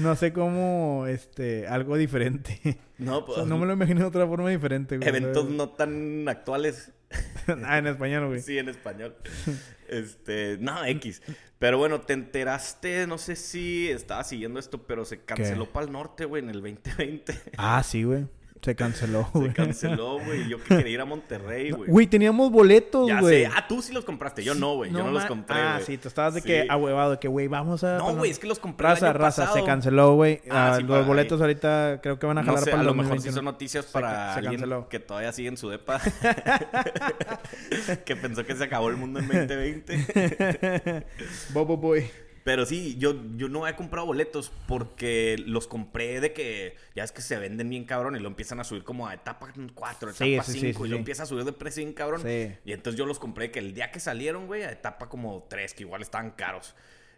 No 0.00 0.16
sé 0.16 0.32
cómo. 0.32 1.06
Este. 1.06 1.68
Algo 1.68 1.96
diferente. 1.96 2.78
No, 2.98 3.18
O 3.18 3.24
pues. 3.24 3.36
sea, 3.38 3.46
no 3.46 3.56
me 3.56 3.66
lo 3.66 3.72
imagino 3.72 4.00
de 4.00 4.06
otra 4.06 4.26
forma 4.26 4.50
diferente, 4.50 4.96
güey. 4.96 5.08
Eventos 5.08 5.48
no 5.48 5.68
tan 5.70 6.28
actuales. 6.28 6.92
ah, 7.64 7.78
en 7.78 7.86
español, 7.86 8.26
güey. 8.26 8.40
Sí, 8.40 8.58
en 8.58 8.68
español. 8.68 9.14
Este, 9.88 10.56
no, 10.60 10.84
X. 10.84 11.22
Pero 11.58 11.78
bueno, 11.78 12.00
te 12.00 12.14
enteraste, 12.14 13.06
no 13.06 13.18
sé 13.18 13.36
si 13.36 13.90
estabas 13.90 14.28
siguiendo 14.28 14.58
esto, 14.58 14.86
pero 14.86 15.04
se 15.04 15.20
canceló 15.24 15.66
para 15.66 15.86
el 15.86 15.92
norte, 15.92 16.24
güey, 16.24 16.42
en 16.42 16.50
el 16.50 16.60
2020. 16.62 17.38
Ah, 17.56 17.82
sí, 17.84 18.02
güey. 18.02 18.26
Se 18.62 18.76
canceló, 18.76 19.28
Se 19.32 19.38
güey. 19.40 19.52
canceló, 19.52 20.20
güey. 20.20 20.48
Yo 20.48 20.62
que 20.62 20.76
quería 20.76 20.92
ir 20.92 21.00
a 21.00 21.04
Monterrey, 21.04 21.72
güey. 21.72 21.90
Güey, 21.90 22.06
teníamos 22.06 22.48
boletos, 22.52 23.10
güey. 23.20 23.44
Ah, 23.44 23.66
tú 23.68 23.82
sí 23.82 23.92
los 23.92 24.04
compraste. 24.04 24.44
Yo 24.44 24.54
no, 24.54 24.76
güey. 24.76 24.92
Yo 24.92 25.02
no 25.02 25.10
los 25.10 25.24
compré, 25.26 25.56
Ah, 25.58 25.72
güey. 25.74 25.84
sí, 25.86 25.98
tú 25.98 26.06
estabas 26.06 26.34
de 26.34 26.42
Sí. 26.42 26.46
que 26.46 26.66
ahuevado, 26.70 27.10
de 27.10 27.18
que, 27.18 27.26
güey, 27.26 27.48
vamos 27.48 27.82
a... 27.82 27.98
No, 27.98 28.14
güey, 28.14 28.30
es 28.30 28.38
que 28.38 28.46
los 28.46 28.60
compré 28.60 28.86
el 28.86 28.92
Raza, 28.94 29.10
año 29.10 29.18
raza, 29.18 29.42
pasado. 29.42 29.58
se 29.58 29.64
canceló, 29.64 30.14
güey. 30.14 30.40
Ah, 30.48 30.74
Ah, 30.74 30.76
sí, 30.76 30.82
los 30.84 30.90
para- 30.92 31.04
boletos 31.06 31.40
ahorita 31.40 31.98
creo 32.02 32.20
que 32.20 32.26
van 32.26 32.38
a 32.38 32.42
No 32.42 32.46
jalar 32.46 32.62
sé, 32.64 32.70
para 32.70 32.78
a 32.78 32.82
el 32.82 32.86
lo 32.86 32.94
mejor 32.94 33.20
sí 33.20 33.28
2021. 33.28 33.34
son 33.34 33.44
noticias 33.46 33.84
Se 33.86 33.92
para 33.92 34.32
se 34.34 34.38
alguien 34.38 34.60
canceló. 34.60 34.88
que 34.88 35.00
todavía 35.00 35.32
sigue 35.32 35.48
en 35.48 35.56
su 35.56 35.68
depa. 35.68 36.00
que 38.04 38.14
pensó 38.16 38.44
que 38.46 38.54
se 38.54 38.62
acabó 38.64 38.90
el 38.90 38.96
mundo 38.96 39.18
en 39.18 39.26
2020. 39.26 41.04
Bobo 41.52 41.76
Boy. 41.76 42.08
Pero 42.44 42.66
sí, 42.66 42.96
yo, 42.98 43.14
yo 43.36 43.48
no 43.48 43.68
he 43.68 43.76
comprado 43.76 44.06
boletos 44.06 44.50
porque 44.66 45.36
los 45.46 45.66
compré 45.66 46.20
de 46.20 46.32
que 46.32 46.76
ya 46.94 47.04
es 47.04 47.12
que 47.12 47.22
se 47.22 47.38
venden 47.38 47.68
bien 47.68 47.84
cabrón 47.84 48.16
y 48.16 48.18
lo 48.18 48.28
empiezan 48.28 48.58
a 48.58 48.64
subir 48.64 48.82
como 48.82 49.06
a 49.06 49.14
etapa 49.14 49.52
4, 49.74 50.10
etapa 50.10 50.24
Sí, 50.24 50.32
5 50.32 50.44
sí, 50.44 50.60
sí, 50.60 50.82
y 50.84 50.88
lo 50.88 50.96
empieza 50.96 51.22
a 51.22 51.26
subir 51.26 51.44
de 51.44 51.52
precio 51.52 51.84
bien 51.84 51.94
cabrón. 51.94 52.22
Y 52.64 52.72
entonces 52.72 52.98
yo 52.98 53.06
los 53.06 53.18
compré 53.18 53.50
que 53.50 53.60
el 53.60 53.74
día 53.74 53.90
que 53.90 54.00
salieron, 54.00 54.46
güey, 54.46 54.62
a 54.62 54.72
etapa 54.72 55.08
como 55.08 55.46
3, 55.48 55.74
que 55.74 55.82
igual 55.84 56.02
estaban 56.02 56.32
caros. 56.32 56.74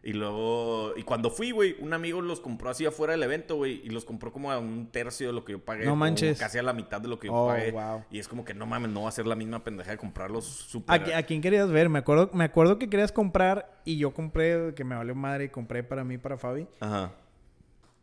Y 0.06 0.12
luego, 0.12 0.92
y 0.98 1.02
cuando 1.02 1.30
fui, 1.30 1.50
güey, 1.50 1.76
un 1.80 1.94
amigo 1.94 2.20
los 2.20 2.38
compró 2.38 2.68
así 2.68 2.84
afuera 2.84 3.12
del 3.14 3.22
evento, 3.22 3.56
güey, 3.56 3.80
y 3.84 3.88
los 3.88 4.04
compró 4.04 4.32
como 4.34 4.52
a 4.52 4.58
un 4.58 4.88
tercio 4.92 5.28
de 5.28 5.32
lo 5.32 5.46
que 5.46 5.52
yo 5.52 5.64
pagué. 5.64 5.86
No 5.86 5.96
manches. 5.96 6.38
Casi 6.38 6.58
a 6.58 6.62
la 6.62 6.74
mitad 6.74 7.00
de 7.00 7.08
lo 7.08 7.18
que 7.18 7.28
yo 7.28 7.32
Oh, 7.34 7.46
pagué. 7.48 7.70
wow. 7.72 8.04
Y 8.10 8.18
es 8.18 8.28
como 8.28 8.44
que 8.44 8.52
no 8.52 8.66
mames, 8.66 8.90
no 8.90 9.04
va 9.04 9.08
a 9.08 9.12
ser 9.12 9.26
la 9.26 9.34
misma 9.34 9.64
pendeja 9.64 9.92
de 9.92 9.96
comprarlos 9.96 10.46
¿A, 10.46 10.68
súper. 10.68 11.02
qui- 11.04 11.14
a 11.16 11.22
quién 11.22 11.40
querías 11.40 11.70
ver? 11.70 11.88
Me 11.88 12.00
acuerdo, 12.00 12.28
me 12.34 12.44
acuerdo 12.44 12.78
que 12.78 12.90
querías 12.90 13.12
comprar 13.12 13.80
y 13.86 13.96
yo 13.96 14.12
compré, 14.12 14.74
que 14.74 14.84
me 14.84 14.94
valió 14.94 15.14
madre 15.14 15.44
y 15.44 15.48
compré 15.48 15.82
para 15.82 16.04
mí, 16.04 16.18
para 16.18 16.36
Fabi. 16.36 16.66
Ajá. 16.80 17.12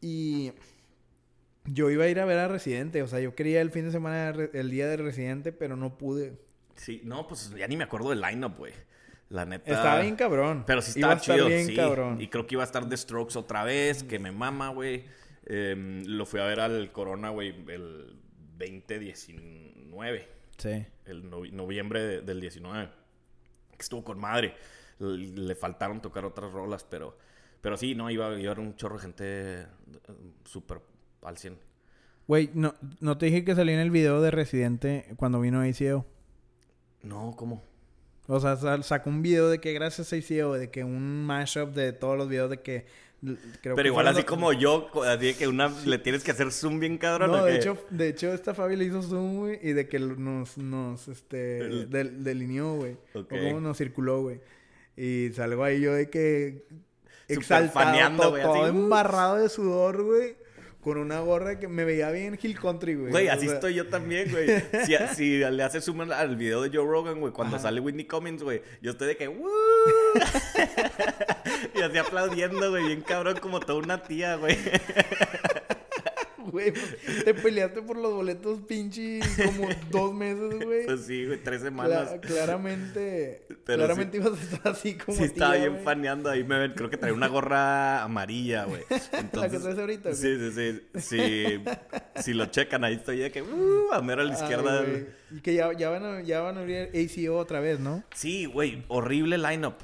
Y 0.02 0.54
yo 1.66 1.91
iba 1.91 2.06
a 2.06 2.08
ir 2.08 2.20
a 2.20 2.26
ver 2.26 2.39
a 2.39 2.47
Residente. 2.47 3.04
O 3.04 3.08
sea, 3.08 3.20
yo 3.20 3.36
quería 3.36 3.62
el 3.62 3.70
fin 3.70 3.86
de 3.86 3.91
semana, 3.91 4.30
el 4.54 4.72
día 4.72 4.88
de 4.88 4.97
Residente, 4.97 5.52
pero 5.52 5.76
no 5.76 5.99
pude. 5.99 6.39
Sí, 6.76 7.02
no, 7.06 7.28
pues 7.28 7.54
ya 7.56 7.68
ni 7.68 7.78
me 7.78 7.84
acuerdo 7.84 8.10
del 8.10 8.22
lineup, 8.22 8.58
güey. 8.58 8.74
La 9.32 9.45
neta. 9.45 9.71
Estaba 9.71 10.01
bien 10.01 10.15
cabrón. 10.17 10.63
Pero 10.67 10.82
sí 10.82 10.91
estaba 10.99 11.19
chido, 11.19 11.47
bien 11.47 11.65
sí. 11.67 11.75
cabrón. 11.75 12.19
Y 12.21 12.27
creo 12.27 12.45
que 12.45 12.55
iba 12.55 12.63
a 12.63 12.65
estar 12.65 12.88
The 12.88 12.97
Strokes 12.97 13.38
otra 13.39 13.63
vez, 13.63 14.03
que 14.03 14.19
me 14.19 14.32
mama, 14.32 14.69
güey. 14.69 15.05
Em, 15.45 16.03
lo 16.05 16.25
fui 16.25 16.39
a 16.41 16.43
ver 16.45 16.59
al 16.59 16.91
Corona, 16.91 17.29
güey, 17.29 17.49
el 17.69 18.19
2019. 18.57 20.27
Sí. 20.57 20.86
El 21.05 21.29
novi- 21.29 21.51
noviembre 21.51 22.01
de- 22.01 22.21
del 22.21 22.39
19. 22.41 22.89
Que 23.71 23.82
estuvo 23.82 24.03
con 24.03 24.19
madre. 24.19 24.53
Le 24.99 25.55
faltaron 25.55 26.01
tocar 26.01 26.25
otras 26.25 26.51
rolas, 26.51 26.84
pero... 26.84 27.17
Pero 27.61 27.77
sí, 27.77 27.93
no, 27.95 28.09
iba, 28.09 28.27
iba 28.39 28.49
a 28.49 28.53
haber 28.53 28.59
un 28.59 28.75
chorro 28.75 28.95
de 28.95 29.01
gente 29.01 29.23
eh, 29.61 29.65
súper 30.45 30.82
al 31.21 31.38
100. 31.38 31.57
Güey, 32.27 32.49
no, 32.53 32.73
no 32.99 33.17
te 33.17 33.27
dije 33.27 33.43
que 33.45 33.55
salí 33.55 33.71
en 33.73 33.79
el 33.79 33.91
video 33.91 34.19
de 34.21 34.32
Residente 34.32 35.05
cuando 35.15 35.39
vino 35.39 35.61
ACO. 35.61 36.05
No, 37.03 37.34
¿cómo? 37.38 37.63
O 38.34 38.39
sea, 38.39 38.55
sa- 38.55 38.82
sacó 38.82 39.09
un 39.09 39.21
video 39.21 39.49
de 39.49 39.59
que 39.59 39.73
gracias 39.73 40.13
a 40.13 40.15
ACO, 40.15 40.53
de 40.53 40.69
que 40.69 40.84
un 40.86 41.25
mashup 41.25 41.73
de 41.73 41.91
todos 41.91 42.17
los 42.17 42.29
videos 42.29 42.49
de 42.49 42.61
que... 42.61 42.86
creo 43.21 43.75
Pero 43.75 43.75
que 43.75 43.88
igual 43.88 44.07
así 44.07 44.17
los- 44.21 44.25
como 44.25 44.53
yo, 44.53 44.89
así 45.05 45.25
de 45.27 45.36
que 45.36 45.47
una 45.49 45.67
le 45.86 45.97
tienes 45.97 46.23
que 46.23 46.32
hacer 46.32 46.51
zoom 46.51 46.79
bien 46.79 46.97
cabrón. 46.97 47.32
No, 47.32 47.41
¿o 47.41 47.45
de 47.45 47.51
qué? 47.51 47.57
hecho, 47.57 47.77
de 47.89 48.07
hecho, 48.07 48.34
esta 48.34 48.53
Fabi 48.53 48.77
le 48.77 48.86
hizo 48.86 49.01
zoom, 49.01 49.39
güey, 49.39 49.59
y 49.61 49.73
de 49.73 49.89
que 49.89 49.99
nos, 49.99 50.57
nos, 50.57 51.07
este, 51.09 51.57
El- 51.59 51.89
del, 51.89 52.23
delineó, 52.23 52.75
güey. 52.75 52.93
Ok. 53.13 53.34
O 53.34 53.38
cómo 53.38 53.59
nos 53.59 53.77
circuló, 53.77 54.21
güey. 54.21 54.39
Y 54.95 55.29
salgo 55.34 55.63
ahí 55.65 55.82
yo 55.82 55.93
de 55.93 56.09
que 56.09 56.65
exaltado, 57.27 57.71
faneando, 57.86 58.23
todo, 58.23 58.41
todo 58.41 58.63
uh. 58.63 58.67
embarrado 58.67 59.36
de 59.38 59.49
sudor, 59.49 60.03
güey. 60.03 60.36
Con 60.82 60.97
una 60.97 61.19
gorra 61.19 61.59
que 61.59 61.67
me 61.67 61.86
veía 61.86 62.09
bien 62.09 62.39
Hill 62.41 62.59
Country, 62.59 62.95
güey. 62.95 63.11
Güey, 63.11 63.27
O 63.27 63.34
así 63.34 63.45
sea, 63.45 63.53
estoy 63.55 63.75
yo 63.75 63.88
también, 63.88 64.32
güey. 64.32 64.47
Si, 64.86 64.95
si 65.15 65.38
le 65.38 65.63
haces 65.63 65.86
zoom 65.86 66.01
al- 66.01 66.13
al 66.13 66.36
video 66.36 66.61
de 66.63 66.69
Joe 66.75 66.86
Rogan, 66.88 67.19
güey, 67.19 67.32
cuando 67.32 67.59
sale 67.59 67.79
Whitney 67.79 68.05
Cummings, 68.05 68.41
güey, 68.41 68.61
yo 68.82 68.91
estoy 68.91 69.09
de 69.09 69.17
que, 69.17 69.27
"Woo". 69.27 69.47
y 71.75 71.82
así 71.82 71.97
aplaudiendo, 71.97 72.69
güey, 72.71 72.86
bien 72.88 73.01
cabrón, 73.01 73.38
como 73.39 73.59
toda 73.59 73.79
una 73.79 74.01
tía, 74.01 74.36
güey. 74.38 74.57
Güey, 76.49 76.71
pues, 76.71 77.23
te 77.25 77.33
peleaste 77.33 77.81
por 77.81 77.97
los 77.97 78.13
boletos 78.13 78.61
pinche 78.67 79.19
como 79.45 79.67
dos 79.91 80.13
meses, 80.13 80.63
güey. 80.63 80.85
Pues 80.85 81.05
sí, 81.05 81.25
güey, 81.25 81.41
tres 81.43 81.61
Cla- 81.61 81.65
semanas. 81.65 82.09
claramente, 82.21 83.45
Pero 83.65 83.77
claramente 83.79 84.17
ibas 84.17 84.33
a 84.39 84.43
estar 84.43 84.71
así 84.73 84.95
como 84.95 85.17
Sí, 85.17 85.25
estaba 85.25 85.51
tía, 85.53 85.61
bien 85.61 85.73
güey. 85.73 85.83
faneando. 85.85 86.29
Ahí 86.29 86.43
me 86.43 86.57
ven, 86.59 86.73
creo 86.73 86.89
que 86.89 86.97
traía 86.97 87.13
una 87.13 87.27
gorra 87.27 88.03
amarilla, 88.03 88.65
güey. 88.65 88.81
Entonces, 89.13 89.61
traes 89.61 89.77
ahorita, 89.77 90.09
güey. 90.09 90.15
Sí, 90.21 90.37
sí, 90.39 90.51
sí. 90.51 90.81
Sí, 90.99 91.63
si 92.21 92.33
lo 92.33 92.45
checan, 92.47 92.83
ahí 92.83 92.95
estoy 92.95 93.19
de 93.19 93.31
que, 93.31 93.41
uh, 93.41 93.91
a 93.93 94.01
mero 94.01 94.21
a 94.21 94.25
la 94.25 94.35
Ay, 94.35 94.41
izquierda. 94.41 94.81
güey. 94.81 95.05
Y 95.31 95.41
que 95.41 95.53
ya, 95.53 95.71
ya, 95.73 95.89
van 95.89 96.03
a, 96.05 96.21
ya 96.21 96.41
van 96.41 96.57
a 96.57 96.61
abrir 96.61 96.89
ACO 96.93 97.37
otra 97.37 97.59
vez, 97.59 97.79
¿no? 97.79 98.03
Sí, 98.13 98.45
güey, 98.45 98.83
horrible 98.87 99.37
lineup. 99.37 99.75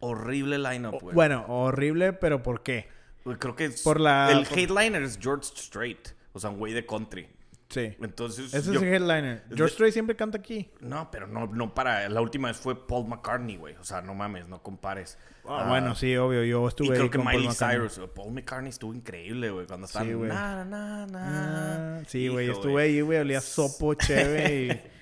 Horrible 0.00 0.58
lineup, 0.58 1.00
güey. 1.02 1.14
Bueno, 1.14 1.44
horrible, 1.48 2.12
pero 2.12 2.42
¿por 2.42 2.62
qué? 2.62 2.86
Güey, 3.28 3.38
creo 3.38 3.54
que 3.54 3.66
es- 3.66 3.82
Por 3.82 4.00
la- 4.00 4.30
el 4.32 4.46
por- 4.46 4.58
headliner 4.58 5.02
es 5.02 5.18
George 5.20 5.50
Strait, 5.54 6.08
o 6.32 6.40
sea, 6.40 6.48
un 6.50 6.58
güey 6.58 6.72
de 6.72 6.86
country. 6.86 7.28
Sí. 7.68 7.94
Entonces, 8.00 8.54
Ese 8.54 8.72
yo- 8.72 8.80
es 8.80 8.82
el 8.82 8.94
headliner. 8.94 9.44
George 9.54 9.74
Strait 9.74 9.92
siempre 9.92 10.16
canta 10.16 10.38
aquí. 10.38 10.70
no, 10.80 11.10
pero 11.10 11.26
no, 11.26 11.46
no 11.46 11.74
para. 11.74 12.08
La 12.08 12.22
última 12.22 12.48
vez 12.48 12.56
fue 12.56 12.86
Paul 12.86 13.06
McCartney, 13.08 13.56
güey. 13.56 13.74
O 13.76 13.84
sea, 13.84 14.00
no 14.00 14.14
mames, 14.14 14.48
no 14.48 14.62
compares. 14.62 15.18
Ah, 15.44 15.64
Ah, 15.64 15.68
bueno, 15.68 15.94
sí, 15.94 16.16
obvio. 16.16 16.42
Yo 16.44 16.64
Y 16.64 16.68
estuve 16.68 16.88
creo 16.88 17.02
ahí 17.02 17.10
que 17.10 17.18
con 17.18 17.24
Paul 17.26 17.34
Miley 17.36 17.48
McCartney. 17.48 17.88
Cyrus, 17.90 18.10
Paul 18.14 18.32
McCartney 18.32 18.70
estuvo 18.70 18.94
increíble, 18.94 19.50
güey, 19.50 19.66
cuando 19.66 19.84
estaba 19.86 20.04
Sí, 20.06 20.12
güey. 20.14 20.28
na, 20.30 20.64
na, 20.64 21.06
na. 21.06 21.98
Ah, 21.98 22.02
sí, 22.06 22.28
güey. 22.28 22.48
Estuve 22.48 22.82
ahí, 22.82 23.00
güey. 23.02 23.18
Olía 23.18 23.42
sopo, 23.42 23.92
cheve 23.94 24.64
y, 24.64 24.68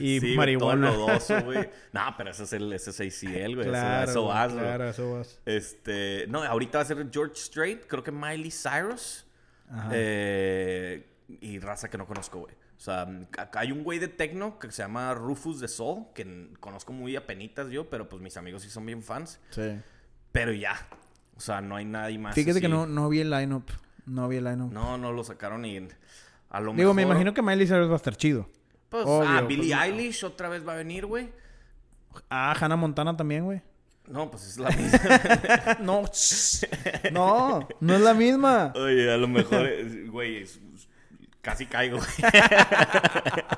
y 0.00 0.20
Sí, 0.20 0.34
marihuana. 0.36 0.90
todo 0.92 1.06
lodoso, 1.08 1.40
güey. 1.44 1.68
no, 1.92 2.00
pero 2.16 2.30
ese 2.30 2.44
es 2.44 2.52
el 2.52 2.72
ese 2.72 2.90
es 2.90 3.00
ACL, 3.00 3.54
güey. 3.54 3.68
claro, 3.68 4.10
eso, 4.10 4.24
vas, 4.26 4.52
güey. 4.52 4.64
claro, 4.64 4.88
eso 4.88 5.12
vas. 5.14 5.40
Este, 5.46 6.26
no, 6.28 6.42
ahorita 6.42 6.78
va 6.78 6.82
a 6.82 6.86
ser 6.86 7.08
George 7.12 7.36
Strait, 7.36 7.86
creo 7.86 8.02
que 8.02 8.12
Miley 8.12 8.50
Cyrus. 8.50 9.26
Ajá. 9.70 9.90
Eh, 9.92 11.06
y 11.40 11.58
raza 11.58 11.88
que 11.90 11.98
no 11.98 12.06
conozco, 12.06 12.38
güey. 12.40 12.54
O 12.76 12.80
sea, 12.80 13.08
hay 13.54 13.72
un 13.72 13.82
güey 13.82 13.98
de 13.98 14.08
techno 14.08 14.58
que 14.58 14.70
se 14.70 14.82
llama 14.82 15.12
Rufus 15.14 15.60
de 15.60 15.66
Soul, 15.68 16.04
que 16.14 16.50
conozco 16.60 16.92
muy 16.92 17.16
apenitas 17.16 17.68
yo, 17.70 17.88
pero 17.88 18.08
pues 18.08 18.20
mis 18.22 18.36
amigos 18.36 18.62
sí 18.62 18.68
son 18.70 18.84
bien 18.86 19.02
fans. 19.02 19.40
Sí. 19.50 19.78
Pero 20.30 20.52
ya. 20.52 20.74
O 21.36 21.40
sea, 21.40 21.60
no 21.60 21.76
hay 21.76 21.84
nadie 21.86 22.18
más. 22.18 22.34
Fíjate 22.34 22.60
que 22.60 22.68
no, 22.68 22.86
no 22.86 23.08
vi 23.08 23.20
el 23.20 23.30
lineup. 23.30 23.68
No 24.04 24.28
vi 24.28 24.36
el 24.36 24.44
lineup. 24.44 24.70
No, 24.72 24.98
no 24.98 25.10
lo 25.12 25.24
sacaron 25.24 25.64
y 25.64 25.88
a 26.50 26.60
lo 26.60 26.72
Digo, 26.72 26.94
mejor... 26.94 26.94
me 26.94 27.02
imagino 27.02 27.34
que 27.34 27.42
Miley 27.42 27.66
Cyrus 27.66 27.88
va 27.88 27.94
a 27.94 27.96
estar 27.96 28.16
chido. 28.16 28.48
Pues, 29.04 29.08
Obvio, 29.08 29.28
ah, 29.28 29.36
pues, 29.44 29.48
Billie. 29.48 29.74
Eilish 29.74 30.24
otra 30.24 30.48
vez 30.48 30.66
va 30.66 30.74
a 30.74 30.76
venir, 30.76 31.06
güey. 31.06 31.28
Ah, 32.30 32.54
Hannah 32.58 32.76
Montana 32.76 33.16
también, 33.16 33.44
güey. 33.44 33.60
No, 34.08 34.30
pues 34.30 34.46
es 34.46 34.58
la 34.58 34.70
misma. 34.70 35.78
no, 35.80 36.04
no, 37.12 37.68
no 37.80 37.94
es 37.94 38.00
la 38.00 38.14
misma. 38.14 38.72
Oye, 38.76 39.12
a 39.12 39.16
lo 39.16 39.26
mejor, 39.28 39.68
güey, 40.10 40.42
es- 40.42 40.60
casi 41.42 41.66
caigo, 41.66 41.98
güey. 41.98 42.32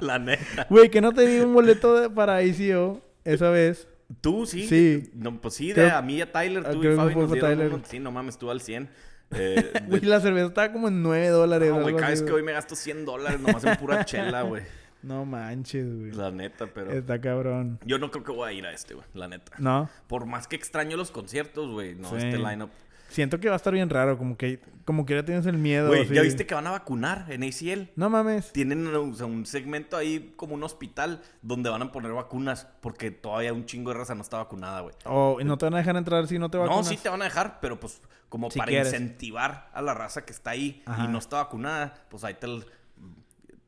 la 0.00 0.18
neta. 0.18 0.66
Güey, 0.70 0.90
que 0.90 1.00
no 1.00 1.12
te 1.12 1.26
di 1.26 1.40
un 1.40 1.54
boleto 1.54 2.00
de- 2.00 2.10
para 2.10 2.38
ACO 2.38 3.00
esa 3.24 3.50
vez. 3.50 3.88
¿Tú 4.20 4.46
sí? 4.46 4.66
Sí. 4.68 5.10
No, 5.14 5.40
pues 5.40 5.54
sí, 5.54 5.68
de 5.68 5.74
Creo- 5.74 5.96
a 5.96 6.02
mí 6.02 6.16
y 6.16 6.20
a 6.20 6.30
Tyler, 6.32 6.64
tú 6.70 6.84
y 6.84 6.96
Fabi 6.96 7.14
nos 7.14 7.30
Tyler. 7.30 7.72
Sí, 7.88 7.98
no 7.98 8.10
mames, 8.10 8.38
tú 8.38 8.50
al 8.50 8.60
100. 8.60 8.90
Eh, 9.34 9.72
de- 9.88 10.00
la 10.02 10.20
cerveza 10.20 10.46
estaba 10.46 10.72
como 10.72 10.88
en 10.88 11.02
9 11.02 11.28
dólares. 11.28 11.70
no, 11.70 11.82
güey, 11.82 11.94
cada 11.96 12.10
vez 12.10 12.22
que 12.22 12.32
hoy 12.32 12.42
me 12.42 12.52
gasto 12.52 12.74
100 12.76 13.04
dólares 13.04 13.40
nomás 13.40 13.64
en 13.64 13.76
pura 13.76 14.04
chela, 14.04 14.42
güey. 14.42 14.62
No 15.02 15.24
manches, 15.24 15.84
güey. 15.98 16.12
La 16.12 16.30
neta, 16.30 16.66
pero... 16.72 16.92
Está 16.92 17.20
cabrón. 17.20 17.80
Yo 17.84 17.98
no 17.98 18.10
creo 18.12 18.22
que 18.22 18.30
voy 18.32 18.48
a 18.50 18.52
ir 18.52 18.64
a 18.66 18.72
este, 18.72 18.94
güey, 18.94 19.06
la 19.14 19.26
neta. 19.26 19.52
No. 19.58 19.90
Por 20.06 20.26
más 20.26 20.46
que 20.46 20.54
extraño 20.54 20.96
los 20.96 21.10
conciertos, 21.10 21.70
güey, 21.72 21.96
no, 21.96 22.08
Sí. 22.10 22.16
este 22.18 22.38
lineup. 22.38 22.70
Siento 23.12 23.38
que 23.38 23.48
va 23.48 23.54
a 23.54 23.56
estar 23.56 23.72
bien 23.72 23.88
raro, 23.90 24.18
como 24.18 24.36
que 24.36 24.60
como 24.84 25.06
que 25.06 25.14
ya 25.14 25.24
tienes 25.24 25.46
el 25.46 25.58
miedo. 25.58 25.88
Güey. 25.88 26.08
¿ya 26.08 26.22
viste 26.22 26.44
que 26.46 26.54
van 26.54 26.66
a 26.66 26.72
vacunar 26.72 27.26
en 27.28 27.44
ACL? 27.44 27.90
No 27.94 28.10
mames. 28.10 28.52
Tienen 28.52 28.86
o 28.94 29.14
sea, 29.14 29.26
un 29.26 29.46
segmento 29.46 29.96
ahí 29.96 30.32
como 30.36 30.54
un 30.54 30.62
hospital 30.64 31.22
donde 31.40 31.70
van 31.70 31.82
a 31.82 31.92
poner 31.92 32.10
vacunas 32.12 32.66
porque 32.80 33.10
todavía 33.12 33.52
un 33.52 33.64
chingo 33.66 33.92
de 33.92 33.98
raza 33.98 34.14
no 34.16 34.22
está 34.22 34.38
vacunada, 34.38 34.80
güey. 34.80 34.94
O 35.04 35.38
y 35.40 35.44
no 35.44 35.56
te 35.56 35.66
van 35.66 35.74
a 35.74 35.78
dejar 35.78 35.96
entrar 35.96 36.26
si 36.26 36.38
no 36.38 36.50
te 36.50 36.58
No, 36.58 36.64
vacunas. 36.64 36.88
sí 36.88 36.96
te 36.96 37.08
van 37.08 37.20
a 37.22 37.26
dejar, 37.26 37.60
pero 37.60 37.78
pues 37.78 38.00
como 38.28 38.50
Si 38.50 38.58
para 38.58 38.70
quieres. 38.70 38.88
incentivar 38.92 39.70
a 39.72 39.82
la 39.82 39.94
raza 39.94 40.24
que 40.24 40.32
está 40.32 40.50
ahí 40.50 40.82
Ajá. 40.86 41.04
y 41.04 41.08
no 41.08 41.18
está 41.18 41.36
vacunada, 41.36 41.94
pues 42.08 42.24
ahí 42.24 42.34
te... 42.34 42.46
l- 42.46 42.64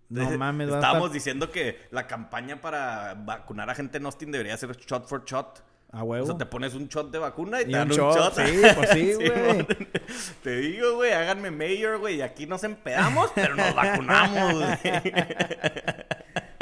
No 0.09 0.31
mames, 0.39 0.69
Estábamos 0.69 1.09
estar- 1.11 1.13
diciendo 1.13 1.51
que 1.51 1.79
la 1.91 2.07
campaña 2.07 2.61
para 2.61 3.15
vacunar 3.15 3.71
a 3.71 3.75
gente 3.75 3.99
en 3.99 4.07
Austin 4.07 4.33
debería 4.33 4.57
ser 4.57 4.77
shot 4.77 5.07
for 5.07 5.25
shot. 5.25 5.61
A 5.95 6.03
O 6.03 6.07
huevo. 6.07 6.27
sea, 6.27 6.37
te 6.37 6.47
pones 6.47 6.75
un 6.75 6.89
shot 6.89 7.11
de 7.13 7.19
vacuna 7.19 7.61
y, 7.61 7.65
Y 7.65 7.67
te 7.67 7.73
dan 7.73 7.93
un 7.93 8.01
un 8.01 8.13
shot, 8.13 8.37
shot. 8.37 8.47
sí, 8.47 8.63
pues 8.77 8.91
sí, 8.91 9.13
güey. 9.15 9.67
Te 10.43 10.57
digo, 10.57 10.95
güey, 10.97 11.13
háganme 11.13 11.51
mayor, 11.51 11.99
güey. 11.99 12.17
y 12.17 12.23
Aquí 12.23 12.47
nos 12.47 12.65
empedamos, 12.65 13.31
pero 13.35 13.55
nos 13.55 13.75
vacunamos, 13.75 14.55
güey. 14.55 15.13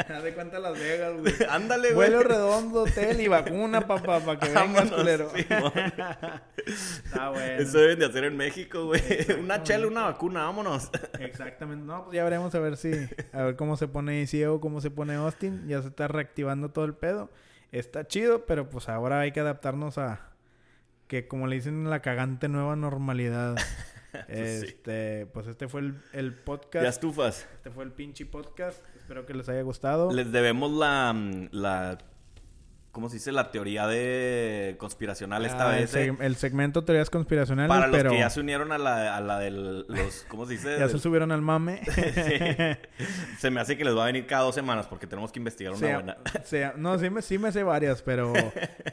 Haz 0.09 0.21
de 0.23 0.33
cuenta 0.35 0.59
Las 0.59 0.77
Vegas, 0.77 1.13
güey. 1.19 1.33
Ándale, 1.49 1.93
güey. 1.93 2.09
Vuelo 2.09 2.23
redondo, 2.23 2.83
hotel 2.83 3.19
y 3.21 3.27
vacuna, 3.27 3.81
papá, 3.87 4.19
para 4.19 4.39
que 4.39 4.49
vengas, 4.49 4.91
culero. 4.91 5.31
Simón. 5.35 5.71
Está 6.65 7.29
bueno. 7.29 7.61
Eso 7.61 7.77
deben 7.79 7.99
de 7.99 8.05
hacer 8.05 8.23
en 8.25 8.37
México, 8.37 8.85
güey. 8.85 9.01
Una 9.39 9.63
chela, 9.63 9.87
una 9.87 10.03
vacuna, 10.03 10.43
vámonos. 10.43 10.91
Exactamente. 11.19 11.83
No, 11.85 12.03
pues 12.03 12.15
ya 12.15 12.23
veremos 12.23 12.53
a 12.53 12.59
ver 12.59 12.77
si... 12.77 12.91
A 13.31 13.43
ver 13.43 13.55
cómo 13.55 13.77
se 13.77 13.87
pone 13.87 14.27
Ciego, 14.27 14.61
cómo 14.61 14.81
se 14.81 14.91
pone 14.91 15.15
Austin. 15.15 15.67
Ya 15.67 15.81
se 15.81 15.87
está 15.87 16.07
reactivando 16.07 16.69
todo 16.69 16.85
el 16.85 16.93
pedo. 16.93 17.29
Está 17.73 18.07
chido, 18.07 18.45
pero 18.45 18.69
pues 18.69 18.87
ahora 18.87 19.19
hay 19.21 19.31
que 19.31 19.39
adaptarnos 19.39 19.97
a... 19.97 20.29
Que 21.07 21.27
como 21.27 21.47
le 21.47 21.55
dicen, 21.55 21.89
la 21.89 22.01
cagante 22.01 22.47
nueva 22.47 22.75
normalidad. 22.75 23.55
Pues 24.27 24.59
sí. 24.61 24.67
este... 24.67 25.25
Pues 25.33 25.47
este 25.47 25.67
fue 25.67 25.81
el, 25.81 26.01
el 26.13 26.35
Ya 26.35 26.45
podcast. 26.45 26.85
estufas. 26.85 27.47
Este 27.55 27.71
fue 27.71 27.83
el 27.83 27.91
pinche 27.91 28.25
podcast. 28.27 28.85
Espero 28.95 29.25
que 29.25 29.33
les 29.33 29.49
haya 29.49 29.63
gustado. 29.63 30.11
Les 30.11 30.31
debemos 30.31 30.71
la, 30.71 31.11
mm, 31.13 31.49
la 31.51 31.97
¿cómo 32.93 33.09
se 33.09 33.15
dice? 33.15 33.31
La 33.33 33.51
teoría 33.51 33.87
de 33.87 34.75
conspiracional 34.79 35.45
esta 35.45 35.69
Ah, 35.71 35.75
el, 35.77 35.81
vez. 35.81 35.95
eh. 35.95 36.11
seg- 36.13 36.21
el 36.21 36.35
segmento 36.37 36.85
teorías 36.85 37.09
conspiracionales, 37.09 37.67
Para 37.67 37.87
los 37.87 37.97
pero 37.97 38.11
que 38.11 38.19
ya 38.19 38.29
se 38.29 38.39
unieron 38.39 38.71
a 38.71 38.77
la, 38.77 39.17
a 39.17 39.19
la 39.19 39.39
de 39.39 39.51
los, 39.51 40.25
¿cómo 40.29 40.45
se 40.45 40.53
dice? 40.53 40.75
ya 40.79 40.87
se 40.87 40.99
subieron 40.99 41.31
al 41.33 41.41
mame. 41.41 41.81
Sí. 42.13 43.09
Se 43.39 43.49
me 43.51 43.59
hace 43.59 43.75
que 43.77 43.83
les 43.83 43.95
va 43.97 44.03
a 44.03 44.05
venir 44.05 44.25
cada 44.27 44.43
dos 44.43 44.55
semanas 44.55 44.85
porque 44.87 45.07
tenemos 45.07 45.31
que 45.31 45.39
investigar 45.39 45.73
una 45.73 45.79
Sea- 45.81 45.95
buena. 45.97 46.17
sea- 46.45 46.73
no, 46.77 46.97
sí 46.99 47.09
me, 47.09 47.21
sí 47.21 47.37
me 47.37 47.51
sé 47.51 47.63
varias, 47.63 48.01
pero, 48.03 48.31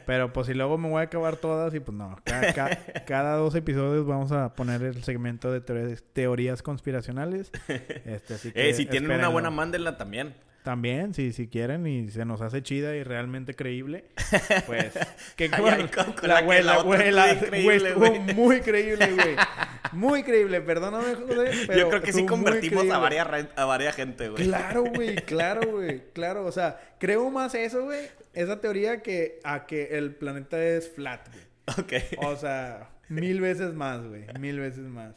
pero 0.07 0.33
pues 0.33 0.47
si 0.49 0.55
luego 0.55 0.79
me 0.79 0.89
voy 0.89 1.01
a 1.01 1.05
acabar 1.05 1.37
todas 1.37 1.73
y 1.75 1.81
pues 1.81 1.97
no. 1.97 2.17
Ca- 2.25 2.53
ca- 2.53 2.79
cada 3.07 3.37
dos 3.37 3.55
episodios 3.55 4.07
vamos 4.07 4.33
a 4.33 4.55
poner 4.55 4.83
el 4.83 5.05
segmento 5.05 5.53
de 5.53 5.61
teorías, 5.61 6.03
teorías 6.13 6.63
conspiracionales. 6.63 7.53
Este, 7.69 8.35
así 8.35 8.51
que 8.53 8.71
Eh, 8.71 8.75
si 8.75 8.87
tienen 8.87 9.11
una 9.13 9.29
buena, 9.29 9.51
mándenla 9.51 9.97
también. 9.99 10.35
También, 10.63 11.15
si, 11.15 11.33
si 11.33 11.49
quieren 11.49 11.87
y 11.87 12.11
se 12.11 12.25
nos 12.27 12.43
hace 12.43 12.63
chida 12.63 12.95
y 12.95 13.03
realmente 13.03 13.55
creíble, 13.55 14.05
pues... 14.67 14.93
que 15.37 15.49
Ay, 15.53 15.65
ay, 15.67 15.89
con- 15.89 16.13
con 16.13 16.29
la 16.29 16.35
la 16.37 16.43
güey, 16.43 16.63
la 16.63 16.83
la- 16.83 18.35
muy 18.35 18.61
creíble, 18.61 19.13
güey. 19.15 19.37
Muy 19.93 20.23
creíble, 20.23 20.61
perdóname, 20.61 21.15
José, 21.15 21.65
pero 21.67 21.79
Yo 21.79 21.89
creo 21.89 22.03
que 22.03 22.13
sí 22.13 22.27
convertimos 22.27 22.89
a 22.91 22.99
varias, 22.99 23.27
a 23.57 23.65
varias 23.65 23.97
gente, 23.97 24.29
güey. 24.29 24.45
Claro, 24.45 24.85
güey, 24.85 25.17
claro, 25.27 25.63
güey, 25.71 26.03
claro. 26.13 26.45
O 26.45 26.53
sea, 26.53 26.79
creo 26.99 27.31
más 27.31 27.55
eso, 27.55 27.85
güey, 27.85 28.07
esa 28.35 28.61
teoría 28.61 29.03
que 29.03 29.41
a 29.43 29.67
que 29.67 29.97
el 29.99 30.15
planeta 30.15 30.63
es 30.63 30.91
flat, 30.93 31.27
güey. 31.29 31.43
Ok. 31.79 31.93
O 32.19 32.37
sea, 32.37 32.91
mil 33.09 33.41
veces 33.41 33.73
más, 33.75 34.07
güey, 34.07 34.27
mil 34.39 34.61
veces 34.61 34.85
más. 34.85 35.15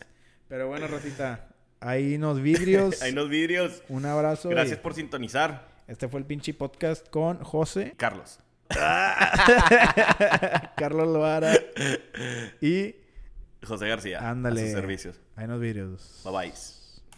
Pero 0.48 0.68
bueno, 0.68 0.88
Rosita, 0.88 1.48
ahí 1.84 2.18
nos 2.18 2.42
vidrios. 2.42 3.02
Hay 3.02 3.12
unos 3.12 3.30
vidrios. 3.30 3.84
Un 3.90 4.06
abrazo. 4.06 4.50
y 4.50 4.54
Gracias 4.54 4.80
por 4.80 4.94
sintonizar, 4.94 5.68
Este 5.88 6.08
fue 6.08 6.20
el 6.20 6.26
pinche 6.26 6.54
podcast 6.54 7.08
con 7.10 7.44
José, 7.44 7.94
Carlos. 7.98 8.40
Carlos 10.76 11.08
Loara 11.08 11.54
y 12.62 12.96
José 13.66 13.88
García. 13.88 14.20
A 14.20 14.32
ándale. 14.32 14.62
sus 14.62 14.72
servicios. 14.72 15.20
Ahí 15.36 15.48
nos 15.48 15.60
vidrios. 15.60 16.22
Bye 16.24 16.34
bye. 16.34 16.83